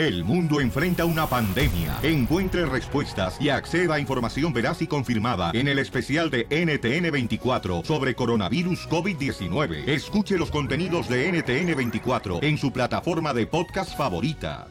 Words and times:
El 0.00 0.24
mundo 0.24 0.62
enfrenta 0.62 1.04
una 1.04 1.26
pandemia. 1.26 1.98
Encuentre 2.02 2.64
respuestas 2.64 3.36
y 3.38 3.50
acceda 3.50 3.96
a 3.96 4.00
información 4.00 4.50
veraz 4.50 4.80
y 4.80 4.86
confirmada 4.86 5.50
en 5.52 5.68
el 5.68 5.78
especial 5.78 6.30
de 6.30 6.48
NTN24 6.48 7.84
sobre 7.84 8.14
coronavirus 8.14 8.88
COVID-19. 8.88 9.86
Escuche 9.86 10.38
los 10.38 10.50
contenidos 10.50 11.06
de 11.06 11.30
NTN24 11.30 12.42
en 12.42 12.56
su 12.56 12.72
plataforma 12.72 13.34
de 13.34 13.46
podcast 13.46 13.94
favorita. 13.94 14.68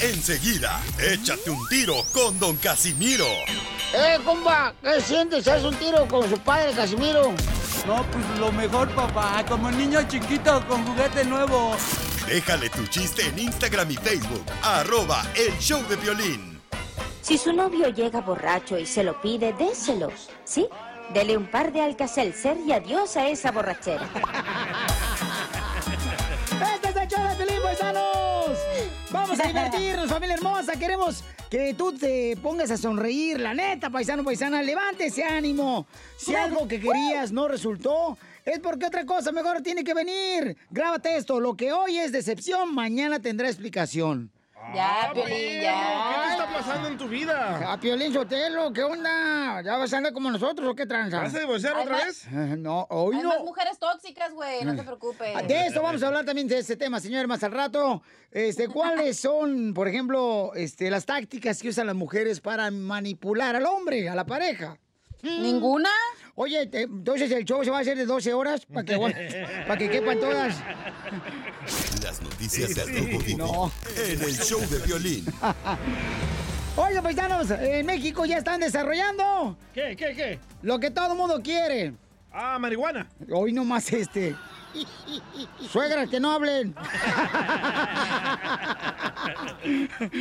Enseguida, 0.00 0.80
échate 1.08 1.50
un 1.50 1.68
tiro 1.68 1.94
con 2.12 2.36
Don 2.40 2.56
Casimiro. 2.56 3.26
¡Eh, 3.94 4.18
compa! 4.24 4.74
¿Qué 4.82 5.00
sientes? 5.00 5.46
¿Haz 5.46 5.62
un 5.62 5.76
tiro 5.76 6.04
con 6.08 6.28
su 6.28 6.36
padre, 6.36 6.72
Casimiro? 6.72 7.32
No, 7.86 8.04
pues 8.10 8.40
lo 8.40 8.50
mejor, 8.50 8.88
papá. 8.88 9.44
Como 9.48 9.70
niño 9.70 10.00
chiquito 10.08 10.60
con 10.66 10.84
juguete 10.84 11.24
nuevo. 11.24 11.76
Déjale 12.28 12.68
tu 12.68 12.86
chiste 12.88 13.26
en 13.26 13.38
Instagram 13.38 13.90
y 13.90 13.94
Facebook. 13.94 14.44
Arroba 14.62 15.24
El 15.34 15.58
Show 15.58 15.82
de 15.88 15.96
Violín. 15.96 16.60
Si 17.22 17.38
su 17.38 17.54
novio 17.54 17.88
llega 17.88 18.20
borracho 18.20 18.78
y 18.78 18.84
se 18.84 19.02
lo 19.02 19.18
pide, 19.22 19.54
déselo. 19.54 20.12
¿Sí? 20.44 20.68
Dele 21.14 21.38
un 21.38 21.46
par 21.46 21.72
de 21.72 21.80
Alka-Seltzer 21.80 22.58
y 22.66 22.72
adiós 22.72 23.16
a 23.16 23.28
esa 23.28 23.50
borrachera. 23.50 24.06
¡Este 26.74 26.88
es 26.90 26.96
el 26.96 27.08
show 27.08 27.38
de 27.38 27.60
paisanos! 27.62 28.58
Vamos 29.10 29.40
a 29.40 29.44
divertirnos, 29.44 30.10
familia 30.10 30.34
hermosa. 30.34 30.78
Queremos 30.78 31.24
que 31.48 31.72
tú 31.72 31.96
te 31.96 32.36
pongas 32.42 32.70
a 32.70 32.76
sonreír. 32.76 33.40
La 33.40 33.54
neta, 33.54 33.88
paisano, 33.88 34.22
paisana, 34.22 34.62
levante 34.62 35.06
ese 35.06 35.24
ánimo. 35.24 35.86
Si 36.18 36.34
algo 36.34 36.68
que 36.68 36.78
querías 36.78 37.32
no 37.32 37.48
resultó, 37.48 38.18
es 38.52 38.58
porque 38.60 38.86
otra 38.86 39.04
cosa 39.04 39.32
mejor 39.32 39.60
tiene 39.62 39.84
que 39.84 39.94
venir. 39.94 40.56
Grábate 40.70 41.16
esto. 41.16 41.40
Lo 41.40 41.56
que 41.56 41.72
hoy 41.72 41.98
es 41.98 42.12
decepción, 42.12 42.74
mañana 42.74 43.20
tendrá 43.20 43.48
explicación. 43.48 44.30
Ya, 44.74 45.10
Piolín, 45.14 45.62
ya. 45.62 46.10
¿Qué 46.10 46.26
te 46.26 46.30
está 46.42 46.52
pasando 46.52 46.88
en 46.88 46.98
tu 46.98 47.08
vida? 47.08 47.72
A 47.72 47.80
Piolín 47.80 48.12
Sotelo, 48.12 48.70
¿qué 48.72 48.82
onda? 48.82 49.62
¿Ya 49.62 49.76
vas 49.78 49.92
a 49.94 49.96
andar 49.98 50.12
como 50.12 50.30
nosotros 50.30 50.68
o 50.68 50.74
qué 50.74 50.84
tranza? 50.84 51.20
¿Vas 51.20 51.34
a 51.34 51.38
divorciar 51.38 51.74
Hay 51.76 51.82
otra 51.84 51.96
más- 51.96 52.04
vez? 52.06 52.26
Eh, 52.26 52.56
No, 52.58 52.86
hoy 52.90 53.16
Hay 53.16 53.22
no. 53.22 53.28
más 53.30 53.38
mujeres 53.40 53.78
tóxicas, 53.78 54.30
güey, 54.32 54.64
no 54.64 54.76
te 54.76 54.82
preocupes. 54.82 55.32
Ah, 55.34 55.42
De 55.42 55.66
eso 55.68 55.80
vamos 55.80 56.02
a 56.02 56.08
hablar 56.08 56.24
también 56.26 56.48
de 56.48 56.58
este 56.58 56.76
tema, 56.76 57.00
señor, 57.00 57.26
más 57.28 57.42
al 57.44 57.52
rato. 57.52 58.02
Este, 58.30 58.68
¿cuáles 58.68 59.18
son, 59.20 59.72
por 59.72 59.88
ejemplo, 59.88 60.52
este, 60.54 60.90
las 60.90 61.06
tácticas 61.06 61.62
que 61.62 61.68
usan 61.70 61.86
las 61.86 61.96
mujeres 61.96 62.40
para 62.40 62.70
manipular 62.70 63.56
al 63.56 63.64
hombre, 63.64 64.08
a 64.10 64.14
la 64.14 64.26
pareja? 64.26 64.76
¿Ninguna? 65.22 65.88
Oye, 66.40 66.66
te- 66.68 66.82
entonces 66.82 67.32
el 67.32 67.44
show 67.44 67.64
se 67.64 67.70
va 67.70 67.78
a 67.78 67.80
hacer 67.80 67.98
de 67.98 68.06
12 68.06 68.32
horas 68.32 68.64
para 68.64 68.84
que, 68.84 68.96
para 69.66 69.76
que 69.76 69.90
quepan 69.90 70.20
todas. 70.20 70.54
Las 72.00 72.22
noticias 72.22 72.76
del 72.76 72.96
Rojo 73.10 73.18
Vivo 73.24 73.38
No. 73.38 73.72
en 74.04 74.22
el 74.22 74.38
Show 74.38 74.60
de 74.60 74.78
Violín. 74.86 75.24
Oiga, 76.76 77.02
paisanos, 77.02 77.50
en 77.50 77.84
México 77.84 78.24
ya 78.24 78.38
están 78.38 78.60
desarrollando 78.60 79.58
¿Qué, 79.74 79.96
qué, 79.96 80.14
qué? 80.14 80.38
lo 80.62 80.78
que 80.78 80.92
todo 80.92 81.16
mundo 81.16 81.40
quiere. 81.42 81.94
Ah, 82.30 82.56
marihuana. 82.60 83.08
Hoy 83.32 83.52
nomás 83.52 83.92
este. 83.92 84.36
Suegras 85.72 86.08
que 86.08 86.20
no 86.20 86.30
hablen. 86.30 86.72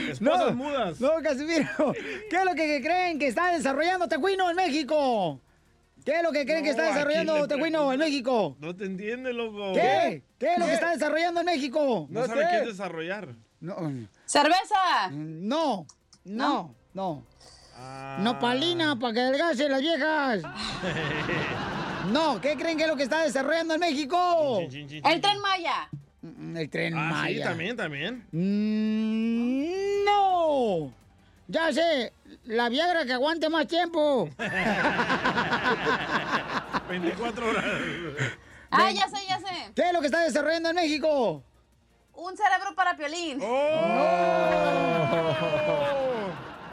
Esposas 0.09 0.55
mudas. 0.55 0.99
No, 0.99 1.11
Casimiro. 1.21 1.93
¿Qué 2.27 2.35
es 2.38 2.43
lo 2.45 2.55
que 2.55 2.81
creen 2.81 3.19
que 3.19 3.27
está 3.27 3.51
desarrollando 3.51 4.07
Tecuino 4.07 4.49
en 4.49 4.55
México? 4.55 5.41
¿Qué 6.08 6.16
es 6.16 6.23
lo 6.23 6.31
que 6.31 6.45
creen 6.45 6.63
que 6.63 6.69
está 6.69 6.83
No, 6.83 6.88
desarrollando 6.94 7.41
le 7.41 7.47
Tecuino 7.50 7.91
en. 7.91 8.00
México? 8.00 8.55
No 8.61 8.73
te 8.73 8.86
entiende, 8.86 9.33
loco. 9.33 9.73
¿Qué? 9.73 10.23
¿Qué 10.39 10.53
es 10.53 10.58
lo 10.58 10.66
que 10.66 10.73
está 10.75 10.91
desarrollando 10.91 11.41
en 11.41 11.45
México? 11.47 12.08
No, 12.09 12.25
sabe 12.25 12.45
qué 12.50 12.58
es 12.59 12.66
desarrollar. 12.67 13.36
No, 13.59 13.75
¡Cerveza! 14.25 15.09
no, 15.11 15.85
no, 16.23 16.73
no. 16.94 17.23
Ah. 17.75 18.19
No 18.22 18.39
palina 18.39 18.97
para 18.97 19.13
que 19.16 19.19
adelgacen 19.19 19.69
las 19.69 19.81
viejas. 19.81 20.44
No, 22.09 22.39
¿qué 22.39 22.56
creen 22.56 22.78
que 22.78 22.84
es 22.84 22.89
lo 22.89 22.95
que 22.95 23.03
está 23.03 23.24
desarrollando 23.24 23.74
en 23.74 23.81
México? 23.81 24.59
Chin, 24.62 24.69
chin, 24.69 24.88
chin, 24.88 25.06
El 25.06 25.19
tren 25.19 25.39
Maya. 25.41 25.89
Mm, 26.22 26.56
El 26.56 26.69
tren 26.69 26.94
Ah, 26.95 27.09
sí, 27.09 27.34
Maya. 27.34 27.44
también, 27.44 27.75
también. 27.75 28.25
Mm, 28.31 30.06
no. 30.06 30.94
Ya 31.50 31.74
sé, 31.74 32.13
la 32.47 32.69
Viagra 32.69 33.06
que 33.06 33.13
aguante 33.13 33.50
más 33.50 33.68
tiempo. 33.68 34.30
24 36.90 37.50
horas. 37.50 37.66
Ah, 38.72 38.91
ya 38.91 39.08
sé, 39.08 39.18
ya 39.28 39.40
sé. 39.40 39.72
¿Qué 39.75 39.84
es 39.84 39.94
lo 39.94 40.00
que 40.02 40.08
está 40.08 40.22
desarrollando 40.24 40.69
en 40.69 40.75
México? 40.75 41.44
Un 42.13 42.36
cerebro 42.36 42.74
para 42.75 42.96
Piolín. 42.97 43.40
¡Oh! 43.41 44.57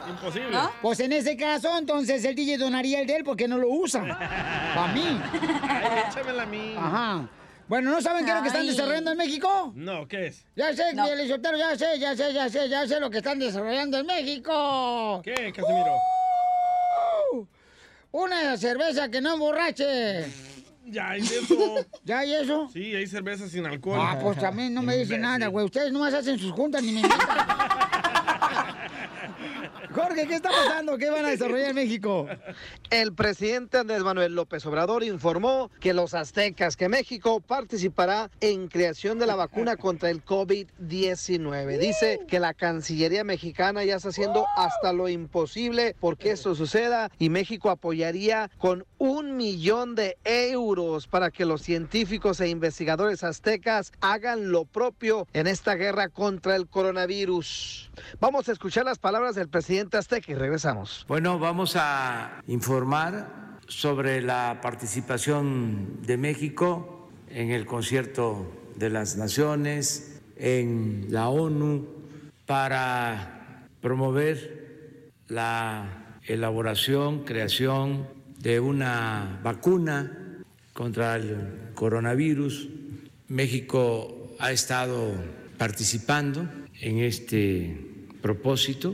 Imposible. 0.09 0.51
¿No? 0.51 0.71
Pues 0.81 0.99
en 0.99 1.13
ese 1.13 1.35
caso, 1.37 1.77
entonces 1.77 2.23
el 2.25 2.35
DJ 2.35 2.57
donaría 2.57 3.01
el 3.01 3.07
de 3.07 3.17
él 3.17 3.23
porque 3.23 3.47
no 3.47 3.57
lo 3.57 3.69
usa. 3.69 4.01
Para 4.75 4.93
mí. 4.93 5.19
Ay, 5.63 6.03
échamela 6.07 6.43
a 6.43 6.45
mí. 6.45 6.75
Ajá. 6.77 7.27
Bueno, 7.67 7.89
¿no 7.89 8.01
saben 8.01 8.25
qué 8.25 8.31
es 8.31 8.35
lo 8.37 8.41
que 8.43 8.47
están 8.49 8.67
desarrollando 8.67 9.11
en 9.11 9.17
México? 9.17 9.71
No, 9.75 10.07
¿qué 10.07 10.27
es? 10.27 10.45
Ya 10.55 10.73
sé, 10.75 10.93
No. 10.93 11.05
Pielizotero, 11.05 11.57
ya 11.57 11.75
sé, 11.75 11.97
ya 11.99 12.15
sé, 12.15 12.31
ya 12.31 12.47
sé, 12.49 12.69
ya 12.69 12.87
sé 12.87 12.99
lo 12.99 13.09
que 13.09 13.17
están 13.17 13.39
desarrollando 13.39 13.97
en 13.97 14.05
México. 14.05 15.21
¿Qué, 15.23 15.33
Casimiro? 15.51 15.91
Uh, 17.33 17.45
Una 18.11 18.55
cerveza 18.57 19.09
que 19.09 19.19
no 19.19 19.33
emborrache. 19.33 20.25
Ya 20.87 21.09
hay 21.09 21.21
eso. 21.21 21.55
¿Ya 22.03 22.19
hay 22.19 22.33
eso? 22.35 22.69
Sí, 22.71 22.93
hay 22.95 23.07
cerveza 23.07 23.47
sin 23.49 23.65
alcohol. 23.65 23.97
Ah, 23.99 24.19
pues 24.21 24.37
también 24.37 24.71
no 24.71 24.83
me 24.83 24.95
dicen 24.99 25.21
nada, 25.21 25.47
güey. 25.47 25.65
Ustedes 25.65 25.91
nomás 25.91 26.13
hacen 26.13 26.37
sus 26.37 26.51
juntas 26.51 26.83
ni 26.83 26.91
me 26.91 26.99
invitan. 26.99 27.54
¿Qué 30.23 30.35
está 30.35 30.49
pasando? 30.49 30.97
¿Qué 30.97 31.09
van 31.09 31.25
a 31.25 31.29
desarrollar 31.29 31.69
en 31.69 31.75
México? 31.75 32.27
El 32.89 33.13
presidente 33.13 33.77
Andrés 33.77 34.01
Manuel 34.01 34.33
López 34.33 34.65
Obrador 34.65 35.03
informó 35.03 35.69
que 35.81 35.93
los 35.93 36.13
aztecas, 36.13 36.77
que 36.77 36.87
México 36.87 37.41
participará 37.41 38.31
en 38.39 38.69
creación 38.69 39.19
de 39.19 39.27
la 39.27 39.35
vacuna 39.35 39.75
contra 39.75 40.09
el 40.09 40.23
COVID-19. 40.23 41.77
Dice 41.77 42.21
que 42.29 42.39
la 42.39 42.53
Cancillería 42.53 43.25
mexicana 43.25 43.83
ya 43.83 43.97
está 43.97 44.09
haciendo 44.09 44.45
hasta 44.55 44.93
lo 44.93 45.09
imposible 45.09 45.95
porque 45.99 46.31
esto 46.31 46.55
suceda 46.55 47.11
y 47.19 47.29
México 47.29 47.69
apoyaría 47.69 48.49
con 48.57 48.85
un 48.97 49.35
millón 49.35 49.95
de 49.95 50.17
euros 50.23 51.07
para 51.07 51.29
que 51.29 51.43
los 51.43 51.61
científicos 51.61 52.39
e 52.39 52.47
investigadores 52.47 53.23
aztecas 53.23 53.91
hagan 53.99 54.51
lo 54.51 54.63
propio 54.63 55.27
en 55.33 55.47
esta 55.47 55.75
guerra 55.75 56.07
contra 56.07 56.55
el 56.55 56.67
coronavirus. 56.67 57.91
Vamos 58.19 58.47
a 58.47 58.53
escuchar 58.53 58.85
las 58.85 58.99
palabras 58.99 59.35
del 59.35 59.49
presidente 59.49 59.97
azteca 60.05 60.31
y 60.31 60.35
regresamos. 60.35 61.03
Bueno, 61.07 61.39
vamos 61.39 61.75
a 61.75 62.43
informar 62.45 63.57
sobre 63.67 64.21
la 64.21 64.59
participación 64.61 66.03
de 66.03 66.15
México 66.15 67.09
en 67.27 67.49
el 67.49 67.65
concierto 67.65 68.45
de 68.75 68.91
las 68.91 69.17
naciones, 69.17 70.21
en 70.37 71.07
la 71.09 71.29
ONU, 71.29 71.87
para 72.45 73.65
promover 73.81 75.09
la 75.27 76.19
elaboración, 76.27 77.23
creación 77.23 78.07
de 78.37 78.59
una 78.59 79.39
vacuna 79.41 80.43
contra 80.73 81.15
el 81.15 81.71
coronavirus. 81.73 82.69
México 83.27 84.35
ha 84.37 84.51
estado 84.51 85.15
participando 85.57 86.47
en 86.79 86.99
este 86.99 88.05
propósito, 88.21 88.93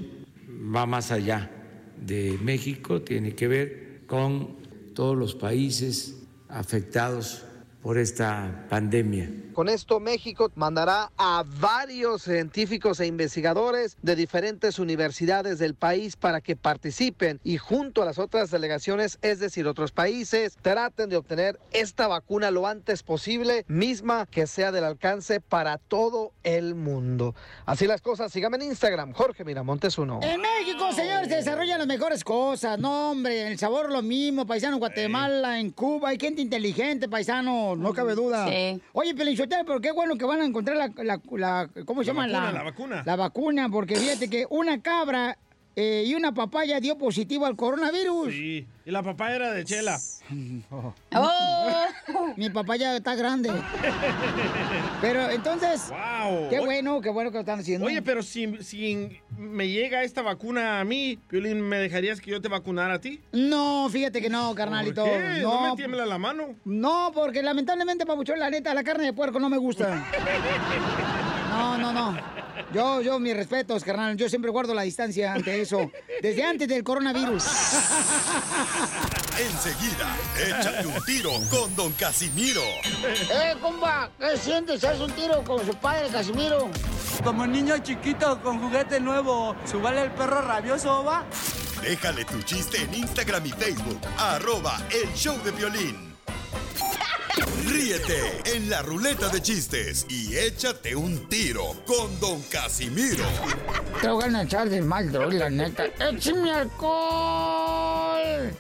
va 0.62 0.86
más 0.86 1.12
allá 1.12 1.50
de 1.98 2.38
México, 2.42 3.02
tiene 3.02 3.36
que 3.36 3.48
ver 3.48 4.02
con 4.08 4.58
todos 4.94 5.18
los 5.18 5.36
países 5.36 6.24
afectados 6.50 7.46
por 7.82 7.98
esta 7.98 8.66
pandemia. 8.70 9.30
Con 9.54 9.68
esto 9.68 10.00
México 10.00 10.50
mandará 10.56 11.12
a 11.18 11.44
varios 11.60 12.24
científicos 12.24 13.00
e 13.00 13.08
investigadores 13.08 13.98
de 14.02 14.16
diferentes 14.16 14.80
universidades 14.80 15.60
del 15.60 15.76
país 15.76 16.16
para 16.16 16.42
que 16.42 16.56
participen 16.56 17.40
y 17.44 17.58
junto 17.58 18.02
a 18.02 18.06
las 18.06 18.18
otras 18.18 18.50
delegaciones, 18.50 19.20
es 19.22 19.40
decir, 19.40 19.68
otros 19.68 19.92
países, 19.92 20.58
traten 20.62 21.10
de 21.10 21.18
obtener 21.18 21.60
esta 21.74 22.08
vacuna 22.08 22.50
lo 22.50 22.66
antes 22.66 23.04
posible, 23.04 23.66
misma 23.68 24.26
que 24.26 24.48
sea 24.48 24.72
del 24.72 24.86
alcance 24.86 25.42
para 25.42 25.78
todo 25.78 26.32
el 26.44 26.76
mundo. 26.76 27.36
Así 27.66 27.88
las 27.88 28.02
cosas, 28.02 28.32
síganme 28.32 28.58
en 28.58 28.64
Instagram, 28.64 29.12
Jorge 29.12 29.44
Miramontes 29.44 29.98
uno. 29.98 30.20
En 30.22 30.40
México, 30.40 30.92
señores, 30.94 31.28
se 31.28 31.36
desarrollan 31.36 31.80
las 31.80 31.88
mejores 31.88 32.24
cosas. 32.24 32.80
No, 32.80 33.12
hombre, 33.12 33.48
el 33.48 33.58
sabor 33.58 33.92
lo 33.92 34.02
mismo, 34.02 34.46
paisano, 34.46 34.76
en 34.76 34.80
Guatemala, 34.80 35.60
en 35.60 35.72
Cuba. 35.72 36.10
Hay 36.10 36.20
gente 36.20 36.42
inteligente, 36.42 37.10
paisano, 37.10 37.71
no 37.76 37.94
cabe 37.94 38.16
duda. 38.16 38.48
Sí. 38.48 38.82
Oye, 38.94 39.14
Pelinchotero, 39.16 39.64
pero 39.66 39.80
qué 39.82 39.92
bueno 39.92 40.16
que 40.18 40.26
van 40.26 40.42
a 40.42 40.46
encontrar 40.46 40.78
la, 40.78 40.88
la- 41.04 41.22
la- 41.32 41.70
¿cómo 41.86 42.04
se 42.04 42.14
La 42.14 42.14
llama? 42.14 42.28
vacuna, 42.34 42.52
la 42.52 42.64
vacuna. 42.64 43.04
La 43.06 43.16
vacuna, 43.16 43.70
porque 43.70 43.96
fíjate 43.96 44.30
que 44.30 44.46
una 44.50 44.82
cabra 44.82 45.38
eh, 45.76 46.04
y 46.06 46.14
una 46.16 46.34
papaya 46.34 46.80
dio 46.80 46.98
positivo 46.98 47.46
al 47.46 47.56
coronavirus. 47.56 48.32
Sí. 48.34 48.68
Y 48.86 48.92
la 48.92 49.04
papá 49.04 49.34
era 49.34 49.52
de 49.52 49.64
Chela. 49.64 50.00
Oh. 50.72 50.94
Mi 52.38 52.50
papaya 52.50 52.96
está 52.98 53.16
grande. 53.16 53.52
Pero 55.02 55.30
entonces, 55.30 55.90
Wow. 55.90 56.50
qué 56.50 56.60
bueno, 56.60 57.00
qué 57.02 57.10
bueno 57.10 57.30
que 57.32 57.36
lo 57.36 57.42
están 57.42 57.60
haciendo. 57.60 57.86
Oye, 57.86 58.02
pero 58.02 58.24
si, 58.24 58.58
si 58.64 59.22
me 59.38 59.68
llega 59.70 60.04
esta 60.04 60.22
vacuna 60.22 60.80
a 60.80 60.84
mí, 60.84 61.20
Piolín, 61.28 61.62
¿me 61.62 61.78
dejarías 61.78 62.20
que 62.22 62.32
yo 62.32 62.42
te 62.42 62.48
vacunara 62.48 62.96
a 62.96 63.00
ti? 63.00 63.22
No, 63.32 63.88
fíjate 63.90 64.22
que 64.22 64.30
no, 64.30 64.54
carnalito. 64.56 65.04
¿Por 65.04 65.12
qué? 65.12 65.42
No, 65.42 65.62
¿No 65.62 65.70
me 65.72 65.76
tiembla 65.78 66.06
la 66.06 66.18
mano? 66.18 66.56
No, 66.66 67.12
porque 67.14 67.42
lamentablemente, 67.44 68.06
papuchón, 68.06 68.40
la 68.40 68.50
neta, 68.50 68.74
la 68.74 68.84
carne 68.84 69.06
de 69.06 69.14
puerco 69.14 69.40
no 69.40 69.50
me 69.50 69.58
gusta. 69.58 70.06
No, 71.52 71.78
no, 71.78 71.92
no. 71.92 72.18
Yo, 72.74 73.02
yo, 73.02 73.20
mis 73.20 73.36
respetos, 73.36 73.84
carnal. 73.84 74.16
Yo 74.18 74.30
siempre 74.30 74.52
guardo 74.52 74.74
la 74.74 74.84
distancia 74.84 75.34
ante 75.34 75.62
eso. 75.62 75.92
Desde 76.22 76.44
antes 76.44 76.68
del 76.68 76.84
coronavirus. 76.84 77.44
Enseguida, 79.40 80.16
échate 80.38 80.86
un 80.86 81.04
tiro 81.06 81.32
con 81.50 81.76
Don 81.76 81.92
Casimiro. 81.94 82.62
¡Eh, 82.62 83.56
compa! 83.62 84.10
¿Qué 84.20 84.38
sientes? 84.38 84.84
¿Haz 84.84 85.00
un 85.00 85.12
tiro 85.12 85.44
con 85.44 85.66
su 85.66 85.74
padre, 85.76 86.10
Casimiro? 86.10 86.70
Como 87.24 87.48
niño 87.48 87.78
chiquito 87.80 88.42
con 88.42 88.60
juguete 88.60 89.00
nuevo, 89.00 89.56
¿subale 89.66 90.04
el 90.04 90.12
perro 90.12 90.42
rabioso, 90.42 91.04
va? 91.04 91.26
Déjale 91.82 92.26
tu 92.26 92.42
chiste 92.44 92.82
en 92.82 92.94
Instagram 92.94 93.46
y 93.46 93.50
Facebook, 93.50 94.00
arroba 94.18 94.80
el 94.92 95.12
show 95.14 95.38
de 95.44 95.52
violín. 95.52 96.16
Ríete 97.66 98.42
en 98.46 98.70
la 98.70 98.82
ruleta 98.82 99.30
de 99.30 99.42
chistes 99.42 100.06
y 100.10 100.36
échate 100.36 100.96
un 100.96 101.30
tiro 101.30 101.76
con 101.86 102.20
Don 102.20 102.42
Casimiro. 102.44 103.24
Te 104.02 104.10
voy 104.10 104.24
a 104.24 104.42
echar 104.42 104.70
de 104.70 104.82
mal, 104.82 105.12
droga, 105.12 105.34
la 105.34 105.50
neta. 105.50 105.86
¡Échame 105.86 106.52
alcohol! 106.52 108.52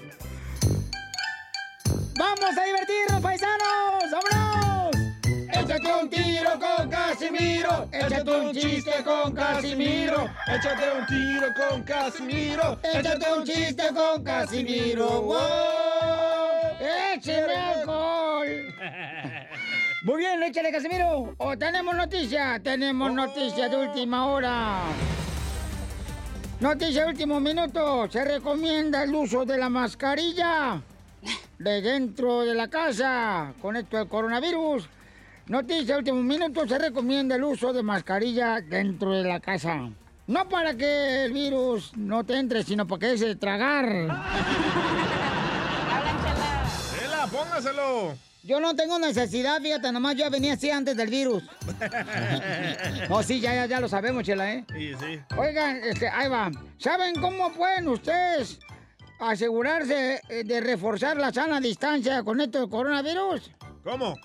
¡Vamos 2.18 2.58
a 2.58 2.64
divertirnos, 2.64 3.22
paisanos! 3.22 4.04
¡Vámonos! 4.12 4.96
Échate 5.54 5.94
un 6.02 6.10
tiro 6.10 6.52
con 6.60 6.90
Casimiro. 6.90 7.90
Échate 7.92 8.32
un 8.32 8.54
chiste 8.54 9.04
con 9.04 9.34
Casimiro. 9.34 10.30
Échate 10.48 10.92
un 10.98 11.06
tiro 11.08 11.48
con 11.58 11.84
Casimiro. 11.84 12.80
Échate 12.84 13.34
un 13.38 13.46
chiste 13.46 13.84
con 13.94 14.24
Casimiro. 14.24 15.22
¡Wow! 15.22 15.38
¡Échame 17.14 17.56
alcohol! 17.56 18.11
Muy 20.04 20.18
bien, 20.18 20.42
échale, 20.44 20.72
Casimiro. 20.72 21.34
Oh, 21.38 21.58
tenemos 21.58 21.96
noticia. 21.96 22.60
Tenemos 22.60 23.12
noticia 23.12 23.70
de 23.70 23.78
última 23.78 24.26
hora. 24.28 24.82
Noticia 26.60 27.04
de 27.04 27.10
último 27.10 27.40
minuto. 27.40 28.10
Se 28.10 28.26
recomienda 28.26 29.04
el 29.04 29.14
uso 29.14 29.46
de 29.46 29.58
la 29.58 29.70
mascarilla 29.70 30.82
de 31.60 31.82
dentro 31.82 32.42
de 32.42 32.56
la 32.56 32.68
casa 32.68 33.54
con 33.62 33.76
esto 33.76 33.98
del 33.98 34.08
coronavirus. 34.08 34.90
Noticia 35.48 35.96
de 35.96 36.00
último 36.00 36.24
minuto. 36.24 36.68
Se 36.68 36.80
recomienda 36.80 37.36
el 37.36 37.44
uso 37.44 37.72
de 37.74 37.84
mascarilla 37.84 38.62
dentro 38.62 39.12
de 39.12 39.24
la 39.24 39.40
casa. 39.40 39.90
No 40.28 40.50
para 40.50 40.76
que 40.76 41.26
el 41.26 41.34
virus 41.34 41.96
no 41.96 42.24
te 42.24 42.40
entre, 42.40 42.64
sino 42.64 42.88
para 42.88 43.00
que 43.00 43.18
se 43.18 43.36
tragar. 43.36 43.86
Chela, 46.98 47.28
póngaselo. 47.28 48.31
Yo 48.44 48.60
no 48.60 48.76
tengo 48.76 48.98
necesidad, 48.98 49.62
fíjate, 49.62 49.92
nomás 49.92 50.16
yo 50.16 50.28
venía 50.32 50.54
así 50.54 50.72
antes 50.72 50.98
del 50.98 51.10
virus. 51.10 51.44
No, 53.10 53.24
sí, 53.24 53.40
ya, 53.40 53.54
ya, 53.54 53.66
ya 53.66 53.80
lo 53.80 53.90
sabemos, 53.90 54.24
Chela, 54.24 54.54
¿eh? 54.54 54.66
Sí, 54.72 54.94
sí. 55.00 55.20
Oigan, 55.38 55.82
este, 55.84 56.08
ahí 56.08 56.30
va. 56.30 56.52
¿Saben 56.78 57.16
cómo 57.16 57.52
pueden 57.52 57.88
ustedes 57.90 58.60
asegurarse 59.20 60.22
eh, 60.30 60.44
de 60.44 60.62
reforzar 60.62 61.18
la 61.18 61.34
sana 61.34 61.60
distancia 61.60 62.24
con 62.24 62.40
esto 62.40 62.62
del 62.62 62.70
coronavirus? 62.70 63.52
¿Cómo? 63.84 64.18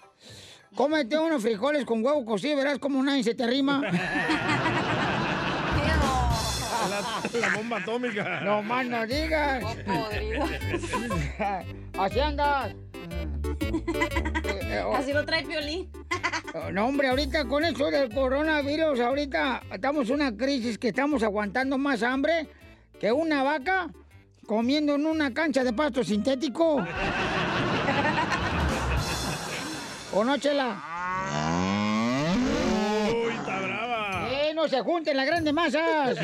Cómete 0.74 1.18
unos 1.18 1.42
frijoles 1.42 1.84
con 1.84 2.04
huevo 2.04 2.24
cocido, 2.24 2.58
verás 2.58 2.78
como 2.78 3.02
nadie 3.02 3.24
se 3.24 3.34
te 3.34 3.44
arrima. 3.44 3.80
La, 3.80 3.90
la 7.40 7.56
bomba 7.56 7.78
atómica. 7.78 8.40
No 8.42 8.62
más 8.62 8.86
no 8.86 9.06
digas. 9.06 9.64
Así 11.98 12.20
andas. 12.20 12.74
Eh, 14.68 14.82
oh. 14.84 14.96
Así 14.96 15.12
lo 15.12 15.24
trae 15.24 15.44
Piolín. 15.44 15.90
No, 16.72 16.86
hombre, 16.86 17.08
ahorita 17.08 17.44
con 17.46 17.64
eso 17.64 17.90
del 17.90 18.12
coronavirus, 18.12 19.00
ahorita 19.00 19.62
estamos 19.72 20.08
en 20.08 20.14
una 20.16 20.36
crisis 20.36 20.78
que 20.78 20.88
estamos 20.88 21.22
aguantando 21.22 21.78
más 21.78 22.02
hambre 22.02 22.48
que 22.98 23.12
una 23.12 23.42
vaca 23.42 23.88
comiendo 24.46 24.94
en 24.94 25.06
una 25.06 25.32
cancha 25.34 25.62
de 25.64 25.72
pasto 25.72 26.02
sintético. 26.02 26.84
¿O 30.14 30.24
no, 30.24 30.38
Chela? 30.38 30.82
Uy, 33.08 33.34
está 33.34 33.60
brava. 33.60 34.28
¡Eh, 34.30 34.52
no 34.54 34.66
se 34.68 34.80
junten 34.80 35.16
las 35.16 35.26
grandes 35.26 35.52
masas! 35.52 36.16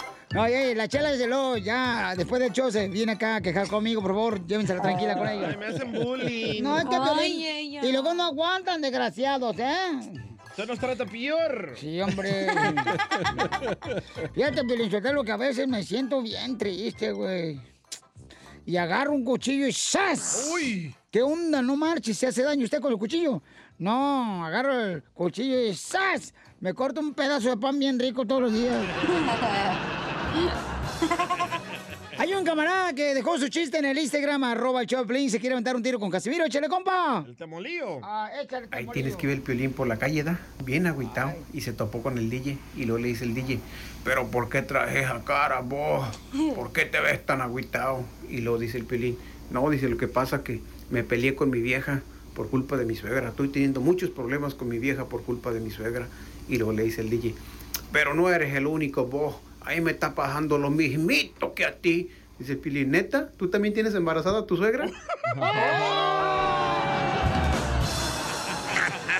No, 0.32 0.46
la 0.46 0.86
chela 0.86 1.10
desde 1.10 1.26
luego, 1.26 1.56
ya, 1.56 2.14
después 2.16 2.40
del 2.40 2.52
show 2.52 2.70
se 2.70 2.86
viene 2.88 3.12
acá 3.12 3.36
a 3.36 3.40
quejar 3.40 3.66
conmigo, 3.66 4.00
por 4.00 4.12
favor, 4.12 4.46
llévensela 4.46 4.80
tranquila 4.80 5.18
con 5.18 5.28
ella. 5.28 5.48
Ay, 5.48 5.56
me 5.56 5.66
hacen 5.66 5.92
bullying. 5.92 6.62
No, 6.62 6.78
es 6.78 6.84
que 6.84 6.96
Ay, 6.96 7.46
ella. 7.46 7.84
Y 7.84 7.90
luego 7.90 8.14
no 8.14 8.24
aguantan, 8.24 8.80
desgraciados, 8.80 9.56
¿eh? 9.58 10.22
Usted 10.50 10.66
nos 10.68 10.78
trata 10.78 11.04
peor. 11.04 11.74
Sí, 11.76 12.00
hombre. 12.00 12.46
Fíjate, 14.32 14.64
Piolinsotelo, 14.64 15.24
que 15.24 15.32
a 15.32 15.36
veces 15.36 15.66
me 15.66 15.82
siento 15.82 16.22
bien 16.22 16.56
triste, 16.56 17.10
güey. 17.10 17.60
Y 18.66 18.76
agarro 18.76 19.12
un 19.12 19.24
cuchillo 19.24 19.66
y 19.66 19.72
¡zas! 19.72 20.48
Uy. 20.52 20.94
¿Qué 21.10 21.22
onda? 21.22 21.60
No 21.60 21.74
marches, 21.74 22.16
¿se 22.16 22.28
hace 22.28 22.44
daño 22.44 22.64
usted 22.64 22.80
con 22.80 22.92
el 22.92 22.98
cuchillo? 22.98 23.42
No, 23.78 24.44
agarro 24.44 24.80
el 24.80 25.02
cuchillo 25.12 25.60
y 25.60 25.74
¡zas! 25.74 26.34
Me 26.60 26.72
corto 26.72 27.00
un 27.00 27.14
pedazo 27.14 27.48
de 27.50 27.56
pan 27.56 27.76
bien 27.80 27.98
rico 27.98 28.24
todos 28.24 28.42
los 28.42 28.52
días. 28.52 28.76
Hay 32.18 32.34
un 32.34 32.44
camarada 32.44 32.92
que 32.92 33.14
dejó 33.14 33.38
su 33.38 33.48
chiste 33.48 33.78
en 33.78 33.86
el 33.86 33.98
Instagram, 33.98 34.44
arroba 34.44 34.82
el 34.82 34.86
Choplin, 34.86 35.30
se 35.30 35.40
quiere 35.40 35.54
aventar 35.54 35.74
un 35.74 35.82
tiro 35.82 35.98
con 35.98 36.10
Casimiro, 36.10 36.44
échale, 36.44 36.68
compa. 36.68 37.24
El 37.26 37.34
temolío. 37.34 38.00
Ah, 38.02 38.30
échale, 38.42 38.68
Ahí 38.72 38.86
tienes 38.92 39.16
que 39.16 39.26
ver 39.26 39.36
el 39.36 39.42
piolín 39.42 39.72
por 39.72 39.86
la 39.86 39.96
calle, 39.96 40.22
¿da? 40.22 40.38
Bien 40.62 40.86
agüitado. 40.86 41.32
Y 41.54 41.62
se 41.62 41.72
topó 41.72 42.02
con 42.02 42.18
el 42.18 42.28
DJ. 42.28 42.58
Y 42.76 42.84
luego 42.84 42.98
le 42.98 43.08
dice 43.08 43.24
el 43.24 43.32
DJ, 43.32 43.60
¿pero 44.04 44.26
por 44.26 44.50
qué 44.50 44.60
traes 44.60 44.96
esa 44.96 45.24
cara, 45.24 45.60
vos? 45.60 46.06
¿Por 46.54 46.72
qué 46.72 46.84
te 46.84 47.00
ves 47.00 47.24
tan 47.24 47.40
agüitado? 47.40 48.04
Y 48.28 48.42
luego 48.42 48.58
dice 48.58 48.76
el 48.76 48.84
piolín, 48.84 49.16
no, 49.50 49.70
dice, 49.70 49.88
lo 49.88 49.96
que 49.96 50.08
pasa 50.08 50.44
que 50.44 50.60
me 50.90 51.02
peleé 51.02 51.34
con 51.34 51.48
mi 51.48 51.60
vieja 51.60 52.02
por 52.34 52.50
culpa 52.50 52.76
de 52.76 52.84
mi 52.84 52.96
suegra. 52.96 53.30
Estoy 53.30 53.48
teniendo 53.48 53.80
muchos 53.80 54.10
problemas 54.10 54.54
con 54.54 54.68
mi 54.68 54.78
vieja 54.78 55.06
por 55.06 55.22
culpa 55.22 55.52
de 55.52 55.60
mi 55.60 55.70
suegra. 55.70 56.06
Y 56.48 56.58
luego 56.58 56.74
le 56.74 56.82
dice 56.82 57.00
el 57.00 57.08
DJ, 57.08 57.34
pero 57.92 58.12
no 58.12 58.28
eres 58.28 58.54
el 58.54 58.66
único, 58.66 59.06
vos. 59.06 59.36
Ahí 59.62 59.80
me 59.80 59.90
está 59.92 60.14
pasando 60.14 60.58
lo 60.58 60.70
mismito 60.70 61.54
que 61.54 61.64
a 61.64 61.76
ti. 61.76 62.10
Dice 62.38 62.52
el 62.52 62.58
piolín, 62.58 62.90
¿neta? 62.92 63.30
¿Tú 63.36 63.50
también 63.50 63.74
tienes 63.74 63.94
embarazada 63.94 64.40
a 64.40 64.46
tu 64.46 64.56
suegra? 64.56 64.86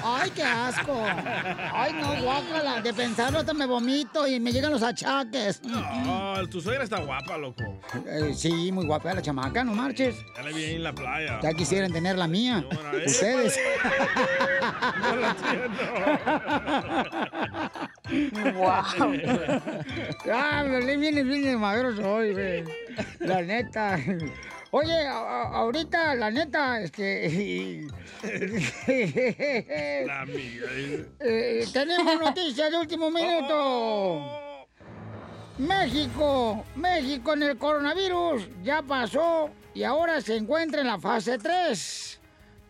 Ay, 0.02 0.30
qué 0.30 0.42
asco. 0.42 1.04
Ay, 1.72 1.92
no, 1.94 2.22
guácala. 2.22 2.80
De 2.80 2.92
pensarlo 2.92 3.38
hasta 3.38 3.52
me 3.54 3.66
vomito 3.66 4.26
y 4.26 4.40
me 4.40 4.52
llegan 4.52 4.72
los 4.72 4.82
achaques. 4.82 5.62
No, 5.62 6.34
tu 6.48 6.60
suegra 6.60 6.84
está 6.84 7.00
guapa, 7.00 7.36
loco. 7.36 7.62
Eh, 8.06 8.32
sí, 8.34 8.72
muy 8.72 8.86
guapa 8.86 9.14
la 9.14 9.22
chamaca, 9.22 9.64
no 9.64 9.74
marches. 9.74 10.16
Ya 10.36 10.42
la 10.42 10.50
vi 10.50 10.64
ahí 10.64 10.74
en 10.76 10.82
la 10.84 10.94
playa. 10.94 11.40
Ya 11.42 11.52
quisieran 11.52 11.92
tener 11.92 12.16
la 12.16 12.26
mía. 12.26 12.64
Ustedes. 13.06 13.58
No 15.00 15.16
la 15.16 15.30
entiendo. 15.30 15.82
Wow. 18.54 18.82
Ah, 20.32 20.64
me 20.66 20.96
viene 20.96 21.22
bien 21.22 21.42
de 21.44 21.56
madero 21.56 21.88
hoy, 22.14 22.32
güey. 22.32 22.64
La 23.20 23.40
neta. 23.42 23.98
Oye, 24.72 25.06
a- 25.06 25.12
a- 25.18 25.56
ahorita, 25.58 26.14
la 26.14 26.30
neta, 26.30 26.80
este. 26.80 27.86
La 30.06 30.20
amiga. 30.22 30.66
eh, 31.20 31.64
tenemos 31.72 32.20
noticias 32.20 32.70
de 32.70 32.76
último 32.78 33.10
minuto. 33.18 33.48
Oh. 33.52 34.66
México, 35.58 36.64
México 36.76 37.32
en 37.34 37.42
el 37.42 37.58
coronavirus 37.58 38.48
ya 38.62 38.82
pasó 38.82 39.50
y 39.74 39.82
ahora 39.82 40.20
se 40.20 40.36
encuentra 40.36 40.80
en 40.80 40.86
la 40.86 40.98
fase 40.98 41.38
3. 41.38 42.20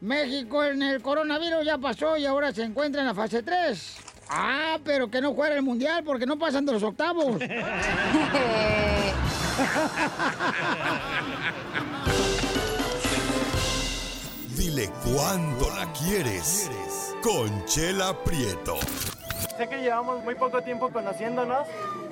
México 0.01 0.65
en 0.65 0.83
el 0.83 1.01
coronavirus 1.03 1.65
ya 1.65 1.79
pasó 1.79 2.17
y 2.17 2.25
ahora 2.27 2.53
se 2.53 2.63
encuentra 2.65 3.03
en 3.03 3.07
la 3.09 3.15
fase 3.15 3.43
3. 3.43 3.97
Ah, 4.33 4.79
pero 4.85 5.11
que 5.11 5.21
no 5.21 5.35
juega 5.35 5.57
el 5.57 5.63
mundial 5.63 6.05
porque 6.05 6.25
no 6.25 6.39
pasan 6.39 6.65
de 6.65 6.73
los 6.73 6.85
octavos. 6.85 7.37
Dile 14.57 14.89
cuándo 15.05 15.69
la 15.71 15.93
quieres. 15.93 16.71
Conchela 17.23 18.17
Prieto. 18.23 18.77
Sé 19.57 19.69
que 19.69 19.79
llevamos 19.83 20.23
muy 20.23 20.37
poco 20.37 20.63
tiempo 20.63 20.91
conociéndonos. 20.91 21.67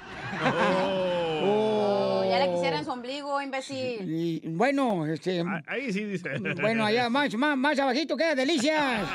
Oh. 1.42 2.22
Ya 2.28 2.44
le 2.44 2.52
quisiera 2.52 2.78
en 2.78 2.84
su 2.84 2.90
ombligo, 2.90 3.40
imbécil. 3.40 4.04
Y, 4.06 4.42
bueno, 4.44 5.06
este, 5.06 5.42
Ahí 5.66 5.90
sí 5.90 6.04
dice. 6.04 6.38
bueno, 6.60 6.84
allá 6.84 7.08
más, 7.08 7.34
más, 7.34 7.56
más 7.56 7.78
abajito 7.78 8.14
queda 8.16 8.34
delicias. 8.34 9.08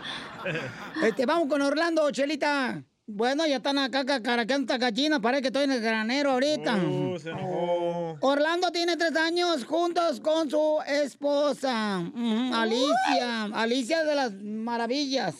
Este, 1.02 1.26
vamos 1.26 1.48
con 1.48 1.62
Orlando, 1.62 2.12
Chelita. 2.12 2.84
Bueno, 3.06 3.46
ya 3.46 3.58
están 3.58 3.78
acá 3.80 4.06
caraqueando 4.06 4.64
esta 4.74 4.78
gallina, 4.78 5.20
parece 5.20 5.42
que 5.42 5.48
estoy 5.50 5.66
en 5.66 5.74
el 5.74 5.82
granero 5.82 6.32
ahorita. 6.32 6.78
Oh, 6.78 7.20
se 7.20 7.32
enojó. 7.32 8.18
Orlando 8.22 8.72
tiene 8.72 8.96
tres 8.96 9.14
años 9.18 9.66
juntos 9.66 10.22
con 10.22 10.50
su 10.50 10.80
esposa, 10.88 11.98
Alicia. 11.98 13.44
Alicia 13.54 14.06
de 14.06 14.16
las 14.16 14.32
maravillas. 14.34 15.36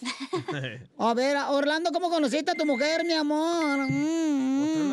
A 0.98 1.12
ver, 1.12 1.36
Orlando, 1.48 1.90
¿cómo 1.90 2.08
conociste 2.08 2.52
a 2.52 2.54
tu 2.54 2.64
mujer, 2.64 3.04
mi 3.04 3.14
amor? 3.14 3.90
Mm, 3.90 4.90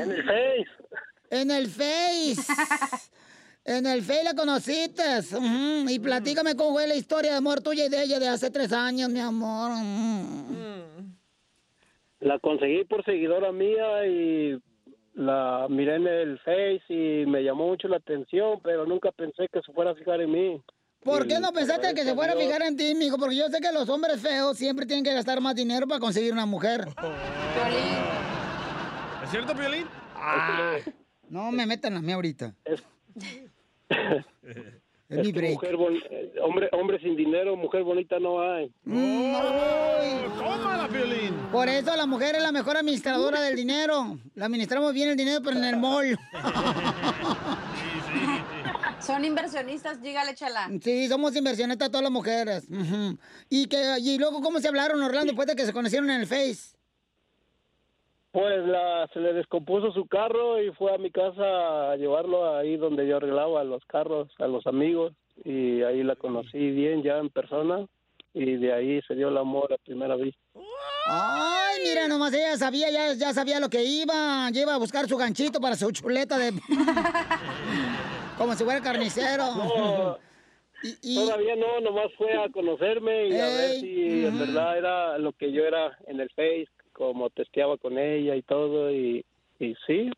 En 0.00 0.10
el 0.10 0.22
Face. 0.24 0.68
En 1.30 1.50
el 1.50 1.68
Face. 1.68 2.36
En 3.64 3.84
el 3.86 4.02
Face 4.02 4.24
la 4.24 4.32
conociste. 4.34 5.02
Y 5.88 5.98
platícame 5.98 6.56
cómo 6.56 6.72
fue 6.72 6.86
la 6.86 6.94
historia 6.94 7.32
de 7.32 7.36
amor 7.36 7.60
tuya 7.60 7.84
y 7.84 7.90
de 7.90 8.02
ella 8.02 8.18
de 8.18 8.26
hace 8.26 8.50
tres 8.50 8.72
años, 8.72 9.10
mi 9.10 9.20
amor. 9.20 9.72
Mm. 9.72 10.97
La 12.20 12.38
conseguí 12.38 12.84
por 12.84 13.04
seguidora 13.04 13.52
mía 13.52 14.06
y 14.06 14.58
la 15.14 15.66
miré 15.68 15.96
en 15.96 16.06
el 16.06 16.38
Face 16.40 16.82
y 16.88 17.26
me 17.26 17.42
llamó 17.42 17.68
mucho 17.68 17.88
la 17.88 17.98
atención, 17.98 18.60
pero 18.62 18.86
nunca 18.86 19.12
pensé 19.12 19.48
que 19.52 19.60
se 19.62 19.72
fuera 19.72 19.92
a 19.92 19.94
fijar 19.94 20.20
en 20.20 20.30
mí. 20.30 20.62
¿Por 21.04 21.28
qué 21.28 21.38
no 21.40 21.52
pensaste 21.52 21.94
que 21.94 22.04
se 22.04 22.14
fuera 22.14 22.32
a 22.32 22.36
fijar 22.36 22.62
en 22.62 22.76
ti, 22.76 22.94
mijo? 22.94 23.18
Porque 23.18 23.36
yo 23.36 23.48
sé 23.48 23.60
que 23.60 23.72
los 23.72 23.88
hombres 23.88 24.20
feos 24.20 24.56
siempre 24.56 24.84
tienen 24.84 25.04
que 25.04 25.14
gastar 25.14 25.40
más 25.40 25.54
dinero 25.54 25.86
para 25.86 26.00
conseguir 26.00 26.32
una 26.32 26.46
mujer. 26.46 26.88
¿Es 29.22 29.30
cierto, 29.30 29.54
Piolín? 29.54 29.86
No 31.28 31.52
me 31.52 31.66
metan 31.66 31.96
a 31.96 32.02
mí 32.02 32.12
ahorita. 32.12 32.54
Es, 32.64 32.82
Es 35.08 35.18
mi 35.24 35.32
break. 35.32 35.54
mujer 35.54 35.76
bon- 35.76 36.02
eh, 36.10 36.32
hombre, 36.42 36.68
hombre 36.72 36.98
sin 37.00 37.16
dinero, 37.16 37.56
mujer 37.56 37.82
bonita 37.82 38.18
no 38.18 38.40
hay. 38.42 38.70
¡Tómala, 38.84 40.86
Piolín! 40.90 41.34
Por 41.50 41.68
eso 41.68 41.96
la 41.96 42.04
mujer 42.06 42.36
es 42.36 42.42
la 42.42 42.52
mejor 42.52 42.76
administradora 42.76 43.40
del 43.40 43.56
dinero. 43.56 44.18
La 44.34 44.46
administramos 44.46 44.92
bien 44.92 45.08
el 45.10 45.16
dinero, 45.16 45.40
pero 45.42 45.56
en 45.56 45.64
el 45.64 45.76
mall. 45.78 46.18
Son 49.00 49.24
inversionistas, 49.24 50.02
dígale, 50.02 50.34
chala. 50.34 50.68
Sí, 50.82 51.08
somos 51.08 51.34
inversionistas 51.34 51.88
todas 51.90 52.02
las 52.02 52.12
mujeres. 52.12 52.66
Y, 53.48 53.66
que, 53.66 53.96
y 54.00 54.18
luego, 54.18 54.42
¿cómo 54.42 54.60
se 54.60 54.68
hablaron, 54.68 55.02
Orlando, 55.02 55.28
después 55.32 55.48
de 55.48 55.56
que 55.56 55.64
se 55.64 55.72
conocieron 55.72 56.10
en 56.10 56.20
el 56.20 56.26
Face? 56.26 56.76
Pues 58.30 58.66
la, 58.66 59.08
se 59.12 59.20
le 59.20 59.32
descompuso 59.32 59.92
su 59.92 60.06
carro 60.06 60.62
y 60.62 60.70
fue 60.72 60.94
a 60.94 60.98
mi 60.98 61.10
casa 61.10 61.92
a 61.92 61.96
llevarlo 61.96 62.56
ahí 62.56 62.76
donde 62.76 63.06
yo 63.06 63.16
arreglaba 63.16 63.64
los 63.64 63.84
carros 63.86 64.28
a 64.38 64.46
los 64.46 64.66
amigos 64.66 65.14
y 65.44 65.82
ahí 65.82 66.02
la 66.02 66.14
conocí 66.16 66.70
bien 66.70 67.02
ya 67.02 67.18
en 67.18 67.30
persona 67.30 67.86
y 68.34 68.56
de 68.56 68.72
ahí 68.72 69.00
se 69.02 69.14
dio 69.14 69.28
el 69.28 69.38
amor 69.38 69.72
a 69.72 69.78
primera 69.78 70.14
vista. 70.16 70.40
Ay, 71.06 71.78
mira, 71.82 72.06
nomás 72.06 72.32
ella 72.34 72.56
sabía, 72.56 72.90
ya, 72.90 73.14
ya 73.14 73.32
sabía 73.32 73.60
lo 73.60 73.70
que 73.70 73.82
iba. 73.82 74.50
Ya 74.50 74.62
iba 74.62 74.74
a 74.74 74.78
buscar 74.78 75.08
su 75.08 75.16
ganchito 75.16 75.60
para 75.60 75.74
su 75.74 75.90
chuleta 75.90 76.36
de... 76.38 76.52
Como 78.38 78.54
si 78.54 78.62
fuera 78.62 78.80
carnicero. 78.80 79.54
No, 79.54 80.18
Todavía 81.02 81.56
no, 81.56 81.80
nomás 81.80 82.12
fue 82.16 82.32
a 82.34 82.48
conocerme 82.50 83.28
y 83.28 83.40
a 83.40 83.46
ver 83.46 83.80
si 83.80 84.26
en 84.26 84.38
verdad 84.38 84.78
era 84.78 85.18
lo 85.18 85.32
que 85.32 85.50
yo 85.50 85.64
era 85.64 85.98
en 86.06 86.20
el 86.20 86.30
Face, 86.30 86.68
como 86.98 87.30
testeaba 87.30 87.76
con 87.78 87.96
ella 87.96 88.34
y 88.34 88.42
todo 88.42 88.90
y, 88.90 89.24
y 89.60 89.74
sí, 89.86 90.10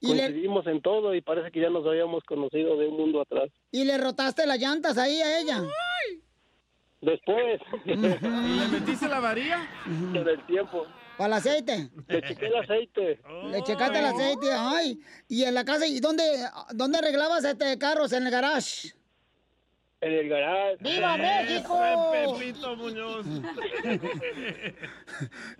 Y 0.00 0.14
le- 0.14 0.22
coincidimos 0.24 0.66
en 0.66 0.80
todo 0.80 1.14
y 1.14 1.20
parece 1.20 1.50
que 1.52 1.60
ya 1.60 1.68
nos 1.68 1.86
habíamos 1.86 2.24
conocido 2.24 2.76
de 2.78 2.88
un 2.88 2.96
mundo 2.96 3.20
atrás. 3.20 3.50
Y 3.70 3.84
le 3.84 3.98
rotaste 3.98 4.46
las 4.46 4.58
llantas 4.58 4.96
ahí 4.96 5.20
a 5.20 5.40
ella. 5.40 5.62
Después, 7.02 7.60
¿Y 7.84 7.94
le 7.96 8.68
metiste 8.68 9.08
la 9.08 9.20
varilla? 9.20 9.68
con 9.84 10.28
el 10.28 10.46
tiempo, 10.46 10.86
¿Para 11.18 11.26
el 11.26 11.32
aceite? 11.34 11.90
le 12.08 12.22
chequé 12.22 12.46
el 12.46 12.56
aceite. 12.56 13.20
Le 13.50 13.62
checaste 13.64 13.98
el 13.98 14.04
aceite, 14.06 14.52
ay. 14.56 14.98
Y 15.28 15.42
en 15.44 15.54
la 15.54 15.64
casa, 15.64 15.86
¿y 15.86 16.00
dónde, 16.00 16.22
dónde 16.74 16.98
arreglabas 16.98 17.44
este 17.44 17.76
carros? 17.76 18.12
¿En 18.12 18.24
el 18.26 18.30
garage? 18.32 18.92
En 20.02 20.12
el 20.12 20.28
garage. 20.28 20.76
¡Viva 20.80 21.16
México! 21.16 21.78
Pepito 22.12 22.76
Muñoz. 22.76 23.26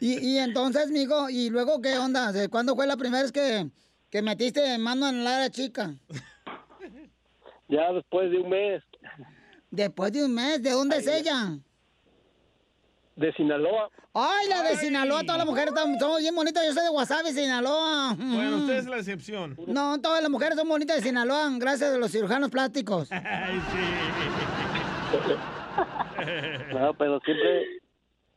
Y, 0.00 0.18
y 0.18 0.38
entonces, 0.38 0.90
mijo, 0.90 1.30
¿y 1.30 1.48
luego 1.48 1.80
qué 1.80 1.96
onda? 1.96 2.32
¿De 2.32 2.48
¿Cuándo 2.48 2.74
fue 2.74 2.86
la 2.88 2.96
primera 2.96 3.22
vez 3.22 3.30
que, 3.30 3.70
que 4.10 4.20
metiste 4.20 4.76
mano 4.78 5.08
en 5.08 5.22
la 5.22 5.48
chica? 5.50 5.94
Ya 7.68 7.92
después 7.92 8.30
de 8.32 8.38
un 8.38 8.48
mes 8.50 8.82
Después 9.70 10.12
de 10.12 10.24
un 10.24 10.34
mes, 10.34 10.62
¿de 10.62 10.70
dónde 10.70 10.96
es 10.98 11.06
ella? 11.06 11.56
De 13.22 13.32
Sinaloa. 13.32 13.88
Ay, 14.14 14.48
la 14.48 14.62
de 14.62 14.76
Sinaloa, 14.76 15.22
todas 15.22 15.38
las 15.38 15.46
mujeres 15.46 15.68
están- 15.74 15.98
son 15.98 16.18
bien 16.20 16.34
bonitas. 16.34 16.64
Yo 16.66 16.74
soy 16.74 16.84
de 16.84 16.90
Wasabi, 16.90 17.30
Sinaloa. 17.32 18.14
Bueno, 18.18 18.56
usted 18.58 18.76
es 18.76 18.86
la 18.86 18.98
excepción. 18.98 19.56
No, 19.66 19.98
todas 20.00 20.20
las 20.22 20.30
mujeres 20.30 20.56
son 20.58 20.68
bonitas 20.68 20.96
de 20.96 21.02
Sinaloa, 21.02 21.48
gracias 21.58 21.94
a 21.94 21.98
los 21.98 22.10
cirujanos 22.12 22.50
plásticos. 22.50 23.08
Ay, 23.12 23.60
No, 26.74 26.94
pero 26.94 27.20
siempre, 27.20 27.64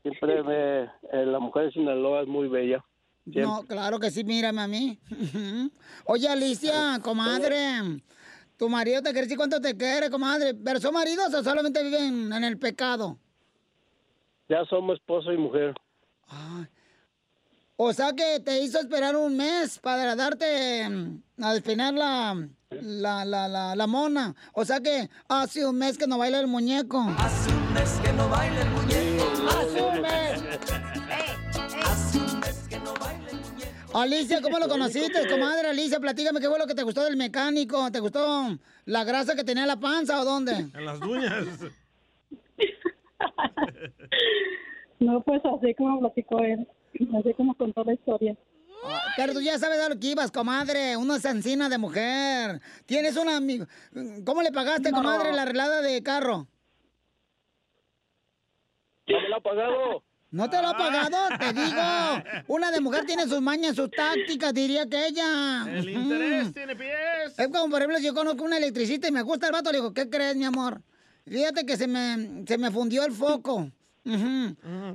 siempre 0.01 0.43
me, 0.43 0.83
eh, 0.83 1.25
la 1.25 1.39
mujer 1.39 1.65
de 1.65 1.71
Sinaloa 1.71 2.21
es 2.21 2.27
muy 2.27 2.47
bella. 2.47 2.83
Siempre. 3.23 3.43
No, 3.43 3.63
claro 3.63 3.99
que 3.99 4.11
sí, 4.11 4.23
mírame 4.23 4.61
a 4.61 4.67
mí. 4.67 4.99
Oye, 6.05 6.27
Alicia, 6.27 6.99
comadre, 7.01 8.01
tu 8.57 8.69
marido 8.69 9.01
te 9.01 9.09
quiere 9.11 9.23
decir 9.23 9.37
cuánto 9.37 9.59
te 9.61 9.75
quiere, 9.75 10.09
comadre. 10.09 10.53
¿Pero 10.53 10.79
son 10.79 10.93
maridos 10.93 11.33
o 11.33 11.43
solamente 11.43 11.83
viven 11.83 12.31
en 12.33 12.43
el 12.43 12.57
pecado? 12.57 13.17
Ya 14.47 14.63
somos 14.65 14.95
esposo 14.99 15.31
y 15.31 15.37
mujer. 15.37 15.73
O 17.77 17.91
sea 17.93 18.13
que 18.13 18.39
te 18.39 18.61
hizo 18.61 18.79
esperar 18.79 19.15
un 19.15 19.35
mes 19.35 19.79
para 19.79 20.15
darte 20.15 20.87
mm, 20.89 21.43
a 21.43 21.53
despeinar 21.53 21.93
la, 21.93 22.47
la, 22.69 23.25
la, 23.25 23.47
la, 23.47 23.75
la 23.75 23.87
mona. 23.87 24.33
O 24.53 24.63
sea 24.63 24.79
que 24.79 25.09
hace 25.27 25.65
un 25.65 25.77
mes 25.77 25.97
que 25.97 26.07
no 26.07 26.17
baila 26.17 26.39
el 26.39 26.47
muñeco. 26.47 27.05
Hace 27.17 27.51
un 27.51 27.73
mes 27.73 27.99
que 28.03 28.13
no 28.13 28.29
baila 28.29 28.61
el 28.61 28.69
muñeco. 28.69 29.25
Hace 29.49 29.81
un 29.81 30.01
mes. 30.01 30.43
Alicia, 33.93 34.41
¿cómo 34.41 34.59
lo 34.59 34.67
conociste, 34.67 35.27
comadre? 35.29 35.69
Alicia, 35.69 35.99
platícame 36.01 36.41
qué 36.41 36.49
fue 36.49 36.59
lo 36.59 36.67
que 36.67 36.75
te 36.75 36.83
gustó 36.83 37.03
del 37.05 37.15
mecánico. 37.15 37.89
¿Te 37.91 38.01
gustó 38.01 38.57
la 38.85 39.03
grasa 39.05 39.35
que 39.35 39.43
tenía 39.45 39.63
en 39.63 39.69
la 39.69 39.79
panza 39.79 40.19
o 40.21 40.25
dónde? 40.25 40.51
En 40.53 40.85
las 40.85 40.99
uñas. 41.01 41.45
No, 44.99 45.21
pues 45.23 45.41
así 45.43 45.73
como 45.75 45.99
platicó 45.99 46.39
él, 46.39 46.67
así 47.19 47.33
como 47.35 47.55
contó 47.55 47.83
la 47.83 47.93
historia. 47.93 48.35
Pero 49.17 49.33
tú 49.33 49.41
ya 49.41 49.57
sabes 49.57 49.79
a 49.79 49.89
lo 49.89 49.99
que 49.99 50.07
ibas, 50.07 50.31
comadre. 50.31 50.95
Una 50.97 51.15
encina 51.15 51.69
de 51.69 51.77
mujer. 51.77 52.61
Tienes 52.85 53.17
una 53.17 53.37
amigo. 53.37 53.65
¿Cómo 54.25 54.41
le 54.41 54.51
pagaste, 54.51 54.91
No. 54.91 54.97
comadre, 54.97 55.33
la 55.33 55.41
arreglada 55.43 55.81
de 55.81 56.01
carro? 56.03 56.47
¿No 59.07 59.21
me 59.21 59.29
lo 59.29 59.35
ha 59.37 59.41
pagado? 59.41 60.03
¿No 60.31 60.49
te 60.49 60.61
lo 60.61 60.67
ha 60.69 60.77
pagado? 60.77 61.17
Te 61.39 61.53
digo. 61.53 62.43
Una 62.47 62.71
de 62.71 62.81
mujer 62.81 63.05
tiene 63.05 63.23
sus 63.23 63.41
mañas, 63.41 63.75
sus 63.75 63.89
tácticas, 63.89 64.53
diría 64.53 64.85
que 64.87 65.07
ella. 65.07 65.65
El 65.67 65.89
interés 65.89 66.53
tiene 66.53 66.75
pies. 66.75 67.37
Es 67.37 67.47
como, 67.47 67.69
por 67.69 67.79
ejemplo, 67.79 67.97
si 67.99 68.05
yo 68.05 68.13
conozco 68.13 68.43
una 68.43 68.57
electricista 68.57 69.07
y 69.07 69.11
me 69.11 69.21
gusta 69.21 69.47
el 69.47 69.53
vato, 69.53 69.71
le 69.71 69.77
digo, 69.77 69.93
¿qué 69.93 70.09
crees, 70.09 70.35
mi 70.35 70.45
amor? 70.45 70.81
Fíjate 71.27 71.65
que 71.65 71.75
se 71.77 71.87
me, 71.87 72.43
se 72.47 72.57
me 72.57 72.71
fundió 72.71 73.03
el 73.05 73.11
foco. 73.11 73.69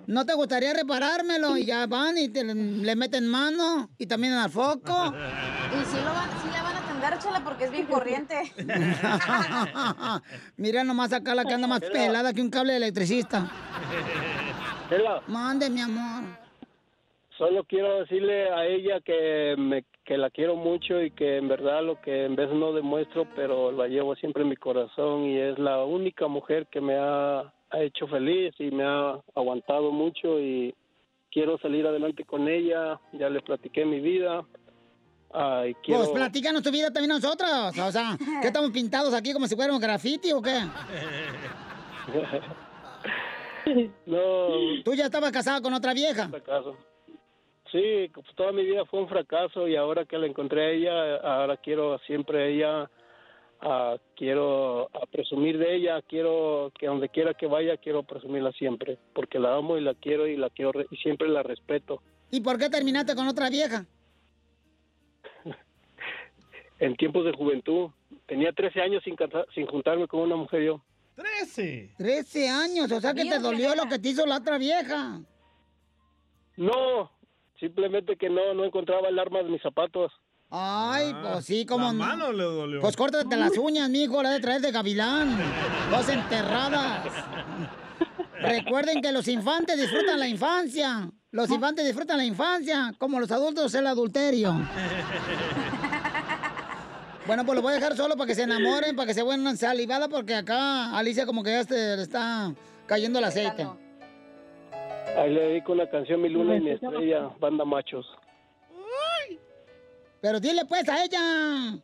¿No 0.07 0.25
te 0.25 0.35
gustaría 0.35 0.73
reparármelo? 0.73 1.57
Y 1.57 1.65
ya 1.67 1.87
van 1.89 2.17
y 2.17 2.29
te- 2.29 2.45
le 2.45 2.95
meten 2.97 3.27
mano 3.27 3.91
y 3.99 4.07
también 4.07 4.35
al 4.35 4.51
foco. 4.51 5.13
¿Y 5.15 5.85
si, 5.85 5.97
lo 5.97 6.13
van, 6.15 6.31
si 6.43 6.49
le 6.57 6.63
van 6.63 6.77
a 6.77 6.81
mandar, 6.83 7.19
Chela, 7.19 7.43
porque 7.43 7.65
es 7.65 7.73
bien 7.73 7.87
corriente. 7.87 8.53
Mira 10.57 10.85
nomás 10.85 11.13
acá 11.13 11.35
la 11.35 11.45
que 11.45 11.55
anda 11.55 11.67
más 11.67 11.81
pelada 11.81 12.33
que 12.33 12.41
un 12.41 12.51
cable 12.51 12.73
de 12.73 12.77
electricista. 12.79 13.51
Mande, 15.27 15.69
mi 15.71 15.81
amor. 15.81 16.40
Solo 17.41 17.65
quiero 17.65 18.01
decirle 18.01 18.51
a 18.51 18.67
ella 18.67 19.01
que, 19.01 19.55
me, 19.57 19.85
que 20.05 20.19
la 20.19 20.29
quiero 20.29 20.57
mucho 20.57 21.01
y 21.01 21.11
que 21.11 21.39
en 21.39 21.49
verdad 21.49 21.83
lo 21.83 21.99
que 21.99 22.27
en 22.27 22.37
vez 22.37 22.51
no 22.53 22.75
demuestro, 22.75 23.27
pero 23.35 23.73
la 23.73 23.89
llevo 23.89 24.15
siempre 24.17 24.43
en 24.43 24.51
mi 24.51 24.57
corazón 24.57 25.25
y 25.25 25.39
es 25.39 25.59
la 25.59 25.83
única 25.83 26.29
mujer 26.29 26.67
que 26.67 26.83
me 26.83 26.97
ha, 26.97 27.41
ha 27.41 27.81
hecho 27.81 28.07
feliz 28.09 28.53
y 28.59 28.71
me 28.71 28.85
ha 28.85 29.19
aguantado 29.35 29.91
mucho 29.91 30.39
y 30.39 30.75
quiero 31.33 31.57
salir 31.59 31.87
adelante 31.87 32.27
con 32.27 32.47
ella. 32.47 33.01
Ya 33.15 33.31
le 33.31 33.41
platiqué 33.41 33.87
mi 33.87 34.01
vida. 34.01 34.45
Ah, 35.33 35.65
y 35.67 35.73
quiero... 35.77 36.01
Pues 36.01 36.11
platícanos 36.11 36.63
tu 36.63 36.71
vida 36.71 36.93
también 36.93 37.13
a 37.13 37.15
nosotros. 37.15 37.79
O 37.79 37.91
sea, 37.91 38.19
¿qué 38.43 38.49
estamos 38.49 38.71
pintados 38.71 39.15
aquí 39.15 39.33
como 39.33 39.47
si 39.47 39.57
fuéramos 39.57 39.81
graffiti 39.81 40.31
o 40.33 40.43
qué? 40.43 40.61
no. 44.05 44.83
¿Tú 44.85 44.93
ya 44.93 45.07
estabas 45.07 45.33
casada 45.33 45.63
con 45.63 45.73
otra 45.73 45.95
vieja? 45.95 46.29
Sí, 47.73 48.11
pues 48.13 48.27
toda 48.35 48.53
mi 48.53 48.65
vida 48.65 48.85
fue 48.87 49.01
un 49.01 49.09
fracaso 49.09 49.69
y 49.69 49.77
ahora 49.77 50.05
que 50.05 50.19
la 50.19 50.27
encontré 50.27 50.63
a 50.67 50.71
ella, 50.71 51.17
ahora 51.17 51.57
quiero 51.57 51.99
siempre 52.01 52.43
a 52.43 52.47
ella, 52.47 52.91
quiero 54.17 54.89
ah, 54.95 55.07
presumir 55.11 55.57
de 55.59 55.77
ella, 55.77 56.03
quiero 56.03 56.73
que 56.79 56.87
donde 56.87 57.09
quiera 57.09 57.35
que 57.35 57.47
vaya, 57.47 57.77
quiero 57.77 58.03
presumirla 58.03 58.51
siempre, 58.53 58.99
porque 59.15 59.39
la 59.39 59.55
amo 59.55 59.77
y 59.77 59.83
la 59.83 59.95
quiero 59.95 60.27
y 60.27 60.37
la 60.37 60.51
quiero 60.51 60.73
re- 60.73 60.87
y 60.91 60.97
siempre 60.97 61.29
la 61.29 61.43
respeto. 61.43 62.03
¿Y 62.31 62.41
por 62.41 62.59
qué 62.59 62.69
terminaste 62.69 63.15
con 63.15 63.29
otra 63.29 63.49
vieja? 63.51 63.87
En 66.79 66.97
tiempos 66.97 67.27
de 67.27 67.33
juventud, 67.33 67.91
tenía 68.27 68.53
13 68.53 68.81
años 68.81 69.03
sin, 69.05 69.15
sin 69.55 69.67
juntarme 69.67 70.09
con 70.09 70.21
una 70.21 70.35
mujer 70.37 70.63
yo. 70.63 70.81
¡Trece! 71.15 71.91
13 71.99 72.49
años, 72.49 72.91
o 72.91 73.01
sea 73.03 73.13
que 73.13 73.27
te 73.27 73.39
dolió 73.39 73.75
lo 73.75 73.87
que 73.87 73.99
te 73.99 74.09
hizo 74.09 74.25
la 74.25 74.39
otra 74.39 74.57
vieja. 74.57 75.21
No, 76.57 77.11
simplemente 77.61 78.17
que 78.17 78.29
no, 78.29 78.55
no 78.55 78.65
encontraba 78.65 79.09
el 79.09 79.19
arma 79.19 79.39
de 79.43 79.51
mis 79.51 79.63
zapatos. 79.63 80.11
Ay, 80.51 81.15
pues 81.23 81.45
sí, 81.45 81.65
como 81.65 81.87
La 81.87 81.93
no. 81.93 81.99
mano 81.99 82.33
le 82.33 82.43
dolió. 82.43 82.81
Pues 82.81 82.97
córtate 82.97 83.37
las 83.37 83.57
uñas, 83.57 83.89
mijo, 83.89 84.21
la 84.23 84.31
de 84.31 84.41
traer 84.41 84.61
de 84.61 84.73
gavilán. 84.73 85.39
Dos 85.91 86.09
enterradas. 86.09 87.07
Recuerden 88.41 89.01
que 89.01 89.13
los 89.13 89.29
infantes 89.29 89.79
disfrutan 89.79 90.19
la 90.19 90.27
infancia. 90.27 91.09
Los 91.31 91.49
infantes 91.51 91.85
disfrutan 91.87 92.17
la 92.17 92.25
infancia, 92.25 92.93
como 92.99 93.21
los 93.21 93.31
adultos 93.31 93.73
el 93.75 93.87
adulterio. 93.87 94.55
Bueno, 97.27 97.45
pues 97.45 97.55
lo 97.55 97.63
voy 97.63 97.73
a 97.73 97.75
dejar 97.77 97.97
solo 97.97 98.17
para 98.17 98.27
que 98.27 98.35
se 98.35 98.43
enamoren, 98.43 98.97
para 98.97 99.07
que 99.07 99.15
se 99.15 99.23
vuelvan 99.23 99.57
salivada, 99.57 100.09
porque 100.09 100.35
acá 100.35 100.97
Alicia 100.97 101.27
como 101.27 101.45
que 101.45 101.51
ya 101.53 101.63
se 101.65 101.97
le 101.97 102.03
está 102.03 102.53
cayendo 102.87 103.19
el 103.21 103.25
aceite. 103.27 103.69
Ahí 105.17 105.33
le 105.33 105.41
dedico 105.41 105.73
una 105.73 105.89
canción, 105.89 106.23
Mi 106.23 106.29
Luna 106.29 106.57
y 106.57 106.61
mi 106.61 106.71
Estrella, 106.71 107.31
Banda 107.39 107.65
Machos. 107.65 108.07
Pero 110.21 110.41
dile 110.41 110.63
pues 110.69 110.89
a 110.89 111.05
ella. 111.05 111.79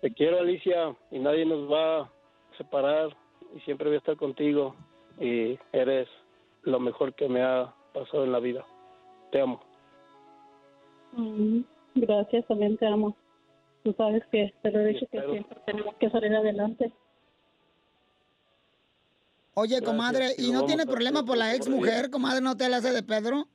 Te 0.00 0.12
quiero, 0.12 0.40
Alicia, 0.40 0.94
y 1.10 1.18
nadie 1.18 1.44
nos 1.44 1.70
va 1.70 2.00
a 2.00 2.12
separar 2.58 3.16
y 3.54 3.60
siempre 3.60 3.88
voy 3.88 3.96
a 3.96 3.98
estar 3.98 4.16
contigo 4.16 4.74
y 5.20 5.58
eres 5.72 6.08
lo 6.62 6.80
mejor 6.80 7.14
que 7.14 7.28
me 7.28 7.42
ha 7.42 7.74
pasado 7.92 8.24
en 8.24 8.32
la 8.32 8.40
vida. 8.40 8.64
Te 9.30 9.40
amo. 9.40 9.60
Mm, 11.12 11.60
Gracias, 11.94 12.46
también 12.46 12.76
te 12.76 12.86
amo. 12.86 13.16
Tú 13.84 13.94
sabes 13.96 14.24
que 14.32 14.52
te 14.62 14.70
lo 14.70 14.80
he 14.80 14.86
dicho 14.86 15.06
que 15.12 15.20
siempre 15.20 15.58
tenemos 15.66 15.94
que 15.96 16.10
salir 16.10 16.34
adelante. 16.34 16.92
Oye, 19.54 19.76
Gracias, 19.76 19.90
comadre, 19.90 20.34
y 20.36 20.46
¿y 20.46 20.52
lo 20.52 20.60
no 20.60 20.66
tiene 20.66 20.82
a 20.82 20.86
problema 20.86 21.24
por 21.24 21.36
la 21.36 21.54
ex 21.54 21.68
mujer, 21.68 22.10
comadre? 22.10 22.40
¿No 22.40 22.56
te 22.56 22.68
la 22.68 22.78
hace 22.78 22.92
de 22.92 23.02
Pedro? 23.02 23.48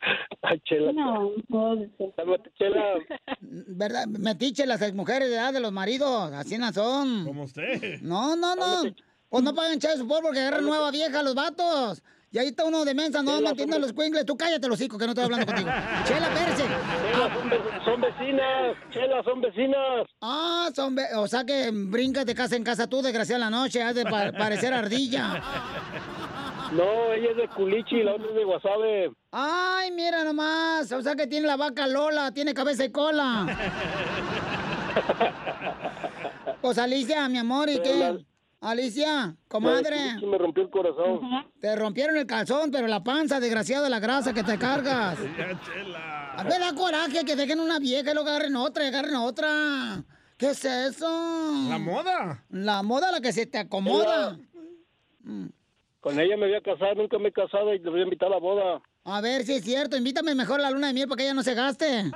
Ay, 0.42 0.60
Chela. 0.64 0.92
No, 0.92 1.32
no, 1.48 1.76
Cálmate, 2.16 2.50
Chela. 2.58 2.82
¿Verdad? 3.40 4.06
Metiche 4.06 4.66
las 4.66 4.82
ex 4.82 4.94
mujeres 4.94 5.28
de 5.28 5.36
edad 5.36 5.52
de 5.52 5.60
los 5.60 5.72
maridos, 5.72 6.32
así 6.32 6.58
no 6.58 6.72
son. 6.72 7.24
Como 7.24 7.44
usted. 7.44 8.00
No, 8.00 8.36
no, 8.36 8.56
no. 8.56 8.82
Pues 9.28 9.44
no 9.44 9.54
pagan 9.54 9.78
chavo 9.78 10.08
por 10.08 10.22
porque 10.22 10.40
agarran 10.40 10.64
nueva 10.64 10.90
vieja 10.90 11.22
los 11.22 11.36
vatos. 11.36 12.02
Y 12.32 12.38
ahí 12.38 12.48
está 12.48 12.64
uno 12.64 12.84
de 12.84 12.94
mensa, 12.94 13.22
no 13.24 13.40
mantiene 13.40 13.76
los 13.80 13.92
cuingles. 13.92 14.24
Tú 14.24 14.36
cállate 14.36 14.68
los 14.68 14.80
hijos 14.80 14.96
que 14.98 15.04
no 15.04 15.10
estoy 15.10 15.24
hablando 15.24 15.46
contigo. 15.46 15.68
Chela, 16.04 16.28
espérese. 16.28 16.62
Chela, 17.12 17.34
son, 17.34 17.50
ve- 17.50 17.60
son 17.84 18.00
vecinas. 18.00 18.76
Chela, 18.92 19.22
son 19.24 19.40
vecinas. 19.40 20.06
Ah, 20.20 20.68
son 20.74 20.94
ve- 20.94 21.08
o 21.16 21.26
sea 21.26 21.44
que 21.44 21.70
brincas 21.72 22.24
de 22.24 22.34
casa 22.36 22.54
en 22.54 22.62
casa 22.62 22.86
tú, 22.86 23.02
desgraciada 23.02 23.40
la 23.40 23.50
noche, 23.50 23.82
has 23.82 23.96
de 23.96 24.04
pa- 24.04 24.30
parecer 24.30 24.72
ardilla. 24.72 25.42
No, 26.72 27.12
ella 27.12 27.30
es 27.32 27.36
de 27.36 27.48
Culichi 27.48 28.04
la 28.04 28.14
otra 28.14 28.28
es 28.28 28.34
de 28.36 28.44
Guasave. 28.44 29.10
Ay, 29.32 29.90
mira 29.90 30.22
nomás, 30.22 30.92
o 30.92 31.02
sea 31.02 31.16
que 31.16 31.26
tiene 31.26 31.48
la 31.48 31.56
vaca 31.56 31.88
Lola, 31.88 32.30
tiene 32.30 32.54
cabeza 32.54 32.84
y 32.84 32.92
cola. 32.92 33.46
Pues 36.60 36.76
Alicia, 36.76 37.26
mi 37.28 37.38
amor, 37.38 37.70
¿y 37.70 37.80
qué? 37.80 38.18
Alicia, 38.60 39.36
comadre. 39.48 39.96
Sí, 40.18 40.26
me 40.26 40.36
rompió 40.36 40.62
el 40.64 40.70
corazón. 40.70 41.20
Te 41.60 41.74
rompieron 41.76 42.16
el 42.18 42.26
calzón, 42.26 42.70
pero 42.70 42.86
la 42.86 43.02
panza, 43.02 43.40
desgraciada, 43.40 43.88
la 43.88 44.00
grasa 44.00 44.34
que 44.34 44.42
te 44.42 44.58
cargas. 44.58 45.18
A 46.36 46.44
ver, 46.44 46.60
da 46.60 46.74
coraje 46.74 47.24
que 47.24 47.36
dejen 47.36 47.60
una 47.60 47.78
vieja 47.78 48.10
y 48.10 48.14
luego 48.14 48.28
agarren 48.28 48.56
otra 48.56 48.84
y 48.84 48.88
agarren 48.88 49.16
otra. 49.16 50.04
¿Qué 50.36 50.50
es 50.50 50.64
eso? 50.64 51.06
¿La 51.68 51.78
moda? 51.78 52.44
La 52.50 52.82
moda 52.82 53.10
la 53.12 53.20
que 53.20 53.32
se 53.32 53.46
te 53.46 53.58
acomoda. 53.58 54.38
Con 56.00 56.18
ella 56.18 56.36
me 56.36 56.46
voy 56.46 56.54
a 56.54 56.62
casar, 56.62 56.96
nunca 56.96 57.18
me 57.18 57.28
he 57.28 57.32
casado 57.32 57.74
y 57.74 57.82
te 57.82 57.90
voy 57.90 58.00
a 58.00 58.04
invitar 58.04 58.28
a 58.28 58.32
la 58.32 58.38
boda. 58.38 58.80
A 59.04 59.22
ver 59.22 59.46
si 59.46 59.54
es 59.54 59.64
cierto, 59.64 59.96
invítame 59.96 60.34
mejor 60.34 60.60
a 60.60 60.64
la 60.64 60.70
luna 60.70 60.88
de 60.88 60.92
miel 60.92 61.08
para 61.08 61.16
que 61.16 61.22
ella 61.24 61.32
no 61.32 61.42
se 61.42 61.54
gaste. 61.54 61.86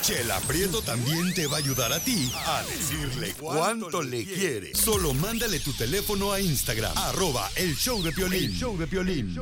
Chela 0.00 0.40
Prieto 0.48 0.80
también 0.80 1.34
te 1.34 1.46
va 1.46 1.56
a 1.56 1.58
ayudar 1.58 1.92
a 1.92 2.00
ti 2.00 2.32
a 2.46 2.62
decirle 2.62 3.34
cuánto 3.38 4.02
le 4.02 4.24
quiere. 4.24 4.74
Solo 4.74 5.12
mándale 5.12 5.60
tu 5.60 5.74
teléfono 5.74 6.32
a 6.32 6.40
Instagram, 6.40 6.96
arroba 6.96 7.50
el 7.56 7.74
show 7.76 8.02
de 8.02 8.12
Piolín. 8.12 8.44
El 8.44 8.52
show 8.52 8.78
de 8.78 8.86
Piolín. 8.86 9.36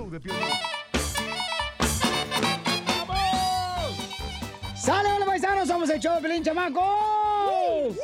¡Sale, 4.77 5.13
hola 5.13 5.27
paisanos! 5.27 5.69
Somos 5.69 5.89
el 5.91 6.01
show 6.01 6.17
de 6.17 6.23
Pelín 6.23 6.43
Chamacos. 6.43 7.97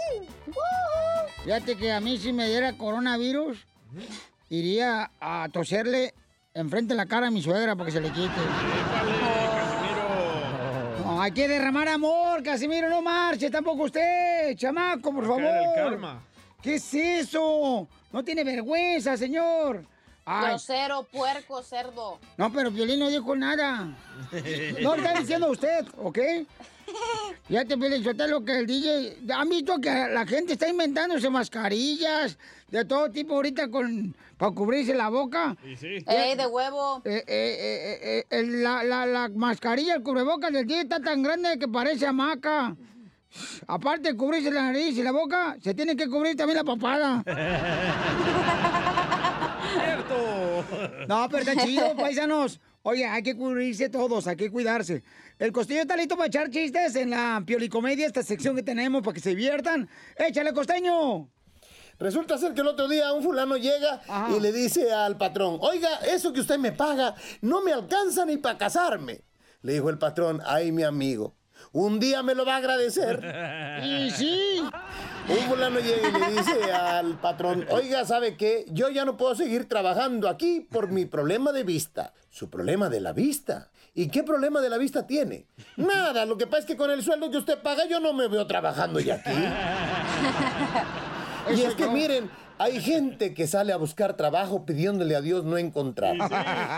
Fíjate 1.42 1.76
que 1.76 1.90
a 1.90 1.98
mí 2.00 2.18
si 2.18 2.32
me 2.32 2.48
diera 2.48 2.72
coronavirus, 2.78 3.58
iría 4.48 5.10
a 5.20 5.48
toserle 5.52 6.14
enfrente 6.58 6.94
la 6.94 7.06
cara 7.06 7.28
a 7.28 7.30
mi 7.30 7.40
suegra 7.42 7.76
para 7.76 7.86
que 7.86 7.92
se 7.92 8.00
le 8.00 8.10
quite. 8.10 8.28
No, 11.04 11.22
hay 11.22 11.32
que 11.32 11.48
derramar 11.48 11.88
amor, 11.88 12.42
Casimiro, 12.42 12.88
no 12.88 13.00
marche, 13.02 13.50
tampoco 13.50 13.84
usted, 13.84 14.56
chamaco, 14.56 15.12
por 15.12 15.24
favor. 15.26 15.42
el 15.42 15.74
karma. 15.74 16.22
¿Qué 16.62 16.74
es 16.74 16.94
eso? 16.94 17.86
No 18.12 18.24
tiene 18.24 18.42
vergüenza, 18.44 19.16
señor. 19.16 19.84
Ay, 20.24 20.50
Grosero, 20.50 21.04
puerco, 21.04 21.62
cerdo. 21.62 22.18
no, 22.36 22.52
pero 22.52 22.70
Violín 22.70 22.98
no 22.98 23.08
dijo 23.08 23.34
nada. 23.34 23.88
No 24.82 24.96
lo 24.96 25.02
está 25.02 25.18
diciendo 25.20 25.50
usted, 25.50 25.86
¿ok? 25.96 26.18
Ya 27.48 27.64
te 27.64 27.78
Piolín, 27.78 28.04
lo 28.28 28.44
que 28.44 28.58
el 28.58 28.66
DJ... 28.66 29.16
¿Han 29.34 29.48
visto 29.48 29.80
que 29.80 29.88
la 29.88 30.26
gente 30.26 30.52
está 30.52 30.68
inventándose 30.68 31.30
mascarillas 31.30 32.36
de 32.68 32.84
todo 32.84 33.10
tipo 33.10 33.36
ahorita 33.36 33.70
con 33.70 34.14
para 34.36 34.52
cubrirse 34.52 34.94
la 34.94 35.08
boca? 35.08 35.56
Ey, 35.64 36.36
de 36.36 36.46
huevo. 36.46 37.00
Eh, 37.06 37.24
eh, 37.26 37.26
eh, 37.26 37.98
eh, 38.02 38.26
eh, 38.28 38.42
la, 38.42 38.84
la, 38.84 39.06
la 39.06 39.30
mascarilla, 39.30 39.94
el 39.94 40.02
cubrebocas 40.02 40.52
del 40.52 40.66
DJ 40.66 40.82
está 40.82 41.00
tan 41.00 41.22
grande 41.22 41.58
que 41.58 41.68
parece 41.68 42.06
hamaca. 42.06 42.76
Aparte 43.66 44.12
de 44.12 44.16
cubrirse 44.16 44.50
la 44.50 44.64
nariz 44.64 44.98
y 44.98 45.02
la 45.02 45.12
boca, 45.12 45.56
se 45.62 45.72
tiene 45.72 45.96
que 45.96 46.06
cubrir 46.08 46.36
también 46.36 46.58
la 46.58 46.64
papada. 46.64 47.22
¡Cierto! 49.72 50.64
No, 51.08 51.26
pero 51.30 51.38
está 51.38 51.56
chido, 51.64 51.96
paisanos. 51.96 52.60
Oye, 52.82 53.06
hay 53.06 53.22
que 53.22 53.36
cubrirse 53.36 53.88
todos, 53.88 54.26
hay 54.26 54.36
que 54.36 54.50
cuidarse. 54.50 55.02
El 55.38 55.52
costillo 55.52 55.80
está 55.80 55.96
listo 55.96 56.16
para 56.16 56.28
echar 56.28 56.50
chistes 56.50 56.96
en 56.96 57.10
la 57.10 57.42
piolicomedia, 57.44 58.06
esta 58.06 58.22
sección 58.22 58.56
que 58.56 58.62
tenemos 58.62 59.02
para 59.02 59.14
que 59.14 59.20
se 59.20 59.30
diviertan. 59.30 59.88
¡Échale, 60.16 60.52
costeño! 60.52 61.28
Resulta 61.98 62.38
ser 62.38 62.54
que 62.54 62.60
el 62.60 62.68
otro 62.68 62.88
día 62.88 63.12
un 63.12 63.24
fulano 63.24 63.56
llega 63.56 64.00
y 64.34 64.40
le 64.40 64.52
dice 64.52 64.92
al 64.92 65.18
patrón, 65.18 65.58
oiga, 65.60 65.96
eso 66.08 66.32
que 66.32 66.40
usted 66.40 66.56
me 66.56 66.70
paga 66.70 67.16
no 67.40 67.60
me 67.62 67.72
alcanza 67.72 68.24
ni 68.24 68.36
para 68.36 68.56
casarme. 68.56 69.22
Le 69.62 69.72
dijo 69.72 69.90
el 69.90 69.98
patrón, 69.98 70.40
ay 70.46 70.70
mi 70.70 70.84
amigo, 70.84 71.34
un 71.72 72.00
día 72.00 72.22
me 72.22 72.34
lo 72.34 72.44
va 72.44 72.54
a 72.54 72.58
agradecer. 72.58 73.22
Y 73.84 74.10
sí. 74.10 74.62
Un 75.28 75.36
fulano 75.48 75.78
llega 75.78 76.08
y 76.08 76.12
le 76.12 76.30
dice 76.38 76.72
al 76.72 77.20
patrón, 77.20 77.66
oiga, 77.70 78.04
¿sabe 78.04 78.36
qué? 78.36 78.64
Yo 78.70 78.88
ya 78.88 79.04
no 79.04 79.16
puedo 79.16 79.34
seguir 79.34 79.68
trabajando 79.68 80.28
aquí 80.28 80.60
por 80.60 80.90
mi 80.90 81.04
problema 81.04 81.52
de 81.52 81.64
vista. 81.64 82.12
Su 82.30 82.50
problema 82.50 82.88
de 82.88 83.00
la 83.00 83.12
vista. 83.12 83.70
¿Y 83.94 84.08
qué 84.08 84.22
problema 84.22 84.60
de 84.60 84.70
la 84.70 84.78
vista 84.78 85.06
tiene? 85.06 85.46
Nada, 85.76 86.24
lo 86.24 86.38
que 86.38 86.46
pasa 86.46 86.60
es 86.60 86.66
que 86.66 86.76
con 86.76 86.90
el 86.90 87.02
sueldo 87.02 87.30
que 87.30 87.38
usted 87.38 87.58
paga 87.60 87.86
yo 87.86 88.00
no 88.00 88.12
me 88.12 88.28
veo 88.28 88.46
trabajando 88.46 89.00
ya 89.00 89.14
aquí. 89.14 89.30
Y 91.50 91.62
es 91.62 91.74
que 91.74 91.88
miren, 91.88 92.30
hay 92.58 92.80
gente 92.80 93.32
que 93.34 93.46
sale 93.46 93.72
a 93.72 93.76
buscar 93.76 94.16
trabajo 94.16 94.66
pidiéndole 94.66 95.16
a 95.16 95.20
Dios 95.20 95.44
no 95.44 95.56
encontrar. 95.56 96.16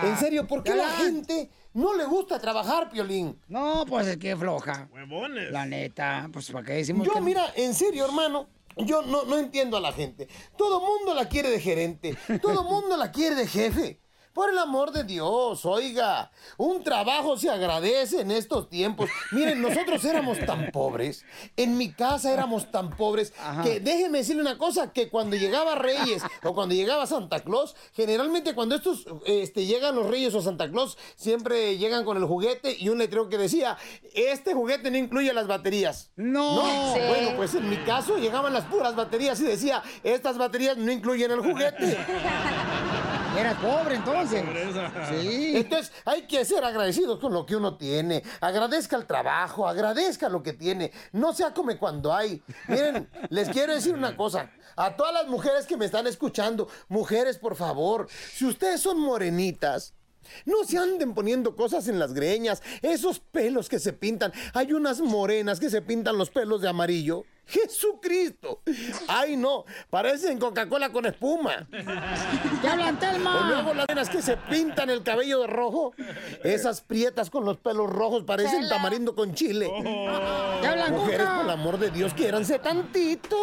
En 0.04 0.16
serio, 0.16 0.46
¿por 0.46 0.62
qué 0.62 0.74
la 0.74 0.88
gente 0.90 1.50
no 1.74 1.94
le 1.94 2.04
gusta 2.04 2.38
trabajar, 2.38 2.90
Piolín? 2.90 3.38
No, 3.48 3.84
pues 3.86 4.06
es 4.06 4.16
que 4.16 4.36
floja. 4.36 4.88
Huevones. 4.92 5.50
La 5.52 5.66
neta, 5.66 6.28
pues 6.32 6.50
para 6.50 6.64
qué 6.66 6.72
decimos 6.74 7.06
Yo, 7.06 7.14
que- 7.14 7.20
mira, 7.20 7.52
en 7.56 7.74
serio, 7.74 8.04
hermano, 8.06 8.48
yo 8.76 9.02
no, 9.02 9.24
no 9.24 9.38
entiendo 9.38 9.76
a 9.76 9.80
la 9.80 9.92
gente. 9.92 10.28
Todo 10.56 10.80
mundo 10.80 11.14
la 11.14 11.28
quiere 11.28 11.50
de 11.50 11.60
gerente, 11.60 12.16
todo 12.40 12.62
mundo 12.64 12.96
la 12.96 13.10
quiere 13.10 13.34
de 13.36 13.46
jefe. 13.46 14.00
Por 14.32 14.50
el 14.50 14.58
amor 14.58 14.92
de 14.92 15.02
Dios, 15.02 15.66
oiga, 15.66 16.30
un 16.56 16.84
trabajo 16.84 17.36
se 17.36 17.50
agradece 17.50 18.20
en 18.20 18.30
estos 18.30 18.68
tiempos. 18.68 19.10
Miren, 19.32 19.60
nosotros 19.62 20.04
éramos 20.04 20.38
tan 20.46 20.70
pobres, 20.70 21.24
en 21.56 21.76
mi 21.76 21.90
casa 21.92 22.32
éramos 22.32 22.70
tan 22.70 22.90
pobres, 22.90 23.32
que 23.64 23.80
déjenme 23.80 24.18
decirle 24.18 24.42
una 24.42 24.56
cosa, 24.56 24.92
que 24.92 25.10
cuando 25.10 25.34
llegaba 25.34 25.74
Reyes 25.74 26.22
o 26.44 26.54
cuando 26.54 26.76
llegaba 26.76 27.08
Santa 27.08 27.40
Claus, 27.40 27.74
generalmente 27.92 28.54
cuando 28.54 28.76
estos 28.76 29.04
este, 29.26 29.66
llegan 29.66 29.96
los 29.96 30.06
Reyes 30.06 30.32
o 30.34 30.42
Santa 30.42 30.70
Claus, 30.70 30.96
siempre 31.16 31.76
llegan 31.78 32.04
con 32.04 32.16
el 32.16 32.24
juguete 32.24 32.76
y 32.78 32.88
un 32.88 32.98
letrero 32.98 33.28
que 33.28 33.36
decía, 33.36 33.78
este 34.14 34.54
juguete 34.54 34.92
no 34.92 34.96
incluye 34.96 35.32
las 35.32 35.48
baterías. 35.48 36.12
No. 36.14 36.94
Sí. 36.94 37.00
Bueno, 37.08 37.36
pues 37.36 37.54
en 37.56 37.68
mi 37.68 37.78
caso 37.78 38.16
llegaban 38.16 38.52
las 38.52 38.64
puras 38.66 38.94
baterías 38.94 39.40
y 39.40 39.44
decía, 39.44 39.82
estas 40.04 40.38
baterías 40.38 40.76
no 40.76 40.92
incluyen 40.92 41.32
el 41.32 41.40
juguete. 41.40 41.98
Eras 43.38 43.56
pobre 43.58 43.94
entonces. 43.94 44.44
Sí. 45.08 45.52
Entonces 45.56 45.92
hay 46.04 46.22
que 46.22 46.44
ser 46.44 46.64
agradecidos 46.64 47.18
con 47.20 47.32
lo 47.32 47.46
que 47.46 47.56
uno 47.56 47.76
tiene. 47.76 48.22
Agradezca 48.40 48.96
el 48.96 49.06
trabajo, 49.06 49.66
agradezca 49.68 50.28
lo 50.28 50.42
que 50.42 50.52
tiene. 50.52 50.92
No 51.12 51.32
sea 51.32 51.54
come 51.54 51.78
cuando 51.78 52.12
hay. 52.12 52.42
Miren, 52.68 53.08
les 53.28 53.48
quiero 53.48 53.72
decir 53.72 53.94
una 53.94 54.16
cosa. 54.16 54.50
A 54.76 54.96
todas 54.96 55.14
las 55.14 55.28
mujeres 55.28 55.66
que 55.66 55.76
me 55.76 55.84
están 55.84 56.06
escuchando, 56.06 56.68
mujeres, 56.88 57.38
por 57.38 57.54
favor, 57.54 58.08
si 58.32 58.46
ustedes 58.46 58.80
son 58.80 58.98
morenitas, 58.98 59.94
no 60.44 60.64
se 60.64 60.78
anden 60.78 61.14
poniendo 61.14 61.56
cosas 61.56 61.88
en 61.88 61.98
las 61.98 62.12
greñas, 62.12 62.62
esos 62.82 63.20
pelos 63.20 63.68
que 63.68 63.78
se 63.78 63.92
pintan. 63.92 64.32
Hay 64.54 64.72
unas 64.72 65.00
morenas 65.00 65.60
que 65.60 65.70
se 65.70 65.82
pintan 65.82 66.18
los 66.18 66.30
pelos 66.30 66.60
de 66.62 66.68
amarillo. 66.68 67.24
Jesucristo. 67.50 68.62
Ay, 69.08 69.36
no, 69.36 69.64
parecen 69.90 70.38
Coca-Cola 70.38 70.90
con 70.90 71.06
espuma. 71.06 71.66
¡Te 72.62 72.68
hablan, 72.68 72.98
Telma! 72.98 73.40
O 73.40 73.44
luego 73.44 73.74
las 73.74 73.88
nenas 73.88 74.08
que 74.08 74.22
se 74.22 74.36
pintan 74.36 74.90
el 74.90 75.02
cabello 75.02 75.40
de 75.40 75.46
rojo. 75.48 75.92
Esas 76.44 76.80
prietas 76.80 77.30
con 77.30 77.44
los 77.44 77.58
pelos 77.58 77.90
rojos 77.90 78.24
parecen 78.24 78.68
tamarindo 78.68 79.14
con 79.14 79.34
chile. 79.34 79.70
¡Te 80.60 80.66
hablan, 80.66 80.92
Mujeres, 80.92 81.20
Cuca! 81.20 81.36
por 81.36 81.44
el 81.44 81.50
amor 81.50 81.78
de 81.78 81.90
Dios, 81.90 82.14
quiéranse 82.14 82.58
tantito. 82.58 83.36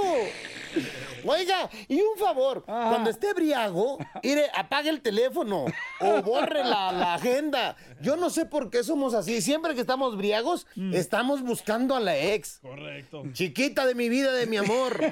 Oiga, 1.25 1.69
y 1.87 1.99
un 2.01 2.17
favor, 2.17 2.63
cuando 2.63 3.09
esté 3.09 3.33
briago, 3.33 3.97
mire, 4.23 4.49
apague 4.55 4.89
el 4.89 5.01
teléfono 5.01 5.65
o 5.99 6.21
borre 6.21 6.63
la, 6.63 6.91
la 6.91 7.13
agenda. 7.15 7.75
Yo 8.01 8.15
no 8.15 8.29
sé 8.29 8.45
por 8.45 8.69
qué 8.69 8.83
somos 8.83 9.13
así. 9.13 9.41
Siempre 9.41 9.73
que 9.75 9.81
estamos 9.81 10.15
briagos, 10.15 10.67
estamos 10.93 11.41
buscando 11.41 11.95
a 11.95 11.99
la 11.99 12.17
ex. 12.17 12.59
Correcto. 12.59 13.23
Chiquita 13.33 13.85
de 13.85 13.95
mi 13.97 14.07
vida, 14.07 14.31
de 14.31 14.45
mi 14.47 14.57
amor. 14.57 14.97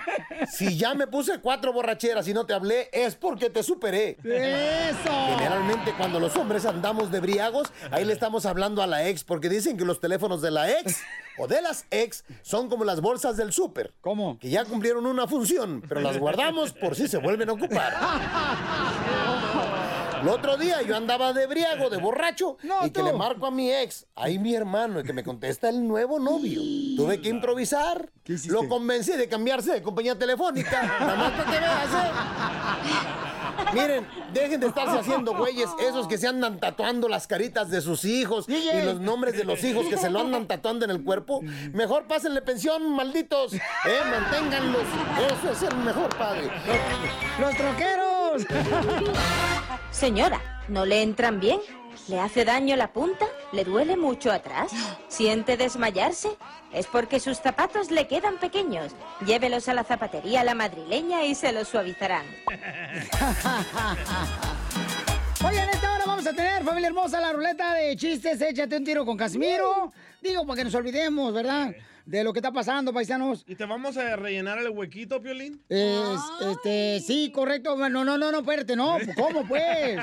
Si 0.51 0.77
ya 0.77 0.93
me 0.93 1.07
puse 1.07 1.39
cuatro 1.39 1.73
borracheras 1.73 2.27
y 2.27 2.33
no 2.33 2.45
te 2.45 2.53
hablé, 2.53 2.89
es 2.93 3.15
porque 3.15 3.49
te 3.49 3.63
superé. 3.63 4.17
¡Eso! 4.23 5.11
Generalmente 5.29 5.93
cuando 5.97 6.19
los 6.19 6.35
hombres 6.35 6.65
andamos 6.65 7.11
de 7.11 7.19
briagos, 7.19 7.71
ahí 7.89 8.05
le 8.05 8.13
estamos 8.13 8.45
hablando 8.45 8.81
a 8.83 8.87
la 8.87 9.07
ex, 9.07 9.23
porque 9.23 9.49
dicen 9.49 9.75
que 9.75 9.85
los 9.85 9.99
teléfonos 9.99 10.41
de 10.41 10.51
la 10.51 10.69
ex 10.79 11.01
o 11.37 11.47
de 11.47 11.61
las 11.61 11.85
ex 11.89 12.23
son 12.43 12.69
como 12.69 12.85
las 12.85 13.01
bolsas 13.01 13.37
del 13.37 13.53
súper. 13.53 13.93
¿Cómo? 14.01 14.37
Que 14.39 14.49
ya 14.49 14.65
cumplieron 14.65 15.05
una 15.05 15.27
función, 15.27 15.83
pero 15.87 16.01
las 16.01 16.17
guardamos 16.17 16.73
por 16.73 16.95
si 16.95 17.07
se 17.07 17.17
vuelven 17.17 17.49
a 17.49 17.53
ocupar. 17.53 17.93
El 20.25 20.29
otro 20.29 20.57
día 20.57 20.81
yo 20.81 20.97
andaba 20.97 21.33
de 21.33 21.45
briago, 21.45 21.87
de 21.91 21.97
borracho, 21.97 22.57
y 22.83 22.89
que 22.89 23.03
le 23.03 23.13
marco 23.13 23.45
a 23.45 23.51
mi 23.51 23.71
ex, 23.71 24.07
ahí 24.15 24.39
mi 24.39 24.55
hermano, 24.55 24.99
y 24.99 25.03
que 25.03 25.13
me 25.13 25.23
contesta 25.23 25.69
el 25.69 25.87
nuevo 25.87 26.17
novio. 26.17 26.61
Tuve 26.97 27.21
que 27.21 27.29
improvisar. 27.29 28.09
Lo 28.47 28.67
convencí 28.67 29.11
de 29.11 29.29
cambiarse 29.29 29.71
de 29.71 29.83
compañía 29.83 30.17
telefónica. 30.17 30.81
Nada 30.99 31.15
más 31.15 31.31
para 31.33 31.51
que 31.51 31.59
veas, 31.59 31.93
¿eh? 31.93 32.11
Miren, 33.75 34.07
dejen 34.33 34.59
de 34.61 34.67
estarse 34.67 34.97
haciendo 34.97 35.35
güeyes, 35.35 35.69
esos 35.87 36.07
que 36.07 36.17
se 36.17 36.27
andan 36.27 36.59
tatuando 36.59 37.07
las 37.07 37.27
caritas 37.27 37.69
de 37.69 37.81
sus 37.81 38.03
hijos 38.03 38.49
y 38.49 38.83
los 38.83 38.99
nombres 38.99 39.37
de 39.37 39.43
los 39.43 39.63
hijos 39.63 39.85
que 39.85 39.97
se 39.97 40.09
lo 40.09 40.21
andan 40.21 40.47
tatuando 40.47 40.85
en 40.85 40.91
el 40.91 41.03
cuerpo. 41.03 41.41
Mejor 41.71 42.07
pásenle 42.07 42.41
pensión, 42.41 42.95
malditos. 42.95 43.53
Eh, 43.53 43.59
manténganlos. 44.09 44.85
Eso 45.37 45.51
es 45.51 45.71
el 45.71 45.77
mejor 45.77 46.09
padre. 46.17 46.49
¡Los 47.39 47.55
troqueros! 47.55 48.14
Señora, 49.91 50.41
¿no 50.67 50.85
le 50.85 51.01
entran 51.01 51.39
bien? 51.39 51.59
¿Le 52.07 52.19
hace 52.19 52.45
daño 52.45 52.75
la 52.75 52.93
punta? 52.93 53.25
¿Le 53.51 53.63
duele 53.63 53.97
mucho 53.97 54.31
atrás? 54.31 54.71
¿Siente 55.07 55.57
desmayarse? 55.57 56.29
Es 56.71 56.85
porque 56.87 57.19
sus 57.19 57.39
zapatos 57.39 57.89
le 57.89 58.07
quedan 58.07 58.37
pequeños. 58.37 58.93
Llévelos 59.25 59.67
a 59.69 59.73
la 59.73 59.83
zapatería 59.83 60.43
La 60.43 60.53
Madrileña 60.53 61.23
y 61.23 61.33
se 61.33 61.51
los 61.51 61.67
suavizarán. 61.67 62.25
Oye, 65.47 65.59
en 65.59 65.69
esta 65.69 65.95
hora 65.95 66.05
vamos 66.05 66.27
a 66.27 66.33
tener, 66.33 66.63
familia 66.63 66.87
hermosa, 66.87 67.19
la 67.19 67.33
ruleta 67.33 67.73
de 67.73 67.95
chistes. 67.95 68.39
Échate 68.41 68.77
un 68.77 68.83
tiro 68.83 69.05
con 69.05 69.17
Casimiro. 69.17 69.91
Digo, 70.21 70.45
para 70.45 70.57
que 70.57 70.63
nos 70.65 70.75
olvidemos, 70.75 71.33
¿verdad? 71.33 71.73
De 72.05 72.23
lo 72.23 72.33
que 72.33 72.39
está 72.39 72.51
pasando, 72.51 72.93
paisanos. 72.93 73.43
¿Y 73.47 73.55
te 73.55 73.65
vamos 73.65 73.97
a 73.97 74.15
rellenar 74.15 74.59
el 74.59 74.69
huequito, 74.69 75.19
Piolín? 75.21 75.59
Es, 75.67 76.19
este, 76.51 76.99
sí, 76.99 77.31
correcto. 77.33 77.75
No, 77.75 78.03
no, 78.05 78.15
no, 78.17 78.31
no, 78.31 78.39
espérate, 78.39 78.75
no. 78.75 78.97
¿Cómo 79.17 79.47
pues? 79.47 79.97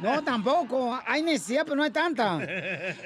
No, 0.00 0.22
tampoco. 0.22 0.96
Hay 1.04 1.22
necesidad, 1.22 1.64
pero 1.64 1.74
no 1.76 1.82
hay 1.82 1.90
tanta. 1.90 2.38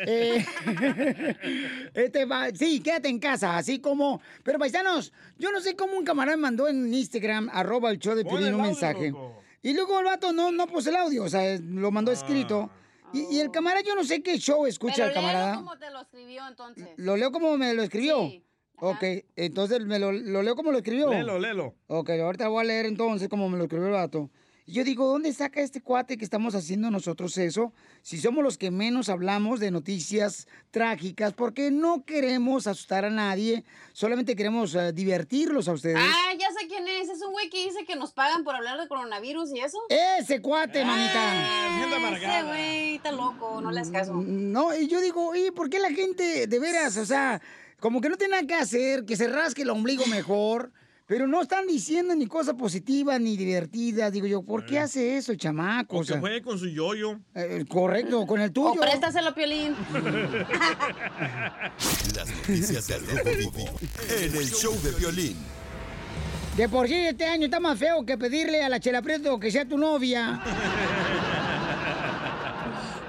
Eh, 0.04 0.44
este, 1.94 2.24
va- 2.24 2.50
sí, 2.54 2.80
quédate 2.80 3.08
en 3.08 3.18
casa, 3.18 3.56
así 3.56 3.78
como. 3.78 4.20
Pero 4.42 4.58
paisanos, 4.58 5.12
yo 5.38 5.50
no 5.50 5.60
sé 5.60 5.74
cómo 5.76 5.96
un 5.96 6.04
camarada 6.04 6.36
mandó 6.36 6.68
en 6.68 6.92
Instagram, 6.92 7.48
arroba 7.52 7.90
el 7.90 7.98
show 7.98 8.14
de 8.14 8.24
Piolín, 8.24 8.54
un 8.54 8.62
mensaje. 8.62 9.10
loco. 9.10 9.42
Y 9.62 9.74
luego 9.74 9.98
el 10.00 10.06
vato 10.06 10.32
no, 10.32 10.50
no 10.50 10.66
puso 10.66 10.90
el 10.90 10.96
audio, 10.96 11.24
o 11.24 11.28
sea, 11.28 11.58
lo 11.58 11.90
mandó 11.90 12.10
escrito. 12.12 12.68
Y, 13.12 13.36
y 13.36 13.40
el 13.40 13.50
camarada, 13.50 13.82
yo 13.82 13.94
no 13.94 14.04
sé 14.04 14.22
qué 14.22 14.38
show 14.38 14.66
escucha 14.66 14.94
Pero 14.96 15.06
el 15.08 15.14
camarada. 15.14 15.46
léelo 15.52 15.64
como 15.64 15.78
te 15.78 15.90
lo 15.90 16.00
escribió 16.00 16.48
entonces. 16.48 16.88
¿Lo 16.96 17.16
leo 17.16 17.30
como 17.32 17.56
me 17.58 17.74
lo 17.74 17.82
escribió? 17.82 18.20
Sí, 18.28 18.44
Ok, 18.84 19.04
entonces 19.36 19.84
me 19.84 20.00
lo, 20.00 20.10
lo 20.10 20.42
leo 20.42 20.56
como 20.56 20.72
lo 20.72 20.78
escribió. 20.78 21.08
Léelo, 21.10 21.38
léelo. 21.38 21.74
Ok, 21.86 22.10
ahorita 22.10 22.48
voy 22.48 22.62
a 22.62 22.64
leer 22.64 22.86
entonces 22.86 23.28
como 23.28 23.48
me 23.48 23.56
lo 23.56 23.64
escribió 23.64 23.86
el 23.86 23.92
vato. 23.92 24.28
Y 24.64 24.74
yo 24.74 24.84
digo, 24.84 25.08
¿dónde 25.08 25.32
saca 25.32 25.60
este 25.60 25.80
cuate 25.80 26.16
que 26.16 26.24
estamos 26.24 26.54
haciendo 26.54 26.88
nosotros 26.90 27.36
eso? 27.36 27.72
Si 28.00 28.18
somos 28.18 28.44
los 28.44 28.58
que 28.58 28.70
menos 28.70 29.08
hablamos 29.08 29.58
de 29.58 29.72
noticias 29.72 30.46
trágicas, 30.70 31.32
porque 31.32 31.72
no 31.72 32.04
queremos 32.04 32.68
asustar 32.68 33.04
a 33.04 33.10
nadie, 33.10 33.64
solamente 33.92 34.36
queremos 34.36 34.74
eh, 34.76 34.92
divertirlos 34.92 35.66
a 35.66 35.72
ustedes. 35.72 35.98
Ah, 35.98 36.32
ya 36.38 36.48
sé 36.52 36.68
quién 36.68 36.86
es. 36.86 37.08
Es 37.08 37.22
un 37.22 37.32
güey 37.32 37.50
que 37.50 37.64
dice 37.64 37.84
que 37.84 37.96
nos 37.96 38.12
pagan 38.12 38.44
por 38.44 38.54
hablar 38.54 38.80
de 38.80 38.86
coronavirus 38.86 39.52
y 39.52 39.60
eso. 39.60 39.78
Ese 39.88 40.40
cuate, 40.40 40.84
mamita. 40.84 41.12
Ah, 41.16 42.12
ese 42.16 42.42
güey 42.44 42.96
está 42.96 43.10
loco, 43.10 43.60
no 43.60 43.72
le 43.72 43.80
hagas 43.80 43.90
caso. 43.90 44.14
No, 44.14 44.76
y 44.78 44.86
yo 44.86 45.00
digo, 45.00 45.28
oye, 45.28 45.50
¿por 45.50 45.70
qué 45.70 45.80
la 45.80 45.90
gente 45.90 46.46
de 46.46 46.58
veras, 46.60 46.96
o 46.98 47.04
sea, 47.04 47.42
como 47.80 48.00
que 48.00 48.08
no 48.08 48.16
tiene 48.16 48.36
nada 48.36 48.46
que 48.46 48.54
hacer, 48.54 49.04
que 49.04 49.16
se 49.16 49.26
rasque 49.26 49.62
el 49.62 49.70
ombligo 49.70 50.06
mejor, 50.06 50.70
pero 51.12 51.26
no 51.26 51.42
están 51.42 51.66
diciendo 51.66 52.14
ni 52.14 52.26
cosas 52.26 52.54
positivas 52.54 53.20
ni 53.20 53.36
divertidas? 53.36 54.10
Digo 54.10 54.26
yo, 54.26 54.40
¿por 54.42 54.64
qué 54.64 54.78
hace 54.78 55.18
eso 55.18 55.30
el 55.30 55.36
chamaco? 55.36 55.96
O 55.96 55.98
O 55.98 56.00
que 56.00 56.06
sea, 56.06 56.20
juegue 56.20 56.40
con 56.40 56.58
su 56.58 56.66
yoyo. 56.68 57.18
eh, 57.34 57.66
correcto, 57.68 58.26
con 58.26 58.40
el 58.40 58.48
O 58.48 58.52
tuyo. 58.54 58.80
préstaselo, 58.80 59.34
Piolín. 59.34 59.76
Las 62.16 62.28
noticias 62.34 62.88
del 62.88 63.06
Rojo 63.06 63.28
Vivo 63.36 63.52
en 64.08 64.36
el 64.36 64.48
show 64.50 64.72
de 64.82 64.90
violín. 64.92 65.36
De 66.56 66.66
por 66.70 66.88
sí 66.88 66.94
este 66.94 67.26
año 67.26 67.44
está 67.44 67.60
más 67.60 67.78
feo 67.78 68.06
que 68.06 68.16
pedirle 68.16 68.62
a 68.62 68.70
la 68.70 68.80
Chela 68.80 69.02
Prieto 69.02 69.38
que 69.38 69.50
sea 69.50 69.66
tu 69.68 69.76
novia. 69.76 70.42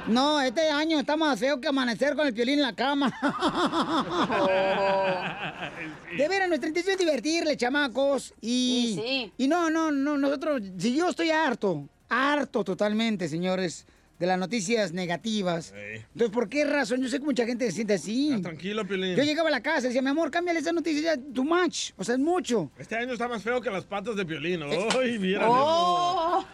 No, 0.08 0.42
este 0.42 0.70
año 0.70 1.00
está 1.00 1.16
más 1.16 1.40
feo 1.40 1.62
que 1.62 1.68
amanecer 1.68 2.16
con 2.16 2.28
el 2.28 2.34
piolín 2.34 2.60
en 2.60 2.64
la 2.64 2.74
cama. 2.74 3.12
De 6.18 6.28
veras, 6.28 6.48
nuestra 6.48 6.68
intención 6.68 6.94
es 6.94 7.00
divertirle, 7.00 7.58
chamacos. 7.58 8.34
Y, 8.42 9.32
y 9.38 9.48
no, 9.48 9.70
no, 9.70 9.92
no, 9.92 10.18
nosotros, 10.18 10.62
si 10.78 10.96
yo 10.96 11.10
estoy 11.10 11.32
harto, 11.32 11.88
harto 12.10 12.64
totalmente, 12.64 13.28
señores, 13.28 13.86
de 14.20 14.28
las 14.28 14.38
noticias 14.38 14.94
negativas. 14.94 15.74
Entonces, 15.76 16.30
¿por 16.30 16.50
qué 16.50 16.66
razón? 16.66 17.02
Yo 17.02 17.10
sé 17.10 17.20
que 17.20 17.26
mucha 17.26 17.46
gente 17.46 17.66
se 17.66 17.72
siente 17.72 17.96
así. 17.96 18.40
Tranquilo, 18.42 18.86
Piolín. 18.86 19.16
Yo 19.16 19.24
llegaba 19.24 19.50
a 19.50 19.52
la 19.52 19.62
casa 19.62 19.82
y 19.82 19.90
decía, 19.90 20.02
mi 20.02 20.10
amor, 20.10 20.30
cámbiale 20.30 20.60
esa 20.60 20.72
noticia, 20.72 21.16
ya, 21.16 21.22
too 21.34 21.44
much. 21.44 21.92
O 21.98 22.04
sea, 22.04 22.16
es 22.16 22.22
mucho. 22.22 22.70
Este 22.78 22.96
año 22.96 23.14
está 23.14 23.28
más 23.28 23.42
feo 23.42 23.60
que 23.62 23.72
las 23.72 23.86
patas 23.86 24.16
de 24.16 24.26
Piolín. 24.26 24.62
¡Ay, 24.64 25.18
mira! 25.18 25.50
Oh. 25.50 26.46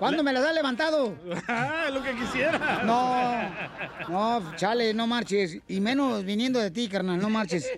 ¿Cuándo 0.00 0.22
me 0.24 0.32
las 0.32 0.44
has 0.44 0.54
levantado? 0.54 1.14
Ah, 1.46 1.88
lo 1.92 2.02
que 2.02 2.12
quisiera. 2.16 2.82
No, 2.84 3.50
no, 4.08 4.56
chale, 4.56 4.94
no 4.94 5.06
marches. 5.06 5.58
Y 5.68 5.80
menos 5.80 6.24
viniendo 6.24 6.58
de 6.58 6.70
ti, 6.70 6.88
carnal, 6.88 7.20
no 7.20 7.28
marches. 7.30 7.70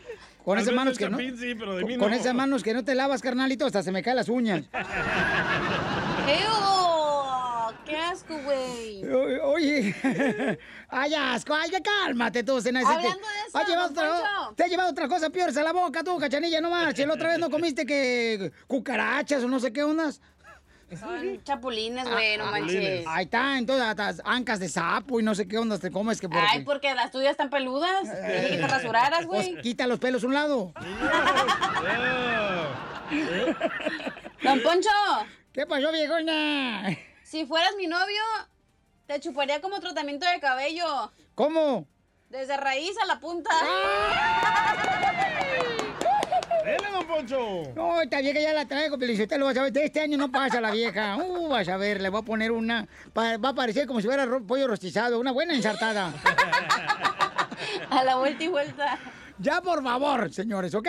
Con 0.44 0.58
esas 0.58 0.72
manos 0.74 0.96
que 0.98 1.08
no. 1.10 1.18
Chapín 1.18 1.36
sí, 1.38 1.54
pero 1.54 1.74
de 1.76 1.84
mí 1.84 1.96
Con 1.98 2.10
no. 2.10 2.16
esas 2.16 2.34
manos 2.34 2.62
que 2.62 2.74
no 2.74 2.84
te 2.84 2.94
lavas, 2.94 3.20
carnalito, 3.22 3.66
hasta 3.66 3.82
se 3.82 3.92
me 3.92 4.02
caen 4.02 4.16
las 4.16 4.28
uñas. 4.28 4.62
¡Ew! 6.28 7.74
¡Qué 7.84 7.96
asco, 7.96 8.38
güey! 8.38 9.04
Oye, 9.42 9.94
ay, 10.88 11.14
asco, 11.14 11.54
ay, 11.54 11.70
cálmate 11.82 12.42
tú. 12.44 12.56
Hablando 12.58 12.80
de 12.80 12.86
eso, 13.48 13.58
Has 13.58 13.68
llevado 13.68 13.88
don 13.90 14.04
otra- 14.06 14.50
te 14.56 14.62
has 14.64 14.70
llevado 14.70 14.90
otra 14.90 15.08
cosa 15.08 15.30
peores 15.30 15.56
a 15.56 15.62
la 15.62 15.72
boca 15.72 16.02
tú, 16.04 16.16
cachanilla, 16.18 16.60
no 16.60 16.70
marches. 16.70 17.06
La 17.06 17.14
otra 17.14 17.28
vez 17.30 17.38
no 17.38 17.50
comiste 17.50 17.84
que 17.84 18.52
cucarachas 18.66 19.42
o 19.44 19.48
no 19.48 19.58
sé 19.60 19.72
qué 19.72 19.82
ondas. 19.82 20.20
Son 20.96 21.42
chapulines, 21.44 22.08
güey, 22.08 22.36
no 22.36 22.46
manches. 22.46 23.04
Ahí 23.06 23.24
está, 23.24 23.58
entonces 23.58 23.86
hasta 23.86 24.14
ancas 24.24 24.60
de 24.60 24.68
sapo 24.68 25.20
y 25.20 25.22
no 25.22 25.34
sé 25.34 25.48
qué 25.48 25.58
ondas 25.58 25.80
te 25.80 25.90
comes 25.90 26.20
que 26.20 26.28
porque... 26.28 26.46
Ay, 26.50 26.64
porque 26.64 26.94
las 26.94 27.10
tuyas 27.10 27.32
están 27.32 27.50
peludas. 27.50 28.04
Dije 28.04 28.48
que 28.50 28.58
te 28.58 28.66
rasuraras, 28.66 29.26
güey. 29.26 29.52
Pues 29.52 29.62
quita 29.62 29.86
los 29.86 29.98
pelos 29.98 30.24
a 30.24 30.26
un 30.26 30.34
lado. 30.34 30.72
Don 34.42 34.60
Poncho. 34.60 34.88
¿Qué 35.52 35.66
pasó, 35.66 35.92
viejona? 35.92 36.96
Si 37.22 37.46
fueras 37.46 37.72
mi 37.76 37.86
novio, 37.86 38.22
te 39.06 39.20
chuparía 39.20 39.60
como 39.60 39.80
tratamiento 39.80 40.26
de 40.26 40.40
cabello. 40.40 41.12
¿Cómo? 41.34 41.86
Desde 42.28 42.56
raíz 42.56 42.96
a 43.02 43.06
la 43.06 43.20
punta. 43.20 43.50
¡Dele, 46.64 46.88
don 46.92 47.06
Poncho! 47.06 47.72
No, 47.74 48.00
esta 48.00 48.20
vieja 48.20 48.40
ya 48.40 48.52
la 48.52 48.66
traigo, 48.66 48.96
Felicitelo, 48.98 49.46
vas 49.46 49.56
a 49.56 49.62
ver, 49.64 49.72
de 49.72 49.84
este 49.84 50.00
año 50.00 50.16
no 50.16 50.30
pasa 50.30 50.60
la 50.60 50.70
vieja. 50.70 51.16
Uh, 51.22 51.48
vas 51.48 51.68
a 51.68 51.76
ver, 51.76 52.00
le 52.00 52.08
voy 52.08 52.20
a 52.20 52.24
poner 52.24 52.50
una, 52.52 52.86
va 53.16 53.34
a 53.48 53.54
parecer 53.54 53.86
como 53.86 54.00
si 54.00 54.06
fuera 54.06 54.24
ro- 54.26 54.44
pollo 54.46 54.66
rostizado, 54.68 55.18
una 55.18 55.32
buena 55.32 55.54
ensartada. 55.54 56.12
A 57.90 58.04
la 58.04 58.16
vuelta 58.16 58.42
y 58.44 58.48
vuelta. 58.48 58.98
Ya, 59.38 59.60
por 59.60 59.82
favor, 59.82 60.32
señores, 60.32 60.74
¿ok? 60.74 60.88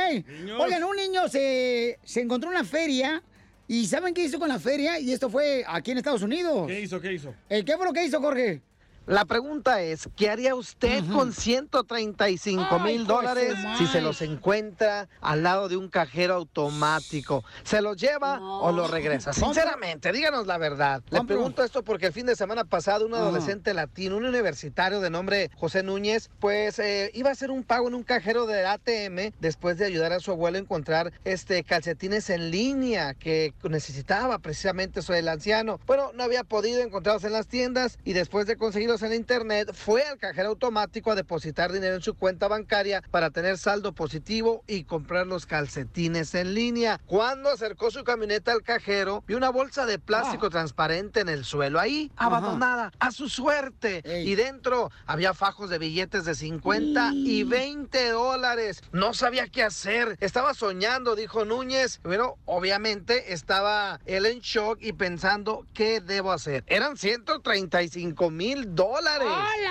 Oigan, 0.59 0.83
un 0.83 0.95
niño 0.95 1.27
se, 1.27 1.99
se 2.03 2.21
encontró 2.21 2.51
en 2.51 2.57
una 2.57 2.65
feria 2.65 3.21
y 3.67 3.85
¿saben 3.87 4.13
qué 4.13 4.23
hizo 4.23 4.39
con 4.39 4.49
la 4.49 4.59
feria? 4.59 4.99
Y 4.99 5.11
esto 5.11 5.29
fue 5.29 5.63
aquí 5.67 5.91
en 5.91 5.97
Estados 5.97 6.21
Unidos. 6.21 6.67
¿Qué 6.67 6.81
hizo? 6.81 6.99
¿Qué 7.01 7.13
hizo? 7.13 7.33
Eh, 7.49 7.63
¿Qué 7.65 7.75
fue 7.77 7.85
lo 7.85 7.93
que 7.93 8.05
hizo, 8.05 8.19
Jorge? 8.21 8.61
La 9.05 9.25
pregunta 9.25 9.81
es, 9.81 10.07
¿qué 10.15 10.29
haría 10.29 10.55
usted 10.55 11.03
con 11.11 11.33
135 11.33 12.79
mil 12.79 13.05
dólares 13.05 13.53
pues, 13.61 13.77
su 13.77 13.77
si 13.77 13.87
se 13.87 13.99
los 13.99 14.21
encuentra 14.21 15.09
al 15.19 15.43
lado 15.43 15.67
de 15.67 15.75
un 15.75 15.89
cajero 15.89 16.35
automático? 16.35 17.43
¿Se 17.65 17.81
los 17.81 17.97
lleva 17.97 18.39
o 18.39 18.71
los 18.71 18.89
regresa? 18.89 19.33
Sinceramente, 19.33 20.13
díganos 20.13 20.47
la 20.47 20.57
verdad. 20.57 21.03
Le 21.09 21.21
pregunto 21.25 21.65
esto 21.65 21.83
porque 21.83 22.07
el 22.07 22.13
fin 22.13 22.25
de 22.25 22.37
semana 22.37 22.63
pasado 22.63 23.05
un 23.05 23.13
adolescente 23.13 23.73
latino, 23.73 24.15
un 24.15 24.25
universitario 24.25 25.01
de 25.01 25.09
nombre 25.09 25.51
José 25.57 25.83
Núñez, 25.83 26.29
pues 26.39 26.79
eh, 26.79 27.11
iba 27.13 27.27
a 27.27 27.33
hacer 27.33 27.51
un 27.51 27.63
pago 27.63 27.89
en 27.89 27.95
un 27.95 28.03
cajero 28.03 28.45
de 28.45 28.65
ATM 28.65 29.33
después 29.41 29.77
de 29.77 29.85
ayudar 29.85 30.13
a 30.13 30.21
su 30.21 30.31
abuelo 30.31 30.57
a 30.57 30.61
encontrar 30.61 31.11
este 31.25 31.65
calcetines 31.65 32.29
en 32.29 32.51
línea 32.51 33.15
que 33.15 33.53
necesitaba 33.63 34.39
precisamente 34.39 35.01
eso 35.01 35.13
el 35.13 35.27
anciano. 35.27 35.81
Bueno, 35.87 36.11
no 36.13 36.23
había 36.23 36.45
podido 36.45 36.81
encontrarlos 36.81 37.25
en 37.25 37.33
las 37.33 37.47
tiendas 37.47 37.99
y 38.05 38.13
después 38.13 38.47
de 38.47 38.55
en 39.01 39.13
internet 39.13 39.73
fue 39.73 40.03
al 40.03 40.19
cajero 40.19 40.49
automático 40.49 41.11
a 41.11 41.15
depositar 41.15 41.71
dinero 41.71 41.95
en 41.95 42.01
su 42.01 42.13
cuenta 42.13 42.47
bancaria 42.47 43.01
para 43.09 43.31
tener 43.31 43.57
saldo 43.57 43.93
positivo 43.93 44.63
y 44.67 44.83
comprar 44.83 45.25
los 45.25 45.47
calcetines 45.47 46.35
en 46.35 46.53
línea. 46.53 46.99
Cuando 47.07 47.49
acercó 47.49 47.89
su 47.89 48.03
camioneta 48.03 48.51
al 48.51 48.61
cajero, 48.61 49.23
vio 49.25 49.37
una 49.37 49.49
bolsa 49.49 49.87
de 49.87 49.97
plástico 49.97 50.51
transparente 50.51 51.21
en 51.21 51.29
el 51.29 51.43
suelo 51.43 51.79
ahí, 51.79 52.11
abandonada, 52.15 52.91
a 52.99 53.11
su 53.11 53.29
suerte. 53.29 54.03
Y 54.23 54.35
dentro 54.35 54.91
había 55.07 55.33
fajos 55.33 55.71
de 55.71 55.79
billetes 55.79 56.25
de 56.25 56.35
50 56.35 57.13
y 57.13 57.43
20 57.43 58.09
dólares. 58.11 58.83
No 58.91 59.15
sabía 59.15 59.47
qué 59.47 59.63
hacer. 59.63 60.17
Estaba 60.19 60.53
soñando, 60.53 61.15
dijo 61.15 61.45
Núñez. 61.45 61.99
Bueno, 62.03 62.35
obviamente 62.45 63.33
estaba 63.33 63.99
él 64.05 64.27
en 64.27 64.39
shock 64.39 64.77
y 64.81 64.93
pensando, 64.93 65.65
¿qué 65.73 65.99
debo 65.99 66.31
hacer? 66.31 66.63
Eran 66.67 66.97
135 66.97 68.29
mil 68.29 68.75
dólares. 68.75 68.82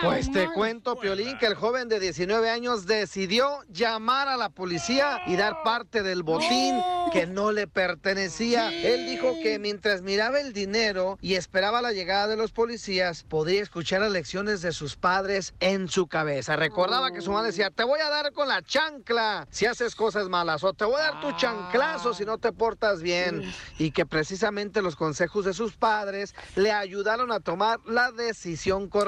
Pues 0.03 0.31
te 0.33 0.49
cuento, 0.53 0.97
Piolín, 0.97 1.39
que 1.39 1.47
el 1.47 1.55
joven 1.55 1.89
de 1.89 2.01
19 2.01 2.49
años 2.51 2.87
decidió 2.87 3.63
llamar 3.69 4.29
a 4.29 4.37
la 4.37 4.49
policía 4.49 5.21
y 5.27 5.37
dar 5.37 5.63
parte 5.63 6.03
del 6.03 6.23
botín 6.23 6.81
que 7.13 7.27
no 7.27 7.53
le 7.53 7.67
pertenecía. 7.67 8.73
Él 8.73 9.07
dijo 9.07 9.35
que 9.43 9.59
mientras 9.59 10.03
miraba 10.03 10.41
el 10.41 10.53
dinero 10.53 11.19
y 11.21 11.35
esperaba 11.35 11.83
la 11.83 11.93
llegada 11.93 12.29
de 12.29 12.37
los 12.37 12.53
policías, 12.53 13.23
podía 13.23 13.63
escuchar 13.63 14.01
las 14.01 14.13
lecciones 14.13 14.63
de 14.63 14.73
sus 14.73 14.97
padres 14.97 15.55
en 15.61 15.89
su 15.89 16.07
cabeza. 16.07 16.57
Recordaba 16.57 17.13
que 17.13 17.21
su 17.21 17.33
madre 17.33 17.49
decía, 17.49 17.71
te 17.71 17.85
voy 17.85 18.01
a 18.01 18.09
dar 18.09 18.33
con 18.33 18.49
la 18.49 18.63
chancla 18.63 19.47
si 19.51 19.67
haces 19.67 19.95
cosas 19.95 20.29
malas 20.29 20.65
o 20.65 20.73
te 20.73 20.85
voy 20.85 20.97
a 21.01 21.13
dar 21.13 21.21
tu 21.21 21.33
chanclazo 21.37 22.15
si 22.15 22.25
no 22.25 22.39
te 22.39 22.53
portas 22.53 23.03
bien. 23.03 23.53
Y 23.79 23.91
que 23.91 24.07
precisamente 24.07 24.83
los 24.83 24.97
consejos 24.97 25.45
de 25.45 25.53
sus 25.53 25.77
padres 25.77 26.35
le 26.57 26.73
ayudaron 26.73 27.31
a 27.31 27.41
tomar 27.41 27.79
la 27.85 28.11
decisión 28.11 28.89
correcta. 28.89 29.02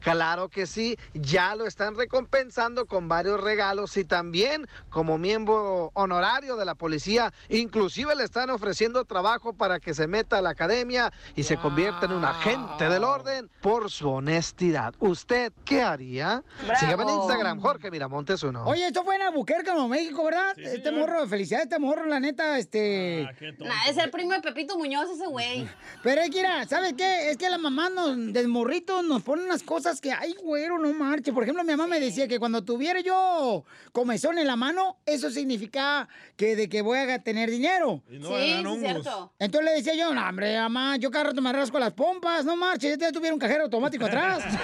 Claro 0.00 0.48
que 0.48 0.66
sí, 0.66 0.98
ya 1.14 1.54
lo 1.54 1.66
están 1.66 1.96
recompensando 1.96 2.86
con 2.86 3.08
varios 3.08 3.40
regalos 3.40 3.96
y 3.96 4.04
también 4.04 4.66
como 4.90 5.18
miembro 5.18 5.90
honorario 5.94 6.56
de 6.56 6.64
la 6.64 6.74
policía, 6.74 7.32
inclusive 7.48 8.14
le 8.14 8.24
están 8.24 8.50
ofreciendo 8.50 9.04
trabajo 9.04 9.52
para 9.52 9.80
que 9.80 9.94
se 9.94 10.06
meta 10.06 10.38
a 10.38 10.42
la 10.42 10.50
academia 10.50 11.12
y 11.34 11.42
se 11.42 11.56
convierta 11.56 12.06
en 12.06 12.12
un 12.12 12.24
agente 12.24 12.88
del 12.88 13.04
orden 13.04 13.50
por 13.60 13.90
su 13.90 14.08
honestidad. 14.08 14.94
¿Usted 14.98 15.52
qué 15.64 15.82
haría? 15.82 16.42
Bravo. 16.64 16.80
Sígame 16.80 17.02
en 17.04 17.08
Instagram, 17.10 17.60
Jorge 17.60 17.90
Miramontes 17.90 18.42
uno. 18.42 18.64
Oye, 18.64 18.86
esto 18.86 19.04
fue 19.04 19.16
en 19.16 19.22
Albuquerque, 19.22 19.70
Nuevo 19.70 19.88
México, 19.88 20.24
¿verdad? 20.24 20.58
este 20.58 20.92
morro, 20.92 21.26
felicidades, 21.26 21.66
este 21.66 21.78
morro, 21.78 22.06
la 22.06 22.20
neta, 22.20 22.58
este... 22.58 23.28
Nah, 23.58 23.88
es 23.88 23.96
el 23.96 24.10
primo 24.10 24.32
de 24.32 24.40
Pepito 24.40 24.78
Muñoz 24.78 25.10
ese 25.10 25.26
güey. 25.26 25.68
Pero 26.02 26.20
es 26.20 26.30
que, 26.30 26.36
mira, 26.36 26.66
¿sabes 26.66 26.94
qué? 26.94 27.30
Es 27.30 27.36
que 27.36 27.48
la 27.48 27.58
mamá 27.58 27.88
nos, 27.88 28.32
del 28.32 28.48
morrito 28.48 29.02
nos 29.02 29.22
pone 29.22 29.35
unas 29.38 29.62
cosas 29.62 30.00
que, 30.00 30.12
ay, 30.12 30.34
güero, 30.42 30.78
no 30.78 30.92
marche. 30.92 31.32
Por 31.32 31.42
ejemplo, 31.42 31.62
mi 31.64 31.70
mamá 31.72 31.86
me 31.86 32.00
decía 32.00 32.26
que 32.28 32.38
cuando 32.38 32.62
tuviera 32.64 33.00
yo 33.00 33.64
comezón 33.92 34.38
en 34.38 34.46
la 34.46 34.56
mano, 34.56 34.98
eso 35.06 35.30
significa 35.30 36.08
que 36.36 36.56
de 36.56 36.68
que 36.68 36.82
voy 36.82 36.98
a 36.98 37.22
tener 37.22 37.50
dinero. 37.50 38.02
Y 38.10 38.18
no 38.18 38.28
Sí, 38.38 38.52
hongos. 38.64 38.78
cierto. 38.80 39.32
Entonces 39.38 39.64
le 39.70 39.76
decía 39.76 39.94
yo, 39.94 40.12
no, 40.14 40.28
hombre, 40.28 40.56
mamá, 40.58 40.96
yo 40.96 41.10
cada 41.10 41.24
rato 41.24 41.40
me 41.42 41.52
rasco 41.52 41.78
las 41.78 41.92
pompas, 41.92 42.44
no 42.44 42.56
marches, 42.56 42.98
ya 42.98 43.12
tuviera 43.12 43.34
un 43.34 43.40
cajero 43.40 43.64
automático 43.64 44.04
atrás. 44.06 44.42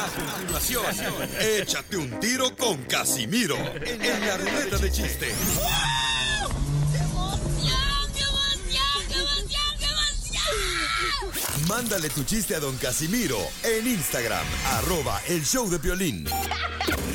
A 0.00 0.08
continuación, 0.32 0.84
échate 1.40 1.96
un 1.96 2.18
tiro 2.20 2.56
con 2.56 2.82
Casimiro 2.84 3.56
en 3.84 4.20
la 4.26 4.36
ruleta 4.38 4.78
de 4.78 4.90
chiste. 4.90 5.28
Mándale 11.68 12.08
tu 12.10 12.24
chiste 12.24 12.54
a 12.56 12.60
don 12.60 12.76
Casimiro 12.78 13.38
en 13.62 13.86
Instagram, 13.86 14.44
arroba 14.78 15.20
el 15.28 15.44
show 15.44 15.70
de 15.70 15.78
violín. 15.78 16.26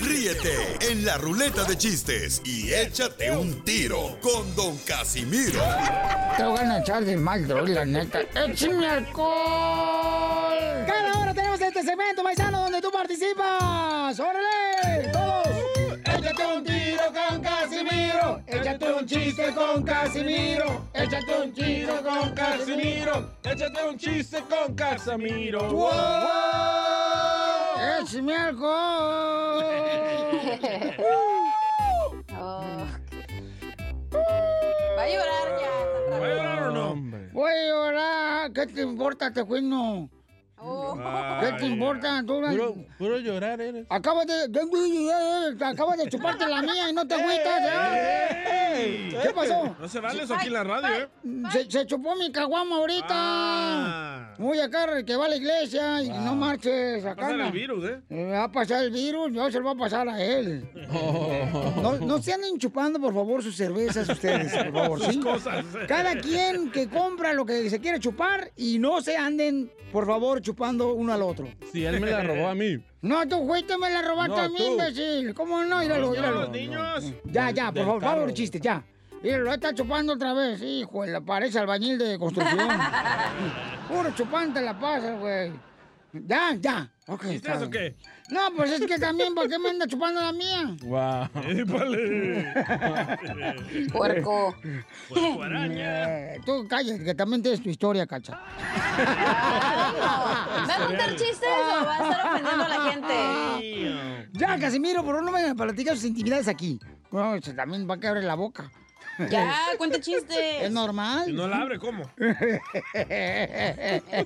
Ríete 0.02 0.78
en 0.92 1.04
la 1.04 1.18
ruleta 1.18 1.64
de 1.66 1.78
chistes 1.78 2.42
y 2.46 2.72
échate 2.74 3.36
un 3.36 3.64
tiro 3.66 4.18
con 4.22 4.56
don 4.56 4.78
Casimiro. 4.80 5.62
Te 6.38 6.44
voy 6.44 6.60
a 6.60 6.80
echar 6.80 7.04
de 7.04 7.18
mal, 7.18 7.46
droga, 7.48 7.74
la 7.74 7.86
neta. 7.86 8.22
¡Échame 8.34 8.88
alcohol! 8.88 10.56
Cada 10.88 11.20
hora 11.20 11.34
tenemos 11.34 11.60
este 11.60 11.84
segmento, 11.84 12.24
paisano, 12.24 12.62
donde 12.62 12.82
tú 12.82 12.92
participas. 12.92 14.20
¡Órale! 14.20 15.10
¡Todos! 15.12 15.48
Échate 16.06 16.46
un 16.46 16.64
tiro 16.64 17.04
con 17.08 17.42
Casimiro. 17.42 17.45
Échate 18.66 18.92
un 18.94 19.06
chiste 19.06 19.54
con 19.54 19.84
Casimiro. 19.84 20.90
Échate 20.92 21.40
un 21.40 21.54
tiro 21.54 22.02
con 22.02 22.34
Casimiro. 22.34 23.38
Échate 23.44 23.88
un 23.88 23.96
chiste 23.96 24.44
con 24.50 24.74
Casimiro. 24.74 25.70
¡Wow! 25.70 25.92
¡Échame 28.02 28.36
alcohol! 28.36 29.64
Va 34.98 35.04
a 35.04 35.10
llorar 35.10 35.48
ya. 35.62 35.70
¿Va 36.10 36.16
a 36.16 36.20
llorar 36.20 36.64
o 36.64 36.72
no? 36.72 36.96
Voy 37.34 37.52
a 37.52 37.68
llorar. 37.68 38.52
¿Qué 38.52 38.66
te 38.66 38.82
importa, 38.82 39.32
tejuino? 40.56 41.40
¿Qué 41.42 41.52
te 41.60 41.66
importa? 41.68 42.22
Tú, 42.26 42.42
Puro, 42.42 42.76
puro 42.98 43.20
llorar 43.20 43.62
eres. 43.62 43.86
Acabas 43.90 44.26
de, 44.28 44.48
de- 44.48 45.66
acabas 45.66 45.98
de 45.98 46.10
chuparte 46.10 46.48
la 46.48 46.62
mía 46.62 46.90
y 46.90 46.94
no 46.94 47.06
te 47.08 47.14
agüitas, 47.16 47.62
¿eh? 47.64 49.10
¿Qué 49.24 49.30
pasó? 49.34 49.76
No 49.80 49.88
se 49.88 50.00
vale 50.00 50.24
eso 50.24 50.34
aquí 50.36 50.48
en 50.48 50.54
la 50.54 50.64
radio, 50.64 51.04
¿eh? 51.06 51.10
Se, 51.52 51.70
se 51.72 51.86
chupó 51.86 52.16
mi 52.16 52.32
caguama 52.32 52.78
ahorita. 52.78 53.06
Ah. 53.10 54.34
Muy 54.38 54.60
acá, 54.60 55.04
que 55.06 55.16
va 55.16 55.26
a 55.26 55.30
la 55.30 55.38
iglesia 55.38 56.02
y 56.04 56.10
no 56.10 56.36
marches 56.36 57.06
acá. 57.06 57.22
pasar 57.22 57.38
no. 57.38 57.46
el 57.46 57.52
virus, 57.54 57.86
¿eh? 57.86 58.02
Va 58.32 58.44
a 58.44 58.52
pasar 58.52 58.84
el 58.84 58.92
virus, 58.92 59.32
no 59.32 59.50
se 59.50 59.60
lo 59.60 59.66
va 59.66 59.72
a 59.72 59.76
pasar 59.76 60.10
a 60.10 60.22
él. 60.22 60.70
No, 61.82 61.98
no 62.00 62.22
se 62.22 62.34
anden 62.34 62.58
chupando, 62.58 63.00
por 63.00 63.14
favor, 63.14 63.42
sus 63.42 63.56
cervezas 63.56 64.10
ustedes, 64.10 64.52
por 64.54 64.74
favor, 64.74 65.00
Sus 65.06 65.14
¿sí? 65.14 65.20
cosas. 65.22 65.66
Cada 65.88 66.16
quien 66.20 66.70
que 66.72 66.90
compra 66.90 67.32
lo 67.34 67.46
que 67.46 67.70
se 67.70 67.80
quiere 67.80 68.00
chupar 68.00 68.52
y 68.58 68.78
no 68.80 69.02
se 69.02 69.16
anden, 69.16 69.72
por 69.94 70.06
favor, 70.06 70.42
chupando 70.42 70.55
uno 70.58 71.14
al 71.14 71.22
otro. 71.22 71.48
Si 71.72 71.86
él 71.86 72.00
me 72.00 72.10
la 72.12 72.24
robó 72.24 72.48
a 72.48 72.56
mí. 72.56 72.78
No, 73.06 73.28
tú 73.28 73.46
fuiste, 73.46 73.78
me 73.78 73.88
la 73.92 74.02
robaste 74.02 74.36
No, 74.36 74.42
a 74.42 74.50
mí, 74.50 74.66
imbécil. 74.66 75.32
¿Cómo 75.36 75.64
no? 75.64 75.78
Míralo, 75.78 76.10
míralo. 76.10 76.48
niños. 76.48 77.14
Ya, 77.26 77.52
ya, 77.52 77.72
por 77.72 77.86
favor, 77.86 78.02
vamos 78.02 78.34
chiste, 78.34 78.60
ya. 78.60 78.84
Mira, 79.22 79.38
lo 79.38 79.54
está 79.54 79.76
chupando 79.76 80.14
otra 80.14 80.34
vez. 80.34 80.60
Hijo, 80.64 81.06
la 81.06 81.22
parece 81.22 81.60
albañil 81.60 82.00
de 82.00 82.18
construcción. 82.18 82.68
Puro 83.88 84.10
chupante 84.16 84.60
la 84.60 84.80
pasa, 84.80 85.14
güey. 85.18 85.52
Ya, 86.14 86.56
ya. 86.60 86.92
Ok, 87.08 87.28
¿Chistes 87.28 87.62
o 87.62 87.70
qué? 87.70 87.96
No, 88.30 88.40
pues 88.56 88.72
es 88.72 88.86
que 88.88 88.98
también, 88.98 89.36
¿por 89.36 89.48
qué 89.48 89.60
me 89.60 89.70
anda 89.70 89.86
chupando 89.88 90.20
la 90.20 90.32
mía? 90.32 90.76
Wow. 90.82 91.30
Puerco. 93.92 94.56
Eh, 95.16 96.40
Tú 96.46 96.66
cállate, 96.68 97.04
que 97.04 97.14
también 97.14 97.44
tienes 97.44 97.62
tu 97.62 97.70
historia, 97.70 98.08
cacha. 98.08 98.34
¿Va 100.68 100.76
a 100.76 100.86
contar 100.88 101.10
chistes 101.16 101.44
o 101.44 101.86
va 101.86 101.98
a 101.98 102.10
estar 102.10 102.32
ofendiendo 102.32 102.64
a 102.64 102.68
la 102.68 102.92
gente? 102.92 104.28
Ya, 104.34 104.58
Casimiro, 104.60 105.04
por 105.04 105.16
favor, 105.16 105.32
no 105.32 105.32
me 105.32 105.56
platicar 105.56 105.96
sus 105.96 106.06
intimidades 106.06 106.48
aquí. 106.48 106.80
No, 107.12 107.40
también 107.56 107.88
va 107.90 107.96
a 107.96 108.00
quebrar 108.00 108.24
la 108.24 108.36
boca. 108.36 108.72
Ya, 109.30 109.54
cuenta 109.78 110.00
chistes. 110.00 110.64
Es 110.64 110.72
normal. 110.72 111.26
Si 111.26 111.34
no 111.34 111.48
la 111.48 111.62
abre, 111.62 111.80
¿cómo? 111.80 112.04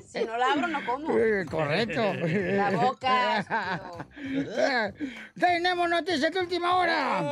Si 0.08 0.24
no 0.26 0.38
la 0.38 0.52
abro, 0.54 0.68
no 0.68 0.86
como. 0.86 1.18
Eh, 1.18 1.46
Correcto. 1.50 2.14
La 2.14 2.72
boca. 2.72 4.06
Tenemos 5.40 5.90
noticias 5.90 6.32
de 6.32 6.40
última 6.40 6.78
hora. 6.78 7.24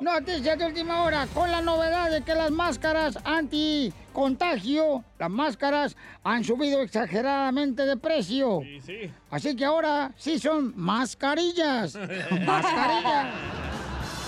Noticias 0.00 0.58
de 0.58 0.66
última 0.66 1.02
hora. 1.02 1.26
Con 1.34 1.50
la 1.50 1.60
novedad 1.60 2.10
de 2.10 2.22
que 2.22 2.34
las 2.34 2.50
máscaras 2.50 3.18
anti-contagio, 3.24 5.04
las 5.18 5.30
máscaras 5.30 5.96
han 6.22 6.44
subido 6.44 6.80
exageradamente 6.82 7.86
de 7.86 7.96
precio. 7.96 8.60
Sí, 8.62 8.80
sí. 8.80 9.12
Así 9.30 9.56
que 9.56 9.64
ahora 9.64 10.12
sí 10.16 10.38
son 10.38 10.72
mascarillas. 10.76 11.96
mascarillas. 12.46 13.34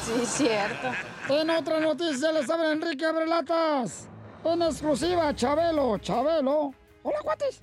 Sí, 0.05 0.27
cierto. 0.27 0.89
En 1.29 1.51
otra 1.51 1.81
noticia 1.81 2.33
les 2.33 2.49
habla 2.51 2.73
Enrique 2.73 3.05
Abrelatas. 3.05 4.09
En 4.45 4.63
exclusiva, 4.63 5.35
Chabelo, 5.35 5.99
Chabelo. 5.99 6.75
Hola, 7.03 7.19
cuates. 7.23 7.61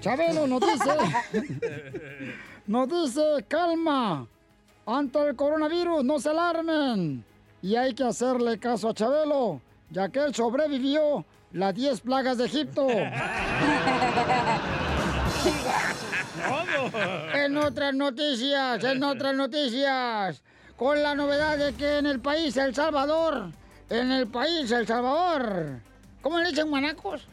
Chabelo 0.00 0.46
nos 0.46 0.60
dice, 0.60 0.90
nos 2.66 2.88
dice, 2.88 3.44
calma. 3.48 4.26
Ante 4.86 5.18
el 5.28 5.36
coronavirus, 5.36 6.04
no 6.04 6.18
se 6.18 6.30
alarmen. 6.30 7.24
Y 7.62 7.76
hay 7.76 7.94
que 7.94 8.04
hacerle 8.04 8.58
caso 8.58 8.88
a 8.88 8.94
Chabelo, 8.94 9.60
ya 9.90 10.08
que 10.08 10.20
él 10.20 10.34
sobrevivió 10.34 11.24
las 11.52 11.74
10 11.74 12.00
plagas 12.00 12.38
de 12.38 12.46
Egipto. 12.46 12.86
En 17.34 17.56
otras 17.56 17.94
noticias, 17.94 18.82
en 18.84 19.02
otras 19.04 19.34
noticias, 19.34 20.42
con 20.80 21.02
la 21.02 21.14
novedad 21.14 21.58
de 21.58 21.74
que 21.74 21.98
en 21.98 22.06
el 22.06 22.20
país 22.20 22.56
El 22.56 22.74
Salvador, 22.74 23.50
en 23.90 24.10
el 24.12 24.26
país 24.28 24.70
El 24.70 24.86
Salvador, 24.86 25.78
¿cómo 26.22 26.38
le 26.38 26.48
dicen 26.48 26.70
guanacos? 26.70 27.28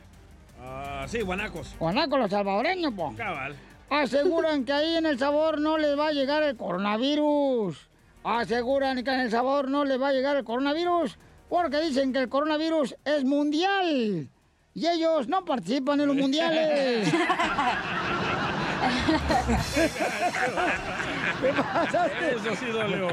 Ah, 0.62 1.06
sí, 1.08 1.22
guanacos. 1.22 1.74
Guanacos 1.80 2.20
los 2.20 2.30
salvadoreños, 2.30 2.94
po. 2.94 3.14
Cabal. 3.16 3.56
Aseguran 3.90 4.66
que 4.66 4.74
ahí 4.74 4.98
en 4.98 5.06
El 5.06 5.18
Sabor 5.18 5.62
no 5.62 5.78
les 5.78 5.98
va 5.98 6.10
a 6.10 6.12
llegar 6.12 6.44
el 6.44 6.58
coronavirus. 6.58 7.88
Aseguran 8.26 9.02
que 9.02 9.12
en 9.12 9.22
El 9.22 9.32
Sabor 9.32 9.70
no 9.70 9.86
les 9.86 10.02
va 10.02 10.10
a 10.10 10.12
llegar 10.12 10.36
el 10.36 10.44
coronavirus 10.44 11.18
porque 11.48 11.80
dicen 11.80 12.12
que 12.12 12.20
el 12.20 12.28
coronavirus 12.28 12.98
es 13.06 13.24
mundial. 13.24 14.28
Y 14.74 14.88
ellos 14.88 15.30
no 15.30 15.46
participan 15.46 16.02
en 16.02 16.08
los 16.08 16.18
mundiales. 16.24 17.08
¿Qué 21.42 21.54
pasaste? 21.54 22.36
Eso 22.36 22.56
sí 22.56 22.66
dolió. 22.68 23.08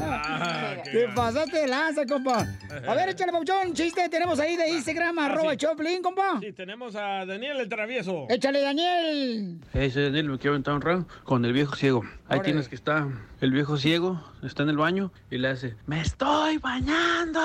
Ah, 0.00 0.76
qué 0.84 0.90
Te 0.90 1.08
pasaste 1.08 1.58
de 1.58 1.68
lanza, 1.68 2.06
compa. 2.06 2.46
A 2.86 2.94
ver, 2.94 3.08
échale, 3.10 3.32
Pauchón, 3.32 3.72
chiste 3.74 4.08
tenemos 4.08 4.38
ahí 4.40 4.56
de 4.56 4.70
Instagram, 4.70 5.18
arroba 5.18 5.52
el 5.52 5.58
Choplin, 5.58 6.02
compa. 6.02 6.38
Sí, 6.40 6.52
tenemos 6.52 6.94
a 6.96 7.24
Daniel 7.26 7.58
el 7.60 7.68
travieso. 7.68 8.26
Échale, 8.28 8.60
Daniel. 8.62 9.60
Hey, 9.72 9.90
soy 9.90 10.04
Daniel, 10.04 10.28
me 10.30 10.38
quiero 10.38 10.52
aventar 10.52 10.74
un 10.74 10.80
round 10.80 11.06
con 11.24 11.44
el 11.44 11.52
viejo 11.52 11.74
ciego. 11.76 12.04
Ahí 12.28 12.40
tienes 12.40 12.68
que 12.68 12.74
está 12.74 13.08
el 13.40 13.52
viejo 13.52 13.76
ciego, 13.78 14.22
está 14.42 14.62
en 14.64 14.70
el 14.70 14.76
baño 14.76 15.12
y 15.30 15.38
le 15.38 15.48
hace, 15.48 15.76
¡Me 15.86 16.00
estoy 16.00 16.58
bañando! 16.58 17.40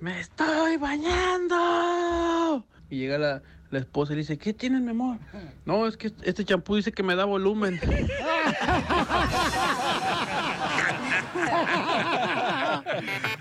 ¡Me 0.00 0.20
estoy 0.20 0.76
bañando! 0.76 2.64
Y 2.90 2.98
llega 2.98 3.18
la, 3.18 3.42
la 3.72 3.78
esposa 3.80 4.12
le 4.12 4.18
dice, 4.18 4.36
¿qué 4.36 4.52
tienes, 4.52 4.82
mi 4.82 4.90
amor? 4.90 5.16
No, 5.64 5.86
es 5.86 5.96
que 5.96 6.12
este 6.22 6.44
champú 6.44 6.76
dice 6.76 6.92
que 6.92 7.02
me 7.02 7.16
da 7.16 7.24
volumen. 7.24 7.80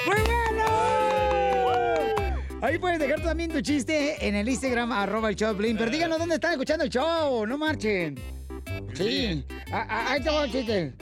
¡Muy 0.05 0.15
bueno! 0.25 0.65
Ahí 2.61 2.79
puedes 2.79 2.99
dejar 2.99 3.21
también 3.21 3.51
tu 3.51 3.59
chiste 3.59 4.25
en 4.25 4.35
el 4.35 4.47
Instagram, 4.47 4.93
arroba 4.93 5.29
el 5.29 5.35
Choplin. 5.35 5.75
Pero 5.77 5.91
díganos 5.91 6.17
dónde 6.17 6.35
están 6.35 6.53
escuchando 6.53 6.85
el 6.85 6.89
show, 6.89 7.45
no 7.45 7.57
marchen. 7.57 8.17
Sí, 8.93 9.45
A- 9.71 9.81
a- 9.83 10.11
ahí 10.11 10.21
te 10.21 10.29
el 10.29 10.51
chiste. 10.51 10.93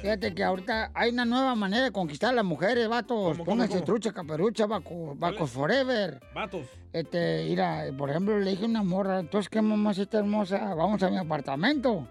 Fíjate 0.00 0.34
que 0.34 0.42
ahorita 0.44 0.90
hay 0.94 1.10
una 1.10 1.24
nueva 1.24 1.54
manera 1.54 1.84
de 1.84 1.92
conquistar 1.92 2.30
a 2.30 2.32
las 2.34 2.44
mujeres, 2.44 2.88
vatos. 2.88 3.38
Pónganse 3.38 3.80
trucha, 3.82 4.12
caperucha, 4.12 4.66
vaco, 4.66 5.14
vacos 5.16 5.50
forever. 5.50 6.20
Vatos. 6.34 6.66
Este, 6.92 7.44
mira, 7.48 7.84
por 7.96 8.10
ejemplo, 8.10 8.38
le 8.38 8.50
dije 8.50 8.64
a 8.64 8.68
una 8.68 8.82
morra, 8.82 9.20
entonces, 9.20 9.48
¿qué 9.48 9.62
mamacita 9.62 10.18
hermosa? 10.18 10.74
Vamos 10.74 11.02
a 11.02 11.10
mi 11.10 11.18
apartamento. 11.18 12.08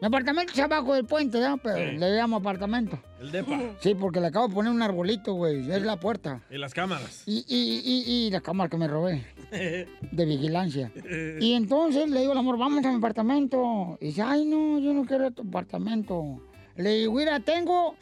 Mi 0.00 0.06
apartamento 0.06 0.52
es 0.52 0.58
abajo 0.60 0.94
del 0.94 1.04
puente, 1.06 1.40
¿no? 1.40 1.58
Pero 1.58 1.76
Sí. 1.90 1.96
le 1.96 2.10
llamo 2.16 2.36
apartamento. 2.36 3.00
El 3.20 3.32
depa. 3.32 3.58
Sí, 3.80 3.96
porque 3.96 4.20
le 4.20 4.28
acabo 4.28 4.46
de 4.46 4.54
poner 4.54 4.70
un 4.70 4.80
arbolito, 4.80 5.32
güey. 5.34 5.68
Es 5.70 5.82
la 5.82 5.98
puerta. 5.98 6.40
Y 6.50 6.56
las 6.58 6.72
cámaras. 6.72 7.24
Y, 7.26 7.44
y, 7.48 7.82
y, 7.84 8.04
y 8.26 8.30
la 8.30 8.40
cámara 8.40 8.70
que 8.70 8.76
me 8.76 8.86
robé 8.86 9.26
de 9.50 10.24
vigilancia. 10.24 10.92
Y 11.40 11.54
entonces 11.54 12.08
le 12.10 12.20
digo 12.20 12.30
al 12.32 12.38
amor, 12.38 12.56
vamos 12.58 12.84
a 12.84 12.90
mi 12.90 12.96
apartamento. 12.96 13.98
Y 14.00 14.06
dice, 14.06 14.22
ay, 14.22 14.44
no, 14.44 14.78
yo 14.78 14.92
no 14.94 15.04
quiero 15.04 15.32
tu 15.32 15.42
apartamento. 15.42 16.42
Le 16.76 16.90
digo, 16.90 17.14
mira, 17.14 17.40
tengo 17.40 17.96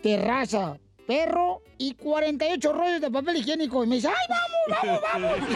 terraza, 0.00 0.78
perro 1.08 1.62
y 1.76 1.94
48 1.94 2.72
rollos 2.72 3.00
de 3.00 3.10
papel 3.10 3.36
higiénico. 3.38 3.82
Y 3.82 3.88
me 3.88 3.96
dice, 3.96 4.08
ay, 4.08 4.26
vamos, 4.28 5.00
vamos, 5.12 5.32
vamos. 5.34 5.48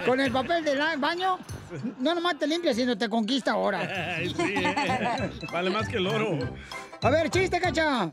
Con 0.06 0.18
el 0.20 0.32
papel 0.32 0.64
del 0.64 0.78
baño, 0.98 1.38
no 1.98 2.14
nomás 2.14 2.38
te 2.38 2.46
limpias, 2.46 2.76
sino 2.76 2.96
te 2.96 3.08
conquista 3.08 3.52
ahora. 3.52 3.80
Ay, 4.16 4.30
sí, 4.30 4.54
eh. 4.56 5.30
Vale 5.52 5.70
más 5.70 5.88
que 5.88 5.96
el 5.96 6.06
oro. 6.06 6.38
A 7.02 7.10
ver, 7.10 7.30
chiste, 7.30 7.60
cacha. 7.60 8.12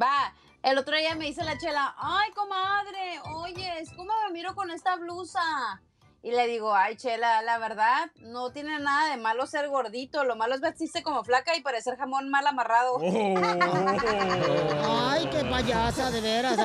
Va, 0.00 0.34
el 0.62 0.78
otro 0.78 0.96
día 0.96 1.14
me 1.14 1.26
dice 1.26 1.44
la 1.44 1.58
chela, 1.58 1.94
ay, 1.98 2.30
comadre, 2.32 3.20
oyes, 3.34 3.90
¿cómo 3.96 4.12
me 4.26 4.32
miro 4.32 4.54
con 4.54 4.70
esta 4.70 4.96
blusa? 4.96 5.80
Y 6.22 6.32
le 6.32 6.46
digo, 6.46 6.74
ay, 6.74 6.96
chela, 6.96 7.40
la 7.40 7.56
verdad, 7.56 8.10
no 8.16 8.52
tiene 8.52 8.78
nada 8.78 9.10
de 9.10 9.16
malo 9.16 9.46
ser 9.46 9.68
gordito, 9.68 10.22
lo 10.24 10.36
malo 10.36 10.54
es 10.54 10.60
vestirse 10.60 11.02
como 11.02 11.24
flaca 11.24 11.56
y 11.56 11.62
parecer 11.62 11.96
jamón 11.96 12.28
mal 12.28 12.46
amarrado. 12.46 12.98
Ay, 13.00 13.08
qué 15.30 15.42
payasa, 15.50 16.10
de 16.10 16.20
veras. 16.20 16.58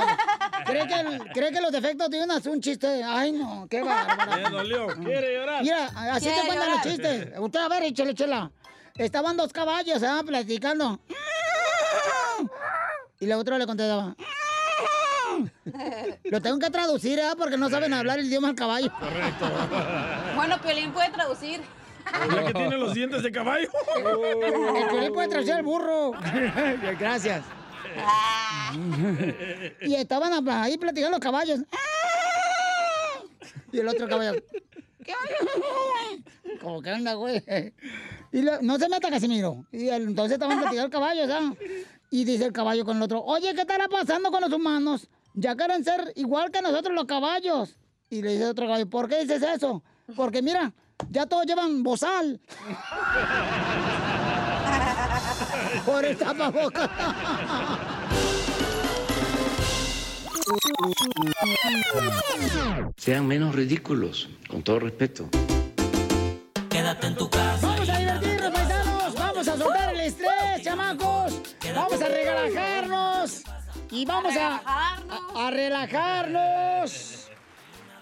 ¿Cree 0.65 0.85
que, 0.85 1.19
cree 1.33 1.53
que 1.53 1.61
los 1.61 1.71
defectos 1.71 2.09
de 2.09 2.21
una 2.21 2.35
es 2.37 2.45
un 2.47 2.59
chiste? 2.59 3.01
Ay, 3.01 3.31
no, 3.31 3.65
qué 3.69 3.81
bárbaro. 3.83 4.41
Me 4.41 4.49
dolió. 4.49 4.87
¿Quiere 4.87 5.35
llorar? 5.35 5.63
Mira, 5.63 5.85
así 6.11 6.25
te 6.25 6.47
cuentan 6.47 6.71
los 6.71 6.81
chistes. 6.81 7.39
Usted, 7.39 7.59
a 7.59 7.69
ver, 7.69 7.83
échale, 7.83 8.13
chela. 8.13 8.51
Estaban 8.95 9.37
dos 9.37 9.53
caballos, 9.53 10.03
¿ah? 10.03 10.21
Platicando. 10.25 10.99
Y 13.21 13.25
la 13.25 13.37
otra 13.37 13.57
le 13.57 13.65
contestaba. 13.65 14.17
Lo 16.25 16.41
tengo 16.41 16.59
que 16.59 16.69
traducir, 16.69 17.19
¿ah? 17.21 17.33
Porque 17.37 17.57
no 17.57 17.69
saben 17.69 17.93
hablar 17.93 18.19
el 18.19 18.25
idioma 18.27 18.47
del 18.47 18.55
caballo. 18.55 18.91
Correcto. 18.99 19.45
Bueno, 20.35 20.61
Piolín 20.61 20.91
puede 20.91 21.09
traducir. 21.11 21.61
¿Ya 22.35 22.45
que 22.45 22.53
tiene 22.53 22.77
los 22.77 22.93
dientes 22.93 23.23
de 23.23 23.31
caballo? 23.31 23.67
El 23.95 24.87
Piolín 24.89 25.13
puede 25.13 25.27
traducir 25.29 25.53
al 25.53 25.63
burro. 25.63 26.11
Gracias. 26.99 27.43
Y 29.81 29.95
estaban 29.95 30.47
ahí 30.49 30.77
platicando 30.77 31.11
los 31.17 31.19
caballos. 31.21 31.61
Y 33.71 33.79
el 33.79 33.87
otro 33.87 34.07
caballo. 34.07 34.33
¿Qué 35.03 35.13
onda? 35.13 36.59
Como 36.61 36.81
que 36.81 36.89
anda, 36.89 37.13
güey. 37.13 37.43
Y 38.31 38.41
lo- 38.41 38.61
no 38.61 38.77
se 38.77 38.89
meta, 38.89 39.09
Casimiro. 39.09 39.65
Y 39.71 39.87
el- 39.87 40.03
entonces 40.09 40.33
estaban 40.33 40.59
platicando 40.59 40.89
caballos, 40.89 41.29
¿ah? 41.31 41.53
Y 42.11 42.23
dice 42.25 42.45
el 42.45 42.51
caballo 42.53 42.83
con 42.85 42.97
el 42.97 43.03
otro, 43.03 43.21
oye, 43.23 43.53
¿qué 43.55 43.61
estará 43.61 43.87
pasando 43.87 44.29
con 44.31 44.41
los 44.41 44.51
humanos? 44.51 45.07
Ya 45.37 45.53
quieren 45.55 45.83
ser 45.83 46.13
igual 46.15 46.49
que 46.49 46.61
nosotros 46.61 46.95
los 46.95 47.05
caballos. 47.05 47.77
Y 48.09 48.21
le 48.21 48.33
dice 48.33 48.47
otro 48.47 48.67
gallo, 48.67 48.89
¿por 48.89 49.09
qué 49.09 49.19
dices 49.19 49.43
eso? 49.43 49.83
Porque 50.15 50.41
mira, 50.41 50.73
ya 51.09 51.25
todos 51.25 51.45
llevan 51.45 51.83
bozal. 51.83 52.39
Por 55.85 56.05
el 56.05 56.17
tapabocas. 56.17 56.89
Sean 62.97 63.27
menos 63.27 63.53
ridículos, 63.53 64.29
con 64.49 64.63
todo 64.63 64.79
respeto. 64.79 65.29
Quédate 66.69 67.07
en 67.07 67.15
tu 67.15 67.29
casa. 67.29 67.67
Vamos 67.67 67.89
a 67.89 67.97
divertirnos, 67.97 68.51
paisanos. 68.51 69.15
Vamos 69.15 69.47
a 69.47 69.57
soltar 69.57 69.93
el 69.93 69.99
estrés, 70.01 70.63
chamacos. 70.63 71.41
Vamos 71.75 72.01
a 72.01 72.07
relajarnos. 72.07 73.43
Y 73.91 74.05
vamos 74.05 74.35
a, 74.35 74.61
a, 74.65 75.47
a 75.47 75.51
relajarnos. 75.51 77.29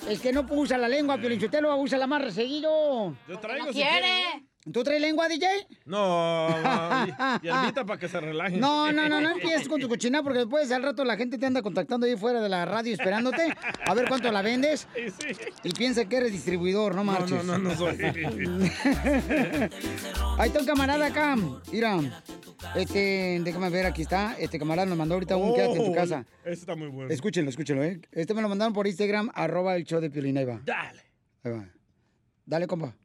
Es 0.07 0.19
que 0.19 0.33
no 0.33 0.45
usa 0.49 0.77
la 0.77 0.87
lengua, 0.87 1.17
Piolinchotelo, 1.17 1.75
usa 1.77 1.97
la 1.97 2.07
más 2.07 2.33
seguido. 2.33 3.15
Yo 3.27 3.39
traigo 3.39 3.67
No 3.67 3.73
si 3.73 3.81
quiere. 3.81 4.43
¿Tú 4.71 4.81
traes 4.81 5.01
lengua, 5.01 5.27
DJ? 5.27 5.45
No, 5.85 6.47
no, 6.49 7.05
y, 7.41 7.47
y 7.47 7.49
Albita 7.49 7.85
para 7.85 7.99
que 7.99 8.07
se 8.07 8.21
relajen. 8.21 8.61
No, 8.61 8.93
no, 8.93 9.09
no, 9.09 9.19
no 9.19 9.31
empieces 9.31 9.67
con 9.67 9.81
tu 9.81 9.89
cochina 9.89 10.23
porque 10.23 10.39
después 10.39 10.71
al 10.71 10.83
rato 10.83 11.03
la 11.03 11.17
gente 11.17 11.37
te 11.37 11.45
anda 11.45 11.61
contactando 11.61 12.05
ahí 12.05 12.15
fuera 12.15 12.39
de 12.39 12.47
la 12.47 12.63
radio 12.63 12.93
esperándote 12.93 13.53
a 13.85 13.93
ver 13.93 14.07
cuánto 14.07 14.31
la 14.31 14.41
vendes 14.41 14.87
y 15.63 15.71
piensa 15.71 16.05
que 16.05 16.15
eres 16.15 16.31
distribuidor, 16.31 16.95
no 16.95 17.03
marches. 17.03 17.43
no, 17.43 17.57
no 17.57 17.75
soy. 17.75 17.97
Ahí 20.37 20.47
está 20.47 20.59
un 20.59 20.65
camarada 20.65 21.05
acá, 21.07 21.35
mira, 21.71 21.99
este, 22.75 23.41
déjame 23.43 23.69
ver, 23.69 23.85
aquí 23.85 24.01
está, 24.03 24.35
este 24.39 24.57
camarada 24.57 24.85
nos 24.87 24.97
mandó 24.97 25.15
ahorita 25.15 25.35
un 25.35 25.53
quédate 25.53 25.73
en 25.77 25.85
tu 25.85 25.91
Oh, 25.91 25.95
casa. 25.95 26.25
Ese 26.43 26.53
está 26.61 26.75
muy 26.75 26.87
bueno. 26.87 27.11
Escúchenlo, 27.11 27.49
escúchenlo, 27.49 27.83
¿eh? 27.83 27.99
Este 28.11 28.33
me 28.33 28.41
lo 28.41 28.49
mandaron 28.49 28.73
por 28.73 28.87
Instagram, 28.87 29.29
arroba 29.35 29.75
el 29.75 29.83
show 29.83 29.99
de 29.99 30.09
Piolín, 30.09 30.37
ahí 30.37 30.45
va. 30.45 30.61
Dale. 30.63 31.01
Ahí 31.43 31.51
va. 31.51 31.65
Dale, 32.45 32.65
compa. 32.67 32.95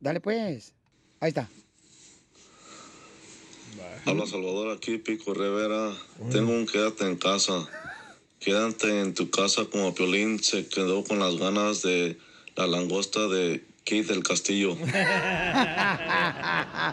Dale, 0.00 0.20
pues. 0.20 0.72
Ahí 1.20 1.28
está. 1.28 1.48
Habla 4.06 4.26
Salvador 4.26 4.74
aquí, 4.76 4.96
Pico 4.98 5.34
Rivera. 5.34 5.92
Tengo 6.32 6.52
un 6.52 6.66
quédate 6.66 7.06
en 7.06 7.16
casa. 7.16 7.68
Quédate 8.38 9.00
en 9.00 9.12
tu 9.12 9.30
casa 9.30 9.66
como 9.66 9.94
Piolín 9.94 10.42
se 10.42 10.66
quedó 10.66 11.04
con 11.04 11.18
las 11.18 11.36
ganas 11.36 11.82
de 11.82 12.18
la 12.56 12.66
langosta 12.66 13.28
de 13.28 13.62
Keith 13.84 14.06
del 14.06 14.22
Castillo. 14.22 14.76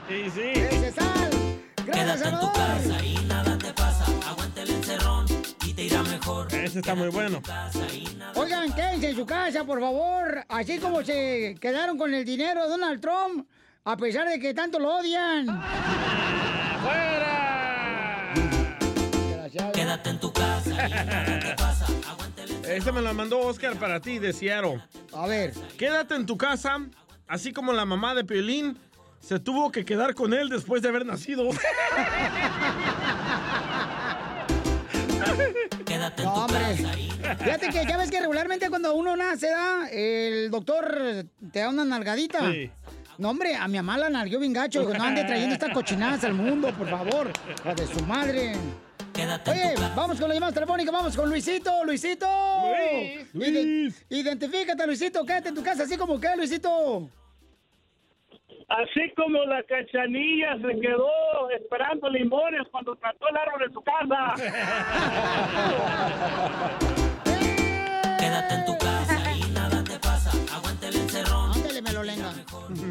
Sí, 0.08 0.24
sí. 0.34 0.41
¡Ese 0.41 0.91
sal! 0.91 1.30
¡Gracias, 1.86 2.20
Salvador! 2.20 2.58
y 3.03 3.16
nada 3.16 3.27
te 3.27 3.27
Ese 6.52 6.80
está 6.80 6.96
muy 6.96 7.10
bueno. 7.10 7.42
Oigan, 8.36 8.74
quédense 8.74 9.10
en 9.10 9.16
su 9.16 9.26
casa, 9.26 9.64
por 9.64 9.80
favor. 9.80 10.44
Así 10.50 10.80
como 10.80 11.04
se 11.04 11.56
quedaron 11.62 11.98
con 11.98 12.14
el 12.14 12.26
dinero 12.26 12.64
de 12.64 12.70
Donald 12.70 13.02
Trump, 13.02 13.48
a 13.86 13.96
pesar 13.96 14.28
de 14.28 14.40
que 14.40 14.54
tanto 14.54 14.80
lo 14.80 14.98
odian. 14.98 15.46
Quédate 19.74 20.10
en 20.10 20.20
tu 20.20 20.34
casa. 20.34 21.68
Este 22.68 22.92
me 22.92 23.02
lo 23.02 23.14
mandó 23.14 23.40
Oscar 23.40 23.78
para 23.78 24.02
ti, 24.02 24.20
de 24.20 24.34
Seattle. 24.34 24.84
A 25.14 25.26
ver. 25.26 25.54
Quédate 25.78 26.16
en 26.16 26.26
tu 26.26 26.38
casa, 26.38 26.80
así 27.28 27.54
como 27.54 27.72
la 27.72 27.86
mamá 27.86 28.14
de 28.14 28.26
Piolín 28.26 28.78
se 29.22 29.40
tuvo 29.40 29.72
que 29.72 29.86
quedar 29.86 30.14
con 30.14 30.34
él 30.34 30.50
después 30.50 30.82
de 30.82 30.90
haber 30.90 31.06
nacido. 31.06 31.50
No, 36.24 36.34
hombre. 36.34 36.60
Fíjate 37.39 37.70
que 37.70 37.86
ya 37.88 37.98
ves 37.98 38.10
que 38.12 38.20
regularmente 38.20 38.70
cuando 38.70 38.93
uno 38.95 39.16
nace, 39.16 39.50
¿da? 39.50 39.88
el 39.91 40.50
doctor 40.52 41.26
te 41.52 41.60
da 41.60 41.70
una 41.70 41.86
nalgadita. 41.86 42.52
Sí. 42.52 42.70
No, 43.18 43.30
hombre, 43.32 43.56
a 43.56 43.68
mi 43.68 43.78
mamá 43.78 43.98
la 43.98 44.10
nalgueó 44.10 44.39
bien 44.39 44.54
gacho. 44.54 44.82
Dijo, 44.82 44.93
no 44.93 45.04
ande 45.04 45.24
trayendo 45.24 45.54
estas 45.54 45.72
cochinadas 45.74 46.24
al 46.24 46.34
mundo, 46.34 46.72
por 46.78 46.88
favor. 46.89 47.32
La 47.66 47.74
de 47.74 47.88
su 47.88 48.00
madre. 48.06 48.54
Oye, 49.52 49.74
vamos 49.95 50.20
con 50.20 50.30
la 50.30 50.36
llamada 50.36 50.54
telefónica, 50.54 50.91
vamos 50.91 51.16
con 51.16 51.28
Luisito, 51.28 51.84
Luisito. 51.84 52.28
Luis, 53.34 53.48
Ide- 53.50 53.93
Identifícate, 54.10 54.86
Luisito, 54.86 55.26
quédate 55.26 55.50
en 55.50 55.56
tu 55.56 55.64
casa, 55.64 55.84
así 55.84 55.98
como 55.98 56.20
que, 56.20 56.36
Luisito. 56.38 57.10
Así 58.70 59.13
como 59.15 59.45
la 59.45 59.63
cachanilla 59.63 60.57
se 60.57 60.80
quedó 60.82 61.09
esperando 61.55 62.09
limones 62.09 62.63
cuando 62.70 62.97
trató 62.97 63.30
el 63.30 63.38
árbol 63.38 63.63
en 63.65 63.72
su 63.74 63.82
casa. 63.82 64.34
Quédate 68.20 68.55
en 68.55 68.65
tu 68.65 68.78
casa 68.78 69.34
y 69.34 69.49
nada 69.51 69.82
te 69.86 69.97
pasa. 69.99 70.32
Aguanta 70.53 70.89
el 70.89 70.97
encerrón. 70.97 71.51
Ándale, 71.53 71.82
me 71.82 71.93
lo 71.93 72.03
lenga. 72.03 72.34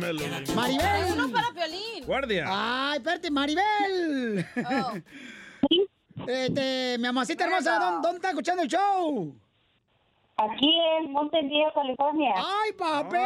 Me 0.01 0.13
lo 0.15 0.17
leí. 0.21 0.31
Maribel. 0.55 1.13
Uno 1.13 1.29
para 1.31 1.49
Piolín. 1.53 2.07
Guardia. 2.07 2.47
Ay, 2.49 2.97
espérate, 2.97 3.31
Maribel. 3.31 4.47
Este, 6.27 6.97
mi 6.99 7.07
amacita 7.09 7.45
hermosa, 7.45 7.79
¿dónde, 7.79 8.01
dónde 8.01 8.17
está 8.17 8.31
escuchando 8.31 8.63
el 8.63 8.69
show? 8.69 9.37
Aquí 10.39 10.79
en 10.99 11.13
Mountain 11.13 11.47
View, 11.47 11.71
California. 11.75 12.33
¡Ay, 12.37 12.73
papel! 12.73 13.21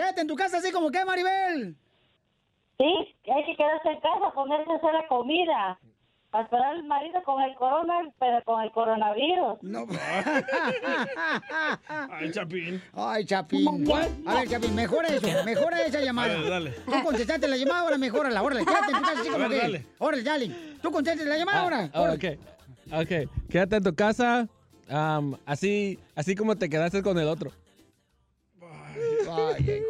Quédate 0.00 0.22
en 0.22 0.28
tu 0.28 0.34
casa 0.34 0.56
así 0.56 0.72
como 0.72 0.90
que, 0.90 1.04
Maribel. 1.04 1.76
Sí, 2.78 2.84
hay 3.30 3.44
que 3.44 3.54
quedarse 3.54 3.90
en 3.90 4.00
casa, 4.00 4.32
ponerse 4.34 4.72
a 4.72 4.76
hacer 4.76 4.94
la 4.94 5.06
comida. 5.08 5.78
Para 6.30 6.44
esperar 6.44 6.72
al 6.72 6.84
marido 6.84 7.22
con 7.22 7.42
el 7.42 7.54
corona, 7.56 8.10
pero 8.18 8.42
con 8.44 8.62
el 8.62 8.70
coronavirus. 8.70 9.58
No. 9.60 9.80
Ay, 12.10 12.30
Chapín. 12.32 12.80
Ay, 12.94 13.26
Chapín. 13.26 13.92
A 14.26 14.36
ver, 14.36 14.48
Chapín, 14.48 14.74
mejora 14.74 15.08
eso, 15.08 15.26
mejora 15.44 15.82
esa 15.82 16.00
llamada. 16.00 16.32
Dale, 16.32 16.48
dale. 16.48 16.70
Tú 16.70 17.04
contestaste 17.04 17.46
la 17.46 17.58
llamada, 17.58 17.80
ahora 17.80 17.98
mejórala, 17.98 18.42
órale. 18.42 18.64
Quédate 18.64 18.92
en 18.92 18.96
tu 18.96 19.02
casa 19.02 19.20
así 19.20 19.28
como 19.28 19.48
ver, 19.48 19.50
que. 19.50 19.56
dale. 19.58 19.86
Órale, 19.98 20.22
dale. 20.22 20.50
Tú 20.80 20.90
contestaste 20.90 21.28
la 21.28 21.36
llamada 21.36 21.60
ahora. 21.60 21.90
Ah, 21.92 22.14
ok. 22.14 22.24
Ok. 23.02 23.50
Quédate 23.50 23.76
en 23.76 23.84
tu 23.84 23.94
casa. 23.94 24.48
así, 25.44 25.98
así 26.14 26.34
como 26.34 26.56
te 26.56 26.70
quedaste 26.70 27.02
con 27.02 27.18
el 27.18 27.28
otro. 27.28 27.52
Ay. 29.30 29.89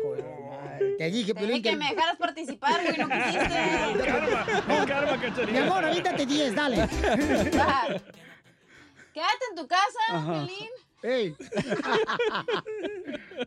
Te 1.00 1.10
dije, 1.10 1.32
Te 1.32 1.40
Piolín, 1.40 1.62
dije 1.62 1.70
que 1.70 1.76
me 1.78 1.88
dejaras 1.88 2.16
participar, 2.18 2.82
güey, 2.82 2.98
no 2.98 3.08
quisiste. 3.08 3.48
Mi 5.50 5.56
amor, 5.56 5.82
avítate 5.82 6.26
10, 6.26 6.54
dale. 6.54 6.76
Va. 6.76 7.86
Quédate 9.14 9.44
en 9.48 9.56
tu 9.56 9.66
casa, 9.66 9.98
Ajá. 10.10 10.44
Piolín. 10.44 10.68
Ey. 11.02 11.34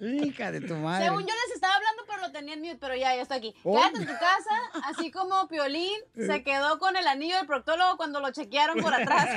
Hija 0.25 0.51
de 0.51 0.61
tu 0.61 0.73
madre. 0.77 1.05
Según 1.05 1.21
yo 1.21 1.27
les 1.45 1.53
estaba 1.53 1.75
hablando, 1.75 2.03
pero 2.07 2.21
lo 2.21 2.31
tenía 2.31 2.55
en 2.55 2.61
mute, 2.61 2.77
pero 2.81 2.95
ya, 2.95 3.15
ya 3.15 3.21
está 3.21 3.35
aquí. 3.35 3.53
Oh. 3.63 3.77
Quédate 3.77 3.97
en 3.97 4.07
tu 4.07 4.13
casa, 4.13 4.59
así 4.85 5.11
como 5.11 5.47
Piolín 5.47 6.01
se 6.15 6.43
quedó 6.43 6.79
con 6.79 6.97
el 6.97 7.05
anillo 7.05 7.37
del 7.37 7.45
proctólogo 7.45 7.97
cuando 7.97 8.19
lo 8.19 8.31
chequearon 8.31 8.81
por 8.81 8.95
atrás. 8.95 9.27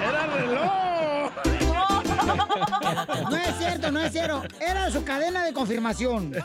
¡Era 0.00 0.26
reloj! 0.26 1.65
No 2.26 3.36
es 3.36 3.58
cierto, 3.58 3.90
no 3.90 4.00
es 4.00 4.12
cierto. 4.12 4.42
Era 4.60 4.90
su 4.90 5.04
cadena 5.04 5.44
de 5.44 5.52
confirmación. 5.52 6.32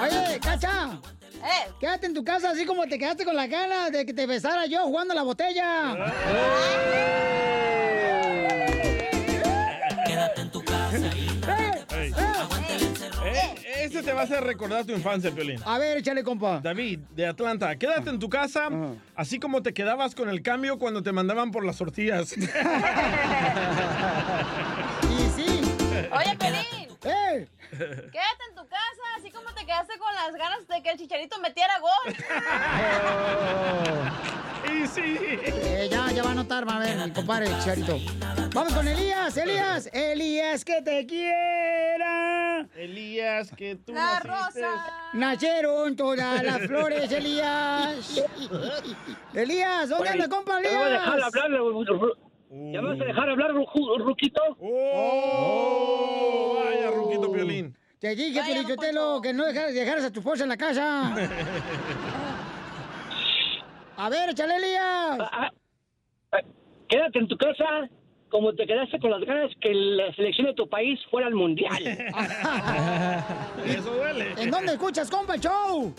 Oye, 0.00 0.40
Cacha. 0.40 0.98
Quédate 1.80 2.06
en 2.06 2.14
tu 2.14 2.24
casa 2.24 2.50
así 2.50 2.64
como 2.64 2.84
te 2.84 2.98
quedaste 2.98 3.24
con 3.24 3.34
la 3.34 3.46
gana 3.48 3.90
de 3.90 4.06
que 4.06 4.14
te 4.14 4.26
besara 4.26 4.66
yo 4.66 4.84
jugando 4.84 5.12
la 5.14 5.22
botella. 5.22 5.96
Quédate 10.06 10.40
en 10.42 10.50
tu 10.50 10.62
casa 10.64 10.98
y 11.16 11.31
este 13.82 14.02
te 14.02 14.12
va 14.12 14.20
a 14.22 14.24
hacer 14.24 14.42
recordar 14.44 14.84
tu 14.84 14.92
infancia, 14.92 15.30
Piolín. 15.30 15.58
A 15.64 15.78
ver, 15.78 15.98
échale, 15.98 16.22
compa. 16.22 16.60
David, 16.60 17.00
de 17.14 17.26
Atlanta, 17.26 17.74
quédate 17.76 18.10
en 18.10 18.18
tu 18.18 18.28
casa, 18.28 18.68
así 19.14 19.38
como 19.38 19.62
te 19.62 19.72
quedabas 19.74 20.14
con 20.14 20.28
el 20.28 20.42
cambio 20.42 20.78
cuando 20.78 21.02
te 21.02 21.12
mandaban 21.12 21.50
por 21.50 21.64
las 21.64 21.76
tortillas. 21.78 22.34
Y 25.12 25.30
sí. 25.36 25.60
Oye, 26.10 26.36
Piolín. 26.38 26.88
¡Eh! 27.04 27.46
Quédate 27.70 28.42
en 28.48 28.54
tu 28.54 28.66
casa, 28.68 28.81
te 29.62 29.66
quedaste 29.66 29.96
con 29.98 30.12
las 30.14 30.34
ganas 30.34 30.66
de 30.66 30.82
que 30.82 30.90
el 30.90 30.98
chicharito 30.98 31.38
metiera 31.38 31.74
gol. 31.78 32.14
y 34.74 34.86
sí. 34.88 35.18
Eh, 35.44 35.86
ya, 35.88 36.10
ya 36.10 36.22
va 36.24 36.32
a 36.32 36.34
notar, 36.34 36.68
va 36.68 36.76
a 36.76 36.78
ver, 36.80 36.96
mi 36.96 37.12
compadre 37.12 37.46
Charito. 37.64 37.96
Vamos 38.54 38.74
con 38.74 38.88
Elías, 38.88 39.36
Elías, 39.36 39.88
Elías, 39.92 40.64
que 40.64 40.82
te 40.82 41.06
quiera. 41.06 42.66
Elías, 42.74 43.52
que 43.56 43.76
tú 43.76 43.92
La 43.92 44.14
naciste. 44.20 44.28
rosa. 44.28 44.92
Nacieron 45.12 45.94
todas 45.96 46.42
las 46.42 46.58
flores, 46.66 47.10
Elías. 47.12 48.20
Elías, 49.32 49.88
¿dónde 49.88 50.08
anda, 50.08 50.28
compa 50.28 50.60
¿Ya 50.60 50.70
me 50.70 50.76
vas 50.76 50.86
a 50.86 50.90
dejar 50.90 51.14
Elías? 51.14 51.34
hablar, 51.34 51.50
Ru- 51.50 51.86
Ru- 51.86 52.16
¿Ya 52.72 52.82
me 52.82 52.88
vas 52.88 53.00
a 53.00 53.04
dejar 53.04 53.30
hablar, 53.30 53.50
Ru- 53.52 53.98
Ruquito? 54.04 54.40
¡Oh! 54.60 56.62
Vaya, 56.64 56.90
Ruquito 56.90 57.30
Piolín. 57.32 57.76
Te 58.02 58.14
dije, 58.16 58.42
Felicitelo, 58.42 59.20
que 59.22 59.32
no 59.32 59.44
dejaras, 59.44 59.72
dejaras 59.72 60.04
a 60.06 60.10
tu 60.10 60.18
esposa 60.18 60.42
en 60.42 60.48
la 60.48 60.56
casa. 60.56 61.14
A 63.96 64.08
ver, 64.10 64.30
échale, 64.30 64.56
Elías. 64.56 65.18
Ah, 65.20 65.52
quédate 66.88 67.20
en 67.20 67.28
tu 67.28 67.36
casa 67.38 67.88
como 68.28 68.52
te 68.54 68.66
quedaste 68.66 68.98
con 68.98 69.12
las 69.12 69.20
ganas 69.20 69.52
que 69.60 69.72
la 69.72 70.12
selección 70.16 70.48
de 70.48 70.54
tu 70.54 70.68
país 70.68 70.98
fuera 71.12 71.28
al 71.28 71.34
mundial. 71.34 71.86
Eso 73.66 73.94
duele. 73.94 74.34
¿En 74.36 74.50
dónde 74.50 74.72
escuchas, 74.72 75.08
compa, 75.08 75.36
el 75.36 75.40
show? 75.40 75.94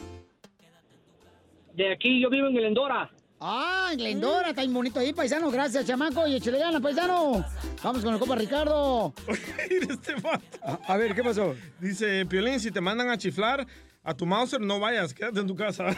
De 1.74 1.94
aquí 1.94 2.22
yo 2.22 2.30
vivo 2.30 2.48
en 2.48 2.56
Glendora. 2.56 3.10
Ah, 3.46 3.90
en 3.92 3.98
Glendora, 3.98 4.50
está 4.52 4.62
bien 4.62 4.74
bonito 4.74 5.02
ahí, 5.02 5.12
paisano. 5.12 5.52
Gracias, 5.52 5.86
chamaco. 5.86 6.26
Y 6.26 6.36
échale 6.36 6.60
ganas, 6.60 6.82
paisano. 6.82 7.44
Vamos 7.84 8.02
con 8.02 8.14
el 8.14 8.20
compa 8.20 8.36
Ricardo. 8.36 9.14
este 9.70 10.16
vato. 10.16 10.60
A, 10.62 10.94
a 10.94 10.98
ver, 10.98 11.14
¿qué 11.14 11.22
pasó? 11.22 11.54
Dice, 11.78 12.26
Piolín, 12.26 12.62
si 12.62 12.72
te 12.72 12.80
mandan 12.80 13.10
a 13.10 13.18
chiflar 13.18 13.68
a 14.02 14.14
tu 14.14 14.26
Mauser, 14.26 14.62
no 14.62 14.80
vayas, 14.80 15.14
quédate 15.14 15.42
en 15.42 15.48
tu 15.48 15.56
casa. 15.56 15.88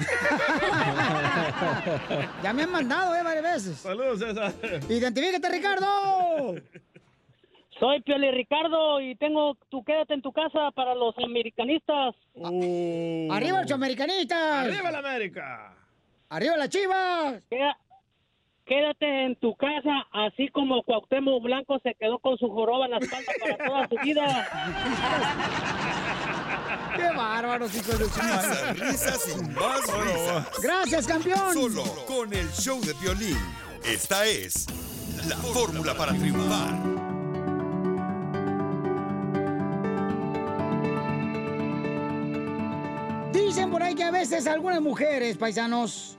Ya 2.41 2.51
me 2.53 2.63
han 2.63 2.71
mandado, 2.71 3.15
eh, 3.15 3.21
varias 3.23 3.43
veces. 3.43 3.77
Saludos, 3.77 4.19
César. 4.19 4.53
Identifícate, 4.89 5.49
Ricardo. 5.49 6.55
Soy 7.79 8.01
Pioli 8.01 8.31
Ricardo 8.31 9.01
y 9.01 9.15
tengo 9.15 9.55
tu 9.69 9.83
quédate 9.83 10.15
en 10.15 10.21
tu 10.21 10.31
casa 10.31 10.71
para 10.73 10.95
los 10.95 11.15
americanistas. 11.17 12.15
¡Arriba 12.35 13.61
los 13.61 13.71
americanistas! 13.71 14.65
¡Arriba 14.65 14.91
la 14.91 14.99
América! 14.99 15.74
¡Arriba 16.29 16.57
las 16.57 16.69
chivas! 16.69 17.41
Quédate 18.65 19.25
en 19.25 19.35
tu 19.35 19.55
casa, 19.55 20.07
así 20.11 20.47
como 20.47 20.81
Cuauhtémoc 20.83 21.43
Blanco 21.43 21.79
se 21.83 21.93
quedó 21.93 22.17
con 22.17 22.35
su 22.39 22.49
joroba 22.49 22.85
en 22.85 22.91
la 22.91 22.97
espalda 22.97 23.31
para 23.39 23.57
toda 23.57 23.87
su 23.87 23.95
vida. 24.03 24.47
¡Qué 26.95 27.15
bárbaros, 27.15 27.75
hijos 27.75 27.99
de 27.99 28.05
su 28.05 28.23
madre! 28.23 28.73
Risas, 28.73 29.27
risas 29.27 29.37
y 29.37 29.43
más 29.51 29.81
risas. 29.99 30.61
Gracias, 30.63 31.05
campeón. 31.05 31.53
Solo 31.53 31.83
con 32.07 32.33
el 32.33 32.49
show 32.53 32.81
de 32.81 32.93
violín. 32.93 33.37
Esta 33.83 34.25
es 34.25 34.65
la 35.29 35.35
fórmula 35.35 35.93
para 35.93 36.13
triunfar. 36.13 36.73
Dicen 43.31 43.69
por 43.69 43.83
ahí 43.83 43.93
que 43.93 44.03
a 44.03 44.11
veces 44.11 44.47
algunas 44.47 44.81
mujeres, 44.81 45.37
paisanos, 45.37 46.14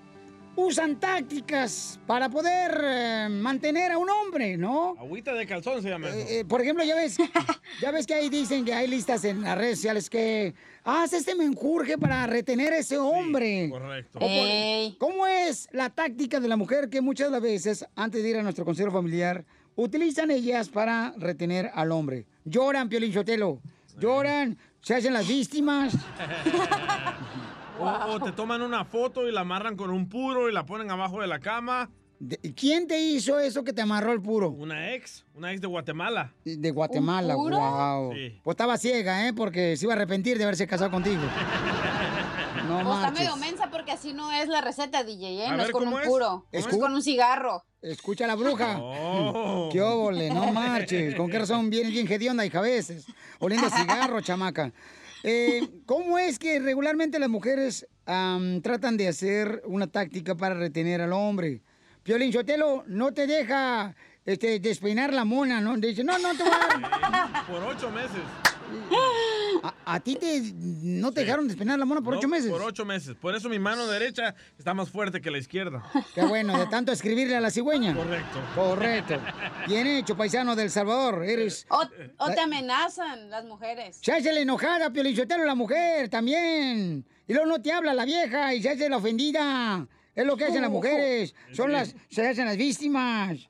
usan 0.57 0.99
tácticas 0.99 2.01
para 2.07 2.29
poder 2.29 2.81
eh, 2.83 3.29
mantener 3.31 3.93
a 3.93 3.99
un 3.99 4.09
hombre, 4.09 4.57
¿no? 4.57 4.97
Agüita 4.99 5.35
de 5.35 5.47
calzón 5.47 5.83
se 5.83 5.91
llama 5.91 6.09
eso. 6.09 6.29
Eh, 6.29 6.45
por 6.45 6.63
ejemplo, 6.63 6.83
ya 6.83 6.97
ves, 6.97 7.19
ya 7.81 7.91
ves 7.91 8.07
que 8.07 8.15
ahí 8.15 8.29
dicen 8.29 8.65
que 8.65 8.73
hay 8.73 8.89
listas 8.89 9.25
en 9.25 9.43
las 9.43 9.57
redes 9.57 9.79
sociales 9.79 10.09
que 10.09 10.55
haz 10.83 11.13
este 11.13 11.35
menjurje 11.35 11.99
para 11.99 12.27
retener 12.27 12.73
a 12.73 12.79
ese 12.79 12.97
hombre. 12.99 13.69
correcto. 13.71 14.19
Por-. 14.19 14.99
¿Cómo 14.99 15.27
es 15.27 15.69
la 15.73 15.91
táctica 15.91 16.41
de 16.41 16.49
la 16.49 16.57
mujer 16.57 16.89
que 16.89 17.01
muchas 17.01 17.29
de 17.29 17.33
las 17.33 17.43
veces, 17.43 17.87
antes 17.95 18.23
de 18.23 18.31
ir 18.31 18.37
a 18.39 18.43
nuestro 18.43 18.65
consejo 18.65 18.91
familiar, 18.91 19.45
utilizan 19.75 20.31
ellas 20.31 20.71
para 20.71 21.13
retener 21.19 21.71
al 21.75 21.93
hombre? 21.93 22.27
Lloran, 22.45 22.89
Piolín 22.89 23.13
Sotelo. 23.13 23.61
Lloran, 23.99 24.57
se 24.81 24.95
hacen 24.95 25.13
las 25.13 25.29
víctimas. 25.29 25.95
O, 27.79 28.15
o 28.15 28.21
te 28.21 28.33
toman 28.33 28.63
una 28.63 28.85
foto 28.85 29.29
y 29.29 29.33
la 29.33 29.41
amarran 29.43 29.77
con 29.77 29.91
un 29.91 30.09
puro 30.09 30.49
y 30.49 30.53
la 30.53 30.65
ponen 30.65 30.91
abajo 30.91 31.21
de 31.21 31.27
la 31.27 31.39
cama. 31.41 31.91
¿Quién 32.57 32.87
te 32.87 32.99
hizo 32.99 33.39
eso 33.39 33.63
que 33.63 33.75
te 33.75 33.83
amarró 33.83 34.13
el 34.13 34.23
puro? 34.23 34.49
Una 34.49 34.95
ex, 34.95 35.27
una 35.35 35.53
ex 35.53 35.61
de 35.61 35.67
Guatemala. 35.67 36.33
De 36.45 36.71
Guatemala, 36.71 37.37
¿Un 37.37 37.43
puro? 37.45 37.59
wow. 37.59 38.13
Sí. 38.15 38.41
Pues 38.43 38.55
estaba 38.55 38.79
ciega, 38.79 39.29
¿eh? 39.29 39.35
Porque 39.35 39.77
se 39.77 39.85
iba 39.85 39.93
a 39.93 39.97
arrepentir 39.97 40.39
de 40.39 40.45
haberse 40.45 40.67
casado 40.67 40.91
contigo. 40.91 41.23
No 42.67 42.79
O 42.79 42.95
está 42.97 43.13
medio 43.13 43.37
mensa 43.37 43.71
porque 43.71 43.93
así 43.93 44.13
no 44.13 44.33
es 44.33 44.49
la 44.49 44.61
receta, 44.61 45.05
DJ, 45.05 45.45
¿eh? 45.45 45.47
A 45.47 45.51
no 45.53 45.59
ver, 45.59 45.67
es 45.67 45.73
con 45.73 45.85
¿cómo 45.85 45.97
un 45.97 46.03
es? 46.03 46.09
puro, 46.09 46.47
es 46.51 46.67
con 46.67 46.93
un 46.95 47.01
cigarro. 47.01 47.63
Escucha 47.81 48.27
la 48.27 48.35
bruja. 48.35 48.79
Oh. 48.81 49.69
¡Qué 49.73 49.81
óvole! 49.81 50.31
No 50.31 50.51
marches. 50.53 51.15
¿Con 51.15 51.31
qué 51.31 51.39
razón 51.39 51.71
vienes 51.71 51.93
bien 51.93 52.11
hedionda, 52.11 52.45
hija, 52.45 52.59
a 52.59 52.63
veces? 52.63 53.07
Oliendo 53.39 53.71
cigarro, 53.71 54.21
chamaca. 54.21 54.73
Eh, 55.29 55.69
¿Cómo 55.87 56.19
es 56.19 56.39
que 56.39 56.61
regularmente 56.61 57.19
las 57.19 57.29
mujeres 57.29 57.85
tratan 58.05 58.97
de 58.97 59.09
hacer 59.09 59.61
una 59.67 59.89
táctica 59.89 60.37
para 60.37 60.55
retener 60.55 61.01
al 61.01 61.13
hombre? 61.13 61.63
Piolín 62.05 62.33
Sotelo 62.33 62.85
no 62.87 63.13
te 63.13 63.27
deja 63.27 63.97
este, 64.25 64.61
despeinar 64.61 65.13
la 65.13 65.25
mona, 65.25 65.61
¿no? 65.61 65.77
Dice, 65.79 66.05
no, 66.05 66.17
no 66.21 66.33
te 66.37 66.45
voy 66.45 66.53
a 66.53 67.11
dar. 67.11 67.47
Por 67.49 67.61
ocho 67.61 67.91
meses. 67.91 68.23
¿A, 69.63 69.95
a 69.95 70.01
ti 70.01 70.17
te, 70.17 70.41
no 70.55 71.13
te 71.13 71.21
dejaron 71.21 71.47
despeinar 71.47 71.79
la 71.79 71.85
mona 71.85 72.01
por 72.01 72.15
No, 72.15 72.19
ocho 72.19 72.29
meses? 72.29 72.51
Por 72.51 72.63
ocho 72.63 72.85
meses. 72.85 73.17
Por 73.21 73.35
eso 73.35 73.49
mi 73.49 73.59
mano 73.59 73.87
derecha 73.87 74.35
está 74.59 74.75
más 74.75 74.91
fuerte 74.91 75.21
que 75.21 75.31
la 75.31 75.39
izquierda. 75.39 75.83
Qué 76.15 76.23
bueno, 76.25 76.59
de 76.59 76.67
tanto 76.67 76.93
escribirle 76.93 77.37
a 77.37 77.41
la 77.41 77.51
cigüeña. 77.51 77.95
Correcto. 77.95 78.41
Correcto. 78.55 79.21
Bien 79.67 79.87
hecho, 79.87 80.17
paisano 80.17 80.57
del 80.57 80.71
Salvador. 80.71 81.25
Eres... 81.25 81.67
O, 81.71 81.83
o 82.19 82.31
te 82.31 82.41
amenazan 82.41 83.31
las 83.31 83.45
mujeres. 83.45 83.99
Se 84.01 84.13
hace 84.13 84.33
la 84.33 84.41
enojada, 84.41 84.91
Piolichotelo, 84.91 85.45
la 85.45 85.55
mujer 85.55 86.09
también. 86.09 87.05
Y 87.29 87.33
luego 87.33 87.47
no 87.49 87.61
te 87.61 87.73
habla 87.73 87.95
la 87.95 88.05
vieja 88.05 88.55
y 88.55 88.63
se 88.63 88.71
hace 88.71 88.89
la 88.89 88.99
ofendida. 88.99 89.87
Es 90.15 90.25
lo 90.25 90.37
que 90.37 90.47
hacen 90.47 90.63
las 90.63 90.71
mujeres. 90.71 91.35
Son 91.53 91.71
las, 91.71 91.95
se 92.09 92.27
hacen 92.27 92.47
las 92.47 92.57
víctimas. 92.57 93.49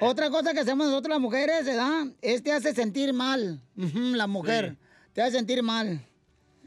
Otra 0.00 0.30
cosa 0.30 0.52
que 0.52 0.60
hacemos 0.60 0.86
nosotros 0.86 1.10
las 1.10 1.20
mujeres, 1.20 1.64
¿verdad? 1.64 2.06
Es 2.22 2.42
te 2.42 2.52
hace 2.52 2.74
sentir 2.74 3.12
mal. 3.12 3.60
La 3.76 4.26
mujer. 4.26 4.76
Te 5.12 5.22
hace 5.22 5.38
sentir 5.38 5.62
mal. 5.62 6.04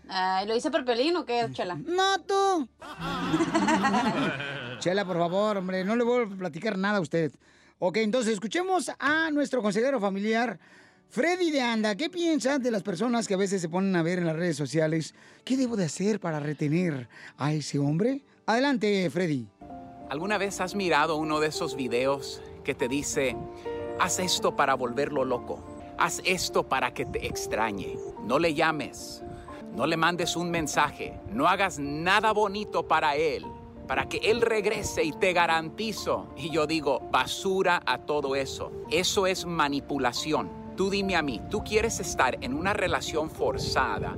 Ay, 0.08 0.48
¿Lo 0.48 0.56
hice 0.56 0.70
por 0.70 0.84
pelín 0.84 1.16
o 1.16 1.26
qué, 1.26 1.48
Chela? 1.54 1.76
No, 1.76 2.20
tú. 2.22 2.68
Chela, 4.80 5.06
por 5.06 5.18
favor, 5.18 5.58
hombre, 5.58 5.86
no 5.86 5.96
le 5.96 6.04
voy 6.04 6.26
a 6.26 6.28
platicar 6.28 6.78
nada 6.78 6.98
a 6.98 7.02
usted. 7.02 7.32
Ok, 7.80 7.98
entonces 7.98 8.34
escuchemos 8.34 8.92
a 9.00 9.32
nuestro 9.32 9.62
consejero 9.62 10.00
familiar, 10.00 10.60
Freddy 11.10 11.52
de 11.52 11.62
Anda. 11.62 11.96
¿Qué 11.96 12.10
piensas 12.10 12.62
de 12.62 12.72
las 12.72 12.84
personas 12.84 13.28
que 13.28 13.34
a 13.34 13.38
veces 13.38 13.62
se 13.62 13.70
ponen 13.70 13.96
a 13.96 14.04
ver 14.04 14.20
en 14.20 14.26
las 14.26 14.36
redes 14.36 14.58
sociales? 14.58 15.14
¿Qué 15.46 15.58
debo 15.58 15.76
de 15.76 15.86
hacer 15.86 16.20
para 16.20 16.40
retener 16.40 17.08
a 17.38 17.54
ese 17.54 17.80
hombre? 17.80 18.22
Adelante, 18.46 19.10
Freddy. 19.10 19.48
¿Alguna 20.10 20.38
vez 20.38 20.62
has 20.62 20.76
mirado 20.76 21.16
uno 21.16 21.40
de 21.40 21.48
esos 21.48 21.76
videos 21.76 22.42
que 22.64 22.76
te 22.76 22.88
dice, 22.88 23.36
haz 24.00 24.20
esto 24.20 24.56
para 24.56 24.76
volverlo 24.76 25.26
loco? 25.26 25.60
Haz 25.98 26.22
esto 26.26 26.64
para 26.64 26.94
que 26.94 27.06
te 27.06 27.26
extrañe. 27.26 27.98
No 28.24 28.38
le 28.38 28.54
llames, 28.54 29.24
no 29.76 29.88
le 29.88 29.98
mandes 29.98 30.36
un 30.36 30.52
mensaje, 30.52 31.20
no 31.30 31.48
hagas 31.48 31.80
nada 31.80 32.32
bonito 32.32 32.88
para 32.88 33.16
él, 33.16 33.46
para 33.88 34.08
que 34.08 34.18
él 34.18 34.42
regrese 34.42 35.04
y 35.04 35.14
te 35.14 35.34
garantizo. 35.34 36.28
Y 36.36 36.52
yo 36.52 36.68
digo, 36.68 37.02
basura 37.12 37.82
a 37.86 38.00
todo 38.00 38.36
eso. 38.36 38.72
Eso 38.92 39.26
es 39.26 39.46
manipulación. 39.46 40.64
Tú 40.76 40.90
dime 40.90 41.16
a 41.16 41.22
mí, 41.22 41.42
¿tú 41.50 41.64
quieres 41.64 42.00
estar 42.00 42.38
en 42.42 42.54
una 42.54 42.74
relación 42.74 43.30
forzada 43.30 44.18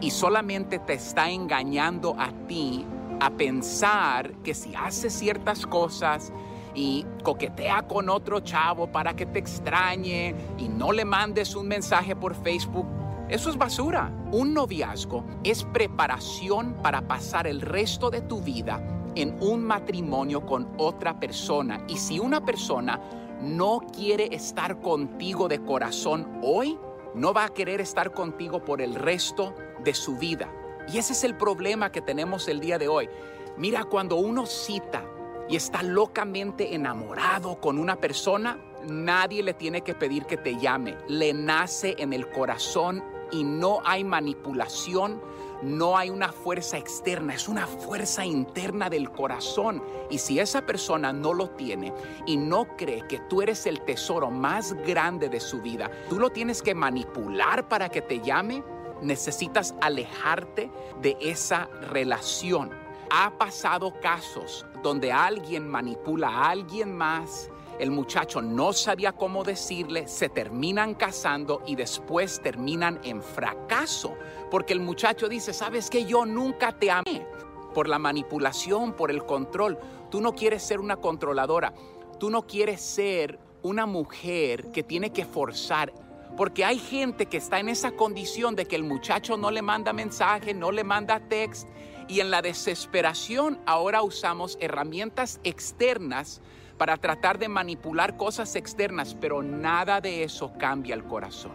y 0.00 0.10
solamente 0.10 0.78
te 0.78 0.94
está 0.94 1.30
engañando 1.30 2.14
a 2.18 2.30
ti 2.46 2.84
a 3.24 3.30
pensar 3.30 4.32
que 4.42 4.54
si 4.54 4.74
haces 4.74 5.12
ciertas 5.12 5.66
cosas 5.66 6.32
y 6.74 7.06
coquetea 7.22 7.86
con 7.86 8.08
otro 8.08 8.40
chavo 8.40 8.86
para 8.86 9.14
que 9.14 9.26
te 9.26 9.38
extrañe 9.38 10.34
y 10.58 10.68
no 10.68 10.92
le 10.92 11.04
mandes 11.04 11.54
un 11.54 11.68
mensaje 11.68 12.14
por 12.14 12.34
Facebook, 12.34 12.86
eso 13.28 13.48
es 13.48 13.56
basura. 13.56 14.12
Un 14.32 14.52
noviazgo 14.52 15.24
es 15.42 15.64
preparación 15.64 16.74
para 16.82 17.08
pasar 17.08 17.46
el 17.46 17.60
resto 17.60 18.10
de 18.10 18.20
tu 18.20 18.42
vida 18.42 18.82
en 19.14 19.36
un 19.40 19.64
matrimonio 19.64 20.44
con 20.44 20.68
otra 20.76 21.18
persona. 21.18 21.84
Y 21.88 21.96
si 21.96 22.18
una 22.18 22.44
persona 22.44 23.00
no 23.40 23.80
quiere 23.94 24.34
estar 24.34 24.80
contigo 24.80 25.48
de 25.48 25.62
corazón 25.62 26.40
hoy, 26.42 26.78
no 27.14 27.32
va 27.32 27.44
a 27.44 27.48
querer 27.48 27.80
estar 27.80 28.12
contigo 28.12 28.64
por 28.64 28.82
el 28.82 28.94
resto 28.94 29.54
de 29.82 29.94
su 29.94 30.16
vida. 30.16 30.52
Y 30.92 30.98
ese 30.98 31.12
es 31.12 31.24
el 31.24 31.36
problema 31.36 31.90
que 31.90 32.00
tenemos 32.00 32.48
el 32.48 32.60
día 32.60 32.78
de 32.78 32.88
hoy. 32.88 33.08
Mira, 33.56 33.84
cuando 33.84 34.16
uno 34.16 34.46
cita 34.46 35.04
y 35.48 35.56
está 35.56 35.82
locamente 35.82 36.74
enamorado 36.74 37.60
con 37.60 37.78
una 37.78 37.96
persona, 37.96 38.58
nadie 38.86 39.42
le 39.42 39.54
tiene 39.54 39.82
que 39.82 39.94
pedir 39.94 40.26
que 40.26 40.36
te 40.36 40.58
llame. 40.58 40.96
Le 41.08 41.32
nace 41.32 41.94
en 41.98 42.12
el 42.12 42.28
corazón 42.30 43.02
y 43.30 43.44
no 43.44 43.80
hay 43.84 44.04
manipulación, 44.04 45.20
no 45.62 45.96
hay 45.96 46.10
una 46.10 46.30
fuerza 46.30 46.76
externa, 46.76 47.34
es 47.34 47.48
una 47.48 47.66
fuerza 47.66 48.24
interna 48.24 48.90
del 48.90 49.10
corazón. 49.10 49.82
Y 50.10 50.18
si 50.18 50.38
esa 50.38 50.66
persona 50.66 51.12
no 51.12 51.32
lo 51.32 51.50
tiene 51.50 51.92
y 52.26 52.36
no 52.36 52.76
cree 52.76 53.06
que 53.08 53.20
tú 53.28 53.42
eres 53.42 53.66
el 53.66 53.80
tesoro 53.82 54.30
más 54.30 54.74
grande 54.86 55.28
de 55.28 55.40
su 55.40 55.60
vida, 55.62 55.90
tú 56.08 56.18
lo 56.18 56.30
tienes 56.30 56.62
que 56.62 56.74
manipular 56.74 57.68
para 57.68 57.88
que 57.88 58.02
te 58.02 58.20
llame, 58.20 58.62
necesitas 59.04 59.74
alejarte 59.80 60.70
de 61.00 61.16
esa 61.20 61.66
relación. 61.90 62.70
Ha 63.10 63.38
pasado 63.38 64.00
casos 64.00 64.66
donde 64.82 65.12
alguien 65.12 65.68
manipula 65.68 66.28
a 66.28 66.50
alguien 66.50 66.96
más, 66.96 67.50
el 67.78 67.90
muchacho 67.90 68.40
no 68.40 68.72
sabía 68.72 69.12
cómo 69.12 69.42
decirle, 69.42 70.06
se 70.06 70.28
terminan 70.28 70.94
casando 70.94 71.62
y 71.66 71.74
después 71.74 72.40
terminan 72.40 73.00
en 73.02 73.20
fracaso, 73.20 74.14
porque 74.50 74.72
el 74.72 74.80
muchacho 74.80 75.28
dice, 75.28 75.52
sabes 75.52 75.90
que 75.90 76.04
yo 76.04 76.24
nunca 76.24 76.72
te 76.72 76.90
amé 76.90 77.26
por 77.74 77.88
la 77.88 77.98
manipulación, 77.98 78.92
por 78.92 79.10
el 79.10 79.24
control. 79.26 79.78
Tú 80.10 80.20
no 80.20 80.34
quieres 80.34 80.62
ser 80.62 80.80
una 80.80 80.96
controladora. 80.96 81.74
tú 82.20 82.30
no 82.30 82.46
quieres 82.46 82.80
ser 82.80 83.40
una 83.62 83.86
mujer 83.86 84.70
que 84.70 84.84
tiene 84.84 85.10
que 85.10 85.24
forzar. 85.24 85.92
Porque 86.36 86.64
hay 86.64 86.78
gente 86.78 87.26
que 87.26 87.36
está 87.36 87.60
en 87.60 87.68
esa 87.68 87.92
condición 87.92 88.56
de 88.56 88.66
que 88.66 88.76
el 88.76 88.82
muchacho 88.84 89.36
no 89.36 89.50
le 89.50 89.62
manda 89.62 89.92
mensaje, 89.92 90.52
no 90.54 90.72
le 90.72 90.82
manda 90.84 91.20
text. 91.28 91.68
Y 92.08 92.20
en 92.20 92.30
la 92.30 92.42
desesperación 92.42 93.60
ahora 93.66 94.02
usamos 94.02 94.58
herramientas 94.60 95.40
externas 95.44 96.40
para 96.76 96.96
tratar 96.96 97.38
de 97.38 97.48
manipular 97.48 98.16
cosas 98.16 98.56
externas, 98.56 99.16
pero 99.20 99.42
nada 99.42 100.00
de 100.00 100.24
eso 100.24 100.52
cambia 100.58 100.94
el 100.94 101.04
corazón. 101.04 101.52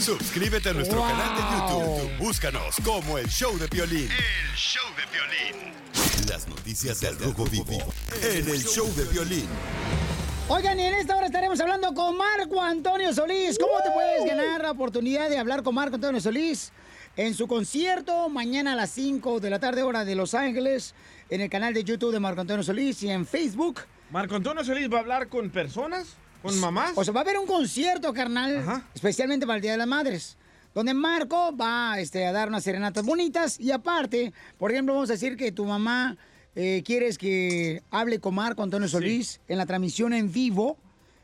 Suscríbete 0.00 0.70
a 0.70 0.72
nuestro 0.72 0.98
Wow. 0.98 1.08
canal 1.08 1.36
de 1.36 1.42
YouTube. 1.58 2.18
Búscanos 2.18 2.76
como 2.84 3.18
El 3.18 3.28
Show 3.28 3.58
de 3.58 3.66
Violín. 3.66 4.08
El 4.10 4.56
show 4.56 4.82
de 4.96 5.02
violín. 5.12 6.28
Las 6.28 6.48
noticias 6.48 7.00
del 7.00 7.18
Rojo 7.18 7.44
Vivo 7.44 7.78
en 8.22 8.48
El 8.48 8.64
Show 8.64 8.86
de 8.94 9.04
Violín. 9.04 9.48
Oigan, 10.48 10.78
y 10.78 10.84
en 10.84 10.94
esta 10.94 11.16
hora 11.16 11.26
estaremos 11.26 11.58
hablando 11.60 11.92
con 11.92 12.16
Marco 12.16 12.62
Antonio 12.62 13.12
Solís. 13.12 13.58
¿Cómo 13.58 13.82
te 13.82 13.90
puedes 13.90 14.24
ganar 14.24 14.62
la 14.62 14.70
oportunidad 14.70 15.28
de 15.28 15.38
hablar 15.38 15.64
con 15.64 15.74
Marco 15.74 15.96
Antonio 15.96 16.20
Solís 16.20 16.70
en 17.16 17.34
su 17.34 17.48
concierto 17.48 18.28
mañana 18.28 18.74
a 18.74 18.76
las 18.76 18.90
5 18.90 19.40
de 19.40 19.50
la 19.50 19.58
tarde, 19.58 19.82
hora 19.82 20.04
de 20.04 20.14
Los 20.14 20.34
Ángeles, 20.34 20.94
en 21.30 21.40
el 21.40 21.50
canal 21.50 21.74
de 21.74 21.82
YouTube 21.82 22.12
de 22.12 22.20
Marco 22.20 22.42
Antonio 22.42 22.62
Solís 22.62 23.02
y 23.02 23.10
en 23.10 23.26
Facebook? 23.26 23.80
Marco 24.12 24.36
Antonio 24.36 24.62
Solís 24.62 24.88
va 24.88 24.98
a 24.98 25.00
hablar 25.00 25.28
con 25.28 25.50
personas, 25.50 26.14
con 26.42 26.56
mamás. 26.60 26.92
O 26.94 27.02
sea, 27.02 27.12
va 27.12 27.20
a 27.20 27.24
haber 27.24 27.38
un 27.38 27.46
concierto, 27.46 28.12
carnal, 28.12 28.84
especialmente 28.94 29.48
para 29.48 29.56
el 29.56 29.62
Día 29.62 29.72
de 29.72 29.78
las 29.78 29.88
Madres, 29.88 30.36
donde 30.72 30.94
Marco 30.94 31.56
va 31.56 31.98
este, 31.98 32.24
a 32.24 32.30
dar 32.30 32.46
unas 32.46 32.62
serenatas 32.62 33.04
bonitas 33.04 33.58
y 33.58 33.72
aparte, 33.72 34.32
por 34.58 34.70
ejemplo, 34.70 34.94
vamos 34.94 35.10
a 35.10 35.14
decir 35.14 35.36
que 35.36 35.50
tu 35.50 35.64
mamá 35.64 36.16
eh, 36.56 36.82
quieres 36.84 37.18
que 37.18 37.82
hable 37.90 38.18
con 38.18 38.34
Marco 38.34 38.62
Antonio 38.62 38.88
Solís 38.88 39.40
en 39.46 39.58
la 39.58 39.66
transmisión 39.66 40.12
en 40.12 40.32
vivo, 40.32 40.76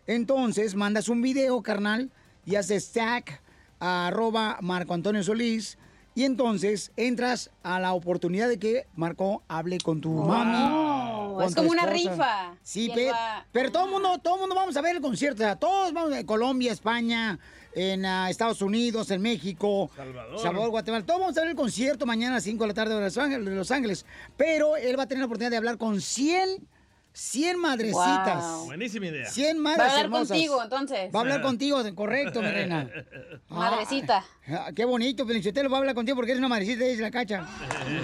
entonces 0.07 0.75
mandas 0.75 1.09
un 1.09 1.23
video, 1.23 1.63
carnal, 1.63 2.11
y 2.45 2.57
haces 2.57 2.93
tag 2.93 3.41
a 3.81 4.09
arroba 4.09 4.59
Marco 4.61 4.95
Antonio 4.95 5.23
Solís 5.23 5.79
y 6.15 6.25
entonces 6.25 6.93
entras 6.97 7.51
a 7.63 7.81
la 7.81 7.95
oportunidad 7.95 8.49
de 8.49 8.59
que 8.59 8.87
Marco 8.95 9.43
hable 9.49 9.79
con 9.79 10.01
tu 10.01 10.11
mami. 10.13 11.35
con 11.35 11.45
es 11.45 11.55
tu 11.55 11.57
como 11.57 11.71
una 11.71 11.87
rifa. 11.87 12.55
Sí, 12.63 12.91
¿Quién 12.93 13.07
pe- 13.09 13.13
va? 13.13 13.47
pero 13.53 13.73
todo 13.73 13.87
el 13.87 13.91
mundo, 13.91 14.19
todo 14.19 14.35
el 14.35 14.41
mundo 14.41 14.55
vamos 14.55 14.77
a 14.77 14.83
ver 14.83 14.97
el 14.97 15.03
concierto. 15.03 15.43
O 15.43 15.47
sea, 15.47 15.57
todos 15.57 15.93
vamos 15.95 16.13
a 16.13 16.25
Colombia, 16.27 16.71
España, 16.73 17.39
en 17.75 18.05
ah, 18.05 18.31
Estados 18.31 18.63
Unidos, 18.63 19.11
en 19.11 19.23
México, 19.23 19.91
Salvador. 19.97 20.71
Guatemala. 20.71 21.05
Todos 21.05 21.21
vamos 21.21 21.37
a 21.37 21.41
ver 21.41 21.51
el 21.51 21.57
concierto 21.57 22.07
mañana 22.07 22.33
a 22.33 22.37
las 22.37 22.45
5 22.45 22.63
de 22.65 22.69
la 22.69 22.75
tarde 22.75 22.95
de 22.95 23.01
Los 23.01 23.19
Ángeles, 23.19 23.47
de 23.47 23.55
Los 23.55 23.71
Ángeles. 23.71 24.07
Pero 24.37 24.77
él 24.77 24.99
va 24.99 25.05
a 25.05 25.07
tener 25.07 25.21
la 25.21 25.27
oportunidad 25.27 25.51
de 25.51 25.57
hablar 25.57 25.79
con 25.79 26.01
100, 26.01 26.67
100 27.13 27.59
madrecitas. 27.59 28.43
Wow. 28.45 28.65
Buenísima 28.67 29.07
idea. 29.07 29.27
100 29.27 29.59
madres 29.59 29.79
Va 29.81 29.85
a 29.85 29.91
hablar 29.91 30.05
hermosas. 30.05 30.29
contigo, 30.29 30.63
entonces. 30.63 31.15
Va 31.15 31.19
a 31.19 31.23
hablar 31.23 31.43
contigo, 31.43 31.95
correcto, 31.95 32.43
mi 32.43 32.51
reina. 32.51 32.91
Madrecita. 33.49 34.25
Ah, 34.49 34.71
qué 34.75 34.85
bonito, 34.85 35.27
Felicitelo 35.27 35.71
va 35.71 35.79
a 35.79 35.81
hablar 35.81 35.95
contigo 35.95 36.17
porque 36.17 36.33
eres 36.33 36.41
una 36.41 36.49
madrecita 36.49 36.85
y 36.87 36.91
es 36.91 37.01
la 37.01 37.11
cacha. 37.11 37.47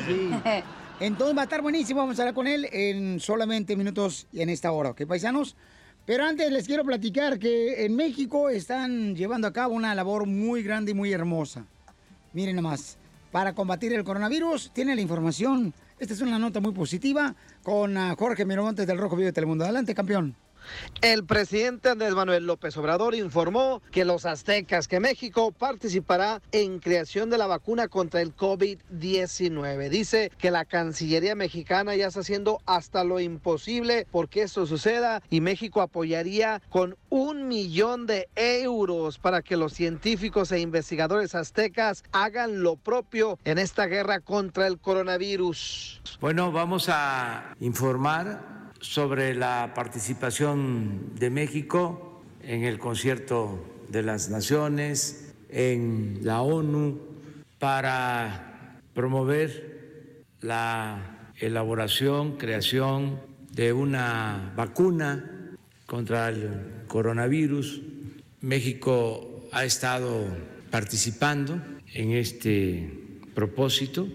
Sí. 0.07 0.31
Entonces 1.01 1.37
va 1.37 1.43
a 1.43 1.45
estar 1.45 1.63
buenísimo, 1.63 2.01
vamos 2.01 2.19
a 2.19 2.23
hablar 2.23 2.35
con 2.35 2.49
él 2.49 2.69
en 2.73 3.21
solamente 3.21 3.77
minutos 3.77 4.27
en 4.33 4.49
esta 4.49 4.73
hora, 4.73 4.91
¿ok, 4.91 5.07
paisanos? 5.07 5.55
Pero 6.09 6.25
antes 6.25 6.51
les 6.51 6.67
quiero 6.67 6.85
platicar 6.85 7.39
que 7.39 7.85
en 7.85 7.95
México 7.95 8.49
están 8.49 9.15
llevando 9.15 9.47
a 9.47 9.53
cabo 9.53 9.75
una 9.75 9.95
labor 9.95 10.25
muy 10.25 10.63
grande 10.63 10.93
y 10.93 10.95
muy 10.95 11.13
hermosa. 11.13 11.67
Miren 12.33 12.57
nomás, 12.57 12.97
para 13.31 13.55
combatir 13.55 13.93
el 13.93 14.05
coronavirus, 14.05 14.71
tiene 14.73 14.95
la 14.95 15.03
información. 15.03 15.75
Esta 15.99 16.15
es 16.15 16.23
una 16.23 16.39
nota 16.39 16.61
muy 16.61 16.73
positiva 16.73 17.37
con 17.63 17.95
ah, 17.99 18.17
Jorge 18.19 18.47
Miramontes 18.47 18.87
del 18.87 18.97
Rojo 18.97 19.17
Vivo 19.17 19.27
de 19.27 19.35
Telemundo. 19.35 19.65
Adelante, 19.65 19.95
campeón. 19.95 20.35
El 21.01 21.25
presidente 21.25 21.91
Andrés 21.91 22.15
Manuel 22.15 22.47
López 22.47 22.77
Obrador 22.77 23.15
informó 23.15 23.83
que 23.91 24.05
los 24.05 24.27
aztecas, 24.27 24.89
que 24.89 25.01
México 25.01 25.53
participará 25.53 26.43
en 26.53 26.79
creación 26.81 27.31
de 27.31 27.39
la 27.39 27.47
vacuna 27.47 27.89
contra 27.89 28.21
el 28.21 28.35
COVID-19. 28.35 29.89
Dice 29.89 30.33
que 30.39 30.51
la 30.51 30.65
Cancillería 30.65 31.35
mexicana 31.35 31.95
ya 31.95 32.09
está 32.09 32.21
haciendo 32.21 32.61
hasta 32.67 33.05
lo 33.05 33.21
imposible 33.21 34.07
porque 34.11 34.43
esto 34.43 34.67
suceda 34.67 35.23
y 35.31 35.41
México 35.41 35.81
apoyaría 35.81 36.61
con 36.69 36.97
un 37.11 37.49
millón 37.49 38.07
de 38.07 38.29
euros 38.35 39.19
para 39.19 39.43
que 39.43 39.57
los 39.57 39.73
científicos 39.73 40.53
e 40.53 40.61
investigadores 40.61 41.35
aztecas 41.35 42.05
hagan 42.13 42.63
lo 42.63 42.77
propio 42.77 43.39
en 43.45 43.59
esta 43.59 43.87
guerra 43.87 44.21
contra 44.21 44.67
el 44.67 44.79
coronavirus. 44.79 46.03
Bueno, 46.21 46.53
vamos 46.53 46.89
a 46.89 47.55
informar 47.61 48.58
sobre 48.81 49.35
la 49.35 49.73
participación 49.75 51.15
de 51.19 51.31
México 51.31 52.23
en 52.43 52.65
el 52.65 52.79
concierto 52.79 53.65
de 53.89 54.03
las 54.03 54.31
naciones, 54.31 55.35
en 55.49 56.21
la 56.23 56.43
ONU, 56.43 57.01
para 57.59 58.81
promover 58.95 60.25
la 60.41 61.33
elaboración, 61.41 62.37
creación 62.37 63.21
de 63.53 63.73
una 63.73 64.53
vacuna 64.57 65.57
contra 65.87 66.29
el 66.29 66.85
coronavirus. 66.87 67.83
México 68.41 69.49
ha 69.53 69.65
estado 69.65 70.27
participando 70.71 71.61
en 71.95 72.13
este 72.13 72.91
propósito, 73.35 74.07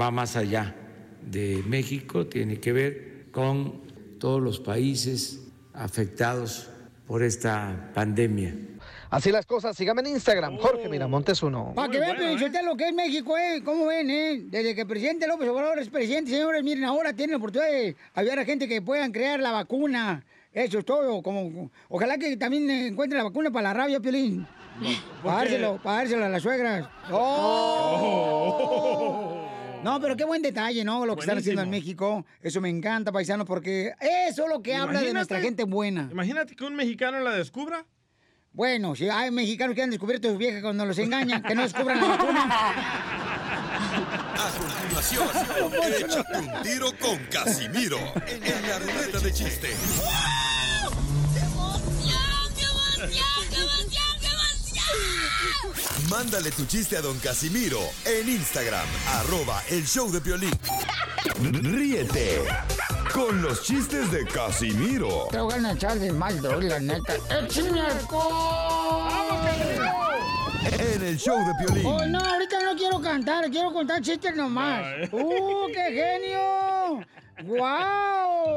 va 0.00 0.10
más 0.10 0.36
allá 0.36 0.74
de 1.22 1.62
México, 1.66 2.26
tiene 2.26 2.58
que 2.58 2.72
ver 2.72 3.26
con 3.30 3.85
todos 4.26 4.42
los 4.42 4.58
países 4.58 5.38
afectados 5.72 6.68
por 7.06 7.22
esta 7.22 7.92
pandemia. 7.94 8.56
Así 9.08 9.30
las 9.30 9.46
cosas, 9.46 9.76
síganme 9.76 10.00
en 10.00 10.08
Instagram, 10.08 10.58
Jorge 10.58 10.88
Miramontes 10.88 11.44
uno. 11.44 11.74
Para 11.76 11.92
que 11.92 12.00
vean, 12.00 12.16
Felicitelo, 12.16 12.70
lo 12.70 12.76
que 12.76 12.88
es 12.88 12.92
México, 12.92 13.38
¿eh? 13.38 13.62
¿Cómo 13.64 13.86
ven, 13.86 14.10
eh? 14.10 14.40
Desde 14.46 14.74
que 14.74 14.80
el 14.80 14.88
presidente 14.88 15.28
López 15.28 15.48
Obrador 15.48 15.78
es 15.78 15.88
presidente, 15.90 16.32
señores, 16.32 16.64
miren, 16.64 16.86
ahora 16.86 17.12
tienen 17.12 17.34
la 17.34 17.36
oportunidad 17.36 17.70
de 17.70 17.94
ayudar 18.14 18.40
a 18.40 18.44
gente 18.44 18.66
que 18.66 18.82
puedan 18.82 19.12
crear 19.12 19.38
la 19.38 19.52
vacuna. 19.52 20.24
Eso 20.52 20.80
es 20.80 20.84
todo. 20.84 21.22
Como, 21.22 21.70
ojalá 21.88 22.18
que 22.18 22.36
también 22.36 22.68
encuentren 22.68 23.18
la 23.18 23.24
vacuna 23.28 23.52
para 23.52 23.68
la 23.68 23.74
rabia, 23.74 24.00
Piolín. 24.00 24.44
Para 25.22 25.36
dárselo, 25.36 25.78
para 25.80 25.98
dárselo 25.98 26.24
a 26.24 26.28
las 26.30 26.42
suegras. 26.42 26.88
¡Oh! 27.12 28.46
No, 29.86 30.00
pero 30.00 30.16
qué 30.16 30.24
buen 30.24 30.42
detalle, 30.42 30.82
¿no? 30.82 31.06
Lo 31.06 31.14
que 31.14 31.20
están 31.20 31.38
haciendo 31.38 31.62
en 31.62 31.70
México. 31.70 32.26
Eso 32.42 32.60
me 32.60 32.68
encanta, 32.68 33.12
paisano, 33.12 33.44
porque 33.44 33.94
eso 34.00 34.42
es 34.42 34.48
lo 34.48 34.60
que 34.60 34.74
habla 34.74 35.00
de 35.00 35.12
nuestra 35.12 35.40
gente 35.40 35.62
buena. 35.62 36.08
Imagínate 36.10 36.56
que 36.56 36.64
un 36.64 36.74
mexicano 36.74 37.20
la 37.20 37.30
descubra. 37.30 37.86
Bueno, 38.52 38.96
si 38.96 39.08
hay 39.08 39.30
mexicanos 39.30 39.76
que 39.76 39.82
han 39.82 39.90
descubierto 39.90 40.26
a 40.26 40.30
sus 40.32 40.40
viejas 40.40 40.60
cuando 40.60 40.84
los 40.86 40.98
engañan, 40.98 41.40
que 41.40 41.54
no 41.54 41.62
descubran 41.62 42.00
la 42.00 42.08
vacuna. 42.08 42.48
A 44.36 44.50
continuación, 44.58 45.28
échate 46.04 46.38
un 46.38 46.62
tiro 46.62 46.90
con 46.98 47.18
Casimiro 47.26 47.98
en 48.26 48.68
la 48.68 48.78
ruleta 48.80 49.20
de 49.20 49.32
chistes. 49.32 49.76
Mándale 56.10 56.50
tu 56.50 56.64
chiste 56.66 56.96
a 56.96 57.00
don 57.00 57.18
Casimiro 57.18 57.80
en 58.04 58.28
Instagram, 58.28 58.86
arroba 59.14 59.62
el 59.70 59.86
show 59.86 60.10
de 60.10 60.20
violín. 60.20 60.52
Ríete 61.40 62.42
con 63.12 63.42
los 63.42 63.62
chistes 63.62 64.10
de 64.10 64.24
Casimiro 64.26 65.28
Te 65.30 65.40
voy 65.40 65.52
a 65.54 65.72
echar 65.72 65.98
de 65.98 66.12
mal, 66.12 66.40
doy, 66.40 66.68
la 66.68 66.78
neta. 66.78 67.14
¡Échame 67.30 67.80
en 70.78 71.02
el 71.02 71.16
show 71.16 71.38
de 71.38 71.64
violín. 71.64 71.86
Oh, 71.86 72.06
no, 72.06 72.18
ahorita 72.18 72.62
no 72.62 72.76
quiero 72.76 73.00
cantar, 73.00 73.50
quiero 73.50 73.72
contar 73.72 74.00
chistes 74.02 74.34
nomás. 74.34 75.08
¡Uh, 75.12 75.66
qué 75.72 75.92
genio! 75.92 77.04
¡Guau! 77.44 78.55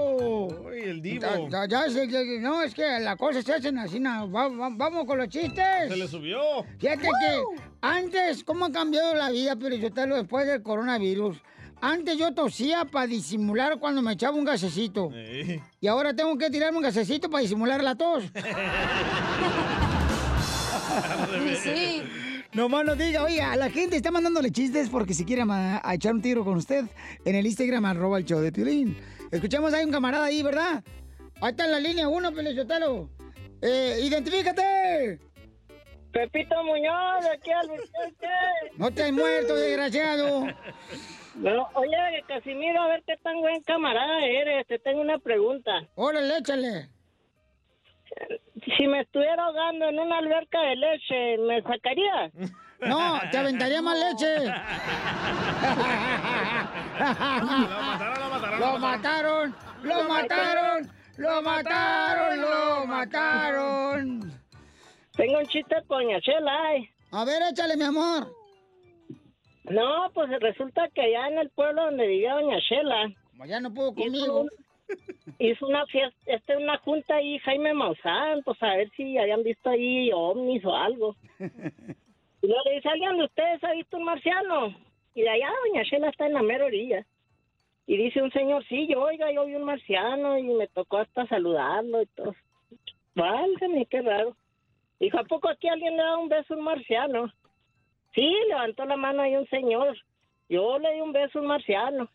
El 0.90 1.02
divo. 1.02 1.26
Ya, 1.50 1.66
ya, 1.68 1.86
ya 1.86 1.90
sé, 1.92 2.08
ya- 2.08 2.24
ya- 2.24 2.40
no, 2.42 2.62
es 2.64 2.74
que 2.74 2.84
las 3.00 3.16
cosas 3.18 3.44
se 3.46 3.54
hacen 3.54 3.78
así. 3.78 4.00
no, 4.00 4.30
va- 4.32 4.48
va- 4.50 4.70
vamos 4.72 5.06
con 5.06 5.18
los 5.18 5.28
chistes. 5.30 5.64
Se 5.88 5.96
le 5.96 6.08
subió. 6.08 6.40
Fíjate 6.80 7.04
que 7.04 7.44
antes, 7.82 8.44
¿cómo 8.44 8.66
ha 8.66 8.72
cambiado 8.72 9.14
la 9.16 9.30
vida, 9.30 9.56
pero 9.56 9.76
yo 9.76 9.92
te 9.92 10.06
lo 10.08 10.16
después 10.16 10.48
del 10.48 10.62
coronavirus? 10.64 11.38
Antes 11.82 12.18
yo 12.18 12.34
tosía 12.34 12.84
para 12.84 13.08
disimular 13.08 13.80
cuando 13.80 14.02
me 14.02 14.12
echaba 14.14 14.36
un 14.36 14.44
gasecito. 14.44 15.12
Y 15.80 15.88
ahora 15.88 16.14
tengo 16.14 16.38
que 16.38 16.50
tirarme 16.50 16.78
un 16.78 16.84
gasecito 16.84 17.30
para 17.30 17.42
disimular 17.42 17.82
la 17.82 17.96
tos. 17.96 18.24
Sí. 21.64 22.02
No 22.54 22.68
más 22.68 22.84
no 22.84 22.96
diga, 22.96 23.24
oiga, 23.24 23.56
la 23.56 23.70
gente 23.70 23.96
está 23.96 24.10
mandándole 24.12 24.52
chistes 24.52 24.90
porque 24.90 25.14
si 25.14 25.24
quiere 25.24 25.44
a 25.48 25.94
echar 25.94 26.14
un 26.16 26.22
tiro 26.22 26.44
con 26.44 26.58
usted 26.58 26.86
en 27.24 27.36
el 27.36 27.46
Instagram, 27.46 27.86
arroba 27.86 28.18
el 28.18 28.26
show 28.26 28.40
de 28.40 28.52
Piolín. 28.52 28.98
Escuchamos, 29.32 29.74
hay 29.74 29.86
un 29.86 29.92
camarada 29.92 30.26
ahí, 30.26 30.42
¿verdad? 30.42 30.84
Ahí 31.42 31.52
está 31.52 31.66
en 31.66 31.72
la 31.72 31.80
línea 31.80 32.08
uno, 32.08 32.32
Pelizotelo. 32.32 33.10
Eh, 33.62 34.00
identifícate. 34.02 35.20
Pepito 36.12 36.64
Muñoz, 36.64 37.24
de 37.24 37.30
aquí 37.30 37.52
al 37.52 37.70
No 38.78 38.92
te 38.92 39.04
has 39.04 39.12
muerto, 39.12 39.56
desgraciado. 39.56 40.48
No, 41.36 41.70
oye, 41.76 42.24
Casimiro, 42.28 42.82
a 42.82 42.88
ver 42.88 43.04
qué 43.06 43.16
tan 43.18 43.40
buen 43.40 43.62
camarada 43.62 44.26
eres. 44.26 44.66
Te 44.68 44.80
tengo 44.80 45.02
una 45.02 45.20
pregunta. 45.20 45.72
Órale, 45.96 46.38
échale. 46.38 46.90
Si 48.76 48.88
me 48.88 49.02
estuviera 49.02 49.44
ahogando 49.44 49.90
en 49.90 50.00
una 50.00 50.18
alberca 50.18 50.60
de 50.62 50.76
leche, 50.76 51.38
¿me 51.38 51.62
sacaría? 51.62 52.32
No, 52.82 53.20
te 53.32 53.38
aventaría 53.38 53.82
más 53.82 53.98
leche. 53.98 54.46
Lo 58.60 58.78
mataron, 58.78 59.56
lo 59.84 60.04
mataron, 60.04 60.90
lo 61.18 61.42
mataron, 61.42 62.42
lo 62.42 62.86
mataron. 62.86 64.32
Tengo 65.16 65.40
un 65.40 65.46
chiste 65.48 65.76
con 65.88 66.04
Doña 66.04 66.20
Chela. 66.22 66.58
A 67.12 67.26
ver, 67.26 67.42
échale, 67.50 67.78
mi 67.78 67.84
amor. 67.84 68.28
No, 69.66 70.10
pues 70.14 70.30
resulta 70.40 70.88
que 70.94 71.02
allá 71.02 71.28
en 71.28 71.40
el 71.40 71.50
pueblo 71.50 71.86
donde 71.86 72.08
vivía 72.08 72.34
Doña 72.34 72.60
Chela. 72.68 73.12
Como 73.32 73.46
ya 73.46 73.60
no 73.60 73.74
puedo 73.74 73.92
hizo 73.92 74.04
conmigo. 74.04 74.46
Hizo 75.38 75.68
una 75.68 75.86
fiesta, 75.86 76.18
este, 76.26 76.58
una 76.58 76.78
junta 76.80 77.16
ahí, 77.16 77.38
Jaime 77.40 77.74
Maussan, 77.74 78.42
pues 78.44 78.62
a 78.64 78.76
ver 78.76 78.90
si 78.98 79.18
habían 79.18 79.44
visto 79.44 79.70
ahí 79.70 80.12
ovnis 80.14 80.66
o 80.66 80.76
algo. 80.76 81.16
Y 82.42 82.48
luego 82.48 82.62
le 82.66 82.76
dice, 82.76 82.90
¿alguien 82.90 83.18
de 83.18 83.26
ustedes 83.26 83.64
ha 83.64 83.74
visto 83.74 83.98
un 83.98 84.04
marciano? 84.04 84.76
Y 85.14 85.22
de 85.22 85.30
allá 85.30 85.50
Doña 85.66 85.84
Chela 85.84 86.10
está 86.10 86.28
en 86.28 86.34
la 86.34 86.42
mera 86.42 86.66
orilla. 86.66 87.06
Y 87.86 87.98
dice 87.98 88.22
un 88.22 88.32
señor, 88.32 88.64
sí, 88.66 88.88
yo, 88.88 89.02
oiga, 89.02 89.32
yo 89.32 89.46
vi 89.46 89.56
un 89.56 89.64
marciano 89.64 90.38
y 90.38 90.44
me 90.44 90.68
tocó 90.68 90.98
hasta 90.98 91.26
saludarlo 91.28 92.02
y 92.02 92.06
todo. 92.08 92.36
Válgame, 93.16 93.86
qué 93.88 94.02
raro. 94.02 94.36
Dijo, 95.00 95.18
¿a 95.18 95.24
poco 95.24 95.50
aquí 95.50 95.68
alguien 95.68 95.98
le 95.98 96.04
da 96.04 96.18
un 96.18 96.30
beso 96.30 96.54
a 96.54 96.58
un 96.58 96.64
marciano? 96.64 97.34
Sí, 98.14 98.36
levantó 98.48 98.86
la 98.86 98.96
mano 98.96 99.22
ahí 99.22 99.36
un 99.36 99.48
señor. 99.48 99.98
Yo 100.50 100.78
le 100.80 100.94
di 100.94 101.02
un 101.02 101.12
beso 101.12 101.40
a 101.40 101.42
un 101.42 101.48
marciano. 101.48 102.10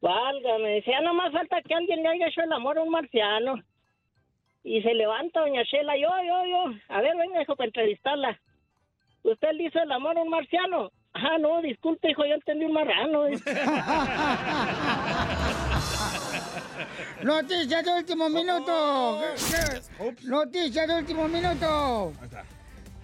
Válgame, 0.00 0.70
decía, 0.70 1.00
no 1.00 1.14
más 1.14 1.32
falta 1.32 1.62
que 1.62 1.74
alguien 1.74 2.02
le 2.02 2.08
haya 2.08 2.26
hecho 2.26 2.42
el 2.42 2.52
amor 2.52 2.78
a 2.78 2.82
un 2.82 2.90
marciano. 2.90 3.62
Y 4.64 4.82
se 4.82 4.94
levanta 4.94 5.40
doña 5.40 5.62
Shela, 5.62 5.96
yo, 5.96 6.08
yo, 6.26 6.46
yo. 6.46 6.74
A 6.88 7.00
ver, 7.00 7.16
venga, 7.16 7.42
hijo, 7.42 7.54
para 7.54 7.68
entrevistarla. 7.68 8.40
¿Usted 9.22 9.48
le 9.54 9.64
hizo 9.64 9.78
el 9.80 9.92
amor 9.92 10.18
a 10.18 10.22
un 10.22 10.28
marciano? 10.28 10.90
Ah, 11.14 11.38
no, 11.38 11.62
disculpe, 11.62 12.10
hijo, 12.10 12.24
yo 12.24 12.34
entendí 12.34 12.64
un 12.64 12.72
marrano. 12.72 13.26
Noticias 17.22 17.84
de 17.84 17.92
último 17.92 18.28
minuto. 18.28 19.20
Noticias 20.24 20.88
de 20.88 20.94
último 20.94 21.28
minuto. 21.28 22.12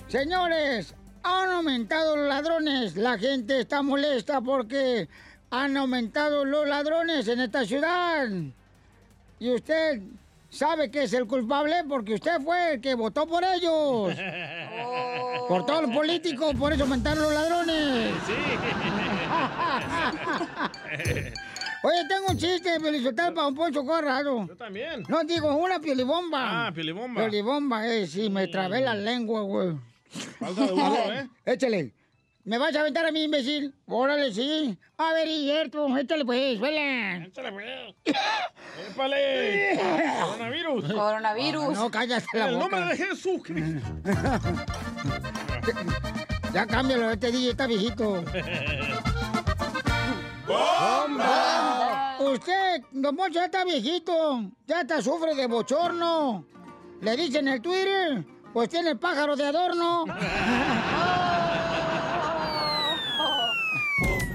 Señores, 0.09 0.95
han 1.23 1.51
aumentado 1.51 2.17
los 2.17 2.29
ladrones. 2.29 2.97
La 2.97 3.19
gente 3.19 3.61
está 3.61 3.83
molesta 3.83 4.41
porque 4.41 5.09
han 5.51 5.77
aumentado 5.77 6.45
los 6.45 6.67
ladrones 6.67 7.29
en 7.29 7.41
esta 7.41 7.65
ciudad. 7.65 8.29
Y 9.39 9.55
usted 9.55 10.01
sabe 10.51 10.91
que 10.91 11.05
es 11.05 11.13
el 11.13 11.27
culpable 11.27 11.85
porque 11.89 12.15
usted 12.15 12.41
fue 12.43 12.75
el 12.75 12.81
que 12.81 12.95
votó 12.95 13.27
por 13.27 13.45
ellos. 13.45 14.15
Por 15.49 15.65
todos 15.65 15.83
los 15.83 15.93
políticos, 15.93 16.55
por 16.59 16.75
eso 16.75 16.83
aumentaron 16.83 17.23
los 17.23 17.33
ladrones. 17.33 18.13
Oye, 21.83 22.09
tengo 22.09 22.27
un 22.31 22.37
chiste, 22.37 22.81
felicitar 22.81 23.33
para 23.33 23.47
un 23.47 23.55
Poncho 23.55 23.85
Corrado. 23.85 24.47
Yo 24.47 24.57
también. 24.57 25.05
No, 25.09 25.23
digo, 25.25 25.55
una 25.57 25.79
piolibomba. 25.79 26.67
Ah, 26.67 26.73
piolibomba. 26.73 27.23
Piolibomba, 27.23 27.89
eh, 27.89 28.07
sí, 28.07 28.29
me 28.29 28.49
trabé 28.49 28.81
la 28.81 28.95
lengua, 28.95 29.43
güey. 29.43 29.77
Falta 30.39 30.67
de 30.67 30.73
uno, 30.73 30.97
¿eh? 31.13 31.29
Échale. 31.47 31.93
¿Me 32.49 32.57
vas 32.57 32.75
a 32.75 32.81
aventar 32.81 33.05
a 33.05 33.13
mí, 33.13 33.25
imbécil? 33.25 33.75
Órale, 33.87 34.33
sí. 34.33 34.79
A 34.97 35.13
ver, 35.13 35.29
Hierto, 35.29 35.95
échale 35.99 36.25
pues, 36.25 36.59
vela. 36.59 37.27
Échale, 37.27 37.53
pues. 37.53 37.67
¡Épale! 38.91 39.79
¡Coronavirus! 40.19 40.93
Coronavirus. 40.95 41.75
No, 41.75 41.91
cállate 41.91 42.27
la 42.33 42.45
En 42.45 42.49
el 42.49 42.55
boca. 42.59 42.81
nombre 42.81 42.97
de 42.97 43.05
Jesucristo. 43.05 43.87
Ya 46.55 46.67
cámbialo, 46.67 47.11
este 47.11 47.31
DJ 47.31 47.51
está 47.51 47.67
viejito. 47.67 48.25
¡Bomba! 50.47 52.17
Usted, 52.21 52.81
don 52.93 53.15
Poncho, 53.15 53.35
ya 53.41 53.45
está 53.45 53.65
viejito. 53.67 54.51
Ya 54.67 54.81
está 54.81 55.03
sufre 55.03 55.35
de 55.35 55.47
bochorno. 55.47 56.47
Le 57.03 57.15
dicen 57.15 57.47
en 57.49 57.55
el 57.55 57.61
Twitter, 57.61 58.25
pues 58.55 58.71
tiene 58.71 58.89
el 58.93 58.99
pájaro 58.99 59.37
de 59.37 59.45
adorno. 59.45 60.07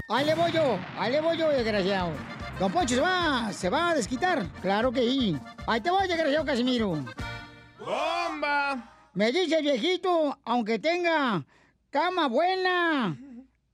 Ahí 0.08 0.26
le 0.26 0.34
voy 0.34 0.52
yo, 0.52 0.78
ahí 0.98 1.12
le 1.12 1.20
voy 1.20 1.38
yo, 1.38 1.48
desgraciado. 1.48 2.12
Don 2.60 2.70
Poncho 2.70 2.94
se 2.94 3.00
va, 3.00 3.52
se 3.52 3.70
va 3.70 3.90
a 3.90 3.94
desquitar. 3.94 4.46
Claro 4.60 4.92
que 4.92 5.00
sí. 5.00 5.38
Ahí 5.66 5.80
te 5.80 5.90
voy, 5.90 6.06
desgraciado 6.06 6.44
Casimiro. 6.44 7.02
¡Bomba! 7.78 8.92
Me 9.14 9.32
dice 9.32 9.56
el 9.56 9.62
viejito, 9.62 10.38
aunque 10.44 10.78
tenga 10.78 11.42
cama 11.88 12.28
buena, 12.28 13.16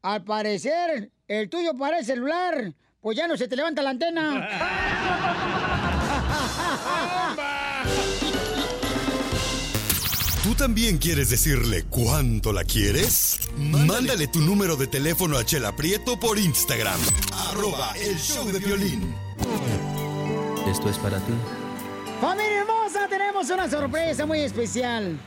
al 0.03 0.23
parecer 0.23 1.11
el 1.27 1.49
tuyo 1.51 1.75
para 1.77 1.99
el 1.99 2.05
celular, 2.05 2.75
pues 3.01 3.17
ya 3.17 3.27
no 3.27 3.37
se 3.37 3.49
te 3.49 3.57
levanta 3.57 3.83
la 3.83 3.91
antena. 3.91 4.49
también 10.61 10.99
quieres 10.99 11.31
decirle 11.31 11.85
cuánto 11.89 12.53
la 12.53 12.65
quieres? 12.65 13.49
Mándale 13.57 14.29
tu 14.29 14.41
número 14.41 14.77
de 14.77 14.87
teléfono 14.87 15.39
a 15.39 15.45
Chela 15.47 15.75
Prieto 15.75 16.21
por 16.21 16.39
Instagram. 16.39 17.01
Arroba 17.49 17.95
el 17.97 18.15
show 18.19 18.45
de 18.53 18.59
violín. 18.59 19.15
Esto 20.71 20.91
es 20.91 20.99
para 20.99 21.17
ti. 21.17 21.33
Familia 22.21 22.61
hermosa, 22.61 23.09
tenemos 23.09 23.49
una 23.49 23.71
sorpresa 23.71 24.27
muy 24.27 24.41
especial. 24.41 25.19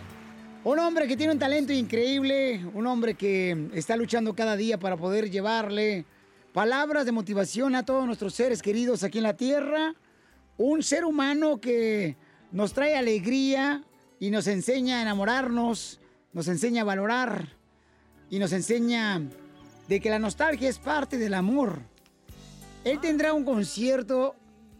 Un 0.63 0.77
hombre 0.77 1.07
que 1.07 1.17
tiene 1.17 1.33
un 1.33 1.39
talento 1.39 1.73
increíble, 1.73 2.63
un 2.71 2.85
hombre 2.85 3.15
que 3.15 3.69
está 3.73 3.97
luchando 3.97 4.35
cada 4.35 4.55
día 4.55 4.79
para 4.79 4.97
poder 4.97 5.31
llevarle 5.31 6.05
palabras 6.53 7.07
de 7.07 7.11
motivación 7.11 7.73
a 7.73 7.83
todos 7.83 8.05
nuestros 8.05 8.35
seres 8.35 8.61
queridos 8.61 9.01
aquí 9.01 9.17
en 9.17 9.23
la 9.23 9.35
tierra. 9.35 9.95
Un 10.57 10.83
ser 10.83 11.05
humano 11.05 11.59
que 11.59 12.17
nos 12.51 12.73
trae 12.73 12.95
alegría 12.95 13.83
y 14.19 14.29
nos 14.29 14.47
enseña 14.47 14.99
a 14.99 15.01
enamorarnos, 15.01 15.99
nos 16.31 16.47
enseña 16.47 16.81
a 16.81 16.85
valorar 16.85 17.49
y 18.29 18.39
nos 18.39 18.51
enseña 18.53 19.21
de 19.87 19.99
que 19.99 20.09
la 20.09 20.19
nostalgia 20.19 20.69
es 20.69 20.79
parte 20.79 21.17
del 21.17 21.33
amor. 21.33 21.79
Él 22.83 22.99
tendrá 22.99 23.33
un 23.33 23.43
concierto 23.43 24.35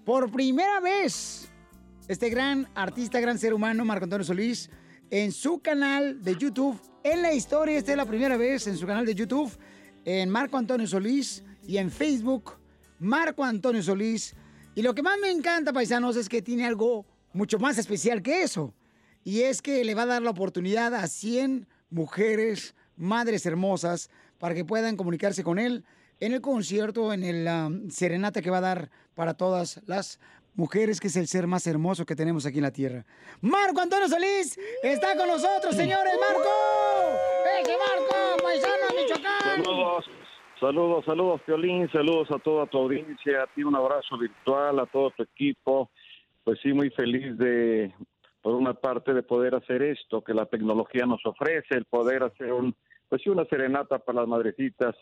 por 0.05 0.31
primera 0.31 0.79
vez 0.79 1.49
este 2.07 2.29
gran 2.29 2.67
artista, 2.75 3.19
gran 3.19 3.39
ser 3.39 3.53
humano, 3.53 3.85
Marco 3.85 4.03
Antonio 4.03 4.25
Solís, 4.25 4.69
en 5.09 5.31
su 5.31 5.59
canal 5.59 6.21
de 6.21 6.35
YouTube. 6.35 6.79
En 7.03 7.21
la 7.21 7.33
historia, 7.33 7.77
esta 7.77 7.91
es 7.91 7.97
la 7.97 8.05
primera 8.05 8.37
vez 8.37 8.67
en 8.67 8.77
su 8.77 8.85
canal 8.85 9.05
de 9.05 9.15
YouTube, 9.15 9.51
en 10.05 10.29
Marco 10.29 10.57
Antonio 10.57 10.87
Solís 10.87 11.43
y 11.65 11.77
en 11.77 11.91
Facebook, 11.91 12.53
Marco 12.99 13.43
Antonio 13.43 13.81
Solís. 13.81 14.35
Y 14.75 14.81
lo 14.81 14.93
que 14.93 15.03
más 15.03 15.17
me 15.19 15.29
encanta, 15.29 15.71
paisanos, 15.71 16.15
es 16.15 16.27
que 16.27 16.41
tiene 16.41 16.65
algo 16.65 17.05
mucho 17.33 17.59
más 17.59 17.77
especial 17.77 18.21
que 18.21 18.43
eso. 18.43 18.73
Y 19.23 19.41
es 19.41 19.61
que 19.61 19.83
le 19.83 19.95
va 19.95 20.03
a 20.03 20.07
dar 20.07 20.21
la 20.21 20.31
oportunidad 20.31 20.93
a 20.93 21.07
100 21.07 21.67
mujeres, 21.89 22.75
madres 22.97 23.45
hermosas, 23.45 24.09
para 24.37 24.55
que 24.55 24.65
puedan 24.65 24.97
comunicarse 24.97 25.43
con 25.43 25.59
él 25.59 25.85
en 26.19 26.33
el 26.33 26.41
concierto, 26.41 27.13
en 27.13 27.23
el 27.23 27.91
serenata 27.91 28.41
que 28.41 28.49
va 28.49 28.57
a 28.57 28.61
dar 28.61 28.89
para 29.15 29.35
todas 29.35 29.81
las 29.85 30.19
mujeres, 30.55 30.99
que 30.99 31.07
es 31.07 31.15
el 31.15 31.27
ser 31.27 31.47
más 31.47 31.65
hermoso 31.67 32.05
que 32.05 32.15
tenemos 32.15 32.45
aquí 32.45 32.57
en 32.57 32.63
la 32.63 32.71
tierra. 32.71 33.05
Marco 33.41 33.81
Antonio 33.81 34.07
Solís 34.07 34.59
está 34.83 35.15
con 35.15 35.27
nosotros, 35.27 35.75
señores. 35.75 36.13
¡Marco! 36.19 36.49
¡Ese 37.61 37.75
Marco! 37.77 38.43
¡Paisano 38.43 38.87
de 38.89 39.01
Michoacán! 39.01 39.63
Saludos, 39.63 40.05
saludos, 40.59 41.05
saludos, 41.05 41.41
Piolín, 41.45 41.91
saludos 41.91 42.29
a 42.31 42.39
toda 42.39 42.65
tu 42.67 42.77
audiencia, 42.77 43.43
a 43.43 43.47
ti 43.47 43.63
un 43.63 43.75
abrazo 43.75 44.17
virtual, 44.17 44.79
a 44.79 44.85
todo 44.85 45.11
tu 45.11 45.23
equipo. 45.23 45.89
Pues 46.43 46.59
sí, 46.61 46.73
muy 46.73 46.89
feliz 46.89 47.37
de, 47.37 47.93
por 48.43 48.55
una 48.55 48.73
parte, 48.73 49.13
de 49.13 49.23
poder 49.23 49.55
hacer 49.55 49.81
esto 49.81 50.21
que 50.21 50.33
la 50.33 50.45
tecnología 50.45 51.05
nos 51.05 51.25
ofrece, 51.25 51.75
el 51.75 51.85
poder 51.85 52.23
hacer 52.23 52.51
un, 52.51 52.75
pues 53.07 53.25
una 53.25 53.45
serenata 53.45 53.99
para 53.99 54.19
las 54.19 54.27
madrecitas. 54.27 54.95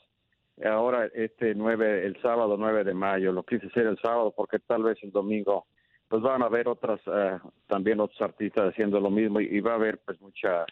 Ahora, 0.63 1.09
este 1.15 1.55
9, 1.55 2.05
el 2.05 2.21
sábado 2.21 2.55
9 2.55 2.83
de 2.83 2.93
mayo, 2.93 3.31
lo 3.31 3.43
quise 3.43 3.65
hacer 3.65 3.87
el 3.87 3.97
sábado 3.97 4.31
porque 4.37 4.59
tal 4.59 4.83
vez 4.83 4.99
el 5.01 5.11
domingo, 5.11 5.65
pues 6.07 6.21
van 6.21 6.43
a 6.43 6.45
haber 6.45 6.67
otras, 6.67 7.01
eh, 7.07 7.39
también 7.65 7.99
otros 7.99 8.21
artistas 8.21 8.69
haciendo 8.71 8.99
lo 8.99 9.09
mismo 9.09 9.41
y, 9.41 9.59
va 9.59 9.71
a 9.71 9.75
haber 9.75 9.97
pues 10.05 10.21
mucha, 10.21 10.65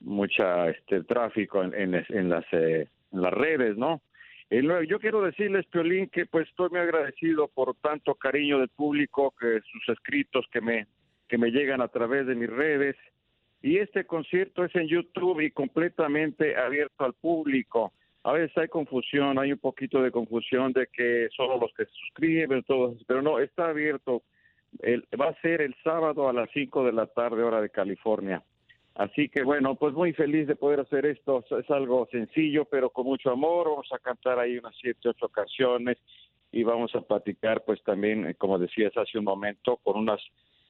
mucha 0.00 0.70
este 0.70 1.04
tráfico 1.04 1.62
en, 1.62 1.94
en, 1.94 2.04
en 2.08 2.28
las 2.28 2.44
eh, 2.50 2.88
en 3.12 3.22
las 3.22 3.32
redes, 3.32 3.76
¿no? 3.76 4.02
Y 4.50 4.60
luego, 4.60 4.82
yo 4.82 4.98
quiero 4.98 5.22
decirles, 5.22 5.66
Piolín, 5.66 6.08
que 6.08 6.26
pues 6.26 6.48
estoy 6.48 6.68
muy 6.70 6.80
agradecido 6.80 7.46
por 7.46 7.76
tanto 7.76 8.16
cariño 8.16 8.58
del 8.58 8.70
público, 8.70 9.32
que 9.38 9.60
sus 9.70 9.88
escritos 9.88 10.46
que 10.52 10.60
me 10.60 10.86
que 11.32 11.38
me 11.38 11.50
llegan 11.50 11.80
a 11.80 11.88
través 11.88 12.26
de 12.26 12.34
mis 12.34 12.50
redes 12.50 12.94
Y 13.62 13.78
este 13.78 14.04
concierto 14.04 14.66
es 14.66 14.74
en 14.76 14.86
YouTube 14.86 15.40
y 15.40 15.50
completamente 15.50 16.56
abierto 16.58 17.06
al 17.06 17.14
público. 17.14 17.94
A 18.22 18.32
veces 18.32 18.54
hay 18.58 18.68
confusión, 18.68 19.38
hay 19.38 19.50
un 19.50 19.58
poquito 19.58 20.02
de 20.02 20.10
confusión 20.10 20.74
de 20.74 20.88
que 20.92 21.28
solo 21.34 21.58
los 21.58 21.72
que 21.74 21.86
se 21.86 21.92
suscriben, 21.92 22.62
todos, 22.64 23.02
pero 23.06 23.22
no, 23.22 23.38
está 23.38 23.68
abierto. 23.70 24.22
El- 24.80 25.06
va 25.18 25.28
a 25.28 25.40
ser 25.40 25.62
el 25.62 25.74
sábado 25.82 26.28
a 26.28 26.34
las 26.34 26.50
5 26.52 26.84
de 26.84 26.92
la 26.92 27.06
tarde, 27.06 27.42
hora 27.42 27.62
de 27.62 27.70
California. 27.70 28.42
Así 28.94 29.30
que 29.30 29.42
bueno, 29.42 29.76
pues 29.76 29.94
muy 29.94 30.12
feliz 30.12 30.46
de 30.46 30.56
poder 30.56 30.80
hacer 30.80 31.06
esto. 31.06 31.42
Es 31.58 31.70
algo 31.70 32.06
sencillo, 32.10 32.66
pero 32.66 32.90
con 32.90 33.06
mucho 33.06 33.30
amor. 33.30 33.68
Vamos 33.70 33.88
a 33.92 33.98
cantar 34.00 34.38
ahí 34.38 34.58
unas 34.58 34.76
siete, 34.78 35.08
ocho 35.08 35.30
canciones 35.30 35.96
y 36.50 36.62
vamos 36.62 36.94
a 36.94 37.00
platicar, 37.00 37.62
pues 37.64 37.82
también, 37.84 38.26
eh, 38.26 38.34
como 38.34 38.58
decías 38.58 38.94
hace 38.98 39.16
un 39.18 39.24
momento, 39.24 39.78
con 39.82 39.96
unas, 39.96 40.20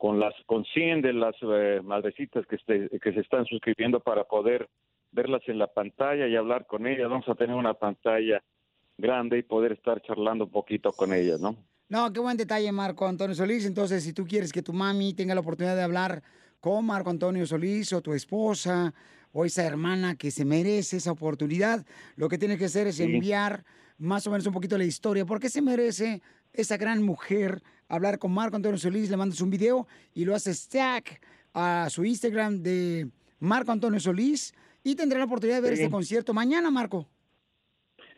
con 0.02 0.18
las, 0.18 0.34
con 0.46 0.64
100 0.64 1.00
de 1.00 1.12
las 1.12 1.36
eh, 1.42 1.80
madrecitas 1.84 2.44
que, 2.48 2.56
este- 2.56 2.98
que 2.98 3.12
se 3.12 3.20
están 3.20 3.44
suscribiendo 3.46 4.00
para 4.00 4.24
poder 4.24 4.68
verlas 5.12 5.42
en 5.46 5.58
la 5.60 5.68
pantalla 5.68 6.26
y 6.26 6.34
hablar 6.34 6.66
con 6.66 6.88
ellas. 6.88 7.08
Vamos 7.08 7.28
a 7.28 7.36
tener 7.36 7.54
una 7.54 7.74
pantalla 7.74 8.42
grande 8.98 9.38
y 9.38 9.42
poder 9.44 9.70
estar 9.70 10.02
charlando 10.02 10.46
un 10.46 10.50
poquito 10.50 10.90
con 10.90 11.12
ellas, 11.12 11.38
¿no? 11.40 11.54
No, 11.88 12.12
qué 12.12 12.18
buen 12.18 12.36
detalle, 12.36 12.72
Marco 12.72 13.06
Antonio 13.06 13.36
Solís. 13.36 13.64
Entonces, 13.64 14.02
si 14.02 14.12
tú 14.12 14.26
quieres 14.26 14.52
que 14.52 14.60
tu 14.60 14.72
mami 14.72 15.14
tenga 15.14 15.36
la 15.36 15.40
oportunidad 15.40 15.76
de 15.76 15.82
hablar 15.82 16.20
con 16.58 16.84
Marco 16.84 17.10
Antonio 17.10 17.46
Solís 17.46 17.92
o 17.92 18.00
tu 18.02 18.12
esposa 18.12 18.92
o 19.30 19.44
esa 19.44 19.64
hermana 19.64 20.16
que 20.16 20.32
se 20.32 20.44
merece 20.44 20.96
esa 20.96 21.12
oportunidad, 21.12 21.86
lo 22.16 22.28
que 22.28 22.38
tienes 22.38 22.58
que 22.58 22.64
hacer 22.64 22.88
es 22.88 22.96
Sí. 22.96 23.04
enviar 23.04 23.62
más 23.98 24.26
o 24.26 24.32
menos 24.32 24.44
un 24.48 24.52
poquito 24.52 24.76
la 24.76 24.84
historia. 24.84 25.24
¿Por 25.24 25.38
qué 25.38 25.48
se 25.48 25.62
merece 25.62 26.20
esa 26.52 26.76
gran 26.76 27.04
mujer 27.04 27.62
hablar 27.92 28.18
con 28.18 28.32
Marco 28.32 28.56
Antonio 28.56 28.78
Solís? 28.78 29.10
Le 29.10 29.16
mandas 29.16 29.40
un 29.40 29.50
video 29.50 29.86
y 30.14 30.24
lo 30.24 30.34
haces 30.34 30.68
tag 30.68 31.04
a 31.54 31.88
su 31.90 32.04
Instagram 32.04 32.62
de 32.62 33.06
Marco 33.38 33.70
Antonio 33.70 34.00
Solís 34.00 34.54
y 34.82 34.96
tendrá 34.96 35.18
la 35.18 35.26
oportunidad 35.26 35.56
de 35.58 35.62
ver 35.62 35.76
Sí. 35.76 35.82
este 35.82 35.92
concierto 35.92 36.32
mañana, 36.32 36.70
Marco. 36.70 37.06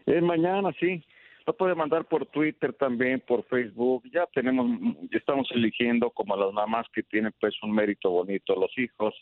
Es 0.07 0.23
mañana, 0.23 0.71
sí. 0.79 1.05
Lo 1.47 1.55
puede 1.57 1.75
mandar 1.75 2.07
por 2.07 2.25
Twitter 2.27 2.73
también, 2.73 3.21
por 3.21 3.45
Facebook. 3.49 4.05
Ya 4.13 4.27
tenemos, 4.33 4.67
ya 5.11 5.19
estamos 5.19 5.47
eligiendo 5.55 6.11
como 6.11 6.37
las 6.37 6.53
mamás 6.53 6.87
que 6.95 7.03
tienen 7.03 7.35
pues 7.41 7.55
un 7.63 7.73
mérito 7.73 8.11
bonito. 8.11 8.55
Los 8.55 8.71
hijos, 8.79 9.15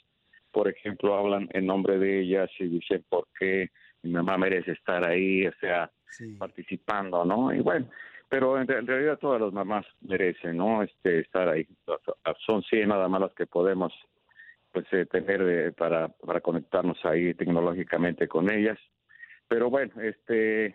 por 0.52 0.68
ejemplo, 0.68 1.14
hablan 1.16 1.48
en 1.52 1.66
nombre 1.66 1.98
de 1.98 2.20
ellas 2.20 2.50
y 2.60 2.66
dicen 2.66 3.04
por 3.08 3.26
qué 3.38 3.70
mi 4.02 4.10
mamá 4.12 4.36
merece 4.38 4.72
estar 4.72 5.04
ahí, 5.08 5.46
o 5.46 5.52
sea, 5.60 5.90
participando, 6.38 7.24
¿no? 7.24 7.52
Y 7.54 7.60
bueno, 7.60 7.88
pero 8.32 8.58
en, 8.58 8.66
re- 8.66 8.78
en 8.78 8.86
realidad 8.86 9.18
todas 9.18 9.42
las 9.42 9.52
mamás 9.52 9.84
merecen, 10.00 10.56
¿no? 10.56 10.82
Este, 10.82 11.18
estar 11.18 11.50
ahí. 11.50 11.68
Son 12.46 12.62
100 12.62 12.88
nada 12.88 13.06
más 13.06 13.20
las 13.20 13.34
que 13.34 13.44
podemos 13.46 13.92
pues 14.72 14.86
eh, 14.92 15.04
tener 15.04 15.42
eh, 15.42 15.72
para, 15.72 16.08
para 16.08 16.40
conectarnos 16.40 16.96
ahí 17.04 17.34
tecnológicamente 17.34 18.26
con 18.28 18.50
ellas. 18.50 18.78
Pero 19.48 19.68
bueno, 19.68 19.92
este, 20.00 20.74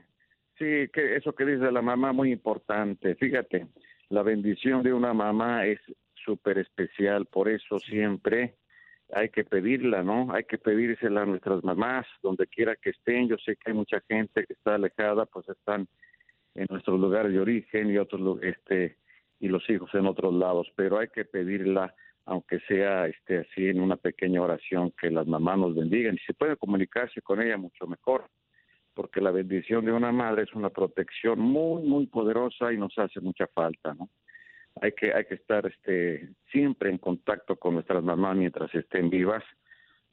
sí, 0.60 0.88
que 0.94 1.16
eso 1.16 1.34
que 1.34 1.46
dice 1.46 1.72
la 1.72 1.82
mamá 1.82 2.14
muy 2.14 2.32
importante. 2.32 3.16
Fíjate, 3.16 3.66
la 4.10 4.22
bendición 4.22 4.84
de 4.84 4.94
una 4.94 5.16
mamá 5.16 5.66
es 5.66 5.80
súper 6.14 6.60
especial, 6.60 7.26
por 7.26 7.50
eso 7.50 7.80
siempre 7.80 8.54
hay 9.12 9.30
que 9.30 9.44
pedirla, 9.44 10.04
¿no? 10.04 10.32
Hay 10.32 10.44
que 10.44 10.60
pedírsela 10.60 11.24
a 11.24 11.26
nuestras 11.26 11.64
mamás, 11.64 12.06
donde 12.22 12.46
quiera 12.46 12.76
que 12.76 12.92
estén. 12.92 13.28
Yo 13.28 13.38
sé 13.38 13.56
que 13.56 13.72
hay 13.72 13.74
mucha 13.74 14.00
gente 14.08 14.46
que 14.46 14.54
está 14.54 14.76
alejada, 14.76 15.26
pues 15.26 15.50
están 15.50 15.88
en 16.58 16.66
nuestros 16.70 17.00
lugares 17.00 17.32
de 17.32 17.40
origen 17.40 17.90
y 17.90 17.98
otros 17.98 18.42
este 18.42 18.98
y 19.40 19.48
los 19.48 19.70
hijos 19.70 19.94
en 19.94 20.08
otros 20.08 20.34
lados, 20.34 20.68
pero 20.76 20.98
hay 20.98 21.08
que 21.10 21.24
pedirla 21.24 21.94
aunque 22.26 22.60
sea 22.62 23.08
este 23.08 23.38
así 23.38 23.70
en 23.70 23.80
una 23.80 23.96
pequeña 23.96 24.42
oración 24.42 24.92
que 25.00 25.10
las 25.10 25.28
mamás 25.28 25.60
nos 25.60 25.76
bendigan 25.76 26.16
y 26.16 26.26
se 26.26 26.34
puede 26.34 26.58
comunicarse 26.58 27.22
con 27.22 27.42
ella 27.42 27.58
mucho 27.58 27.88
mejor 27.88 28.26
porque 28.96 29.22
la 29.22 29.30
bendición 29.30 29.86
de 29.86 29.92
una 29.92 30.12
madre 30.12 30.44
es 30.44 30.54
una 30.56 30.72
protección 30.72 31.40
muy 31.40 31.84
muy 31.84 32.08
poderosa 32.08 32.74
y 32.74 32.78
nos 32.78 32.98
hace 32.98 33.22
mucha 33.22 33.46
falta. 33.48 33.96
Hay 34.82 34.92
que 34.94 35.14
hay 35.14 35.26
que 35.26 35.36
estar 35.36 35.68
este 35.68 36.30
siempre 36.52 36.90
en 36.90 36.98
contacto 36.98 37.56
con 37.58 37.76
nuestras 37.76 38.04
mamás 38.04 38.36
mientras 38.36 38.74
estén 38.74 39.12
vivas. 39.12 39.44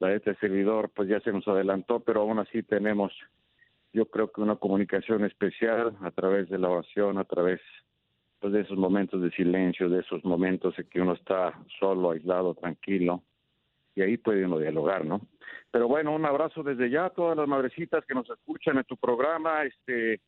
La 0.00 0.08
de 0.08 0.16
este 0.16 0.34
servidor 0.34 0.90
pues 0.94 1.08
ya 1.08 1.18
se 1.20 1.32
nos 1.32 1.48
adelantó, 1.48 2.00
pero 2.00 2.20
aún 2.20 2.38
así 2.38 2.62
tenemos 2.62 3.10
yo 3.94 4.06
creo 4.06 4.30
que 4.30 4.40
una 4.40 4.56
comunicación 4.56 5.24
especial 5.24 5.96
a 6.02 6.10
través 6.10 6.48
de 6.50 6.58
la 6.58 6.68
oración, 6.68 7.16
a 7.16 7.24
través 7.24 7.60
pues, 8.40 8.52
de 8.52 8.62
esos 8.62 8.76
momentos 8.76 9.22
de 9.22 9.30
silencio, 9.30 9.88
de 9.88 10.00
esos 10.00 10.24
momentos 10.24 10.76
en 10.78 10.86
que 10.88 11.00
uno 11.00 11.12
está 11.12 11.58
solo, 11.78 12.10
aislado, 12.10 12.54
tranquilo, 12.54 13.22
y 13.94 14.02
ahí 14.02 14.16
puede 14.16 14.44
uno 14.44 14.58
dialogar, 14.58 15.06
¿no? 15.06 15.20
Pero 15.70 15.86
bueno, 15.86 16.12
un 16.12 16.26
abrazo 16.26 16.64
desde 16.64 16.90
ya 16.90 17.06
a 17.06 17.10
todas 17.10 17.36
las 17.36 17.46
madrecitas 17.46 18.04
que 18.04 18.14
nos 18.14 18.28
escuchan 18.28 18.78
en 18.78 18.84
tu 18.84 18.96
programa, 18.96 19.62
este, 19.62 20.20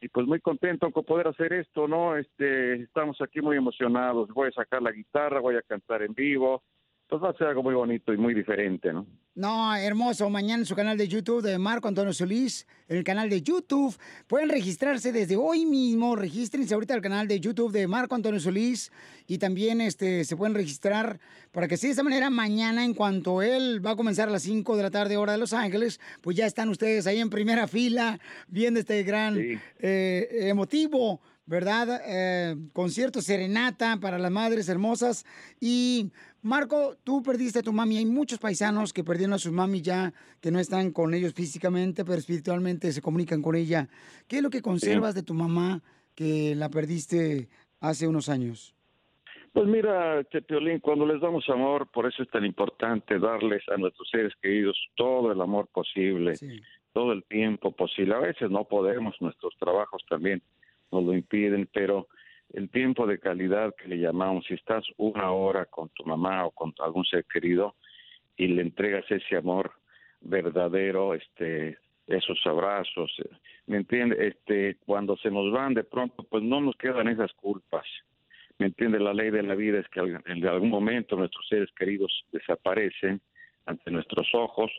y 0.00 0.08
pues 0.08 0.26
muy 0.26 0.40
contento 0.40 0.90
con 0.90 1.04
poder 1.04 1.28
hacer 1.28 1.52
esto, 1.52 1.86
¿no? 1.86 2.16
Este, 2.16 2.82
estamos 2.82 3.20
aquí 3.20 3.40
muy 3.40 3.56
emocionados, 3.56 4.30
voy 4.30 4.48
a 4.48 4.52
sacar 4.52 4.82
la 4.82 4.90
guitarra, 4.90 5.38
voy 5.38 5.54
a 5.54 5.62
cantar 5.62 6.02
en 6.02 6.12
vivo, 6.12 6.64
pues 7.12 7.22
va 7.22 7.28
a 7.28 7.34
ser 7.34 7.48
algo 7.48 7.62
muy 7.62 7.74
bonito 7.74 8.14
y 8.14 8.16
muy 8.16 8.32
diferente, 8.32 8.90
¿no? 8.90 9.06
No, 9.34 9.76
hermoso. 9.76 10.30
Mañana 10.30 10.60
en 10.60 10.66
su 10.66 10.74
canal 10.74 10.96
de 10.96 11.08
YouTube 11.08 11.42
de 11.42 11.58
Marco 11.58 11.86
Antonio 11.86 12.14
Solís, 12.14 12.66
en 12.88 12.96
el 12.96 13.04
canal 13.04 13.28
de 13.28 13.42
YouTube. 13.42 13.94
Pueden 14.26 14.48
registrarse 14.48 15.12
desde 15.12 15.36
hoy 15.36 15.66
mismo. 15.66 16.16
Regístrense 16.16 16.72
ahorita 16.72 16.94
al 16.94 17.02
canal 17.02 17.28
de 17.28 17.38
YouTube 17.38 17.70
de 17.70 17.86
Marco 17.86 18.14
Antonio 18.14 18.40
Solís. 18.40 18.90
Y 19.26 19.36
también 19.36 19.82
este, 19.82 20.24
se 20.24 20.38
pueden 20.38 20.54
registrar 20.54 21.20
para 21.50 21.68
que 21.68 21.74
así 21.74 21.88
de 21.88 21.90
esta 21.90 22.02
manera 22.02 22.30
mañana, 22.30 22.82
en 22.82 22.94
cuanto 22.94 23.42
él 23.42 23.84
va 23.84 23.90
a 23.90 23.96
comenzar 23.96 24.30
a 24.30 24.32
las 24.32 24.44
5 24.44 24.74
de 24.78 24.82
la 24.82 24.90
tarde, 24.90 25.18
hora 25.18 25.32
de 25.32 25.38
Los 25.38 25.52
Ángeles, 25.52 26.00
pues 26.22 26.34
ya 26.34 26.46
están 26.46 26.70
ustedes 26.70 27.06
ahí 27.06 27.20
en 27.20 27.28
primera 27.28 27.66
fila 27.66 28.18
viendo 28.48 28.80
este 28.80 29.02
gran 29.02 29.36
eh, 29.38 30.28
emotivo. 30.48 31.20
¿Verdad? 31.44 32.00
Eh, 32.06 32.56
concierto 32.72 33.20
serenata 33.20 33.98
para 34.00 34.18
las 34.18 34.30
madres 34.30 34.68
hermosas. 34.68 35.26
Y 35.60 36.12
Marco, 36.40 36.96
tú 37.02 37.22
perdiste 37.22 37.58
a 37.58 37.62
tu 37.62 37.72
mami. 37.72 37.96
Hay 37.96 38.06
muchos 38.06 38.38
paisanos 38.38 38.92
que 38.92 39.02
perdieron 39.02 39.34
a 39.34 39.38
sus 39.38 39.52
mami 39.52 39.82
ya, 39.82 40.12
que 40.40 40.52
no 40.52 40.60
están 40.60 40.92
con 40.92 41.14
ellos 41.14 41.34
físicamente, 41.34 42.04
pero 42.04 42.18
espiritualmente 42.18 42.92
se 42.92 43.02
comunican 43.02 43.42
con 43.42 43.56
ella. 43.56 43.88
¿Qué 44.28 44.36
es 44.36 44.42
lo 44.42 44.50
que 44.50 44.62
conservas 44.62 45.14
de 45.14 45.22
tu 45.22 45.34
mamá 45.34 45.82
que 46.14 46.54
la 46.54 46.68
perdiste 46.68 47.48
hace 47.80 48.06
unos 48.06 48.28
años? 48.28 48.74
Pues 49.52 49.66
mira, 49.66 50.24
Chepiolín, 50.30 50.80
cuando 50.80 51.06
les 51.06 51.20
damos 51.20 51.46
amor, 51.50 51.86
por 51.92 52.06
eso 52.06 52.22
es 52.22 52.30
tan 52.30 52.44
importante 52.44 53.18
darles 53.18 53.62
a 53.68 53.76
nuestros 53.76 54.08
seres 54.08 54.32
queridos 54.40 54.78
todo 54.94 55.30
el 55.30 55.40
amor 55.42 55.66
posible, 55.66 56.34
todo 56.94 57.12
el 57.12 57.22
tiempo 57.24 57.72
posible. 57.72 58.14
A 58.14 58.20
veces 58.20 58.50
no 58.50 58.64
podemos, 58.64 59.14
nuestros 59.20 59.54
trabajos 59.58 60.02
también 60.08 60.42
nos 60.92 61.04
lo 61.04 61.14
impiden, 61.14 61.68
pero 61.72 62.08
el 62.52 62.70
tiempo 62.70 63.06
de 63.06 63.18
calidad 63.18 63.74
que 63.74 63.88
le 63.88 63.98
llamamos, 63.98 64.44
si 64.46 64.54
estás 64.54 64.84
una 64.98 65.32
hora 65.32 65.64
con 65.66 65.88
tu 65.90 66.04
mamá 66.04 66.46
o 66.46 66.50
con 66.50 66.74
algún 66.80 67.04
ser 67.04 67.24
querido 67.24 67.76
y 68.36 68.48
le 68.48 68.62
entregas 68.62 69.10
ese 69.10 69.36
amor 69.36 69.72
verdadero, 70.20 71.14
este, 71.14 71.78
esos 72.06 72.38
abrazos, 72.44 73.10
eh, 73.18 73.36
¿me 73.66 73.78
entiende? 73.78 74.28
Este, 74.28 74.76
cuando 74.84 75.16
se 75.16 75.30
nos 75.30 75.50
van 75.52 75.74
de 75.74 75.84
pronto, 75.84 76.24
pues 76.24 76.42
no 76.42 76.60
nos 76.60 76.76
quedan 76.76 77.08
esas 77.08 77.32
culpas. 77.32 77.86
¿Me 78.58 78.66
entiende? 78.66 79.00
La 79.00 79.14
ley 79.14 79.30
de 79.30 79.42
la 79.42 79.54
vida 79.54 79.80
es 79.80 79.88
que 79.88 80.00
en 80.00 80.46
algún 80.46 80.68
momento 80.68 81.16
nuestros 81.16 81.46
seres 81.48 81.70
queridos 81.72 82.24
desaparecen 82.32 83.20
ante 83.66 83.90
nuestros 83.90 84.28
ojos, 84.34 84.70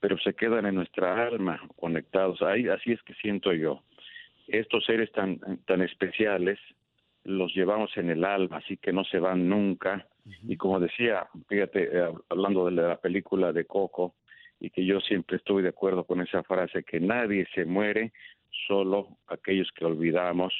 pero 0.00 0.18
se 0.18 0.34
quedan 0.34 0.66
en 0.66 0.74
nuestra 0.74 1.26
alma 1.26 1.60
conectados. 1.76 2.42
Ahí, 2.42 2.68
así 2.68 2.92
es 2.92 3.02
que 3.04 3.14
siento 3.14 3.52
yo. 3.52 3.82
Estos 4.52 4.84
seres 4.84 5.10
tan, 5.12 5.40
tan 5.64 5.80
especiales 5.80 6.58
los 7.24 7.54
llevamos 7.54 7.96
en 7.96 8.10
el 8.10 8.22
alma, 8.22 8.58
así 8.58 8.76
que 8.76 8.92
no 8.92 9.02
se 9.04 9.18
van 9.18 9.48
nunca. 9.48 10.06
Y 10.46 10.58
como 10.58 10.78
decía, 10.78 11.26
fíjate, 11.48 11.88
eh, 11.90 12.12
hablando 12.28 12.66
de 12.66 12.72
la 12.72 12.98
película 12.98 13.50
de 13.52 13.64
Coco, 13.64 14.14
y 14.60 14.68
que 14.68 14.84
yo 14.84 15.00
siempre 15.00 15.38
estoy 15.38 15.62
de 15.62 15.70
acuerdo 15.70 16.04
con 16.04 16.20
esa 16.20 16.42
frase, 16.42 16.84
que 16.84 17.00
nadie 17.00 17.46
se 17.54 17.64
muere, 17.64 18.12
solo 18.68 19.16
aquellos 19.26 19.70
que 19.74 19.86
olvidamos 19.86 20.52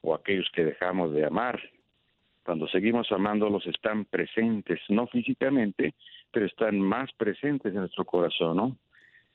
o 0.00 0.12
aquellos 0.12 0.50
que 0.52 0.64
dejamos 0.64 1.12
de 1.12 1.24
amar. 1.24 1.62
Cuando 2.44 2.66
seguimos 2.66 3.12
amándolos 3.12 3.64
están 3.68 4.06
presentes, 4.06 4.80
no 4.88 5.06
físicamente, 5.06 5.94
pero 6.32 6.46
están 6.46 6.80
más 6.80 7.12
presentes 7.12 7.72
en 7.72 7.78
nuestro 7.80 8.04
corazón, 8.04 8.56
¿no? 8.56 8.76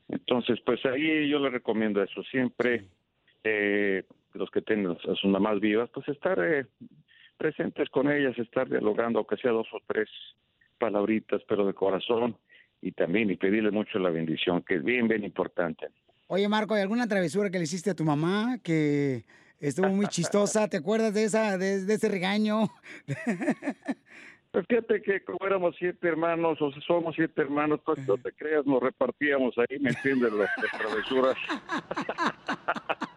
Entonces, 0.09 0.59
pues 0.66 0.86
ahí 0.86 1.30
yo 1.30 1.39
le 1.39 1.49
recomiendo 1.49 2.03
eso, 2.03 2.22
siempre 2.24 2.86
eh, 3.44 4.04
los 4.34 4.50
que 4.52 4.62
tengan 4.62 4.98
a 4.98 5.16
sus 5.16 5.26
mamás 5.26 5.60
vivas, 5.60 5.89
pues 5.94 6.08
estar 6.10 6.39
eh, 6.44 6.66
presentes 7.38 7.89
con 7.89 8.12
ellas, 8.12 8.38
estar 8.38 8.70
dialogando, 8.70 9.20
aunque 9.20 9.38
sea 9.38 9.52
dos 9.52 9.68
o 9.74 9.80
tres 9.88 10.10
palabritas, 10.78 11.42
pero 11.48 11.66
de 11.66 11.74
corazón, 11.74 12.38
y 12.82 12.92
también 12.92 13.30
y 13.30 13.36
pedirle 13.36 13.72
mucho 13.72 14.00
la 14.00 14.10
bendición, 14.10 14.64
que 14.64 14.76
es 14.76 14.84
bien, 14.84 15.08
bien 15.08 15.24
importante. 15.24 15.88
Oye, 16.28 16.48
Marco, 16.48 16.74
¿hay 16.74 16.82
alguna 16.82 17.08
travesura 17.08 17.50
que 17.50 17.58
le 17.58 17.66
hiciste 17.66 17.92
a 17.92 17.96
tu 17.96 18.04
mamá 18.04 18.58
que 18.64 19.26
estuvo 19.60 19.89
muy 19.89 20.08
chistosa? 20.08 20.68
¿Te 20.70 20.78
acuerdas 20.78 21.14
de 21.14 21.26
esa, 21.26 21.58
de, 21.58 21.86
de 21.86 21.94
ese 21.94 22.10
regaño? 22.10 22.70
Pues 24.52 24.66
fíjate 24.68 25.02
que 25.02 25.24
como 25.24 25.39
éramos 25.48 25.76
siete 25.80 26.10
hermanos, 26.10 26.62
o 26.62 26.74
sea, 26.74 26.82
somos 26.82 27.16
siete 27.16 27.42
hermanos, 27.42 27.80
pues 27.86 28.06
no 28.06 28.18
te 28.18 28.34
creas, 28.34 28.66
nos 28.66 28.84
repartíamos 28.84 29.58
ahí, 29.58 29.80
¿me 29.80 29.92
entiendes? 29.92 30.34
Las, 30.34 30.50
las 30.58 30.72
travesuras. 30.78 31.38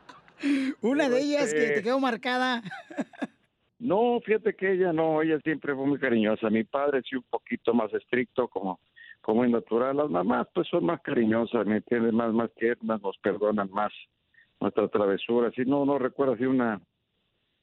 Una 0.82 1.08
de 1.08 1.20
ellas 1.20 1.52
que 1.54 1.64
este, 1.64 1.74
te 1.76 1.82
quedó 1.82 1.98
marcada. 2.00 2.62
No, 3.78 4.20
fíjate 4.24 4.54
que 4.54 4.72
ella 4.72 4.92
no, 4.92 5.20
ella 5.22 5.38
siempre 5.44 5.74
fue 5.74 5.86
muy 5.86 5.98
cariñosa. 5.98 6.48
Mi 6.50 6.64
padre 6.64 7.02
sí 7.08 7.16
un 7.16 7.24
poquito 7.24 7.74
más 7.74 7.92
estricto, 7.92 8.48
como 8.48 8.80
como 9.20 9.42
es 9.44 9.50
natural. 9.50 9.96
Las 9.96 10.10
mamás 10.10 10.46
pues 10.54 10.68
son 10.68 10.84
más 10.84 11.00
cariñosas, 11.00 11.66
¿me 11.66 11.76
entiendes? 11.78 12.12
Más, 12.12 12.32
más 12.32 12.50
tiernas, 12.54 13.00
nos 13.02 13.16
perdonan 13.18 13.70
más 13.70 13.92
nuestras 14.60 14.90
travesuras. 14.90 15.52
Y 15.56 15.62
no, 15.64 15.84
no 15.84 15.98
recuerdo 15.98 16.36
si 16.36 16.44
una... 16.44 16.80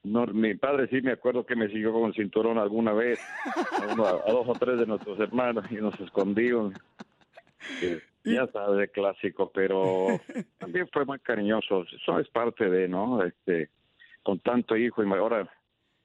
No, 0.04 0.26
mi 0.26 0.56
padre 0.56 0.88
sí 0.90 1.00
me 1.04 1.12
acuerdo 1.12 1.46
que 1.46 1.56
me 1.56 1.68
siguió 1.68 1.94
con 1.94 2.06
el 2.06 2.16
cinturón 2.16 2.58
alguna 2.58 2.92
vez, 2.94 3.20
a, 3.80 3.94
uno- 3.94 4.06
a 4.08 4.32
dos 4.32 4.48
o 4.48 4.54
tres 4.54 4.80
de 4.80 4.88
nuestros 4.88 5.20
hermanos 5.20 5.66
y 5.70 5.76
nos 5.76 6.00
escondimos. 6.00 6.74
Ya 8.24 8.48
sabes, 8.48 8.80
de 8.80 8.88
clásico, 8.90 9.52
pero 9.54 10.08
también 10.60 10.88
fue 10.92 11.06
muy 11.06 11.20
cariñoso. 11.20 11.86
Eso 11.92 12.20
es 12.20 12.28
parte 12.30 12.70
de, 12.70 12.88
¿no? 12.88 13.24
Este, 13.24 13.70
con 14.24 14.40
tanto 14.40 14.76
hijo 14.78 15.04
y 15.04 15.12
ahora 15.12 15.50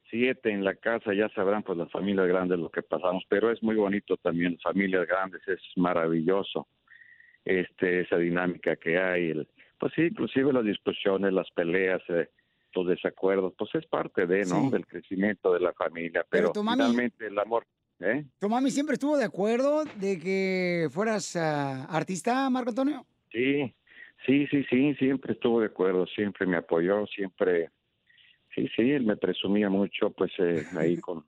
siete 0.09 0.49
en 0.51 0.63
la 0.63 0.73
casa, 0.75 1.13
ya 1.13 1.27
sabrán 1.29 1.63
pues 1.63 1.77
las 1.77 1.91
familias 1.91 2.27
grandes 2.27 2.57
lo 2.57 2.69
que 2.69 2.81
pasamos, 2.81 3.23
pero 3.27 3.51
es 3.51 3.61
muy 3.61 3.75
bonito 3.75 4.15
también, 4.17 4.57
familias 4.59 5.05
grandes, 5.05 5.45
es 5.47 5.59
maravilloso 5.75 6.67
este 7.45 8.01
esa 8.01 8.17
dinámica 8.17 8.75
que 8.77 8.97
hay, 8.97 9.31
el, 9.31 9.47
pues 9.77 9.93
sí, 9.95 10.03
inclusive 10.03 10.51
las 10.53 10.63
discusiones, 10.65 11.33
las 11.33 11.49
peleas, 11.51 12.01
eh, 12.09 12.29
los 12.73 12.87
desacuerdos, 12.87 13.53
pues 13.57 13.73
es 13.75 13.85
parte 13.87 14.25
de, 14.27 14.45
¿no? 14.45 14.63
Sí. 14.65 14.69
Del 14.71 14.85
crecimiento 14.85 15.53
de 15.53 15.59
la 15.61 15.73
familia, 15.73 16.25
pero, 16.29 16.51
Pero 16.51 16.53
tu 16.53 16.63
mami- 16.63 16.73
finalmente 16.75 17.27
el 17.27 17.37
amor, 17.39 17.65
¿eh? 17.99 18.25
¿Tu 18.39 18.49
mami 18.49 18.71
siempre 18.71 18.93
estuvo 18.93 19.17
de 19.17 19.25
acuerdo 19.25 19.83
de 19.95 20.19
que 20.19 20.87
fueras 20.91 21.35
ah, 21.35 21.85
artista, 21.85 22.49
Marco 22.49 22.69
Antonio? 22.69 23.05
Sí, 23.31 23.73
sí, 24.25 24.47
sí, 24.47 24.65
sí, 24.69 24.95
siempre 24.95 25.33
estuvo 25.33 25.59
de 25.59 25.67
acuerdo, 25.67 26.05
siempre 26.07 26.45
me 26.45 26.57
apoyó, 26.57 27.05
siempre, 27.07 27.71
sí, 28.55 28.69
sí, 28.75 28.91
él 28.91 29.03
me 29.03 29.17
presumía 29.17 29.69
mucho, 29.69 30.11
pues 30.11 30.31
eh, 30.39 30.65
ahí 30.77 30.97
con 31.01 31.25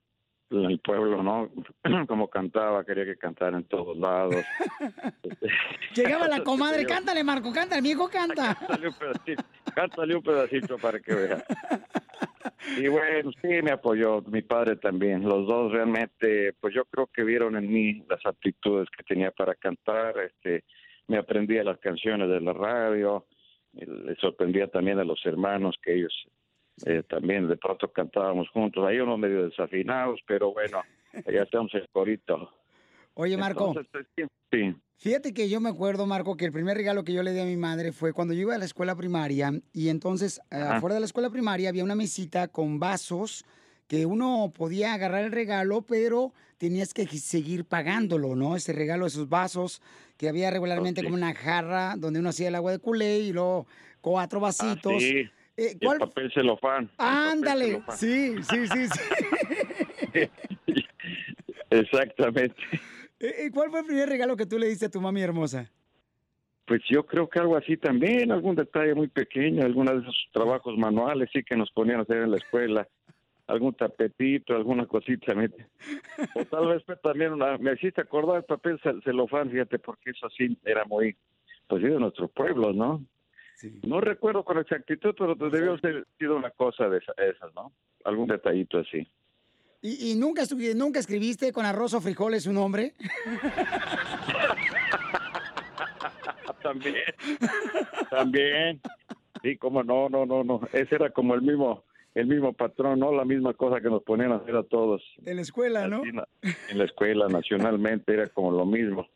el 0.50 0.80
pueblo, 0.80 1.22
¿no? 1.22 1.50
Como 2.08 2.28
cantaba, 2.28 2.84
quería 2.84 3.04
que 3.04 3.16
cantara 3.16 3.56
en 3.56 3.64
todos 3.64 3.96
lados. 3.96 4.44
Llegaba 5.94 6.28
la 6.28 6.42
comadre, 6.44 6.84
cántale, 6.86 7.22
Marco, 7.22 7.52
cántale, 7.52 7.82
mi 7.82 7.90
hijo 7.90 8.08
canta. 8.08 8.56
Cántale 8.56 8.88
un 8.88 8.94
pedacito, 8.94 9.44
cántale 9.74 10.14
un 10.16 10.22
pedacito 10.22 10.78
para 10.78 11.00
que 11.00 11.14
vea. 11.14 11.44
Y 12.78 12.88
bueno, 12.88 13.30
sí, 13.40 13.48
me 13.62 13.72
apoyó, 13.72 14.22
mi 14.22 14.42
padre 14.42 14.76
también. 14.76 15.22
Los 15.22 15.46
dos 15.46 15.72
realmente, 15.72 16.54
pues 16.60 16.74
yo 16.74 16.84
creo 16.86 17.06
que 17.06 17.24
vieron 17.24 17.56
en 17.56 17.70
mí 17.70 18.04
las 18.08 18.24
aptitudes 18.24 18.88
que 18.96 19.02
tenía 19.04 19.30
para 19.30 19.54
cantar. 19.54 20.18
Este, 20.18 20.64
me 21.08 21.18
aprendía 21.18 21.64
las 21.64 21.78
canciones 21.78 22.28
de 22.28 22.40
la 22.40 22.52
radio. 22.52 23.26
Le 23.72 24.14
sorprendía 24.16 24.68
también 24.68 24.98
a 24.98 25.04
los 25.04 25.24
hermanos 25.24 25.76
que 25.82 25.94
ellos 25.94 26.12
eh, 26.86 27.02
también 27.08 27.46
de 27.48 27.56
pronto 27.56 27.92
cantábamos 27.92 28.48
juntos. 28.48 28.84
Ahí 28.86 28.98
unos 29.00 29.18
medio 29.18 29.44
desafinados, 29.44 30.20
pero 30.26 30.52
bueno, 30.52 30.82
ya 31.12 31.42
estamos 31.42 31.74
el 31.74 31.88
corito. 31.90 32.59
Oye, 33.14 33.36
Marco, 33.36 33.68
Entonces, 33.68 33.90
pues, 33.92 34.06
sí, 34.52 34.74
fíjate 34.96 35.32
que 35.34 35.48
yo 35.48 35.60
me 35.60 35.68
acuerdo, 35.68 36.06
Marco, 36.06 36.36
que 36.36 36.44
el 36.46 36.52
primer 36.52 36.76
regalo 36.76 37.04
que 37.04 37.12
yo 37.12 37.22
le 37.22 37.32
di 37.32 37.40
a 37.40 37.44
mi 37.44 37.56
madre 37.56 37.92
fue 37.92 38.12
cuando 38.12 38.34
yo 38.34 38.40
iba 38.42 38.54
a 38.54 38.58
la 38.58 38.64
escuela 38.64 38.94
primaria 38.96 39.52
y 39.72 39.88
entonces 39.88 40.40
eh, 40.50 40.56
afuera 40.56 40.94
de 40.94 41.00
la 41.00 41.06
escuela 41.06 41.30
primaria 41.30 41.68
había 41.68 41.84
una 41.84 41.94
mesita 41.94 42.48
con 42.48 42.78
vasos 42.78 43.44
que 43.88 44.06
uno 44.06 44.52
podía 44.54 44.94
agarrar 44.94 45.24
el 45.24 45.32
regalo, 45.32 45.82
pero 45.82 46.32
tenías 46.58 46.94
que 46.94 47.06
seguir 47.08 47.64
pagándolo, 47.64 48.36
¿no? 48.36 48.54
Ese 48.54 48.72
regalo, 48.72 49.04
esos 49.06 49.28
vasos, 49.28 49.82
que 50.16 50.28
había 50.28 50.50
regularmente 50.50 51.02
como 51.02 51.16
una 51.16 51.34
jarra 51.34 51.94
donde 51.98 52.20
uno 52.20 52.28
hacía 52.28 52.48
el 52.48 52.54
agua 52.54 52.70
de 52.70 52.78
culé 52.78 53.18
y 53.18 53.32
luego 53.32 53.66
cuatro 54.00 54.38
Ah, 54.38 54.42
vasitos. 54.42 55.02
sí. 55.02 55.28
Eh, 55.56 55.76
Y 55.80 55.86
el 55.88 55.98
papel 55.98 56.30
celofán. 56.32 56.88
Ándale, 56.98 57.66
celofán. 57.66 57.96
sí, 57.98 58.36
sí, 58.44 58.66
sí, 58.68 58.88
sí. 58.88 59.00
Exactamente. 61.70 62.54
Eh, 63.20 63.50
¿Cuál 63.52 63.70
fue 63.70 63.80
el 63.80 63.86
primer 63.86 64.08
regalo 64.08 64.36
que 64.36 64.46
tú 64.46 64.58
le 64.58 64.66
diste 64.68 64.86
a 64.86 64.90
tu 64.90 65.00
mami 65.00 65.20
hermosa? 65.22 65.70
Pues 66.66 66.80
yo 66.88 67.04
creo 67.04 67.28
que 67.28 67.38
algo 67.40 67.56
así 67.56 67.76
también, 67.76 68.30
algún 68.32 68.54
detalle 68.56 68.94
muy 68.94 69.08
pequeño, 69.08 69.64
algunos 69.64 69.94
de 69.96 70.00
esos 70.02 70.28
trabajos 70.32 70.76
manuales 70.78 71.28
sí 71.32 71.42
que 71.42 71.56
nos 71.56 71.70
ponían 71.72 71.98
a 71.98 72.02
hacer 72.02 72.18
en 72.18 72.30
la 72.30 72.36
escuela, 72.36 72.86
algún 73.48 73.74
tapetito, 73.74 74.54
alguna 74.54 74.86
cosita. 74.86 75.34
¿me- 75.34 75.50
O 76.34 76.44
tal 76.44 76.68
vez 76.68 76.82
también 77.02 77.32
una, 77.32 77.58
me 77.58 77.72
hiciste 77.72 78.00
acordar 78.00 78.36
el 78.38 78.44
papel 78.44 78.78
cel- 78.80 79.02
celofán, 79.02 79.50
fíjate, 79.50 79.78
porque 79.80 80.10
eso 80.10 80.28
sí 80.30 80.56
era 80.64 80.84
muy, 80.84 81.16
pues 81.66 81.82
sí, 81.82 81.88
de 81.88 81.98
nuestro 81.98 82.28
pueblo, 82.28 82.72
¿no? 82.72 83.04
No 83.82 84.00
recuerdo 84.00 84.44
con 84.44 84.58
exactitud, 84.58 85.14
pero 85.18 85.34
debió 85.34 85.76
ser 85.78 86.06
sido 86.18 86.36
una 86.36 86.50
cosa 86.50 86.88
de 86.88 86.98
esa- 86.98 87.12
esas, 87.18 87.52
¿no? 87.54 87.72
Algún 88.04 88.28
detallito 88.28 88.78
así. 88.78 89.06
¿Y, 89.82 90.12
y 90.12 90.14
nunca, 90.14 90.42
nunca 90.74 91.00
escribiste 91.00 91.52
con 91.52 91.64
arroz 91.64 91.94
o 91.94 92.00
frijoles 92.00 92.44
su 92.44 92.52
nombre? 92.52 92.94
También. 96.62 96.96
También. 98.10 98.80
Sí, 99.42 99.56
como 99.56 99.82
no, 99.82 100.08
no, 100.08 100.26
no, 100.26 100.44
no. 100.44 100.60
Ese 100.72 100.94
era 100.94 101.10
como 101.10 101.34
el 101.34 101.42
mismo, 101.42 101.84
el 102.14 102.26
mismo 102.26 102.52
patrón, 102.52 102.98
¿no? 103.00 103.12
La 103.12 103.24
misma 103.24 103.54
cosa 103.54 103.80
que 103.80 103.88
nos 103.88 104.02
ponían 104.02 104.32
a 104.32 104.36
hacer 104.36 104.56
a 104.56 104.62
todos. 104.62 105.02
En 105.24 105.36
la 105.36 105.42
escuela, 105.42 105.88
¿no? 105.88 106.02
Así, 106.02 106.10
En 106.70 106.78
la 106.78 106.84
escuela, 106.84 107.28
nacionalmente, 107.28 108.12
era 108.12 108.28
como 108.28 108.50
lo 108.52 108.66
mismo. 108.66 109.08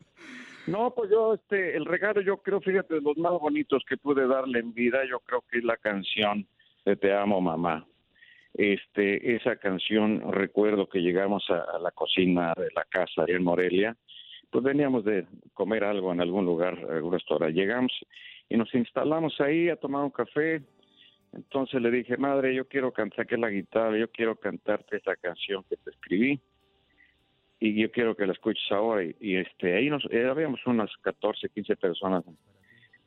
No, 0.66 0.94
pues 0.94 1.10
yo, 1.10 1.34
este, 1.34 1.76
el 1.76 1.84
regalo, 1.84 2.22
yo 2.22 2.38
creo, 2.38 2.60
fíjate, 2.60 2.94
de 2.94 3.00
los 3.02 3.18
más 3.18 3.32
bonitos 3.32 3.84
que 3.86 3.98
pude 3.98 4.26
darle 4.26 4.60
en 4.60 4.72
vida, 4.72 5.00
yo 5.08 5.20
creo 5.20 5.44
que 5.50 5.58
es 5.58 5.64
la 5.64 5.76
canción 5.76 6.46
de 6.86 6.96
Te 6.96 7.14
amo, 7.14 7.40
mamá. 7.40 7.86
Este, 8.54 9.34
esa 9.34 9.56
canción, 9.56 10.32
recuerdo 10.32 10.88
que 10.88 11.00
llegamos 11.00 11.44
a, 11.50 11.76
la 11.80 11.90
cocina 11.90 12.54
de 12.56 12.68
la 12.74 12.84
casa 12.84 13.24
en 13.26 13.42
Morelia, 13.42 13.96
pues 14.48 14.62
veníamos 14.62 15.04
de 15.04 15.26
comer 15.52 15.82
algo 15.82 16.12
en 16.12 16.20
algún 16.20 16.46
lugar, 16.46 16.78
algún 16.88 17.12
restaurante. 17.12 17.60
Llegamos 17.60 17.92
y 18.48 18.56
nos 18.56 18.72
instalamos 18.72 19.40
ahí 19.40 19.68
a 19.68 19.76
tomar 19.76 20.04
un 20.04 20.10
café. 20.10 20.62
Entonces 21.32 21.82
le 21.82 21.90
dije, 21.90 22.16
madre, 22.16 22.54
yo 22.54 22.68
quiero 22.68 22.92
cantar, 22.92 23.26
que 23.26 23.36
la 23.36 23.50
guitarra, 23.50 23.98
yo 23.98 24.08
quiero 24.08 24.36
cantarte 24.36 24.98
esa 24.98 25.16
canción 25.16 25.64
que 25.68 25.76
te 25.76 25.90
escribí 25.90 26.40
y 27.58 27.74
yo 27.74 27.90
quiero 27.90 28.14
que 28.14 28.24
la 28.24 28.34
escuches 28.34 28.70
ahora. 28.70 29.02
Y, 29.18 29.34
este, 29.34 29.74
ahí 29.74 29.90
nos, 29.90 30.04
eh, 30.12 30.28
habíamos 30.28 30.64
unas 30.66 30.96
14, 30.98 31.48
15 31.48 31.74
personas 31.74 32.22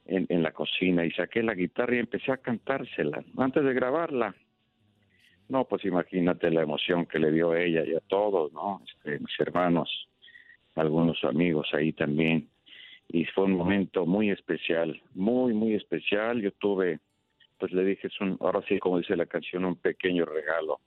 en 0.09 0.41
la 0.41 0.51
cocina 0.51 1.05
y 1.05 1.11
saqué 1.11 1.43
la 1.43 1.53
guitarra 1.53 1.95
y 1.95 1.99
empecé 1.99 2.31
a 2.31 2.37
cantársela 2.37 3.23
antes 3.37 3.63
de 3.63 3.73
grabarla. 3.73 4.35
No, 5.49 5.65
pues 5.65 5.85
imagínate 5.85 6.51
la 6.51 6.61
emoción 6.61 7.05
que 7.05 7.19
le 7.19 7.31
dio 7.31 7.55
ella 7.55 7.83
y 7.85 7.95
a 7.95 8.01
todos, 8.01 8.51
¿no? 8.51 8.81
Este, 8.85 9.19
mis 9.19 9.39
hermanos, 9.39 10.09
algunos 10.75 11.23
amigos 11.23 11.69
ahí 11.73 11.93
también. 11.93 12.49
Y 13.09 13.23
fue 13.25 13.45
un 13.45 13.53
momento 13.53 14.05
muy 14.05 14.29
especial, 14.29 15.01
muy, 15.13 15.53
muy 15.53 15.75
especial. 15.75 16.41
Yo 16.41 16.51
tuve, 16.51 16.99
pues 17.57 17.71
le 17.71 17.85
dije, 17.85 18.07
es 18.07 18.19
un, 18.19 18.37
ahora 18.41 18.61
sí, 18.67 18.77
como 18.79 18.97
dice 18.97 19.15
la 19.15 19.25
canción, 19.25 19.63
un 19.63 19.77
pequeño 19.77 20.25
regalo, 20.25 20.81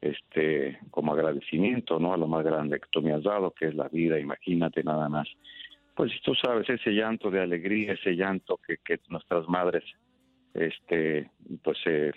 este, 0.00 0.80
como 0.90 1.12
agradecimiento, 1.12 2.00
¿no? 2.00 2.12
A 2.12 2.16
lo 2.16 2.26
más 2.26 2.44
grande 2.44 2.80
que 2.80 2.88
tú 2.90 3.02
me 3.02 3.12
has 3.12 3.22
dado, 3.22 3.52
que 3.52 3.68
es 3.68 3.74
la 3.76 3.88
vida, 3.88 4.18
imagínate 4.18 4.82
nada 4.82 5.08
más. 5.08 5.28
Pues 5.94 6.10
tú 6.22 6.34
sabes, 6.34 6.68
ese 6.68 6.90
llanto 6.90 7.30
de 7.30 7.40
alegría, 7.40 7.92
ese 7.92 8.16
llanto 8.16 8.58
que, 8.66 8.78
que 8.78 8.98
nuestras 9.08 9.46
madres, 9.48 9.84
este, 10.54 11.30
pues 11.62 11.78
se 11.84 12.12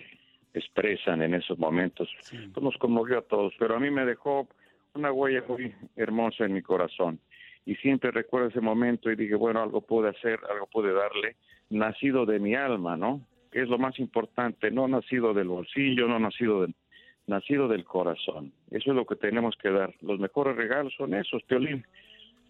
expresan 0.56 1.22
en 1.22 1.34
esos 1.36 1.58
momentos, 1.60 2.10
pues 2.53 2.64
nos 2.64 2.78
conmovió 2.78 3.20
a 3.20 3.22
todos, 3.22 3.53
pero 3.60 3.76
a 3.76 3.80
mí 3.80 3.91
me 3.91 4.06
dejó 4.06 4.47
una 4.93 5.12
huella 5.12 5.43
muy 5.47 5.74
hermosa 5.95 6.45
en 6.45 6.53
mi 6.53 6.62
corazón. 6.62 7.20
Y 7.66 7.76
siempre 7.76 8.12
recuerdo 8.12 8.47
ese 8.49 8.62
momento 8.62 9.12
y 9.12 9.16
dije, 9.16 9.36
bueno, 9.36 9.62
algo 9.62 9.82
pude 9.82 10.10
hacer, 10.10 10.39
algo 10.49 10.68
pude 10.68 10.93
darle, 10.93 11.36
nacido 11.70 12.26
de 12.26 12.39
mi 12.39 12.56
alma, 12.56 12.95
¿no? 12.95 13.22
Que 13.51 13.62
es 13.64 13.68
lo 13.70 13.78
más 13.78 13.97
importante, 13.99 14.72
no 14.72 14.88
nacido 14.88 15.34
del 15.34 15.47
bolsillo, 15.47 16.08
no 16.08 16.20
nacido 16.20 16.62
del, 16.62 16.76
nacido 17.28 17.68
del 17.68 17.84
corazón. 17.84 18.51
Eso 18.72 18.91
es 18.91 18.95
lo 18.95 19.06
que 19.06 19.16
tenemos 19.16 19.56
que 19.58 19.70
dar. 19.72 19.93
Los 20.01 20.20
mejores 20.20 20.56
regalos 20.56 20.93
son 20.95 21.14
esos, 21.16 21.41
Piolín, 21.43 21.86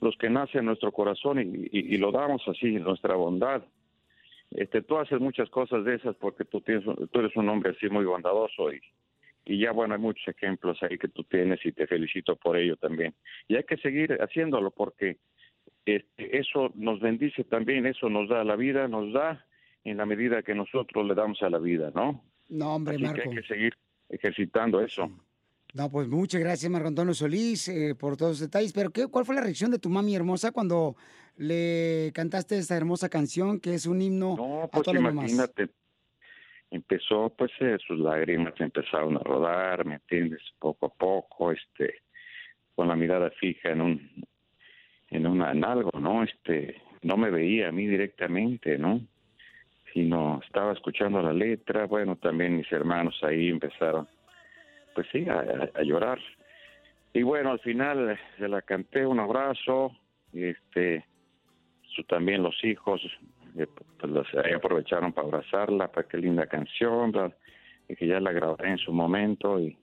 los 0.01 0.17
que 0.17 0.29
nacen 0.29 0.59
en 0.59 0.65
nuestro 0.65 0.91
corazón 0.91 1.39
y, 1.39 1.69
y- 1.71 1.95
y 1.95 1.97
lo 1.97 2.11
damos 2.11 2.45
así, 2.47 2.73
nuestra 2.73 3.15
bondad. 3.15 3.63
Este, 4.51 4.81
tú 4.81 4.97
haces 4.97 5.19
muchas 5.19 5.49
cosas 5.49 5.83
de 5.83 5.95
esas 5.95 6.15
porque 6.15 6.45
tú, 6.45 6.61
tienes, 6.61 6.85
tú 6.85 7.19
eres 7.19 7.35
un 7.35 7.49
hombre 7.49 7.71
así 7.71 7.89
muy 7.89 8.05
bondadoso 8.05 8.71
y, 8.71 8.81
y 9.45 9.59
ya 9.59 9.71
bueno, 9.71 9.95
hay 9.95 9.99
muchos 9.99 10.27
ejemplos 10.27 10.81
ahí 10.83 10.97
que 10.97 11.07
tú 11.07 11.23
tienes 11.23 11.65
y 11.65 11.71
te 11.71 11.87
felicito 11.87 12.35
por 12.35 12.57
ello 12.57 12.77
también. 12.77 13.13
Y 13.47 13.55
hay 13.55 13.63
que 13.63 13.77
seguir 13.77 14.17
haciéndolo 14.21 14.71
porque 14.71 15.17
este, 15.85 16.39
eso 16.39 16.71
nos 16.75 16.99
bendice 16.99 17.43
también, 17.43 17.85
eso 17.85 18.09
nos 18.09 18.29
da 18.29 18.43
la 18.43 18.55
vida, 18.55 18.87
nos 18.87 19.13
da 19.13 19.45
en 19.83 19.97
la 19.97 20.05
medida 20.05 20.41
que 20.41 20.55
nosotros 20.55 21.05
le 21.05 21.13
damos 21.13 21.41
a 21.43 21.49
la 21.49 21.59
vida, 21.59 21.91
¿no? 21.93 22.23
No, 22.49 22.75
hombre, 22.75 22.95
Así 22.95 23.13
que 23.13 23.21
hay 23.21 23.35
que 23.35 23.43
seguir 23.43 23.73
ejercitando 24.09 24.81
eso. 24.81 25.11
No, 25.75 25.91
pues 25.91 26.07
muchas 26.07 26.39
gracias, 26.39 26.71
Marco 26.71 26.87
Antonio 26.87 27.13
Solís, 27.13 27.67
eh, 27.67 27.95
por 27.99 28.15
todos 28.15 28.31
los 28.31 28.39
detalles. 28.39 28.71
Pero, 28.71 28.91
¿qué, 28.91 29.07
¿cuál 29.07 29.25
fue 29.25 29.35
la 29.35 29.41
reacción 29.41 29.71
de 29.71 29.79
tu 29.79 29.89
mami 29.89 30.15
hermosa 30.15 30.53
cuando 30.53 30.95
le 31.35 32.11
cantaste 32.13 32.57
esta 32.57 32.77
hermosa 32.77 33.09
canción 33.09 33.59
que 33.59 33.73
es 33.73 33.85
un 33.85 34.01
himno 34.01 34.37
No, 34.37 34.61
a 34.63 34.67
pues 34.69 34.83
todas 34.83 34.95
las 34.95 35.13
mamás? 35.13 35.29
imagínate, 35.29 35.67
empezó, 36.71 37.29
pues 37.37 37.51
eh, 37.59 37.77
sus 37.85 37.99
lágrimas 37.99 38.53
empezaron 38.57 39.17
a 39.17 39.19
rodar, 39.19 39.85
¿me 39.85 39.95
entiendes? 39.95 40.41
Poco 40.59 40.85
a 40.85 40.89
poco, 40.93 41.51
este, 41.51 41.95
con 42.73 42.87
la 42.87 42.95
mirada 42.95 43.29
fija 43.31 43.71
en 43.71 43.81
un, 43.81 44.25
en 45.09 45.27
una, 45.27 45.51
en 45.51 45.65
algo, 45.65 45.91
¿no? 45.99 46.23
Este, 46.23 46.81
no 47.01 47.17
me 47.17 47.29
veía 47.29 47.67
a 47.67 47.73
mí 47.73 47.85
directamente, 47.85 48.77
¿no? 48.77 49.01
Sino 49.93 50.39
estaba 50.45 50.71
escuchando 50.71 51.21
la 51.21 51.33
letra, 51.33 51.85
bueno, 51.85 52.15
también 52.15 52.55
mis 52.55 52.71
hermanos 52.71 53.19
ahí 53.23 53.49
empezaron, 53.49 54.07
pues 54.95 55.07
sí, 55.11 55.27
a, 55.29 55.83
llorar. 55.83 56.19
Y 57.13 57.21
bueno, 57.21 57.51
al 57.51 57.59
final 57.59 58.17
se 58.37 58.47
la 58.47 58.61
canté 58.61 59.05
un 59.05 59.19
abrazo, 59.19 59.91
este, 60.33 61.05
también 62.07 62.41
los 62.41 62.61
hijos 62.63 63.01
eh, 63.57 63.67
pues 63.99 64.11
los, 64.11 64.27
aprovecharon 64.55 65.13
para 65.13 65.27
abrazarla, 65.27 65.91
para 65.91 66.07
qué 66.07 66.17
linda 66.17 66.47
canción, 66.47 67.13
y 67.87 67.95
que 67.95 68.07
ya 68.07 68.19
la 68.19 68.31
grabé 68.31 68.69
en 68.69 68.77
su 68.77 68.91
momento 68.91 69.59
y, 69.59 69.77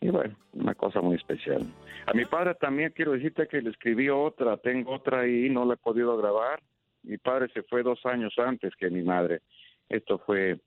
bueno, 0.00 0.36
una 0.52 0.74
cosa 0.74 1.00
muy 1.00 1.16
especial. 1.16 1.62
A 2.06 2.12
mi 2.12 2.24
padre 2.26 2.54
también 2.54 2.92
quiero 2.94 3.12
decirte 3.12 3.48
que 3.48 3.62
le 3.62 3.70
escribí 3.70 4.08
otra, 4.08 4.56
tengo 4.58 4.92
otra 4.92 5.20
ahí, 5.20 5.48
no 5.50 5.64
la 5.64 5.74
he 5.74 5.78
podido 5.78 6.16
grabar. 6.16 6.60
Mi 7.02 7.18
padre 7.18 7.48
se 7.52 7.62
fue 7.62 7.82
dos 7.82 8.04
años 8.06 8.34
antes 8.38 8.74
que 8.76 8.90
mi 8.90 9.02
madre. 9.02 9.40
Esto 9.88 10.18
fue 10.18 10.58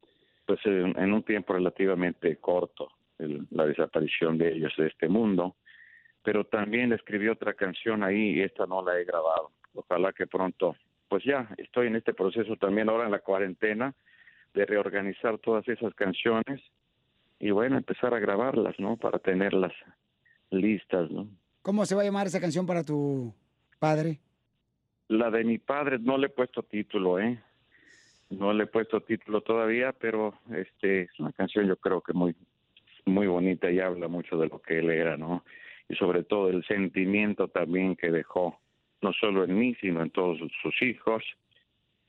pues 0.46 0.60
en 0.66 1.14
un 1.14 1.22
tiempo 1.24 1.54
relativamente 1.54 2.36
corto, 2.38 2.90
el- 3.20 3.48
la 3.52 3.66
desaparición 3.66 4.38
de 4.38 4.54
ellos 4.54 4.74
de 4.78 4.88
este 4.88 5.08
mundo. 5.08 5.56
Pero 6.24 6.44
también 6.46 6.90
le 6.90 6.96
escribí 6.96 7.28
otra 7.28 7.54
canción 7.54 8.04
ahí 8.04 8.32
y 8.38 8.42
esta 8.42 8.66
no 8.66 8.84
la 8.84 9.00
he 9.00 9.06
grabado. 9.06 9.52
Ojalá 9.74 10.12
que 10.12 10.28
pronto, 10.28 10.76
pues 11.08 11.24
ya 11.24 11.48
estoy 11.58 11.88
en 11.88 11.96
este 11.96 12.14
proceso 12.14 12.56
también 12.58 12.90
ahora 12.90 13.06
en 13.06 13.12
la 13.12 13.20
cuarentena 13.20 13.94
de 14.54 14.66
reorganizar 14.66 15.38
todas 15.38 15.68
esas 15.68 15.94
canciones 15.94 16.62
y 17.40 17.52
bueno, 17.52 17.78
empezar 17.78 18.14
a 18.14 18.20
grabarlas, 18.20 18.76
¿no? 18.80 18.98
Para 18.98 19.20
tenerlas 19.20 19.72
listas, 20.52 21.10
¿no? 21.12 21.28
¿Cómo 21.62 21.86
se 21.86 21.96
va 21.96 22.02
a 22.02 22.06
llamar 22.06 22.28
esa 22.28 22.42
canción 22.42 22.66
para 22.66 22.84
tu 22.84 23.34
padre? 23.80 24.20
La 25.08 25.30
de 25.32 25.44
mi 25.44 25.58
padre 25.58 26.00
no 26.00 26.18
le 26.18 26.28
he 26.28 26.30
puesto 26.30 26.64
título, 26.64 27.20
¿eh? 27.20 27.40
No 28.30 28.54
le 28.54 28.66
he 28.66 28.68
puesto 28.68 29.02
título 29.02 29.42
todavía, 29.42 29.94
pero 29.94 30.34
este 30.52 31.04
es 31.04 31.20
una 31.20 31.32
canción 31.32 31.66
yo 31.68 31.78
creo 31.78 32.02
que 32.02 32.14
muy 32.14 32.36
muy 33.10 33.28
bonita 33.28 33.70
y 33.72 33.80
habla 33.80 34.08
mucho 34.08 34.38
de 34.38 34.48
lo 34.48 34.62
que 34.62 34.80
él 34.80 34.90
era, 34.90 35.18
¿no? 35.18 35.44
Y 35.88 35.96
sobre 35.96 36.24
todo 36.24 36.50
el 36.50 36.64
sentimiento 36.66 37.48
también 37.48 37.96
que 37.96 38.12
dejó, 38.12 38.60
no 39.02 39.12
solo 39.14 39.44
en 39.44 39.58
mí, 39.58 39.76
sino 39.82 40.02
en 40.04 40.12
todos 40.12 40.40
sus 40.62 40.82
hijos, 40.82 41.24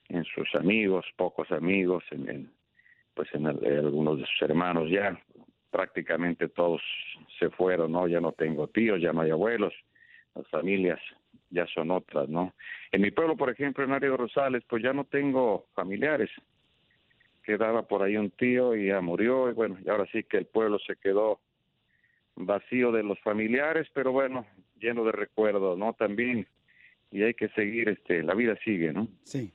en 0.09 0.25
sus 0.25 0.55
amigos, 0.55 1.07
pocos 1.17 1.51
amigos, 1.53 2.05
en, 2.11 2.29
en, 2.29 2.51
pues 3.15 3.29
en, 3.35 3.47
el- 3.47 3.65
en 3.65 3.79
algunos 3.79 4.19
de 4.19 4.27
sus 4.27 4.43
hermanos 4.43 4.91
ya 4.91 5.19
prácticamente 5.71 6.49
todos 6.49 6.83
se 7.39 7.49
fueron, 7.51 7.93
¿no? 7.93 8.09
Ya 8.09 8.21
no 8.21 8.33
tengo 8.33 8.67
tíos, 8.69 9.01
ya 9.01 9.13
no 9.13 9.21
hay 9.23 9.31
abuelos, 9.31 9.73
las 10.35 10.47
familias 10.49 10.99
ya 11.51 11.67
son 11.69 11.91
otras, 11.93 12.29
¿no? 12.29 12.55
En 12.93 13.03
mi 13.03 13.11
pueblo, 13.13 13.37
por 13.37 13.51
ejemplo, 13.51 13.85
en 13.85 13.93
Área 13.93 14.11
de 14.11 14.17
Rosales, 14.17 14.63
pues 14.69 14.83
ya 14.83 14.93
no 14.93 15.05
tengo 15.05 15.67
familiares. 15.75 16.31
Quedaba 17.51 17.83
por 17.83 18.05
ahí 18.05 18.17
un 18.17 18.31
tío 18.31 18.77
y 18.77 18.87
ya 18.87 19.01
murió, 19.01 19.51
y 19.51 19.55
bueno, 19.55 19.77
y 19.85 19.89
ahora 19.89 20.07
sí 20.13 20.23
que 20.23 20.37
el 20.37 20.47
pueblo 20.47 20.79
se 20.87 20.95
quedó 20.95 21.41
vacío 22.37 22.93
de 22.93 23.03
los 23.03 23.19
familiares, 23.23 23.89
pero 23.93 24.13
bueno, 24.13 24.47
lleno 24.79 25.03
de 25.05 25.11
recuerdos, 25.11 25.77
¿no? 25.77 25.93
También, 25.95 26.47
y 27.11 27.25
hay 27.25 27.35
que 27.35 27.49
seguir, 27.49 27.89
este, 27.89 28.23
la 28.23 28.35
vida 28.35 28.57
sigue, 28.65 28.93
¿no? 28.93 29.09
Sí. 29.25 29.53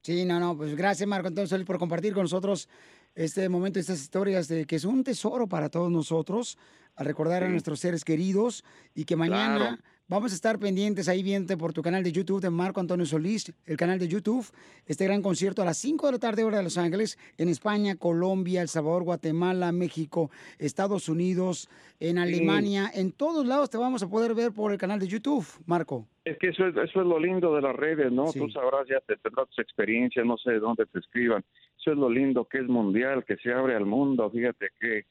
Sí, 0.00 0.24
no, 0.24 0.40
no, 0.40 0.56
pues 0.56 0.74
gracias 0.74 1.06
Marco 1.06 1.28
Antonio 1.28 1.46
Solís 1.48 1.66
por 1.66 1.78
compartir 1.78 2.14
con 2.14 2.22
nosotros 2.22 2.66
este 3.14 3.46
momento, 3.50 3.78
estas 3.78 4.00
historias 4.00 4.48
de 4.48 4.64
que 4.64 4.76
es 4.76 4.86
un 4.86 5.04
tesoro 5.04 5.46
para 5.46 5.68
todos 5.68 5.90
nosotros, 5.90 6.56
a 6.96 7.04
recordar 7.04 7.42
a 7.42 7.46
Sí. 7.46 7.52
nuestros 7.52 7.78
seres 7.78 8.04
queridos 8.06 8.64
y 8.94 9.04
que 9.04 9.16
mañana 9.16 9.56
Claro. 9.58 9.76
Vamos 10.08 10.32
a 10.32 10.34
estar 10.34 10.58
pendientes 10.58 11.08
ahí 11.08 11.22
viendo 11.22 11.56
por 11.58 11.72
tu 11.72 11.82
canal 11.82 12.02
de 12.02 12.12
YouTube 12.12 12.40
de 12.40 12.50
Marco 12.50 12.80
Antonio 12.80 13.04
Solís, 13.04 13.54
el 13.66 13.76
canal 13.76 13.98
de 13.98 14.08
YouTube, 14.08 14.46
este 14.86 15.04
gran 15.04 15.22
concierto 15.22 15.62
a 15.62 15.64
las 15.66 15.76
5 15.78 16.06
de 16.06 16.12
la 16.12 16.18
tarde 16.18 16.44
hora 16.44 16.56
de 16.58 16.62
Los 16.62 16.78
Ángeles, 16.78 17.18
en 17.36 17.48
España, 17.48 17.96
Colombia, 17.96 18.62
El 18.62 18.68
Salvador, 18.68 19.04
Guatemala, 19.04 19.70
México, 19.70 20.30
Estados 20.58 21.08
Unidos, 21.08 21.68
en 22.00 22.18
Alemania, 22.18 22.90
en 22.94 23.12
todos 23.12 23.46
lados 23.46 23.70
te 23.70 23.76
vamos 23.76 24.02
a 24.02 24.08
poder 24.08 24.34
ver 24.34 24.52
por 24.52 24.72
el 24.72 24.78
canal 24.78 24.98
de 24.98 25.08
YouTube, 25.08 25.46
Marco. 25.66 26.06
Es 26.24 26.38
que 26.38 26.48
eso 26.48 26.66
es, 26.66 26.76
eso 26.76 27.00
es 27.00 27.06
lo 27.06 27.18
lindo 27.18 27.54
de 27.54 27.62
las 27.62 27.76
redes, 27.76 28.10
¿no? 28.10 28.28
Sí. 28.28 28.38
Tú 28.38 28.48
sabrás, 28.50 28.86
ya 28.88 29.00
te 29.00 29.16
tendrás 29.16 29.48
tus 29.48 29.58
experiencias, 29.58 30.24
no 30.24 30.36
sé 30.38 30.52
de 30.52 30.58
dónde 30.58 30.86
te 30.86 30.98
escriban. 30.98 31.44
Eso 31.78 31.92
es 31.92 31.96
lo 31.98 32.08
lindo 32.08 32.44
que 32.46 32.58
es 32.58 32.68
mundial, 32.68 33.24
que 33.24 33.36
se 33.36 33.52
abre 33.52 33.74
al 33.74 33.86
mundo, 33.86 34.30
fíjate 34.30 34.68
qué, 34.80 35.04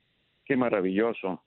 qué 0.46 0.56
maravilloso. 0.56 1.44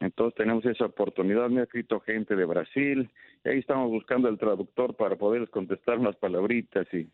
Entonces 0.00 0.34
tenemos 0.36 0.64
esa 0.64 0.86
oportunidad. 0.86 1.48
Me 1.50 1.60
ha 1.60 1.64
escrito 1.64 2.00
gente 2.00 2.34
de 2.34 2.44
Brasil, 2.44 3.08
y 3.44 3.48
ahí 3.48 3.58
estamos 3.58 3.90
buscando 3.90 4.28
el 4.28 4.38
traductor 4.38 4.96
para 4.96 5.16
poderles 5.16 5.50
contestar 5.50 5.98
unas 5.98 6.16
palabritas 6.16 6.86
y, 6.92 7.08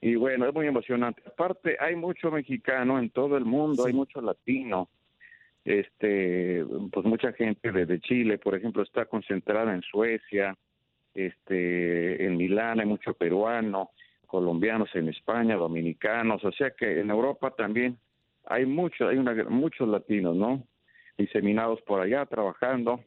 y 0.00 0.16
bueno, 0.16 0.46
es 0.46 0.54
muy 0.54 0.66
emocionante. 0.66 1.22
Aparte, 1.26 1.76
hay 1.80 1.96
mucho 1.96 2.30
mexicano 2.30 2.98
en 2.98 3.10
todo 3.10 3.36
el 3.36 3.44
mundo, 3.44 3.86
hay 3.86 3.92
mucho 3.92 4.20
latino. 4.20 4.88
Este, 5.64 6.64
pues 6.92 7.04
mucha 7.04 7.32
gente 7.32 7.70
de, 7.72 7.86
de 7.86 8.00
Chile, 8.00 8.38
por 8.38 8.54
ejemplo, 8.54 8.82
está 8.82 9.04
concentrada 9.04 9.74
en 9.74 9.82
Suecia, 9.82 10.56
este, 11.14 12.24
en 12.24 12.36
Milán 12.36 12.80
hay 12.80 12.86
mucho 12.86 13.12
peruano, 13.12 13.90
colombianos 14.26 14.88
en 14.94 15.08
España, 15.08 15.56
dominicanos, 15.56 16.44
o 16.44 16.52
sea 16.52 16.70
que 16.70 17.00
en 17.00 17.10
Europa 17.10 17.50
también 17.50 17.98
hay 18.46 18.66
mucho, 18.66 19.08
hay 19.08 19.18
una, 19.18 19.34
muchos 19.44 19.88
latinos, 19.88 20.36
¿no? 20.36 20.62
Diseminados 21.18 21.82
por 21.82 22.00
allá, 22.00 22.24
trabajando. 22.26 23.04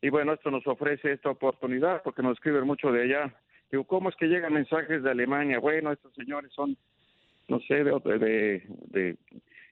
Y 0.00 0.10
bueno, 0.10 0.34
esto 0.34 0.50
nos 0.50 0.66
ofrece 0.66 1.12
esta 1.12 1.30
oportunidad 1.30 2.02
porque 2.04 2.22
nos 2.22 2.34
escriben 2.34 2.64
mucho 2.64 2.92
de 2.92 3.02
allá. 3.02 3.34
Digo, 3.70 3.84
¿cómo 3.84 4.08
es 4.08 4.16
que 4.16 4.26
llegan 4.26 4.52
mensajes 4.52 5.02
de 5.02 5.10
Alemania? 5.10 5.58
Bueno, 5.58 5.90
estos 5.90 6.14
señores 6.14 6.52
son, 6.52 6.76
no 7.48 7.58
sé, 7.60 7.82
de, 7.82 7.90
de, 8.18 8.62
de 8.90 9.16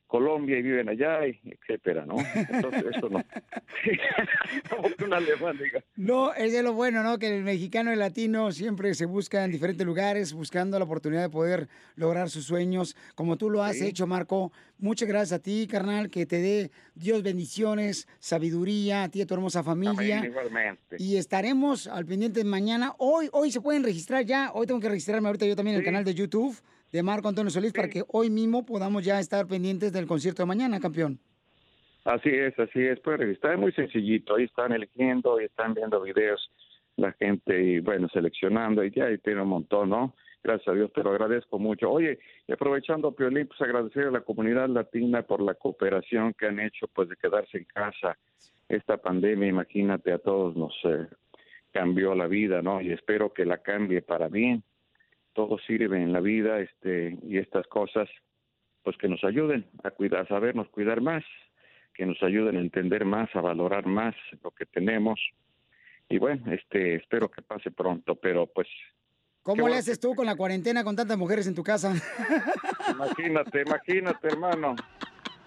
Colombia 0.06 0.58
y 0.58 0.62
viven 0.62 0.88
allá, 0.88 1.26
y 1.26 1.38
etcétera, 1.44 2.06
¿no? 2.06 2.16
Entonces, 2.34 2.84
eso 2.96 3.08
no. 3.08 3.22
Como 4.70 4.88
que 4.90 5.04
un 5.04 5.12
alemán 5.14 5.58
diga, 5.58 5.82
No, 5.96 6.32
es 6.34 6.52
de 6.52 6.62
lo 6.62 6.72
bueno, 6.74 7.02
¿no? 7.02 7.18
Que 7.18 7.36
el 7.36 7.42
mexicano 7.42 7.90
y 7.90 7.94
el 7.94 7.98
latino 7.98 8.52
siempre 8.52 8.94
se 8.94 9.06
busca 9.06 9.44
en 9.44 9.50
diferentes 9.50 9.86
lugares, 9.86 10.32
buscando 10.32 10.78
la 10.78 10.84
oportunidad 10.84 11.22
de 11.22 11.30
poder 11.30 11.68
lograr 11.96 12.30
sus 12.30 12.44
sueños, 12.44 12.96
como 13.14 13.36
tú 13.36 13.50
lo 13.50 13.62
has 13.62 13.76
Sí. 13.78 13.86
hecho, 13.86 14.06
Marco. 14.06 14.52
Muchas 14.78 15.08
gracias 15.08 15.38
a 15.40 15.42
ti, 15.42 15.66
carnal, 15.70 16.10
que 16.10 16.26
te 16.26 16.38
dé 16.40 16.70
Dios 16.94 17.22
bendiciones, 17.22 18.06
sabiduría, 18.18 19.04
a 19.04 19.08
ti 19.08 19.18
y 19.20 19.22
a 19.22 19.26
tu 19.26 19.34
hermosa 19.34 19.62
familia. 19.62 20.18
Amén, 20.18 20.30
igualmente. 20.30 20.96
Y 20.98 21.16
estaremos 21.16 21.86
al 21.86 22.06
pendiente 22.06 22.44
mañana. 22.44 22.94
Hoy, 22.98 23.28
hoy 23.32 23.50
se 23.50 23.60
pueden 23.60 23.82
registrar 23.84 24.24
ya. 24.24 24.50
Hoy 24.52 24.66
tengo 24.66 24.80
que 24.80 24.88
registrarme 24.88 25.28
ahorita 25.28 25.46
yo 25.46 25.56
también 25.56 25.74
en 25.76 25.80
el 25.80 25.84
canal 25.84 26.04
de 26.04 26.14
YouTube 26.14 26.56
de 26.92 27.02
Marco 27.02 27.28
Antonio 27.28 27.50
Solís 27.50 27.72
para 27.72 27.88
que 27.88 28.02
hoy 28.08 28.30
mismo 28.30 28.64
podamos 28.64 29.04
ya 29.04 29.20
estar 29.20 29.46
pendientes 29.46 29.92
del 29.92 30.06
concierto 30.06 30.42
de 30.42 30.46
mañana, 30.46 30.80
campeón. 30.80 31.18
Así 32.04 32.30
es, 32.30 32.56
así 32.58 32.80
es. 32.80 33.00
Puede 33.00 33.18
registrar, 33.18 33.54
es 33.54 33.60
muy 33.60 33.72
sencillito. 33.72 34.36
Ahí 34.36 34.44
están 34.44 34.72
eligiendo 34.72 35.40
y 35.40 35.44
están 35.44 35.74
viendo 35.74 36.00
videos 36.00 36.50
la 36.96 37.12
gente 37.12 37.62
y 37.62 37.80
bueno, 37.80 38.08
seleccionando 38.08 38.82
y 38.82 38.90
ya 38.90 39.04
ahí 39.04 39.18
tiene 39.18 39.42
un 39.42 39.48
montón, 39.48 39.90
¿no? 39.90 40.14
Gracias 40.42 40.68
a 40.68 40.74
Dios, 40.74 40.92
te 40.92 41.02
lo 41.02 41.10
agradezco 41.10 41.58
mucho. 41.58 41.90
Oye, 41.90 42.20
y 42.46 42.52
aprovechando, 42.52 43.12
Piolín, 43.12 43.48
pues 43.48 43.60
agradecer 43.60 44.04
a 44.04 44.10
la 44.12 44.20
comunidad 44.20 44.68
latina 44.68 45.22
por 45.22 45.42
la 45.42 45.54
cooperación 45.54 46.34
que 46.34 46.46
han 46.46 46.60
hecho, 46.60 46.86
pues 46.94 47.08
de 47.08 47.16
quedarse 47.16 47.58
en 47.58 47.64
casa. 47.64 48.16
Esta 48.68 48.96
pandemia, 48.96 49.48
imagínate, 49.48 50.12
a 50.12 50.18
todos 50.18 50.56
nos 50.56 50.72
eh, 50.84 51.08
cambió 51.72 52.14
la 52.14 52.28
vida, 52.28 52.62
¿no? 52.62 52.80
Y 52.80 52.92
espero 52.92 53.32
que 53.32 53.44
la 53.44 53.58
cambie 53.58 54.02
para 54.02 54.28
bien. 54.28 54.62
Todo 55.36 55.58
sirve 55.58 56.02
en 56.02 56.12
la 56.12 56.20
vida, 56.20 56.58
este, 56.60 57.18
y 57.22 57.36
estas 57.36 57.66
cosas, 57.66 58.08
pues 58.82 58.96
que 58.96 59.06
nos 59.06 59.22
ayuden 59.22 59.66
a 59.84 59.90
cuidar, 59.90 60.22
a 60.22 60.26
sabernos 60.26 60.68
cuidar 60.70 61.00
más, 61.00 61.22
que 61.92 62.06
nos 62.06 62.20
ayuden 62.22 62.56
a 62.56 62.60
entender 62.60 63.04
más, 63.04 63.28
a 63.36 63.42
valorar 63.42 63.86
más 63.86 64.14
lo 64.42 64.50
que 64.50 64.64
tenemos. 64.64 65.20
Y 66.08 66.18
bueno, 66.18 66.50
este, 66.52 66.96
espero 66.96 67.30
que 67.30 67.42
pase 67.42 67.70
pronto, 67.70 68.16
pero 68.16 68.46
pues 68.46 68.66
¿Cómo 69.42 69.68
le 69.68 69.76
haces 69.76 70.00
tú 70.00 70.14
con 70.14 70.26
la 70.26 70.34
cuarentena 70.34 70.82
con 70.82 70.96
tantas 70.96 71.16
mujeres 71.16 71.46
en 71.46 71.54
tu 71.54 71.62
casa? 71.62 71.94
imagínate, 72.90 73.62
imagínate, 73.62 74.26
hermano. 74.26 74.74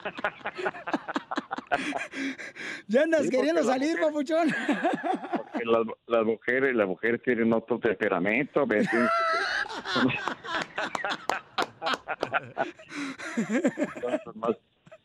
¿Ya 2.88 3.04
andas 3.04 3.22
Sí, 3.22 3.28
porque 3.28 3.38
queriendo 3.38 3.64
salir, 3.64 3.92
mujer- 3.98 4.06
papuchón? 4.08 4.50
Que 5.58 5.66
las, 5.66 5.86
las 6.08 6.26
mujeres, 6.26 6.76
las 6.76 6.88
mujeres 6.88 7.22
tienen 7.24 7.54
otro 7.54 7.80
temperamento, 7.80 8.66
¿ves? 8.66 8.88
Son 14.24 14.40
más, 14.40 14.56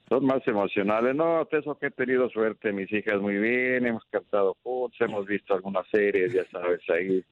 son 0.09 0.25
más 0.27 0.47
emocionales. 0.47 1.15
No, 1.15 1.47
eso 1.51 1.79
que 1.79 1.87
he 1.87 1.91
tenido 1.91 2.29
suerte, 2.31 2.73
mis 2.73 2.91
hijas 2.93 3.21
muy 3.21 3.37
bien, 3.37 3.87
hemos 3.87 4.05
cantado 4.07 4.57
juntos, 4.63 5.01
hemos 5.01 5.27
visto 5.27 5.55
algunas 5.55 5.87
series, 5.89 6.33
ya 6.33 6.45
sabes, 6.51 6.81
ahí 6.91 7.25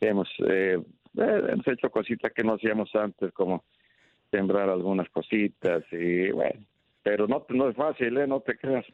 hemos, 0.00 0.28
eh, 0.48 0.78
hemos 1.16 1.68
hecho 1.68 1.90
cositas 1.90 2.32
que 2.32 2.44
no 2.44 2.54
hacíamos 2.54 2.94
antes, 2.94 3.32
como 3.32 3.64
sembrar 4.30 4.68
algunas 4.68 5.08
cositas 5.10 5.84
y 5.92 6.30
bueno, 6.30 6.60
pero 7.06 7.28
no, 7.28 7.46
no 7.50 7.68
es 7.68 7.76
fácil, 7.76 8.18
¿eh? 8.18 8.26
No 8.26 8.40
te 8.40 8.58
creas. 8.58 8.84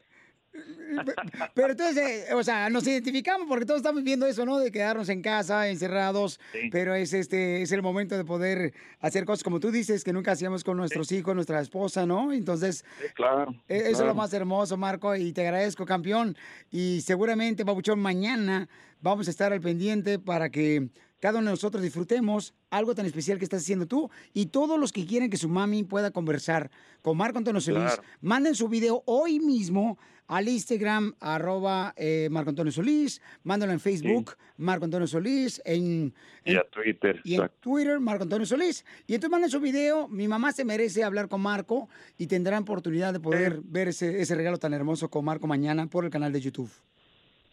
Pero 1.55 1.71
entonces, 1.71 2.29
eh, 2.29 2.33
o 2.35 2.43
sea, 2.43 2.69
nos 2.69 2.85
identificamos 2.85 3.47
porque 3.47 3.65
todos 3.65 3.79
estamos 3.79 4.03
viendo 4.03 4.27
eso, 4.27 4.45
¿no? 4.45 4.59
De 4.59 4.71
quedarnos 4.71 5.09
en 5.09 5.23
casa, 5.23 5.67
encerrados, 5.67 6.39
pero 6.71 6.93
es 6.93 7.11
este 7.11 7.63
es 7.63 7.71
el 7.71 7.81
momento 7.81 8.15
de 8.15 8.23
poder 8.23 8.71
hacer 8.99 9.25
cosas 9.25 9.43
como 9.43 9.59
tú 9.59 9.71
dices 9.71 10.03
que 10.03 10.13
nunca 10.13 10.33
hacíamos 10.33 10.63
con 10.63 10.77
nuestros 10.77 11.11
hijos, 11.11 11.33
nuestra 11.33 11.59
esposa, 11.59 12.05
¿no? 12.05 12.31
Entonces, 12.31 12.85
claro. 13.15 13.51
e- 13.67 13.77
eso 13.89 14.01
es 14.03 14.07
lo 14.07 14.13
más 14.13 14.31
hermoso, 14.31 14.77
Marco, 14.77 15.15
y 15.15 15.33
te 15.33 15.41
agradezco, 15.41 15.87
campeón. 15.87 16.37
Y 16.69 17.01
seguramente, 17.01 17.65
Pabuchón, 17.65 17.99
mañana 17.99 18.69
vamos 19.01 19.27
a 19.27 19.31
estar 19.31 19.53
al 19.53 19.61
pendiente 19.61 20.19
para 20.19 20.51
que 20.51 20.87
cada 21.23 21.39
uno 21.39 21.51
de 21.51 21.53
nosotros 21.53 21.81
disfrutemos 21.81 22.53
algo 22.69 22.93
tan 22.95 23.05
especial 23.05 23.37
que 23.37 23.45
estás 23.45 23.61
haciendo 23.61 23.85
tú 23.87 24.09
y 24.33 24.47
todos 24.47 24.77
los 24.77 24.91
que 24.91 25.05
quieren 25.05 25.29
que 25.29 25.37
su 25.37 25.47
mami 25.47 25.85
pueda 25.85 26.11
conversar 26.11 26.69
con 27.01 27.15
Marco 27.15 27.37
Antonio 27.37 27.61
Solís, 27.61 27.79
Claro. 27.81 28.03
manden 28.19 28.55
su 28.55 28.67
video 28.67 29.03
hoy 29.05 29.39
mismo 29.39 29.97
al 30.27 30.49
Instagram, 30.49 31.13
arroba 31.21 31.93
eh, 31.95 32.27
Marco 32.29 32.49
Antonio 32.49 32.73
Solís, 32.73 33.21
mándalo 33.43 33.71
en 33.71 33.79
Facebook, 33.79 34.35
Marco 34.57 34.83
Antonio 34.83 35.07
Solís, 35.07 35.61
en, 35.63 36.13
Y 36.43 36.57
a 36.57 36.63
Twitter. 36.69 37.21
y 37.23 37.35
en. 37.35 37.49
Twitter, 37.61 38.01
Marco 38.01 38.23
Antonio 38.23 38.45
Solís. 38.45 38.83
Y 39.07 39.13
entonces 39.15 39.31
manden 39.31 39.49
su 39.49 39.61
video. 39.61 40.09
Mi 40.09 40.27
mamá 40.27 40.51
se 40.51 40.65
merece 40.65 41.05
hablar 41.05 41.29
con 41.29 41.39
Marco 41.39 41.87
y 42.17 42.27
tendrán 42.27 42.63
oportunidad 42.63 43.13
de 43.13 43.21
poder 43.21 43.61
ver 43.63 43.87
ese, 43.87 44.19
ese 44.21 44.35
regalo 44.35 44.57
tan 44.57 44.73
hermoso 44.73 45.09
con 45.09 45.23
Marco 45.23 45.47
mañana 45.47 45.87
por 45.87 46.03
el 46.03 46.11
canal 46.11 46.33
de 46.33 46.41
YouTube. 46.41 46.69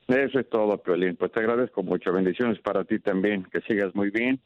Eso 0.08 0.40
es 0.40 0.48
todo, 0.48 0.78
Piolín. 0.82 1.16
Pues 1.16 1.32
te 1.32 1.40
agradezco 1.40 1.82
mucho. 1.82 2.12
Bendiciones 2.12 2.58
para 2.60 2.84
ti 2.84 2.98
también. 2.98 3.44
Que 3.44 3.60
sigas 3.62 3.94
muy 3.94 4.10
bien 4.10 4.40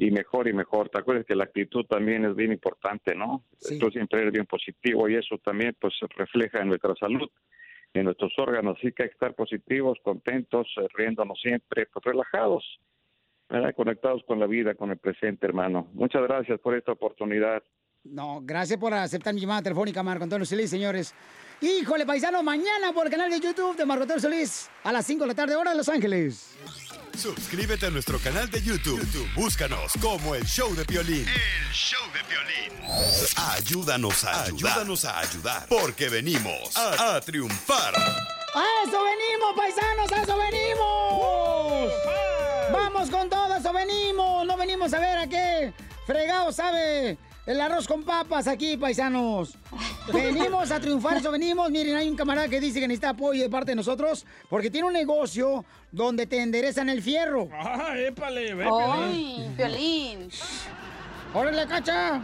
y 0.00 0.10
mejor 0.10 0.48
y 0.48 0.52
mejor. 0.54 0.88
Te 0.88 0.98
acuerdas 0.98 1.26
que 1.26 1.34
la 1.34 1.44
actitud 1.44 1.84
también 1.84 2.24
es 2.24 2.34
bien 2.34 2.52
importante, 2.52 3.14
¿no? 3.14 3.44
Tú 3.78 3.90
siempre 3.90 4.22
eres 4.22 4.32
bien 4.32 4.46
positivo 4.46 5.08
y 5.08 5.16
eso 5.16 5.36
también 5.44 5.76
pues 5.78 5.94
se 5.98 6.06
refleja 6.16 6.60
en 6.60 6.68
nuestra 6.68 6.94
salud, 6.94 7.28
en 7.92 8.04
nuestros 8.04 8.32
órganos. 8.38 8.78
Así 8.78 8.92
que 8.92 9.02
hay 9.02 9.08
que 9.10 9.14
estar 9.14 9.34
positivos, 9.34 9.98
contentos, 10.02 10.66
eh, 10.78 10.86
riéndonos 10.94 11.38
siempre, 11.38 11.86
pues 11.92 12.02
relajados, 12.02 12.64
¿verdad? 13.50 13.74
conectados 13.74 14.22
con 14.26 14.40
la 14.40 14.46
vida, 14.46 14.74
con 14.74 14.90
el 14.90 14.96
presente, 14.96 15.46
hermano. 15.46 15.88
Muchas 15.92 16.22
gracias 16.22 16.58
por 16.60 16.74
esta 16.74 16.92
oportunidad. 16.92 17.62
No, 18.04 18.40
gracias 18.42 18.78
por 18.78 18.94
aceptar 18.94 19.34
mi 19.34 19.40
llamada 19.42 19.62
telefónica, 19.62 20.02
Marco 20.02 20.24
Antonio 20.24 20.46
Solís, 20.46 20.70
señores. 20.70 21.12
Híjole, 21.60 22.06
paisano, 22.06 22.42
mañana 22.42 22.94
por 22.94 23.06
el 23.06 23.10
canal 23.12 23.30
de 23.30 23.38
YouTube 23.38 23.76
de 23.76 23.84
Marco 23.84 24.02
Antonio 24.02 24.22
Solís 24.22 24.70
a 24.82 24.90
las 24.92 25.04
5 25.04 25.24
de 25.24 25.28
la 25.28 25.34
tarde, 25.34 25.54
hora 25.54 25.72
de 25.72 25.76
Los 25.76 25.88
Ángeles. 25.90 26.52
Suscríbete 27.14 27.86
a 27.86 27.90
nuestro 27.90 28.18
canal 28.18 28.50
de 28.50 28.62
YouTube. 28.62 28.98
YouTube, 29.00 29.28
Búscanos 29.34 29.92
como 30.00 30.34
el 30.34 30.44
show 30.46 30.74
de 30.74 30.86
Piolín. 30.86 31.26
El 31.28 31.72
show 31.74 32.00
de 32.14 32.22
violín. 32.22 32.90
Ayúdanos 33.36 34.24
a 34.24 34.44
ayudar. 34.44 34.70
Ayúdanos 34.72 35.04
a 35.04 35.18
ayudar. 35.18 35.66
Porque 35.68 36.08
venimos 36.08 36.74
a, 36.78 37.16
a 37.16 37.20
triunfar. 37.20 37.94
¡A 37.94 38.64
eso 38.88 38.98
venimos, 39.04 39.54
paisanos! 39.54 40.10
¡A 40.12 40.22
eso 40.22 40.38
venimos! 40.38 41.92
¡Vamos 42.72 43.10
con 43.10 43.28
todo! 43.28 43.52
¡A 43.52 43.58
eso 43.58 43.72
venimos! 43.72 44.46
No 44.46 44.56
venimos 44.56 44.92
a 44.94 44.98
ver 44.98 45.18
a 45.18 45.26
qué 45.28 45.74
fregado 46.06 46.50
sabe 46.50 47.18
el 47.50 47.60
arroz 47.60 47.88
con 47.88 48.04
papas 48.04 48.46
aquí, 48.46 48.76
paisanos. 48.76 49.56
Venimos 50.12 50.70
a 50.70 50.78
triunfar, 50.78 51.16
eso 51.16 51.32
venimos. 51.32 51.68
Miren, 51.68 51.96
hay 51.96 52.08
un 52.08 52.14
camarada 52.14 52.48
que 52.48 52.60
dice 52.60 52.78
que 52.78 52.86
necesita 52.86 53.08
apoyo 53.08 53.42
de 53.42 53.50
parte 53.50 53.72
de 53.72 53.76
nosotros 53.76 54.24
porque 54.48 54.70
tiene 54.70 54.86
un 54.86 54.92
negocio 54.92 55.64
donde 55.90 56.26
te 56.26 56.40
enderezan 56.40 56.88
el 56.88 57.02
fierro. 57.02 57.48
¡Ah, 57.52 57.94
épale! 57.96 58.54
Ve, 58.54 58.68
¡Ay, 58.70 59.52
Piolín! 59.56 60.28
¡Órale, 61.34 61.66
cacha! 61.66 62.22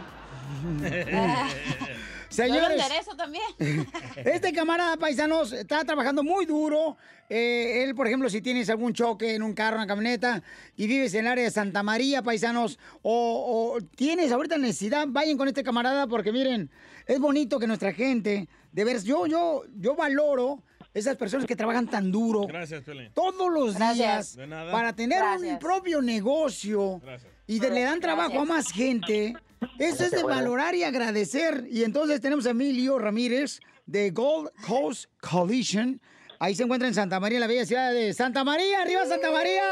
Señores, 2.45 2.81
enderezo 2.83 3.15
también. 3.15 3.43
Este 4.17 4.53
camarada 4.53 4.97
paisanos 4.97 5.51
está 5.53 5.83
trabajando 5.83 6.23
muy 6.23 6.45
duro. 6.45 6.97
Eh, 7.29 7.83
él, 7.83 7.93
por 7.95 8.07
ejemplo, 8.07 8.29
si 8.29 8.41
tienes 8.41 8.69
algún 8.69 8.93
choque 8.93 9.35
en 9.35 9.43
un 9.43 9.53
carro, 9.53 9.75
una 9.77 9.87
camioneta 9.87 10.41
y 10.77 10.87
vives 10.87 11.13
en 11.13 11.25
el 11.25 11.31
área 11.33 11.43
de 11.43 11.51
Santa 11.51 11.83
María, 11.83 12.21
paisanos, 12.21 12.79
o, 13.01 13.73
o 13.75 13.81
tienes 13.95 14.31
ahorita 14.31 14.57
necesidad, 14.57 15.05
vayan 15.09 15.37
con 15.37 15.47
este 15.47 15.63
camarada 15.63 16.07
porque 16.07 16.31
miren, 16.31 16.69
es 17.05 17.19
bonito 17.19 17.59
que 17.59 17.67
nuestra 17.67 17.91
gente, 17.91 18.47
de 18.71 18.83
veras, 18.85 19.03
yo, 19.03 19.25
yo, 19.27 19.63
yo 19.75 19.95
valoro 19.95 20.63
esas 20.93 21.15
personas 21.17 21.45
que 21.45 21.55
trabajan 21.55 21.87
tan 21.87 22.11
duro 22.11 22.47
Gracias, 22.47 22.81
Piolín. 22.83 23.11
todos 23.13 23.51
los 23.51 23.75
Gracias. 23.75 23.97
días 23.97 24.35
De 24.35 24.47
nada. 24.47 24.71
para 24.71 24.93
tener 24.93 25.21
un 25.21 25.29
Gracias. 25.39 25.59
propio 25.59 26.01
negocio 26.01 27.01
y 27.45 27.59
de- 27.59 27.69
le 27.71 27.81
dan 27.81 27.99
trabajo 27.99 28.39
a 28.39 28.45
más 28.45 28.71
gente. 28.71 29.35
Eso 29.79 30.05
es 30.05 30.11
de 30.11 30.23
valorar 30.23 30.75
y 30.75 30.83
agradecer. 30.83 31.67
Y 31.69 31.83
entonces 31.83 32.21
tenemos 32.21 32.45
a 32.45 32.51
Emilio 32.51 32.99
Ramírez 32.99 33.59
de 33.85 34.11
Gold 34.11 34.49
Coast 34.67 35.05
Collision. 35.21 35.99
Ahí 36.39 36.55
se 36.55 36.63
encuentra 36.63 36.87
en 36.87 36.93
Santa 36.93 37.19
María, 37.19 37.39
la 37.39 37.47
bella 37.47 37.65
ciudad 37.65 37.91
de 37.91 38.13
Santa 38.13 38.43
María. 38.43 38.81
¡Arriba 38.81 39.05
Santa 39.05 39.31
María! 39.31 39.63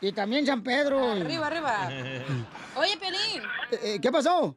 Y 0.00 0.12
también 0.12 0.44
San 0.46 0.62
Pedro. 0.62 1.12
Arriba, 1.12 1.46
arriba. 1.46 1.88
Oye, 2.76 2.96
Piolín, 2.98 3.42
Eh, 3.82 3.98
¿Qué 4.00 4.12
pasó? 4.12 4.56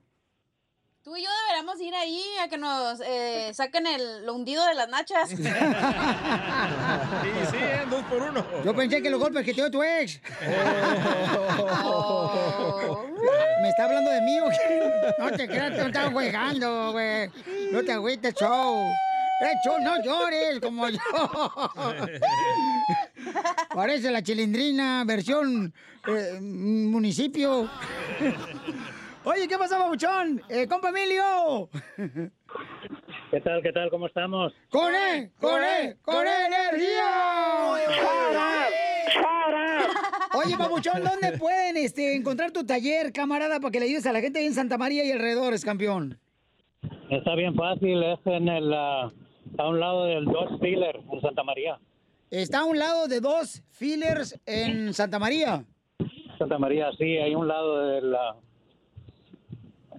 Tú 1.08 1.16
y 1.16 1.24
yo 1.24 1.30
deberíamos 1.48 1.80
ir 1.80 1.96
ahí 1.96 2.22
a 2.44 2.50
que 2.50 2.58
nos 2.58 3.00
eh, 3.00 3.52
saquen 3.54 3.88
el 3.88 4.26
lo 4.26 4.34
hundido 4.34 4.66
de 4.66 4.76
las 4.76 4.90
nachas. 4.90 5.30
Sí, 7.24 7.32
sí, 7.52 7.58
¿eh? 7.58 7.82
dos 7.90 8.04
por 8.04 8.22
uno. 8.22 8.46
Yo 8.64 8.76
pensé 8.76 9.02
que 9.02 9.10
los 9.10 9.20
golpes 9.20 9.44
que 9.44 9.54
te 9.54 9.62
dio 9.62 9.72
tu 9.72 9.84
ex. 9.84 10.20
¿Me 13.62 13.70
está 13.70 13.86
hablando 13.86 14.12
de 14.12 14.22
mí 14.22 14.40
o 14.40 14.50
qué? 14.50 15.14
No 15.18 15.32
te 15.32 15.48
creas, 15.48 15.76
te 15.76 15.86
estaba 15.86 16.10
jugando, 16.12 16.92
güey. 16.92 17.30
No 17.72 17.84
te 17.84 17.92
agüites, 17.94 18.34
show. 18.36 18.86
Eh, 19.42 19.54
show, 19.64 19.80
no 19.80 20.02
llores 20.04 20.60
como 20.60 20.90
yo. 20.90 21.00
Parece 23.74 24.12
la 24.12 24.22
chilindrina, 24.22 25.04
versión 25.06 25.74
eh, 26.08 26.40
municipio. 26.42 27.70
Oye, 29.28 29.46
¿qué 29.46 29.58
pasa, 29.58 29.78
babuchón? 29.78 30.42
Eh, 30.48 30.66
compa 30.68 30.88
Emilio. 30.88 31.70
¿Qué 33.30 33.42
tal, 33.42 33.62
qué 33.62 33.74
tal? 33.74 33.90
¿Cómo 33.90 34.08
estamos? 34.08 34.54
¡Con 34.70 34.96
E! 34.96 35.32
¡Con 35.42 35.62
E! 35.62 35.98
¡Con 36.02 36.26
energía! 36.26 37.74
Oye, 40.34 40.56
Papuchón, 40.58 41.04
¿dónde 41.04 41.38
pueden 41.38 41.76
este, 41.76 42.16
encontrar 42.16 42.52
tu 42.52 42.66
taller, 42.66 43.12
camarada, 43.12 43.60
para 43.60 43.70
que 43.70 43.80
le 43.82 43.88
ayudes 43.88 44.06
a 44.06 44.14
la 44.14 44.22
gente 44.22 44.46
en 44.46 44.54
Santa 44.54 44.78
María 44.78 45.04
y 45.04 45.12
alrededores, 45.12 45.66
campeón? 45.66 46.18
Está 47.10 47.36
bien 47.36 47.54
fácil, 47.54 48.02
es 48.04 48.20
en 48.28 48.48
el, 48.48 48.74
ah, 48.74 49.12
a 49.58 49.68
un 49.68 49.78
lado 49.82 50.06
del 50.06 50.24
Dodge 50.24 50.58
Dealer 50.62 51.02
en 51.12 51.20
Santa 51.20 51.44
María. 51.44 51.78
Está 52.32 52.60
a 52.60 52.64
un 52.64 52.80
lado 52.80 53.10
de 53.10 53.20
dos 53.20 53.62
fillers 53.72 54.40
en 54.46 54.94
Santa 54.94 55.20
María. 55.20 55.66
Santa 56.38 56.58
María, 56.58 56.92
sí, 56.98 57.18
hay 57.18 57.36
un 57.36 57.50
lado 57.50 57.88
del, 57.88 58.16
ah, 58.16 58.38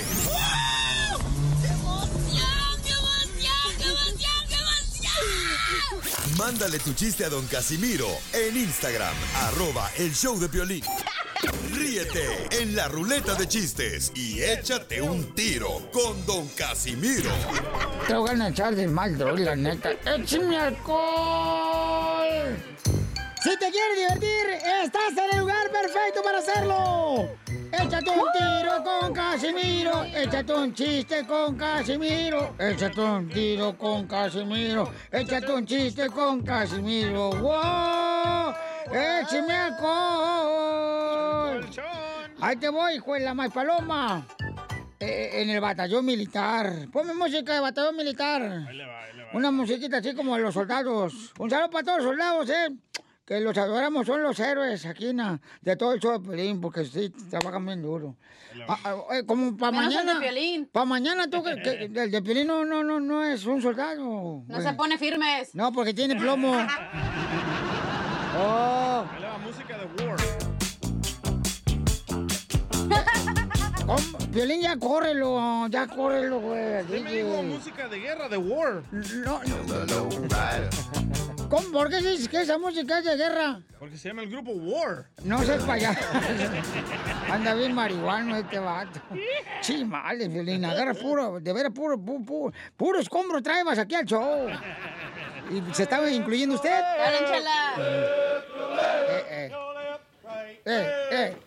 Mándale 6.38 6.80
tu 6.80 6.94
chiste 6.94 7.24
a 7.24 7.30
don 7.30 7.46
Casimiro 7.48 8.08
en 8.34 8.58
Instagram, 8.58 9.14
arroba 9.48 9.90
el 9.98 10.14
show 10.14 10.38
de 10.38 10.50
violín. 10.50 10.84
Ríete 11.72 12.48
en 12.52 12.76
la 12.76 12.90
ruleta 12.90 13.36
de 13.36 13.48
chistes 13.48 14.12
y 14.16 14.42
échate 14.42 15.02
un 15.02 15.34
tiro 15.34 15.90
con 15.94 16.26
don 16.26 16.48
Casimiro. 16.50 17.32
Te 18.08 18.16
voy 18.16 18.30
a 18.42 18.50
echar 18.50 18.76
de 18.76 18.88
mal, 18.88 19.18
la 19.18 19.56
neta. 19.56 19.92
¡Échame 20.06 20.58
alcohol! 20.58 21.75
Si 23.46 23.56
te 23.58 23.70
quieres 23.70 23.96
divertir, 23.96 24.48
estás 24.84 25.12
en 25.12 25.30
el 25.34 25.40
lugar 25.42 25.70
perfecto 25.70 26.24
para 26.24 26.40
hacerlo. 26.40 27.30
Échate 27.72 28.10
un 28.10 28.26
tiro 28.34 28.84
con 28.84 29.14
Casimiro. 29.14 30.04
Échate 30.06 30.52
un 30.52 30.74
chiste 30.74 31.24
con 31.28 31.56
Casimiro. 31.56 32.56
Échate 32.58 33.00
un 33.00 33.30
tiro 33.30 33.78
con 33.78 34.08
Casimiro. 34.08 34.92
Échate 35.12 35.54
un 35.54 35.64
chiste 35.64 36.10
con 36.10 36.42
Casimiro. 36.42 37.30
¡Wow! 37.30 38.56
¡Échame 38.92 39.54
alcohol! 39.54 41.70
Ahí 42.42 42.56
te 42.56 42.70
voy, 42.70 43.00
la 43.20 43.36
más 43.36 43.52
paloma. 43.52 44.26
Eh, 45.00 45.44
en 45.44 45.52
el 45.52 45.62
batallón 45.62 46.04
militar. 46.04 46.88
Ponme 46.92 47.14
música 47.14 47.54
de 47.54 47.60
batallón 47.60 47.96
militar. 47.96 48.68
Una 49.34 49.52
musiquita 49.52 49.98
así 49.98 50.16
como 50.16 50.36
de 50.36 50.42
los 50.42 50.56
soldados. 50.56 51.32
Un 51.38 51.48
saludo 51.48 51.70
para 51.70 51.84
todos 51.84 51.98
los 52.00 52.08
soldados, 52.08 52.50
¿eh? 52.50 52.76
Que 53.26 53.40
los 53.42 53.58
adoramos, 53.58 54.06
son 54.06 54.22
los 54.22 54.40
héroes 54.40 54.86
aquí 54.86 55.08
en 55.08 55.18
la- 55.18 55.42
de 55.62 55.76
todo 55.76 55.94
el 55.94 56.00
show 56.00 56.20
de 56.22 56.30
Pelín, 56.30 56.62
porque 56.62 56.86
sí, 56.86 57.10
trabajan 57.32 57.66
bien 57.66 57.82
duro. 57.82 58.16
Ah, 58.68 58.78
ah, 58.84 58.96
eh, 59.16 59.26
como 59.26 59.58
para 59.58 59.72
mañana. 59.72 60.20
Piolín. 60.20 60.68
Para 60.72 60.86
mañana 60.86 61.28
tú, 61.28 61.44
que, 61.44 61.56
que- 61.62 61.86
el 62.04 62.12
de 62.12 62.22
Piolín 62.22 62.46
no, 62.48 62.64
no, 62.64 62.84
no, 62.84 63.00
no 63.00 63.24
es 63.24 63.44
un 63.46 63.62
soldado. 63.64 64.44
No 64.48 64.62
se 64.62 64.74
pone 64.74 64.98
firmes. 65.00 65.56
No, 65.56 65.72
porque 65.72 65.94
tiene 65.94 66.16
plomo. 66.16 66.56
Oh. 68.38 69.06
Va 69.24 69.38
música 69.38 69.78
de 69.78 69.86
War. 70.06 70.18
¿Cómo? 73.86 74.18
Piolín, 74.34 74.62
ya 74.62 74.76
córrelo, 74.78 75.68
ya 75.70 75.88
córrelo, 75.88 76.42
güey. 76.42 76.84
¿Quién 76.84 77.04
me 77.06 77.14
dijo 77.14 77.42
música 77.44 77.88
de 77.88 77.98
guerra, 78.00 78.28
de 78.28 78.36
War? 78.36 78.84
No, 78.92 79.40
¿Cómo? 81.50 81.72
¿Por 81.72 81.90
qué 81.90 81.98
dices 81.98 82.28
que 82.28 82.42
esa 82.42 82.58
música 82.58 83.00
es 83.00 83.06
de 83.06 83.16
guerra? 83.18 83.62
Porque 83.80 83.98
se 83.98 84.08
llama 84.10 84.24
el 84.24 84.30
grupo 84.30 84.52
War. 84.52 85.06
No 85.24 85.42
seas 85.44 85.64
payaso. 85.64 86.00
Anda 87.32 87.54
bien 87.54 87.74
marihuano 87.74 88.36
este 88.38 88.58
vato. 88.60 89.00
Chimales, 89.62 90.32
Violín. 90.32 90.66
Agarra 90.66 90.94
puro, 90.94 91.40
de 91.40 91.54
veras 91.54 91.72
puro, 91.72 91.98
pu- 91.98 92.26
pu- 92.26 92.54
puro, 92.76 93.00
escombro 93.00 93.42
traebas 93.44 93.78
aquí 93.78 93.94
al 93.96 94.06
show. 94.06 94.48
¿Y 95.52 95.74
se 95.74 95.84
estaba 95.84 96.10
incluyendo 96.10 96.56
usted? 96.56 96.80
Eh, 97.78 99.24
eh. 99.30 99.52
Eh, 100.66 101.08
eh. 101.12 101.38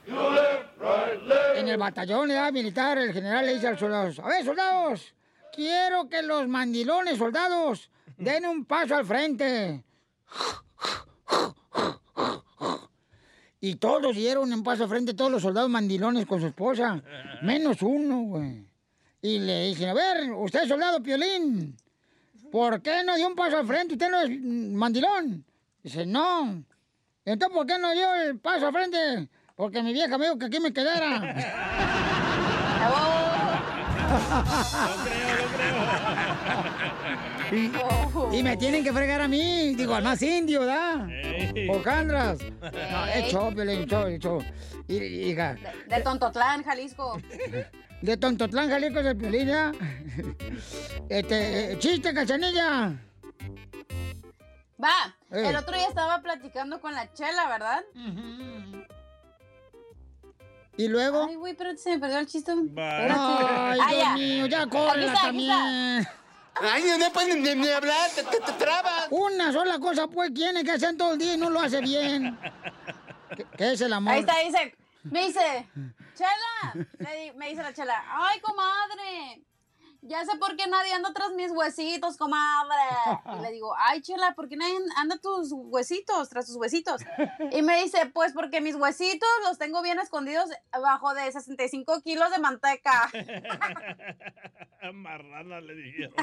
En 1.57 1.69
el 1.69 1.77
batallón 1.77 2.29
¿verdad? 2.29 2.53
militar, 2.53 2.99
el 2.99 3.13
general 3.13 3.45
le 3.47 3.55
dice 3.55 3.67
a 3.67 3.71
los 3.73 3.81
soldados, 3.81 4.19
a 4.21 4.29
ver, 4.29 4.45
soldados, 4.45 5.13
quiero 5.53 6.09
que 6.09 6.23
los 6.23 6.47
mandilones 6.47 7.19
soldados 7.19 7.91
den 8.17 8.47
un 8.47 8.65
paso 8.65 8.95
al 8.95 9.05
frente. 9.05 9.83
Y 13.61 13.75
todos 13.77 14.15
dieron 14.15 14.53
un 14.53 14.63
paso 14.63 14.85
al 14.85 14.89
frente, 14.89 15.15
todos 15.15 15.33
los 15.33 15.43
soldados 15.43 15.69
mandilones 15.69 16.27
con 16.27 16.41
su 16.41 16.47
esposa, 16.47 17.03
menos 17.43 17.83
uno, 17.83 18.21
güey. 18.23 18.65
Y 19.21 19.41
le 19.41 19.67
dije, 19.67 19.89
a 19.89 19.95
ver, 19.95 20.31
usted 20.33 20.69
soldado 20.69 21.03
Piolín, 21.03 21.77
¿por 22.53 22.81
qué 22.81 23.03
no 23.05 23.17
dio 23.17 23.27
un 23.27 23.35
paso 23.35 23.57
al 23.57 23.67
frente? 23.67 23.95
¿Usted 23.95 24.11
no 24.11 24.21
es 24.21 24.31
mandilón? 24.41 25.45
Dice, 25.83 26.07
no. 26.07 26.63
Entonces, 27.25 27.57
¿por 27.57 27.67
qué 27.67 27.79
no 27.79 27.93
dio 27.93 28.15
el 28.15 28.39
paso 28.39 28.69
al 28.69 28.73
frente? 28.73 29.29
Porque 29.57 29.83
mi 29.83 29.93
vieja 29.93 30.17
me 30.17 30.27
dijo 30.27 30.39
que 30.39 30.47
aquí 30.47 30.61
me 30.61 30.73
quedara. 30.73 31.35
y, 37.53 38.37
y 38.39 38.43
me 38.43 38.57
tienen 38.57 38.83
que 38.85 38.93
fregar 38.93 39.21
a 39.21 39.29
mí. 39.29 39.75
Digo, 39.75 39.95
al 39.95 40.05
más 40.05 40.21
indio, 40.23 40.65
¿da? 40.65 41.07
Ojandras. 41.71 42.39
No, 42.61 43.07
es 43.07 43.33
show, 43.33 43.53
Piolín, 43.55 43.87
show, 43.87 44.07
es 44.07 44.19
show. 44.21 44.43
Y, 44.87 44.97
y- 44.97 45.31
hija, 45.31 45.57
De 45.89 46.01
Tontotlán, 46.01 46.63
Jalisco. 46.65 47.21
de 48.03 48.17
Tontotlán, 48.17 48.69
Jalisco, 48.71 49.03
de 49.03 49.15
Piolín, 49.15 49.49
¿ya? 49.49 49.73
Este, 51.09 51.73
eh, 51.73 51.79
chiste, 51.79 52.13
cachanilla. 52.15 52.93
Va, 54.83 55.17
Eh. 55.33 55.49
el 55.49 55.57
otro 55.57 55.75
día 55.77 55.89
estaba 55.89 56.21
platicando 56.23 56.81
con 56.81 56.95
la 56.95 57.13
chela, 57.13 57.49
¿verdad? 57.49 57.81
¿Y 60.77 60.87
luego? 60.87 61.25
Ay, 61.29 61.35
güey, 61.35 61.55
pero 61.55 61.77
se 61.77 61.91
me 61.91 61.99
perdió 61.99 62.19
el 62.21 62.27
chiste. 62.27 62.53
Ay, 62.53 63.09
Ah, 63.11 63.75
Dios 63.91 64.03
ya. 64.03 64.15
mío, 64.15 64.47
ya 64.47 64.67
córrela 64.69 65.07
está, 65.13 65.27
aquí 65.29 65.49
también. 65.49 66.09
Ay, 66.63 66.85
no 66.99 67.13
pueden 67.13 67.43
ni, 67.43 67.55
ni 67.55 67.69
hablar, 67.69 68.11
te, 68.15 68.23
te, 68.25 68.41
te 68.41 68.53
trabas. 68.53 69.07
Una 69.11 69.53
sola 69.53 69.79
cosa, 69.79 70.07
pues, 70.09 70.33
tiene 70.35 70.65
que 70.65 70.73
hacer 70.73 70.97
todo 70.97 71.13
el 71.13 71.19
día 71.19 71.35
y 71.35 71.37
no 71.37 71.51
lo 71.51 71.61
hace 71.61 71.81
bien. 71.81 72.39
¿Qué, 73.37 73.47
qué 73.57 73.73
es 73.73 73.81
el 73.81 73.93
amor? 73.93 74.15
Ahí 74.15 74.21
está, 74.21 74.39
dice, 74.45 74.75
me 75.05 75.27
dice, 75.27 75.69
chela, 76.15 76.87
di- 77.13 77.33
me 77.37 77.49
dice 77.51 77.63
la 77.63 77.73
chela, 77.73 78.03
ay, 78.09 78.41
comadre, 78.41 79.43
ya 80.03 80.25
sé 80.25 80.37
por 80.39 80.57
qué 80.57 80.67
nadie 80.67 80.93
anda 80.93 81.13
tras 81.13 81.33
mis 81.33 81.51
huesitos, 81.51 82.17
comadre. 82.17 82.83
Y 83.37 83.43
le 83.43 83.53
digo, 83.53 83.75
ay, 83.77 84.01
chela, 84.01 84.35
¿por 84.35 84.49
qué 84.49 84.57
nadie 84.57 84.79
anda 84.97 85.19
tus 85.19 85.53
huesitos, 85.53 86.29
tras 86.29 86.47
tus 86.47 86.57
huesitos? 86.57 87.03
Y 87.53 87.63
me 87.63 87.83
dice, 87.83 88.07
pues 88.07 88.33
porque 88.33 88.61
mis 88.61 88.77
huesitos 88.77 89.29
los 89.45 89.59
tengo 89.59 89.83
bien 89.83 89.99
escondidos 89.99 90.49
bajo 90.73 91.15
de 91.15 91.31
65 91.31 92.01
kilos 92.03 92.31
de 92.31 92.39
manteca. 92.39 93.11
Marrana 94.93 95.61
le 95.61 95.75
dijeron. 95.75 96.15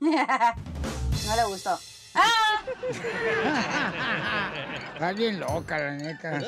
No 1.26 1.36
le 1.36 1.44
gustó. 1.44 1.78
Estás 4.94 5.16
bien 5.16 5.40
loca, 5.40 5.78
la 5.78 5.92
neta. 5.96 6.40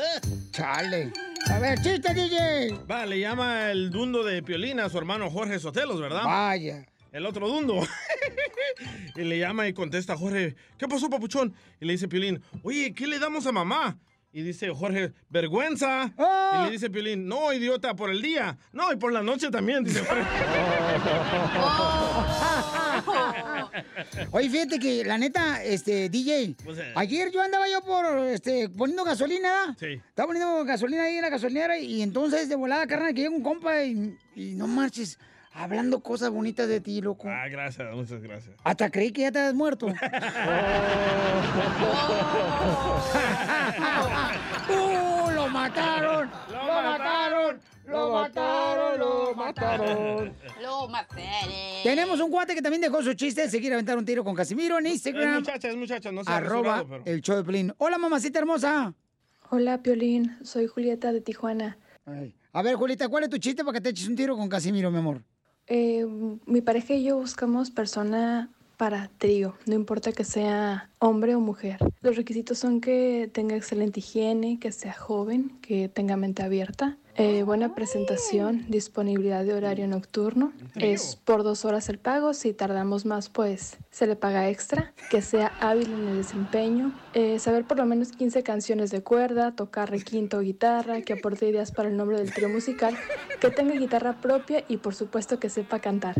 Chale. 0.50 1.12
A 1.50 1.58
ver, 1.58 1.78
chiste, 1.80 2.14
DJ. 2.14 2.84
Va, 2.90 3.06
le 3.06 3.20
llama 3.20 3.70
el 3.70 3.90
dundo 3.90 4.24
de 4.24 4.42
Piolín 4.42 4.80
a 4.80 4.88
su 4.88 4.98
hermano 4.98 5.30
Jorge 5.30 5.58
Sotelos, 5.58 6.00
¿verdad? 6.00 6.24
Vaya. 6.24 6.86
El 7.12 7.26
otro 7.26 7.48
dundo. 7.48 7.80
y 9.16 9.22
le 9.22 9.38
llama 9.38 9.68
y 9.68 9.72
contesta 9.72 10.16
Jorge, 10.16 10.56
¿qué 10.78 10.88
pasó, 10.88 11.08
papuchón? 11.08 11.54
Y 11.80 11.86
le 11.86 11.92
dice 11.92 12.08
Piolín, 12.08 12.42
oye, 12.62 12.92
¿qué 12.94 13.06
le 13.06 13.18
damos 13.18 13.46
a 13.46 13.52
mamá? 13.52 13.98
Y 14.36 14.42
dice 14.42 14.68
Jorge, 14.68 15.14
vergüenza. 15.30 16.12
Y 16.18 16.64
le 16.66 16.72
dice 16.72 16.90
Piolín, 16.90 17.26
no, 17.26 17.54
idiota, 17.54 17.96
por 17.96 18.10
el 18.10 18.20
día. 18.20 18.58
No, 18.70 18.92
y 18.92 18.96
por 18.96 19.10
la 19.10 19.22
noche 19.22 19.50
también, 19.50 19.82
dice 19.82 20.04
Jorge. 20.04 20.22
Oye, 24.32 24.50
fíjate 24.50 24.78
que 24.78 25.04
la 25.06 25.16
neta, 25.16 25.64
este, 25.64 26.10
DJ, 26.10 26.54
Pues, 26.62 26.76
eh. 26.76 26.92
ayer 26.96 27.32
yo 27.32 27.40
andaba 27.40 27.66
yo 27.66 27.80
por, 27.80 28.04
este, 28.26 28.68
poniendo 28.68 29.04
gasolina. 29.04 29.74
Sí. 29.80 30.02
Estaba 30.06 30.26
poniendo 30.26 30.62
gasolina 30.66 31.04
ahí 31.04 31.16
en 31.16 31.22
la 31.22 31.30
gasolinera 31.30 31.78
y 31.78 32.02
entonces 32.02 32.50
de 32.50 32.56
volada, 32.56 32.86
carnal, 32.86 33.14
que 33.14 33.22
llega 33.22 33.34
un 33.34 33.42
compa 33.42 33.84
y, 33.84 34.18
y 34.34 34.54
no 34.54 34.66
marches, 34.66 35.18
hablando 35.56 36.00
cosas 36.00 36.30
bonitas 36.30 36.68
de 36.68 36.80
ti, 36.80 37.00
loco. 37.00 37.28
Ah, 37.28 37.48
gracias, 37.48 37.94
muchas 37.94 38.20
gracias. 38.22 38.54
Hasta 38.62 38.90
creí 38.90 39.10
que 39.12 39.22
ya 39.22 39.32
te 39.32 39.38
habías 39.38 39.54
muerto. 39.54 39.86
¡Uh, 44.68 45.30
lo 45.30 45.48
mataron! 45.48 46.30
¡Lo 46.50 46.64
mataron! 46.82 47.60
¡Lo 47.86 48.12
mataron! 48.12 48.98
¡Lo 48.98 49.34
mataron! 49.34 50.34
Lo 50.62 50.88
mataré. 50.88 51.80
Tenemos 51.84 52.20
un 52.20 52.30
cuate 52.30 52.54
que 52.54 52.62
también 52.62 52.80
dejó 52.82 53.02
su 53.02 53.14
chiste. 53.14 53.48
Se 53.48 53.60
quiere 53.60 53.74
aventar 53.74 53.96
un 53.96 54.04
tiro 54.04 54.24
con 54.24 54.34
Casimiro 54.34 54.78
en 54.78 54.86
Es 54.86 54.94
Instagram. 54.94 55.36
muchacha, 55.36 55.68
es 55.68 55.76
muchacha, 55.76 56.12
no 56.12 56.24
se 56.24 56.30
ha 56.30 56.36
arroba 56.36 56.84
pero... 56.88 57.02
el 57.06 57.20
show 57.22 57.36
de 57.36 57.44
Pelín. 57.44 57.72
Hola, 57.78 57.98
mamacita 57.98 58.38
hermosa. 58.40 58.92
Hola, 59.50 59.78
Piolín. 59.82 60.36
Soy 60.42 60.66
Julieta 60.66 61.12
de 61.12 61.20
Tijuana. 61.20 61.78
A 62.52 62.62
ver, 62.62 62.74
Julieta, 62.74 63.08
¿cuál 63.08 63.24
es 63.24 63.30
tu 63.30 63.38
chiste 63.38 63.64
para 63.64 63.74
que 63.74 63.80
te 63.80 63.90
eches 63.90 64.08
un 64.08 64.16
tiro 64.16 64.36
con 64.36 64.48
Casimiro, 64.48 64.90
mi 64.90 64.98
amor? 64.98 65.22
Eh, 65.68 66.06
mi 66.46 66.60
pareja 66.60 66.94
y 66.94 67.04
yo 67.04 67.16
buscamos 67.16 67.70
persona 67.70 68.50
para 68.76 69.10
trío, 69.18 69.54
no 69.66 69.74
importa 69.74 70.12
que 70.12 70.24
sea 70.24 70.90
hombre 70.98 71.34
o 71.34 71.40
mujer. 71.40 71.78
Los 72.02 72.16
requisitos 72.16 72.58
son 72.58 72.80
que 72.80 73.30
tenga 73.32 73.56
excelente 73.56 74.00
higiene, 74.00 74.58
que 74.60 74.70
sea 74.70 74.92
joven, 74.92 75.58
que 75.62 75.88
tenga 75.88 76.16
mente 76.16 76.42
abierta, 76.42 76.98
eh, 77.18 77.42
buena 77.42 77.74
presentación, 77.74 78.64
disponibilidad 78.68 79.44
de 79.44 79.54
horario 79.54 79.88
nocturno. 79.88 80.52
Es 80.74 81.16
por 81.16 81.42
dos 81.42 81.64
horas 81.64 81.88
el 81.88 81.98
pago, 81.98 82.34
si 82.34 82.52
tardamos 82.52 83.06
más 83.06 83.28
pues 83.28 83.78
se 83.90 84.06
le 84.06 84.16
paga 84.16 84.48
extra, 84.48 84.92
que 85.10 85.22
sea 85.22 85.52
hábil 85.60 85.92
en 85.92 86.08
el 86.08 86.16
desempeño, 86.18 86.92
eh, 87.14 87.38
saber 87.38 87.64
por 87.64 87.78
lo 87.78 87.86
menos 87.86 88.12
15 88.12 88.42
canciones 88.42 88.90
de 88.90 89.02
cuerda, 89.02 89.52
tocar 89.52 89.90
requinto 89.90 90.36
o 90.38 90.40
guitarra, 90.40 91.00
que 91.00 91.14
aporte 91.14 91.48
ideas 91.48 91.72
para 91.72 91.88
el 91.88 91.96
nombre 91.96 92.18
del 92.18 92.32
trío 92.32 92.48
musical, 92.48 92.96
que 93.40 93.50
tenga 93.50 93.74
guitarra 93.74 94.20
propia 94.20 94.64
y 94.68 94.76
por 94.76 94.94
supuesto 94.94 95.38
que 95.38 95.48
sepa 95.48 95.78
cantar. 95.78 96.16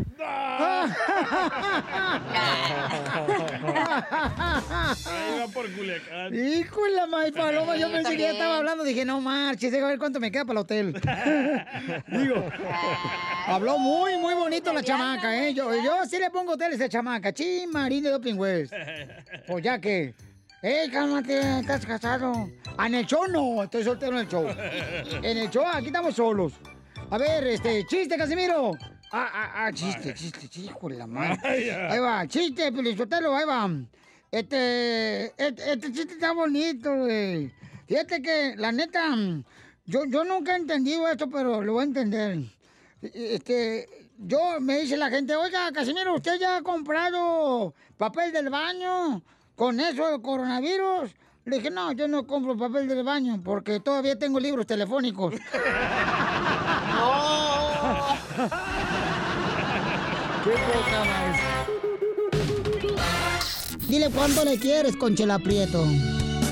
Ahí 5.05 5.39
va 5.39 5.47
por 5.53 5.71
Culiacán. 5.71 6.33
Hijo 6.33 6.83
de 6.83 6.91
la 6.91 7.05
madre 7.07 7.31
paloma, 7.31 7.77
yo 7.77 7.91
pensé 7.91 8.11
que 8.11 8.23
ya 8.23 8.31
estaba 8.31 8.57
hablando. 8.57 8.83
Dije, 8.83 9.05
no 9.05 9.21
marches, 9.21 9.71
deja 9.71 9.87
ver 9.87 9.99
cuánto 9.99 10.19
me 10.19 10.31
queda 10.31 10.45
para 10.45 10.59
el 10.59 10.63
hotel. 10.63 10.86
Digo, 12.07 12.49
habló 13.45 13.77
muy, 13.77 14.17
muy 14.17 14.33
bonito 14.33 14.73
la 14.73 14.83
chamaca, 14.83 15.35
¿eh? 15.35 15.53
Yo, 15.53 15.73
yo 15.83 16.05
sí 16.05 16.19
le 16.19 16.29
pongo 16.29 16.53
hotel 16.53 16.71
a 16.71 16.75
esa 16.75 16.89
chamaca. 16.89 17.33
Chin, 17.33 17.69
Marín 17.71 18.03
de 18.03 18.11
Doping 18.11 18.35
West. 18.35 18.73
Pues 19.47 19.63
ya 19.63 19.79
que. 19.79 20.13
¡Ey, 20.61 20.89
cálmate! 20.89 21.59
¿Estás 21.59 21.85
casado? 21.85 22.49
Ah, 22.77 22.87
en 22.87 22.95
el 22.95 23.05
show 23.05 23.27
no, 23.27 23.63
estoy 23.63 23.83
soltero 23.83 24.13
en 24.13 24.19
el 24.19 24.27
show. 24.27 24.47
En 25.21 25.37
el 25.37 25.49
show, 25.49 25.63
aquí 25.71 25.87
estamos 25.87 26.15
solos. 26.15 26.53
A 27.11 27.17
ver, 27.17 27.45
este, 27.47 27.85
chiste, 27.85 28.17
Casimiro. 28.17 28.71
Ah, 29.11 29.29
ah, 29.31 29.51
ah, 29.55 29.71
chiste, 29.71 30.13
chiste, 30.13 30.49
chiste, 30.49 30.71
hijo 30.71 30.89
de 30.89 30.97
la 30.97 31.07
madre. 31.07 31.71
Ahí 31.89 31.99
va, 31.99 32.27
chiste, 32.27 32.71
Pelizotelo, 32.71 33.35
ahí 33.35 33.45
va. 33.45 33.69
Este, 34.29 35.27
este, 35.37 35.71
este 35.71 35.91
chiste 35.93 36.13
está 36.15 36.33
bonito, 36.33 36.93
güey. 36.93 37.49
Fíjate 37.87 38.21
que, 38.21 38.55
la 38.57 38.73
neta, 38.73 39.15
yo, 39.87 40.05
yo 40.05 40.23
nunca 40.25 40.53
he 40.53 40.57
entendido 40.57 41.07
esto, 41.07 41.29
pero 41.29 41.61
lo 41.61 41.73
voy 41.73 41.81
a 41.81 41.85
entender. 41.85 42.39
Este, 43.01 43.87
yo, 44.17 44.59
me 44.59 44.81
dice 44.81 44.97
la 44.97 45.09
gente, 45.09 45.33
oiga, 45.35 45.71
Casimiro, 45.71 46.13
¿usted 46.15 46.39
ya 46.39 46.57
ha 46.57 46.61
comprado 46.61 47.73
papel 47.97 48.33
del 48.33 48.49
baño 48.49 49.23
con 49.55 49.79
eso 49.79 50.07
del 50.07 50.21
coronavirus? 50.21 51.11
Le 51.45 51.55
dije, 51.57 51.71
no, 51.71 51.93
yo 51.93 52.09
no 52.09 52.27
compro 52.27 52.57
papel 52.57 52.89
del 52.89 53.03
baño 53.03 53.39
porque 53.41 53.79
todavía 53.79 54.19
tengo 54.19 54.41
libros 54.41 54.67
telefónicos. 54.67 55.33
¡Qué 60.43 60.51
poca 60.51 61.05
más! 61.05 61.39
Dile 63.87 64.09
cuánto 64.09 64.43
le 64.43 64.59
quieres, 64.59 64.97
Conchela 64.97 65.39
Prieto. 65.39 65.85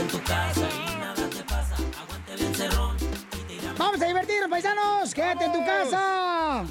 en 0.00 0.08
tu 0.08 0.18
casa 0.22 0.68
y 0.72 0.96
nada 0.98 1.14
te 1.30 1.42
pasa. 1.44 1.76
Aguante 2.02 2.34
el 2.34 2.42
encerrón. 2.42 2.96
¡Vamos 3.78 4.00
a 4.00 4.06
divertirnos, 4.06 4.48
paisanos! 4.50 5.14
¡Quédate 5.14 5.44
en 5.46 5.52
tu 5.52 5.64
casa! 5.64 6.64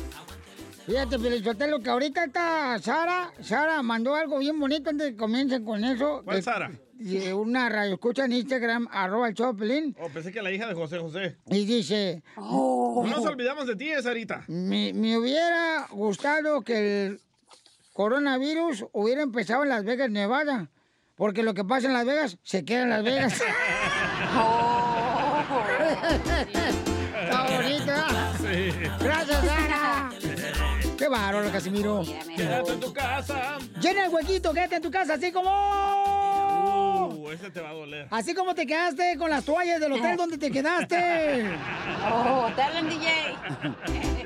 Fíjate, 0.85 1.17
Pelizotelo, 1.17 1.79
que 1.79 1.89
ahorita 1.89 2.25
está 2.25 2.77
Sara. 2.79 3.31
Sara 3.41 3.81
mandó 3.81 4.15
algo 4.15 4.39
bien 4.39 4.59
bonito 4.59 4.89
antes 4.89 5.07
de 5.07 5.11
que 5.13 5.17
comiencen 5.17 5.63
con 5.63 5.83
eso. 5.83 6.21
¿Cuál 6.23 6.37
De- 6.37 6.41
Sara? 6.41 6.71
de 6.95 7.33
una 7.33 7.67
radio 7.67 7.95
escucha 7.95 8.23
en 8.25 8.31
Instagram, 8.31 8.87
arroba 8.89 9.27
el 9.27 9.33
Choplin. 9.33 9.93
Oh, 9.99 10.07
pensé 10.07 10.31
que 10.31 10.41
la 10.41 10.51
hija 10.51 10.67
de 10.67 10.73
José 10.73 10.99
José. 10.99 11.37
Y 11.47 11.65
dice... 11.65 12.23
No 12.37 13.03
nos 13.05 13.25
olvidamos 13.25 13.67
de 13.67 13.75
ti, 13.75 13.89
Sarita. 14.01 14.45
Me, 14.47 14.93
me 14.93 15.17
hubiera 15.17 15.87
gustado 15.91 16.61
que 16.61 17.05
el 17.07 17.21
coronavirus 17.91 18.85
hubiera 18.93 19.21
empezado 19.21 19.63
en 19.63 19.69
Las 19.69 19.83
Vegas, 19.83 20.09
Nevada. 20.11 20.69
Porque 21.23 21.41
lo 21.41 21.53
que 21.53 21.63
pasa 21.63 21.87
en 21.87 21.93
Las 21.93 22.05
Vegas 22.05 22.37
se 22.43 22.65
queda 22.65 22.81
en 22.81 22.89
Las 22.89 23.01
Vegas. 23.01 23.33
Está 27.23 27.43
bonita. 27.49 28.33
Gracias, 28.99 29.45
Sara. 29.45 30.09
Qué 30.97 31.07
bárbaro, 31.07 31.49
Casimiro. 31.49 32.03
Quédate 32.35 32.73
en 32.73 32.79
tu 32.81 32.91
casa. 32.91 33.57
Llena 33.79 34.07
el 34.07 34.13
huequito, 34.13 34.53
quédate 34.53 34.75
en 34.75 34.81
tu 34.81 34.91
casa, 34.91 35.13
así 35.13 35.31
como... 35.31 35.49
Uh, 37.07 37.31
ese 37.31 37.49
te 37.51 37.61
va 37.61 37.69
a 37.69 37.73
doler. 37.73 38.05
Así 38.11 38.33
como 38.33 38.53
te 38.53 38.67
quedaste 38.67 39.15
con 39.17 39.29
las 39.29 39.45
toallas 39.45 39.79
del 39.79 39.93
hotel 39.93 40.17
donde 40.17 40.37
te 40.37 40.51
quedaste. 40.51 41.49
Oh, 42.05 42.51
te 42.53 42.61
hablan, 42.61 42.89
DJ. 42.89 43.07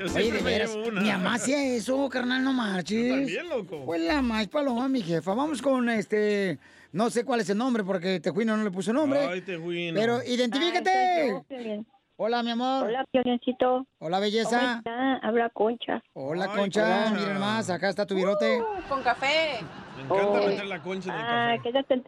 Yo 0.00 0.06
Oye, 0.16 0.32
de 0.32 0.42
veras, 0.42 0.76
mi 0.76 1.08
mamá 1.10 1.34
hacía 1.34 1.62
eso, 1.62 2.08
carnal, 2.08 2.42
no 2.42 2.52
marches. 2.52 3.08
también, 3.08 3.48
loco. 3.48 3.84
Pues 3.86 4.00
la 4.00 4.20
más 4.20 4.48
paloma, 4.48 4.88
mi 4.88 5.00
jefa. 5.00 5.32
Vamos 5.32 5.62
con 5.62 5.88
este... 5.90 6.58
No 6.92 7.10
sé 7.10 7.24
cuál 7.24 7.40
es 7.40 7.50
el 7.50 7.58
nombre 7.58 7.84
porque 7.84 8.18
Tejuino 8.20 8.56
no 8.56 8.64
le 8.64 8.70
puso 8.70 8.92
nombre. 8.92 9.20
Ay, 9.20 9.42
Tejuino. 9.42 9.98
Pero 9.98 10.22
identifícate. 10.22 11.42
Ay. 11.50 11.84
Hola, 12.16 12.42
mi 12.42 12.50
amor. 12.50 12.84
Hola, 12.88 13.04
Piolencito. 13.12 13.86
Hola, 13.98 14.18
belleza. 14.18 14.58
¿Cómo 14.58 14.72
está? 14.78 15.16
Habla 15.18 15.50
Concha. 15.50 16.02
Hola, 16.14 16.46
Ay, 16.50 16.56
Concha. 16.58 17.10
Miren 17.10 17.38
más, 17.38 17.70
acá 17.70 17.88
está 17.90 18.06
tu 18.06 18.14
virote. 18.16 18.60
Uh, 18.60 18.88
con 18.88 19.02
café. 19.02 19.60
Me 19.96 20.02
encanta 20.02 20.40
Oh. 20.40 20.46
meter 20.46 20.66
la 20.66 20.82
concha 20.82 21.10
en 21.10 21.14
el 21.14 21.20
Ah, 21.24 21.50
café. 21.56 21.62
quédate 21.70 21.94
en... 21.94 22.04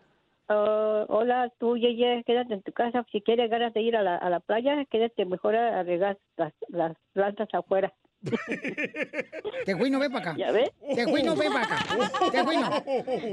oh, 0.49 1.05
hola, 1.11 1.53
tú, 1.59 1.77
Yeye, 1.77 2.25
quédate 2.25 2.55
en 2.55 2.63
tu 2.63 2.73
casa. 2.73 3.05
Si 3.13 3.21
quieres 3.21 3.51
ganas 3.51 3.73
de 3.75 3.83
ir 3.83 3.97
a 3.97 4.03
la, 4.03 4.17
a 4.17 4.31
la 4.31 4.41
playa, 4.41 4.85
quédate 4.91 5.25
mejor 5.27 5.55
a 5.55 5.83
regar 5.85 6.19
las, 6.37 6.53
las 6.69 6.97
plantas 7.13 7.49
afuera. 7.53 7.93
Tejuino, 9.65 9.99
ven 9.99 10.13
para 10.13 10.31
acá. 10.31 10.39
¿Ya 10.39 10.53
ves? 10.53 10.71
Tejuino, 10.95 11.35
ven 11.35 11.53
para 11.53 11.65
acá. 11.65 11.85
Tejuino. 12.31 12.85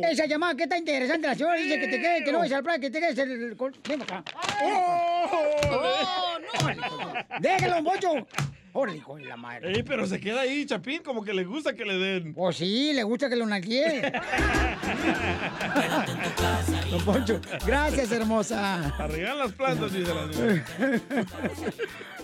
Esa 0.09 0.25
llamada 0.25 0.55
que 0.55 0.63
está 0.63 0.77
interesante. 0.77 1.27
La 1.27 1.35
señora 1.35 1.55
dice 1.55 1.79
que 1.79 1.87
te 1.87 2.01
quedes, 2.01 2.23
que 2.23 2.31
no 2.31 2.39
vayas 2.39 2.57
al 2.57 2.63
playa, 2.63 2.79
que 2.79 2.89
te 2.89 2.99
quedes 2.99 3.17
el... 3.17 3.55
Ven 3.87 3.99
para 3.99 4.19
acá. 4.19 4.31
Oh, 4.63 6.37
no. 6.75 7.39
Déjalo, 7.39 7.81
don 7.81 8.27
Órale, 8.73 8.97
hijo 8.97 9.15
de 9.15 9.25
la 9.25 9.37
madre. 9.37 9.73
Ey, 9.73 9.83
pero 9.83 10.05
se 10.05 10.19
queda 10.19 10.41
ahí, 10.41 10.65
Chapín, 10.65 11.01
como 11.01 11.23
que 11.23 11.33
le 11.33 11.45
gusta 11.45 11.73
que 11.73 11.85
le 11.85 11.97
den. 11.97 12.33
Pues 12.33 12.57
sí, 12.57 12.91
le 12.93 13.03
gusta 13.03 13.29
que 13.29 13.35
lo 13.35 13.45
naquee. 13.45 14.01
Don 16.91 17.01
Poncho, 17.03 17.41
gracias, 17.65 18.11
hermosa. 18.11 18.95
Arreglar 18.97 19.37
las 19.37 19.51
plantas, 19.53 19.91
dice 19.91 20.13
la 20.13 20.31
señora. 20.31 20.65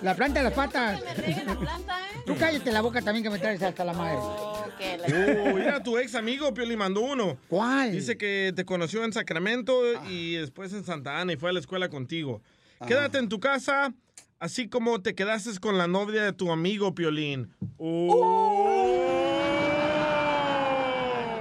La 0.04 0.16
planta 0.16 0.40
de 0.40 0.44
las 0.44 0.54
patas. 0.54 1.02
Me 1.02 1.14
reguen 1.14 1.46
la 1.48 1.56
planta, 1.56 2.00
¿eh? 2.00 2.22
Tú 2.26 2.36
cállate 2.38 2.72
la 2.72 2.82
boca 2.82 3.02
también 3.02 3.24
que 3.24 3.30
me 3.30 3.40
traes 3.40 3.62
hasta 3.64 3.86
la 3.86 3.94
madre. 3.94 4.18
Oh, 4.20 4.66
que 4.78 4.98
la... 4.98 5.06
Oh, 5.44 5.56
mira, 5.56 5.82
tu 5.82 5.98
ex 5.98 6.14
amigo 6.16 6.54
Pioli 6.54 6.76
mandó 6.76 7.02
uno. 7.02 7.38
¿Cuál? 7.48 7.94
Dice 7.94 8.18
que 8.18 8.52
te 8.54 8.66
conoció 8.66 9.06
en 9.06 9.14
Sacramento 9.14 9.82
y 10.10 10.36
después 10.36 10.74
en 10.74 10.84
Santa 10.84 11.20
Ana 11.22 11.34
y 11.34 11.38
fue 11.38 11.52
a 11.52 11.54
la 11.54 11.60
escuela 11.60 11.88
contigo. 11.88 12.42
Ah. 12.80 12.86
Quédate 12.86 13.18
en 13.18 13.30
tu 13.30 13.40
casa, 13.40 13.94
así 14.44 14.68
como 14.68 15.02
te 15.02 15.16
quedaste 15.16 15.58
con 15.62 15.78
la 15.78 15.88
novia 15.88 16.22
de 16.22 16.34
tu 16.34 16.52
amigo 16.52 16.94
Piolín. 16.94 17.54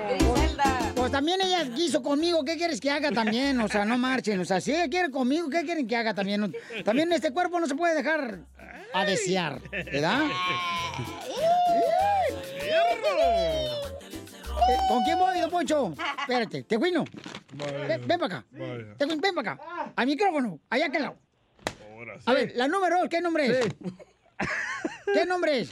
Griselda. 0.09 0.93
Pues 0.95 1.11
también 1.11 1.41
ella 1.43 1.69
quiso 1.75 2.01
conmigo, 2.01 2.45
¿qué 2.45 2.57
quieres 2.57 2.81
que 2.81 2.93
haga 2.93 3.11
también? 3.11 3.61
O 3.61 3.67
sea, 3.67 3.85
no 3.85 3.99
marchen. 3.99 4.39
O 4.39 4.45
sea, 4.45 4.61
si 4.61 4.71
ella 4.71 4.89
quiere 4.89 5.11
conmigo, 5.11 5.51
¿qué 5.51 5.65
quieren 5.65 5.89
que 5.89 5.97
haga 5.97 6.15
también? 6.15 6.55
También 6.85 7.13
este 7.13 7.33
cuerpo 7.33 7.59
no 7.59 7.67
se 7.67 7.75
puede 7.75 7.97
dejar 7.97 8.39
a 8.95 9.05
desear, 9.05 9.61
¿verdad? 9.71 10.23
Eh, 14.69 14.77
¿Con 14.89 15.03
quién 15.03 15.19
voy, 15.19 15.41
don 15.41 15.51
Poncho? 15.51 15.93
Espérate, 16.21 16.63
Tejuino. 16.63 17.05
Ven, 17.89 18.07
ven 18.07 18.21
para 18.21 18.37
acá. 18.37 18.47
Ven 18.53 19.35
para 19.35 19.55
acá. 19.55 19.93
Al 19.97 20.07
micrófono, 20.07 20.61
allá 20.71 20.89
que 20.89 21.01
lado. 21.01 21.17
Ahora 22.03 22.21
sí. 22.21 22.25
A 22.27 22.33
ver, 22.35 22.53
la 22.57 22.69
número 22.69 22.99
dos, 23.01 23.09
¿qué 23.09 23.21
nombre 23.21 23.47
es? 23.61 23.67
¿Qué 25.15 25.25
nombre 25.27 25.61
es? 25.61 25.71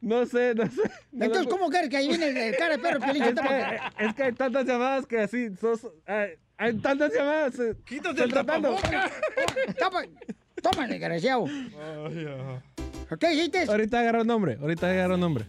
No 0.00 0.24
sé, 0.26 0.54
no 0.54 0.64
sé. 0.66 0.80
No 1.12 1.24
Entonces, 1.26 1.44
lo- 1.46 1.50
¿cómo 1.50 1.68
quieres 1.68 1.90
que 1.90 1.96
ahí 1.98 2.08
viene 2.08 2.48
el 2.48 2.56
cara 2.56 2.76
de 2.76 2.82
perro 2.82 3.00
Piolín? 3.00 3.22
Es 3.22 3.34
que, 3.34 4.04
es 4.06 4.14
que 4.14 4.22
hay 4.24 4.32
tantas 4.32 4.64
llamadas 4.66 5.06
que 5.06 5.18
así. 5.20 5.50
sos- 5.60 5.86
hay, 6.06 6.30
hay 6.56 6.74
tantas 6.78 7.12
llamadas. 7.12 7.58
eh, 7.58 7.76
Quítate 7.84 8.22
el 8.22 8.30
estoy 8.30 8.30
tratando. 8.44 8.74
tapabocas. 8.76 9.12
Toma, 9.78 10.02
tómale, 10.62 10.92
desgraciado. 10.94 11.44
Ajá. 11.46 13.16
¿Qué 13.18 13.28
dijiste? 13.28 13.64
Ahorita 13.68 14.00
agarro 14.00 14.24
nombre. 14.24 14.56
Ahorita 14.60 14.88
agarro 14.90 15.16
nombre. 15.16 15.44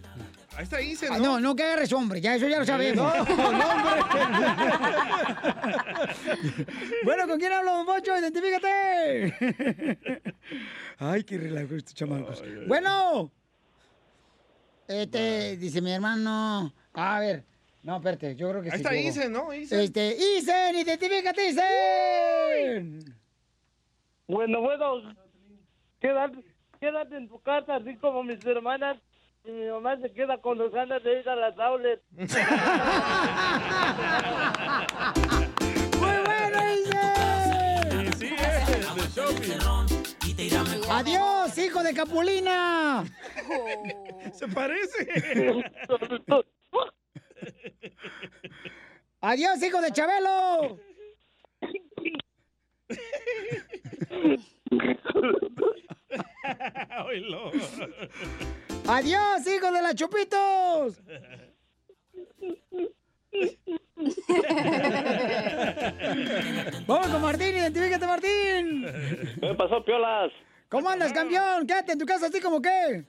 Ahí 0.61 0.65
está 0.65 0.79
Ise, 0.79 1.07
Ah, 1.09 1.17
¿no? 1.17 1.23
no, 1.23 1.39
no 1.39 1.55
que 1.55 1.63
agarres 1.63 1.91
hombre, 1.91 2.21
ya 2.21 2.35
eso 2.35 2.47
ya 2.47 2.59
lo 2.59 2.65
sabemos. 2.65 2.97
No, 2.97 3.25
no, 3.25 3.25
bueno, 7.03 7.27
¿con 7.27 7.39
quién 7.39 7.51
hablo, 7.51 7.83
Poncho? 7.83 8.15
Identifícate. 8.15 9.33
Ay, 10.99 11.23
qué 11.23 11.39
relajo 11.39 11.73
estos 11.73 11.95
chamacos. 11.95 12.43
Bueno. 12.67 13.31
Este, 14.87 15.57
dice 15.57 15.81
mi 15.81 15.93
hermano. 15.93 16.71
A 16.93 17.19
ver. 17.19 17.43
No, 17.81 17.95
espérate, 17.97 18.35
yo 18.35 18.51
creo 18.51 18.61
que 18.61 18.69
Ahí 18.69 18.77
sí. 18.77 18.83
está 18.83 18.93
equivocó. 18.95 19.19
Isen, 19.19 19.33
¿no? 19.33 19.51
Isen. 19.53 19.79
Este, 19.79 20.15
Isen, 20.37 20.75
identifícate, 20.75 21.47
Isen. 21.49 23.15
Bueno, 24.27 24.61
bueno, 24.61 25.15
quédate, 25.99 26.37
quédate 26.79 27.17
en 27.17 27.27
tu 27.27 27.41
casa, 27.41 27.77
así 27.77 27.95
como 27.95 28.21
mis 28.23 28.45
hermanas. 28.45 28.97
Y 29.43 29.51
mi 29.51 29.65
mamá 29.69 29.97
se 29.97 30.11
queda 30.13 30.37
con 30.37 30.57
los 30.57 30.71
ganas 30.71 31.03
de 31.03 31.19
ir 31.19 31.27
a 31.27 31.35
las 31.35 31.57
outlets. 31.57 32.03
¡Muy 35.99 36.17
bueno, 36.25 36.73
Isen! 36.73 38.13
Sí, 38.13 38.27
ese, 38.33 38.75
de 38.93 39.07
shopping. 39.09 39.81
¡Adiós, 40.89 41.57
hijo 41.57 41.83
de 41.83 41.93
Capulina! 41.93 43.03
Se 44.33 44.47
parece. 44.47 45.07
¡Adiós, 49.21 49.63
hijo 49.63 49.81
de 49.81 49.91
Chabelo! 49.91 50.79
¡Adiós, 58.87 59.47
hijo 59.47 59.71
de 59.71 59.81
la 59.81 59.93
Chupitos! 59.93 61.01
Vamos 66.87 67.07
con 67.07 67.21
Martín, 67.21 67.55
identifícate, 67.55 68.05
Martín. 68.05 68.85
¿Qué 69.39 69.53
pasó, 69.55 69.83
Piolas? 69.83 70.31
¿Cómo 70.69 70.89
andas, 70.89 71.13
campeón? 71.13 71.67
Quédate 71.67 71.93
en 71.93 71.99
tu 71.99 72.05
casa 72.05 72.27
así 72.27 72.39
como 72.39 72.61
qué. 72.61 73.03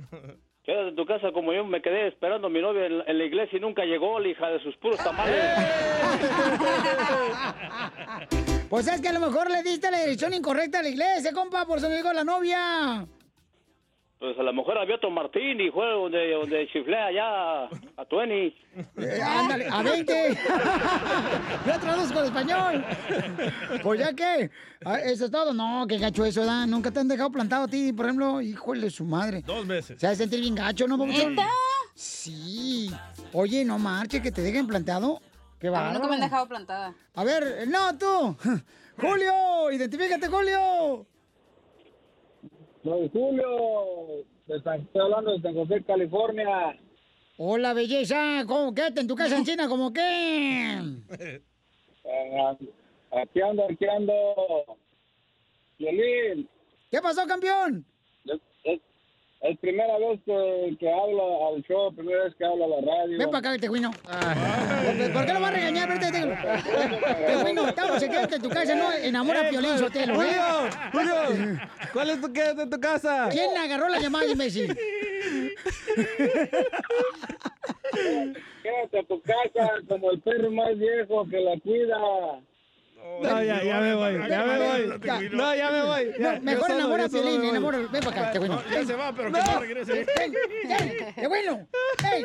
Quédate 0.64 0.88
en 0.88 0.96
tu 0.96 1.06
casa 1.06 1.30
como 1.32 1.52
yo 1.52 1.64
me 1.64 1.80
quedé 1.80 2.08
esperando 2.08 2.48
a 2.48 2.50
mi 2.50 2.60
novia 2.60 2.86
en 2.86 2.98
la, 2.98 3.04
en 3.04 3.18
la 3.18 3.24
iglesia 3.24 3.56
y 3.56 3.60
nunca 3.60 3.84
llegó, 3.84 4.18
la 4.20 4.28
hija 4.28 4.48
de 4.48 4.60
sus 4.60 4.76
puros 4.76 5.02
tamales. 5.02 5.42
Pues 8.72 8.88
es 8.88 9.02
que 9.02 9.08
a 9.08 9.12
lo 9.12 9.20
mejor 9.20 9.50
le 9.50 9.62
diste 9.62 9.90
la 9.90 9.98
dirección 9.98 10.32
incorrecta 10.32 10.78
a 10.78 10.82
la 10.82 10.88
iglesia, 10.88 11.30
compa, 11.34 11.66
por 11.66 11.76
eso 11.76 11.90
no 11.90 11.94
llegó 11.94 12.10
la 12.10 12.24
novia. 12.24 13.06
Pues 14.18 14.38
a 14.38 14.42
lo 14.42 14.52
mejor 14.54 14.78
había 14.78 14.94
otro 14.94 15.10
Martín 15.10 15.60
y 15.60 15.70
fue 15.70 15.84
donde, 15.90 16.30
donde 16.30 16.66
chiflé 16.72 16.96
allá 16.96 17.64
a 17.64 18.04
Tueni. 18.08 18.56
Eh, 18.96 19.20
ándale, 19.22 19.66
a 19.70 19.82
20. 19.82 20.38
Yo 21.66 21.80
traduzco 21.80 22.18
al 22.20 22.24
español. 22.24 22.84
Pues 23.82 24.00
ya 24.00 24.14
que, 24.14 24.50
ah, 24.86 25.00
eso 25.00 25.26
es 25.26 25.30
todo. 25.30 25.52
No, 25.52 25.86
qué 25.86 25.98
gacho 25.98 26.24
eso, 26.24 26.42
¿da? 26.46 26.64
Nunca 26.64 26.90
te 26.90 27.00
han 27.00 27.08
dejado 27.08 27.30
plantado 27.30 27.64
a 27.64 27.68
ti, 27.68 27.92
por 27.92 28.06
ejemplo, 28.06 28.40
híjole 28.40 28.88
su 28.88 29.04
madre. 29.04 29.42
Dos 29.42 29.66
veces. 29.66 30.00
Se 30.00 30.06
ha 30.06 30.10
de 30.10 30.16
sentir 30.16 30.40
bien 30.40 30.54
gacho, 30.54 30.88
¿no, 30.88 30.96
papuchón? 30.96 31.32
¿Neta? 31.32 31.46
Sí. 31.94 32.90
Oye, 33.34 33.66
no 33.66 33.78
marche, 33.78 34.22
que 34.22 34.32
te 34.32 34.40
dejen 34.40 34.66
plantado. 34.66 35.20
Qué 35.62 35.68
A 35.68 35.70
mí 35.70 35.76
bárbaro. 35.76 35.94
nunca 35.94 36.08
me 36.08 36.14
han 36.16 36.20
dejado 36.22 36.48
plantada. 36.48 36.94
A 37.14 37.22
ver, 37.22 37.68
no, 37.68 37.96
tú. 37.96 38.36
Julio, 39.00 39.70
identifícate, 39.70 40.26
Julio. 40.26 41.06
Soy 42.82 43.08
Julio, 43.12 44.24
estoy 44.48 45.00
hablando 45.00 45.34
de 45.34 45.40
San 45.40 45.54
José, 45.54 45.84
California. 45.84 46.76
Hola, 47.36 47.74
belleza. 47.74 48.42
¿Cómo 48.48 48.74
quédate 48.74 49.02
en 49.02 49.06
tu 49.06 49.14
casa 49.14 49.36
en 49.36 49.44
China? 49.44 49.68
¿Cómo 49.68 49.92
qué? 49.92 50.80
Eh, 51.20 51.40
aquí 53.22 53.40
ando, 53.40 53.64
aquí 53.70 53.86
ando. 53.86 54.12
Violín, 55.78 56.48
¿Qué 56.90 57.00
pasó, 57.00 57.24
campeón? 57.28 57.86
Es, 59.42 59.58
primera 59.58 59.98
vez 59.98 60.20
que, 60.24 60.76
que 60.78 60.90
hablo 60.92 61.48
al 61.48 61.62
show, 61.64 61.94
primera 61.94 62.24
vez 62.24 62.34
que 62.36 62.44
hablo 62.44 62.64
a 62.64 62.68
la 62.68 62.76
radio. 62.80 63.18
Ven 63.18 63.30
para 63.30 63.50
acá, 63.50 63.58
tejuino. 63.58 63.90
¿Por 63.90 65.26
qué 65.26 65.32
lo 65.32 65.40
vas 65.40 65.50
a 65.50 65.54
regañar? 65.54 65.88
Vete, 65.88 66.12
te- 66.12 67.26
Tejuino, 67.26 67.68
estamos 67.68 67.98
quédate 68.02 68.36
en 68.36 68.42
tu 68.42 68.48
casa, 68.50 68.74
no 68.74 68.92
enamora 68.92 69.40
a 69.40 69.46
Eh, 69.46 69.50
Piolín 69.50 69.70
¿cuál- 69.70 69.78
Sotelo, 69.80 70.22
¿eh? 70.22 70.26
Julio, 70.92 71.14
Julio, 71.26 71.58
¿cuál 71.92 72.10
es 72.10 72.20
tu 72.20 72.32
quédate 72.32 72.62
en 72.62 72.70
tu 72.70 72.80
casa? 72.80 73.28
¿Quién 73.30 73.56
agarró 73.56 73.88
la 73.88 73.98
llamada, 73.98 74.26
imbécil? 74.26 74.76
Quédate 78.62 78.98
a 78.98 79.02
tu 79.04 79.20
casa 79.22 79.70
como 79.88 80.10
el 80.12 80.20
perro 80.20 80.50
más 80.50 80.78
viejo 80.78 81.26
que 81.28 81.40
la 81.40 81.58
cuida. 81.60 81.98
No, 83.22 83.42
ya, 83.42 83.62
ya 83.62 83.80
me 83.80 83.94
voy, 83.94 84.14
ya 84.28 84.44
me 84.44 84.58
voy. 84.58 84.98
No, 85.32 85.54
ya 85.54 85.70
me 85.70 85.82
voy. 85.82 86.12
Ya, 86.18 86.40
mejor 86.40 86.60
yo 86.62 86.66
solo, 86.66 86.78
enamora 86.78 87.04
a 87.04 87.06
yo 87.06 87.10
solo 87.12 87.22
Piolín, 87.22 87.40
voy. 87.40 87.48
enamora. 87.50 87.78
Ven 87.78 88.02
para 88.04 88.20
acá, 88.20 88.32
tejuino. 88.32 88.54
No, 88.56 88.62
ya 88.70 88.84
se 88.84 88.94
va, 88.96 89.12
pero 89.14 89.32
que 89.32 89.40
no 89.40 89.60
regrese. 89.60 89.92
Ven, 89.92 90.06
ven, 90.68 91.14
tejuino. 91.14 91.68
¡Ey! 92.12 92.24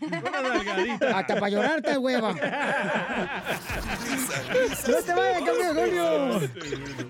Una 0.00 0.42
nalgadita. 0.42 1.18
Hasta 1.18 1.34
para 1.34 1.48
llorarte, 1.50 1.98
hueva. 1.98 2.32
No 2.32 2.38
te 5.04 5.14
vayas, 5.14 5.42
campeón, 5.42 5.76
Julio. 5.76 6.40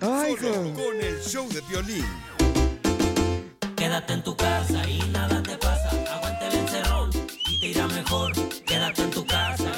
Ay, 0.00 0.36
Solo 0.40 0.74
con 0.74 0.96
el 1.00 1.20
show 1.22 1.48
de 1.48 1.60
violín. 1.62 2.06
Quédate 3.76 4.12
en 4.14 4.22
tu 4.22 4.36
casa 4.36 4.88
y 4.88 4.98
nada 5.12 5.42
te 5.42 5.56
pasa. 5.58 5.90
Aguante 6.14 6.46
el 6.48 6.54
encerrón 6.58 7.10
y 7.48 7.60
te 7.60 7.66
irá 7.68 7.86
mejor. 7.88 8.32
Quédate 8.66 9.02
en 9.02 9.10
tu 9.10 9.24
casa 9.26 9.70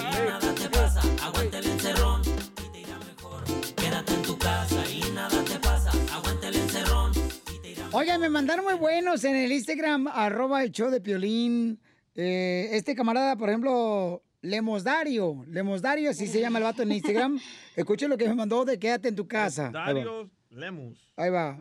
Oigan, 7.94 8.23
me 8.23 8.31
mandaron 8.31 8.64
muy 8.64 8.73
buenos 8.74 9.23
en 9.24 9.36
el 9.36 9.52
Instagram, 9.52 10.09
arroba 10.09 10.64
el 10.64 10.73
show 10.73 10.90
de 10.90 11.02
Piolín. 11.02 11.78
Eh, 12.14 12.70
este 12.73 12.94
camarada, 12.94 13.36
por 13.36 13.51
ejemplo, 13.51 14.23
Lemosdario. 14.40 15.44
Lemosdario, 15.47 16.09
así 16.09 16.27
se 16.27 16.40
llama 16.40 16.59
el 16.59 16.64
vato 16.64 16.82
en 16.82 16.93
Instagram. 16.93 17.39
Escuchen 17.77 18.09
lo 18.09 18.16
que 18.16 18.27
me 18.27 18.35
mandó 18.35 18.64
de 18.64 18.78
quédate 18.78 19.09
en 19.09 19.16
tu 19.16 19.28
casa. 19.28 19.66
Ahí 19.66 19.73
va. 19.73 19.85
Darius 19.85 20.31
Lemus. 20.48 20.98
Ahí 21.16 21.28
va. 21.28 21.60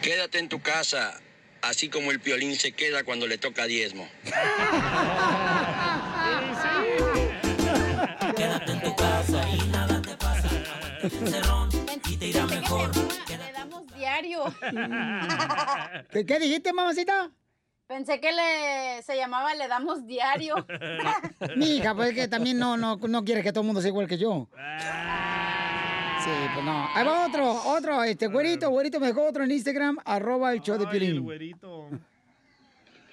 Quédate 0.00 0.38
en 0.38 0.48
tu 0.48 0.60
casa, 0.60 1.20
así 1.62 1.88
como 1.88 2.12
el 2.12 2.20
piolín 2.20 2.54
se 2.54 2.70
queda 2.70 3.02
cuando 3.02 3.26
le 3.26 3.38
toca 3.38 3.66
diezmo. 3.66 4.08
Quédate 8.36 8.72
en 8.72 8.80
tu 8.80 8.94
casa 8.94 9.48
y 9.48 9.68
nada 9.70 10.00
te 10.00 10.16
pasa. 10.16 10.48
Encerrón 11.02 11.68
y 12.08 12.16
te 12.16 12.28
irá 12.28 12.46
mejor. 12.46 12.92
Damos 12.92 13.55
diario. 14.06 14.44
¿Qué, 16.10 16.24
qué 16.24 16.38
dijiste, 16.38 16.72
mamacita? 16.72 17.30
Pensé 17.88 18.20
que 18.20 18.32
le 18.32 19.02
se 19.02 19.16
llamaba 19.16 19.54
Le 19.54 19.68
damos 19.68 20.06
diario. 20.06 20.54
Mija, 21.56 21.94
pues 21.94 22.10
es 22.10 22.14
que 22.14 22.28
también 22.28 22.58
no, 22.58 22.76
no, 22.76 22.96
no 22.96 23.24
quieres 23.24 23.44
que 23.44 23.52
todo 23.52 23.62
el 23.62 23.66
mundo 23.66 23.80
sea 23.80 23.88
igual 23.90 24.08
que 24.08 24.18
yo. 24.18 24.48
Sí, 26.24 26.30
pues 26.54 26.64
no. 26.64 26.88
Ahí 26.94 27.04
va 27.04 27.26
otro, 27.26 27.52
otro, 27.66 28.02
este, 28.04 28.26
güerito, 28.26 28.70
güerito 28.70 28.98
me 28.98 29.08
dejó 29.08 29.28
otro 29.28 29.44
en 29.44 29.52
Instagram, 29.52 29.98
arroba 30.04 30.52
el 30.52 30.60
show 30.60 30.78
de 30.78 30.86
Piolín. 30.86 31.24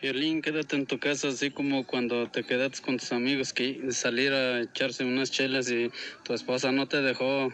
Violín, 0.01 0.41
quédate 0.41 0.75
en 0.75 0.85
tu 0.85 0.99
casa, 0.99 1.27
así 1.29 1.51
como 1.51 1.85
cuando 1.85 2.27
te 2.29 2.43
quedaste 2.43 2.81
con 2.81 2.97
tus 2.97 3.11
amigos 3.11 3.53
que 3.53 3.91
salir 3.91 4.33
a 4.33 4.61
echarse 4.61 5.05
unas 5.05 5.31
chelas 5.31 5.69
y 5.69 5.91
tu 6.23 6.33
esposa 6.33 6.71
no 6.71 6.87
te 6.87 7.01
dejó. 7.01 7.51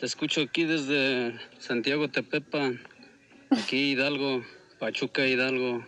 Te 0.00 0.06
escucho 0.06 0.40
aquí 0.40 0.64
desde 0.64 1.38
Santiago 1.58 2.08
Tepepa, 2.08 2.70
aquí 3.50 3.92
Hidalgo, 3.92 4.42
Pachuca 4.78 5.26
Hidalgo. 5.26 5.84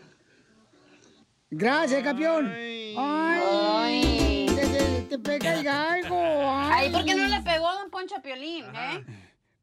Gracias, 1.51 2.03
campeón. 2.03 2.53
Ay, 2.99 4.47
te, 4.55 4.67
te- 4.67 5.03
te 5.09 5.19
pega 5.19 5.55
el 5.55 5.65
galgo. 5.65 6.21
Ay, 6.45 6.91
¿por 6.91 7.07
qué 7.07 7.15
no 7.15 7.27
le 7.27 7.41
pegó 7.41 7.69
a 7.69 7.75
Don 7.81 7.91
Poncho 7.91 8.17
a 8.17 8.21
Piolín, 8.21 8.67
eh? 8.67 9.03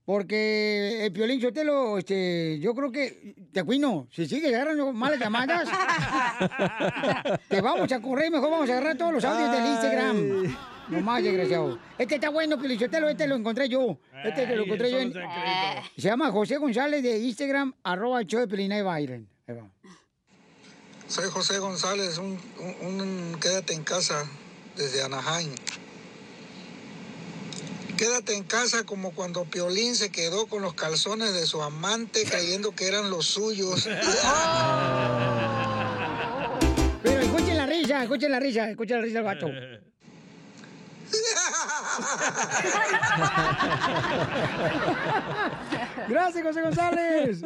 Porque 0.04 1.06
el 1.06 1.14
Piolín 1.14 1.40
Sotelo, 1.40 2.00
este, 2.00 2.58
yo 2.60 2.74
creo 2.74 2.92
que, 2.92 3.36
te 3.54 3.64
cuino, 3.64 4.08
si 4.12 4.26
sigue 4.26 4.48
agarrando 4.48 4.92
malas 4.92 5.20
llamadas, 5.20 5.70
te 7.48 7.62
vamos 7.62 7.92
a 7.92 8.02
correr, 8.02 8.32
mejor 8.32 8.50
vamos 8.50 8.68
a 8.68 8.74
agarrar 8.74 8.98
todos 8.98 9.14
los 9.14 9.24
audios 9.24 9.52
del 9.52 9.66
Instagram. 9.68 10.58
No 10.90 11.02
más, 11.02 11.24
desgraciado. 11.30 11.80
Este 11.98 12.16
está 12.16 12.30
bueno, 12.30 12.58
Piolín 12.58 12.80
Sotelo, 12.80 13.10
este 13.10 13.28
lo 13.28 13.36
encontré 13.36 13.70
yo. 13.70 14.00
Este 14.24 14.48
que 14.48 14.56
lo 14.56 14.64
encontré 14.64 14.92
yo 14.92 15.00
en... 15.00 15.14
Se 15.14 16.02
llama 16.02 16.32
José 16.32 16.58
González 16.58 17.04
de 17.04 17.20
Instagram, 17.20 17.74
arroba 17.84 18.22
el 18.22 18.28
show 18.28 18.46
de 18.46 18.82
va, 18.84 19.02
Iren. 19.02 19.28
Ahí 19.48 19.56
va. 19.56 19.68
Soy 21.08 21.30
José 21.32 21.58
González, 21.58 22.18
un, 22.20 22.40
un- 22.82 23.02
un 23.02 23.40
quédate 23.40 23.74
en 23.74 23.84
casa 23.84 24.30
desde 24.76 25.02
Anaheim. 25.02 25.50
Quédate 27.98 28.36
en 28.36 28.44
casa 28.44 28.86
como 28.86 29.12
cuando 29.12 29.44
Piolín 29.44 29.96
se 29.96 30.10
quedó 30.12 30.48
con 30.48 30.62
los 30.62 30.74
calzones 30.74 31.34
de 31.34 31.46
su 31.46 31.62
amante 31.62 32.24
creyendo 32.24 32.72
que 32.72 32.88
eran 32.88 33.10
los 33.10 33.26
suyos. 33.26 33.90
Pero 37.04 37.22
escuchen 37.22 37.58
la 37.58 37.66
risa, 37.66 38.04
escuchen 38.04 38.32
la 38.32 38.40
risa, 38.40 38.70
escuchen 38.70 38.98
la 38.98 39.04
risa 39.04 39.16
del 39.22 39.26
gato. 39.26 39.48
Gracias, 46.08 46.44
José 46.44 46.62
González. 46.62 47.42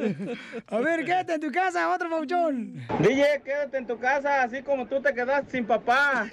A 0.68 0.78
ver, 0.78 1.06
quédate 1.06 1.34
en 1.34 1.42
tu 1.42 1.52
casa, 1.52 1.94
otro 1.94 2.10
pauchón. 2.10 2.76
DJ, 3.00 3.42
quédate 3.44 3.78
en 3.78 3.88
tu 3.88 4.00
casa, 4.00 4.44
así 4.44 4.62
como 4.62 4.88
tú 4.88 5.02
te 5.02 5.14
quedaste 5.14 5.52
sin 5.52 5.66
papá. 5.66 6.30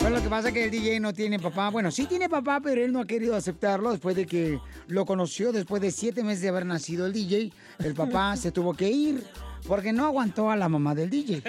Bueno, 0.00 0.16
lo 0.16 0.22
que 0.22 0.28
pasa 0.28 0.48
es 0.48 0.54
que 0.54 0.64
el 0.64 0.70
DJ 0.70 1.00
no 1.00 1.12
tiene 1.12 1.38
papá. 1.38 1.70
Bueno, 1.70 1.90
sí 1.90 2.06
tiene 2.06 2.28
papá, 2.28 2.60
pero 2.62 2.84
él 2.84 2.92
no 2.92 3.00
ha 3.00 3.06
querido 3.06 3.36
aceptarlo 3.36 3.90
después 3.90 4.16
de 4.16 4.26
que 4.26 4.58
lo 4.88 5.06
conoció, 5.06 5.52
después 5.52 5.80
de 5.80 5.90
siete 5.90 6.22
meses 6.22 6.42
de 6.42 6.48
haber 6.48 6.66
nacido 6.66 7.06
el 7.06 7.12
DJ. 7.12 7.52
El 7.78 7.94
papá 7.94 8.36
se 8.40 8.52
tuvo 8.52 8.74
que 8.74 8.90
ir 8.90 9.24
porque 9.66 9.92
no 9.92 10.06
aguantó 10.06 10.50
a 10.50 10.56
la 10.56 10.68
mamá 10.68 10.94
del 10.94 11.10
DJ. 11.10 11.42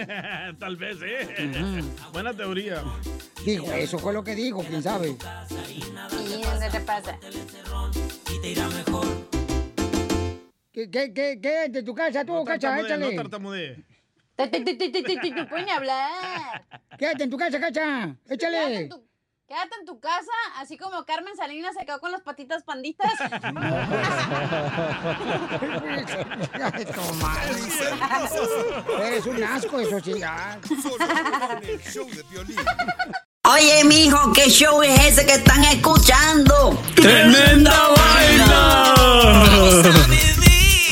Tal 0.59 0.75
vez, 0.77 0.97
¿eh? 1.03 1.81
Buena 2.13 2.33
teoría. 2.33 2.83
Dijo, 3.45 3.71
eso 3.71 3.97
fue 3.97 4.13
lo 4.13 4.23
que 4.23 4.35
dijo, 4.35 4.63
quién 4.63 4.83
sabe. 4.83 5.15
¿Y 5.69 6.41
dónde 6.41 6.69
te 6.71 6.79
pasa? 6.81 7.17
¿Qué, 10.71 10.89
qué, 10.89 11.13
qué, 11.13 11.39
qué? 11.41 11.67
¿De 11.69 11.83
tu 11.83 11.93
casa 11.93 12.23
tú, 12.23 12.43
cacha? 12.45 12.69
tartamudee, 12.69 12.85
Échale. 12.85 13.15
no 13.15 13.21
tartamudee. 13.21 13.85
Te, 14.35 14.47
te, 14.47 14.61
te, 14.61 14.73
te, 14.75 14.89
te, 14.89 15.03
te, 15.03 15.17
te, 15.17 15.31
te 15.31 15.45
pueden 15.45 15.69
hablar. 15.69 16.65
Quédate 16.97 17.23
en 17.25 17.29
tu 17.29 17.37
casa, 17.37 17.59
cacha. 17.59 18.15
Quédate 18.25 18.33
Échale. 18.35 18.77
en, 18.77 18.89
tu, 18.89 19.03
quédate 19.51 19.75
en 19.81 19.85
tu 19.85 19.99
casa, 19.99 20.31
así 20.59 20.77
como 20.77 21.03
Carmen 21.03 21.35
Salinas 21.35 21.75
se 21.77 21.85
quedó 21.85 21.99
con 21.99 22.13
las 22.13 22.21
patitas 22.21 22.63
panditas. 22.63 23.11
Eres 29.01 29.25
un 29.25 29.43
asco, 29.43 29.81
eso 29.81 29.99
sí. 29.99 30.13
ya. 30.19 30.57
Oye, 33.53 33.83
mijo, 33.83 34.31
¿qué 34.31 34.49
show 34.49 34.81
es 34.83 34.97
ese 35.05 35.25
que 35.25 35.33
están 35.33 35.65
escuchando? 35.65 36.81
¡Tremenda 36.95 37.89
vaina! 37.97 38.95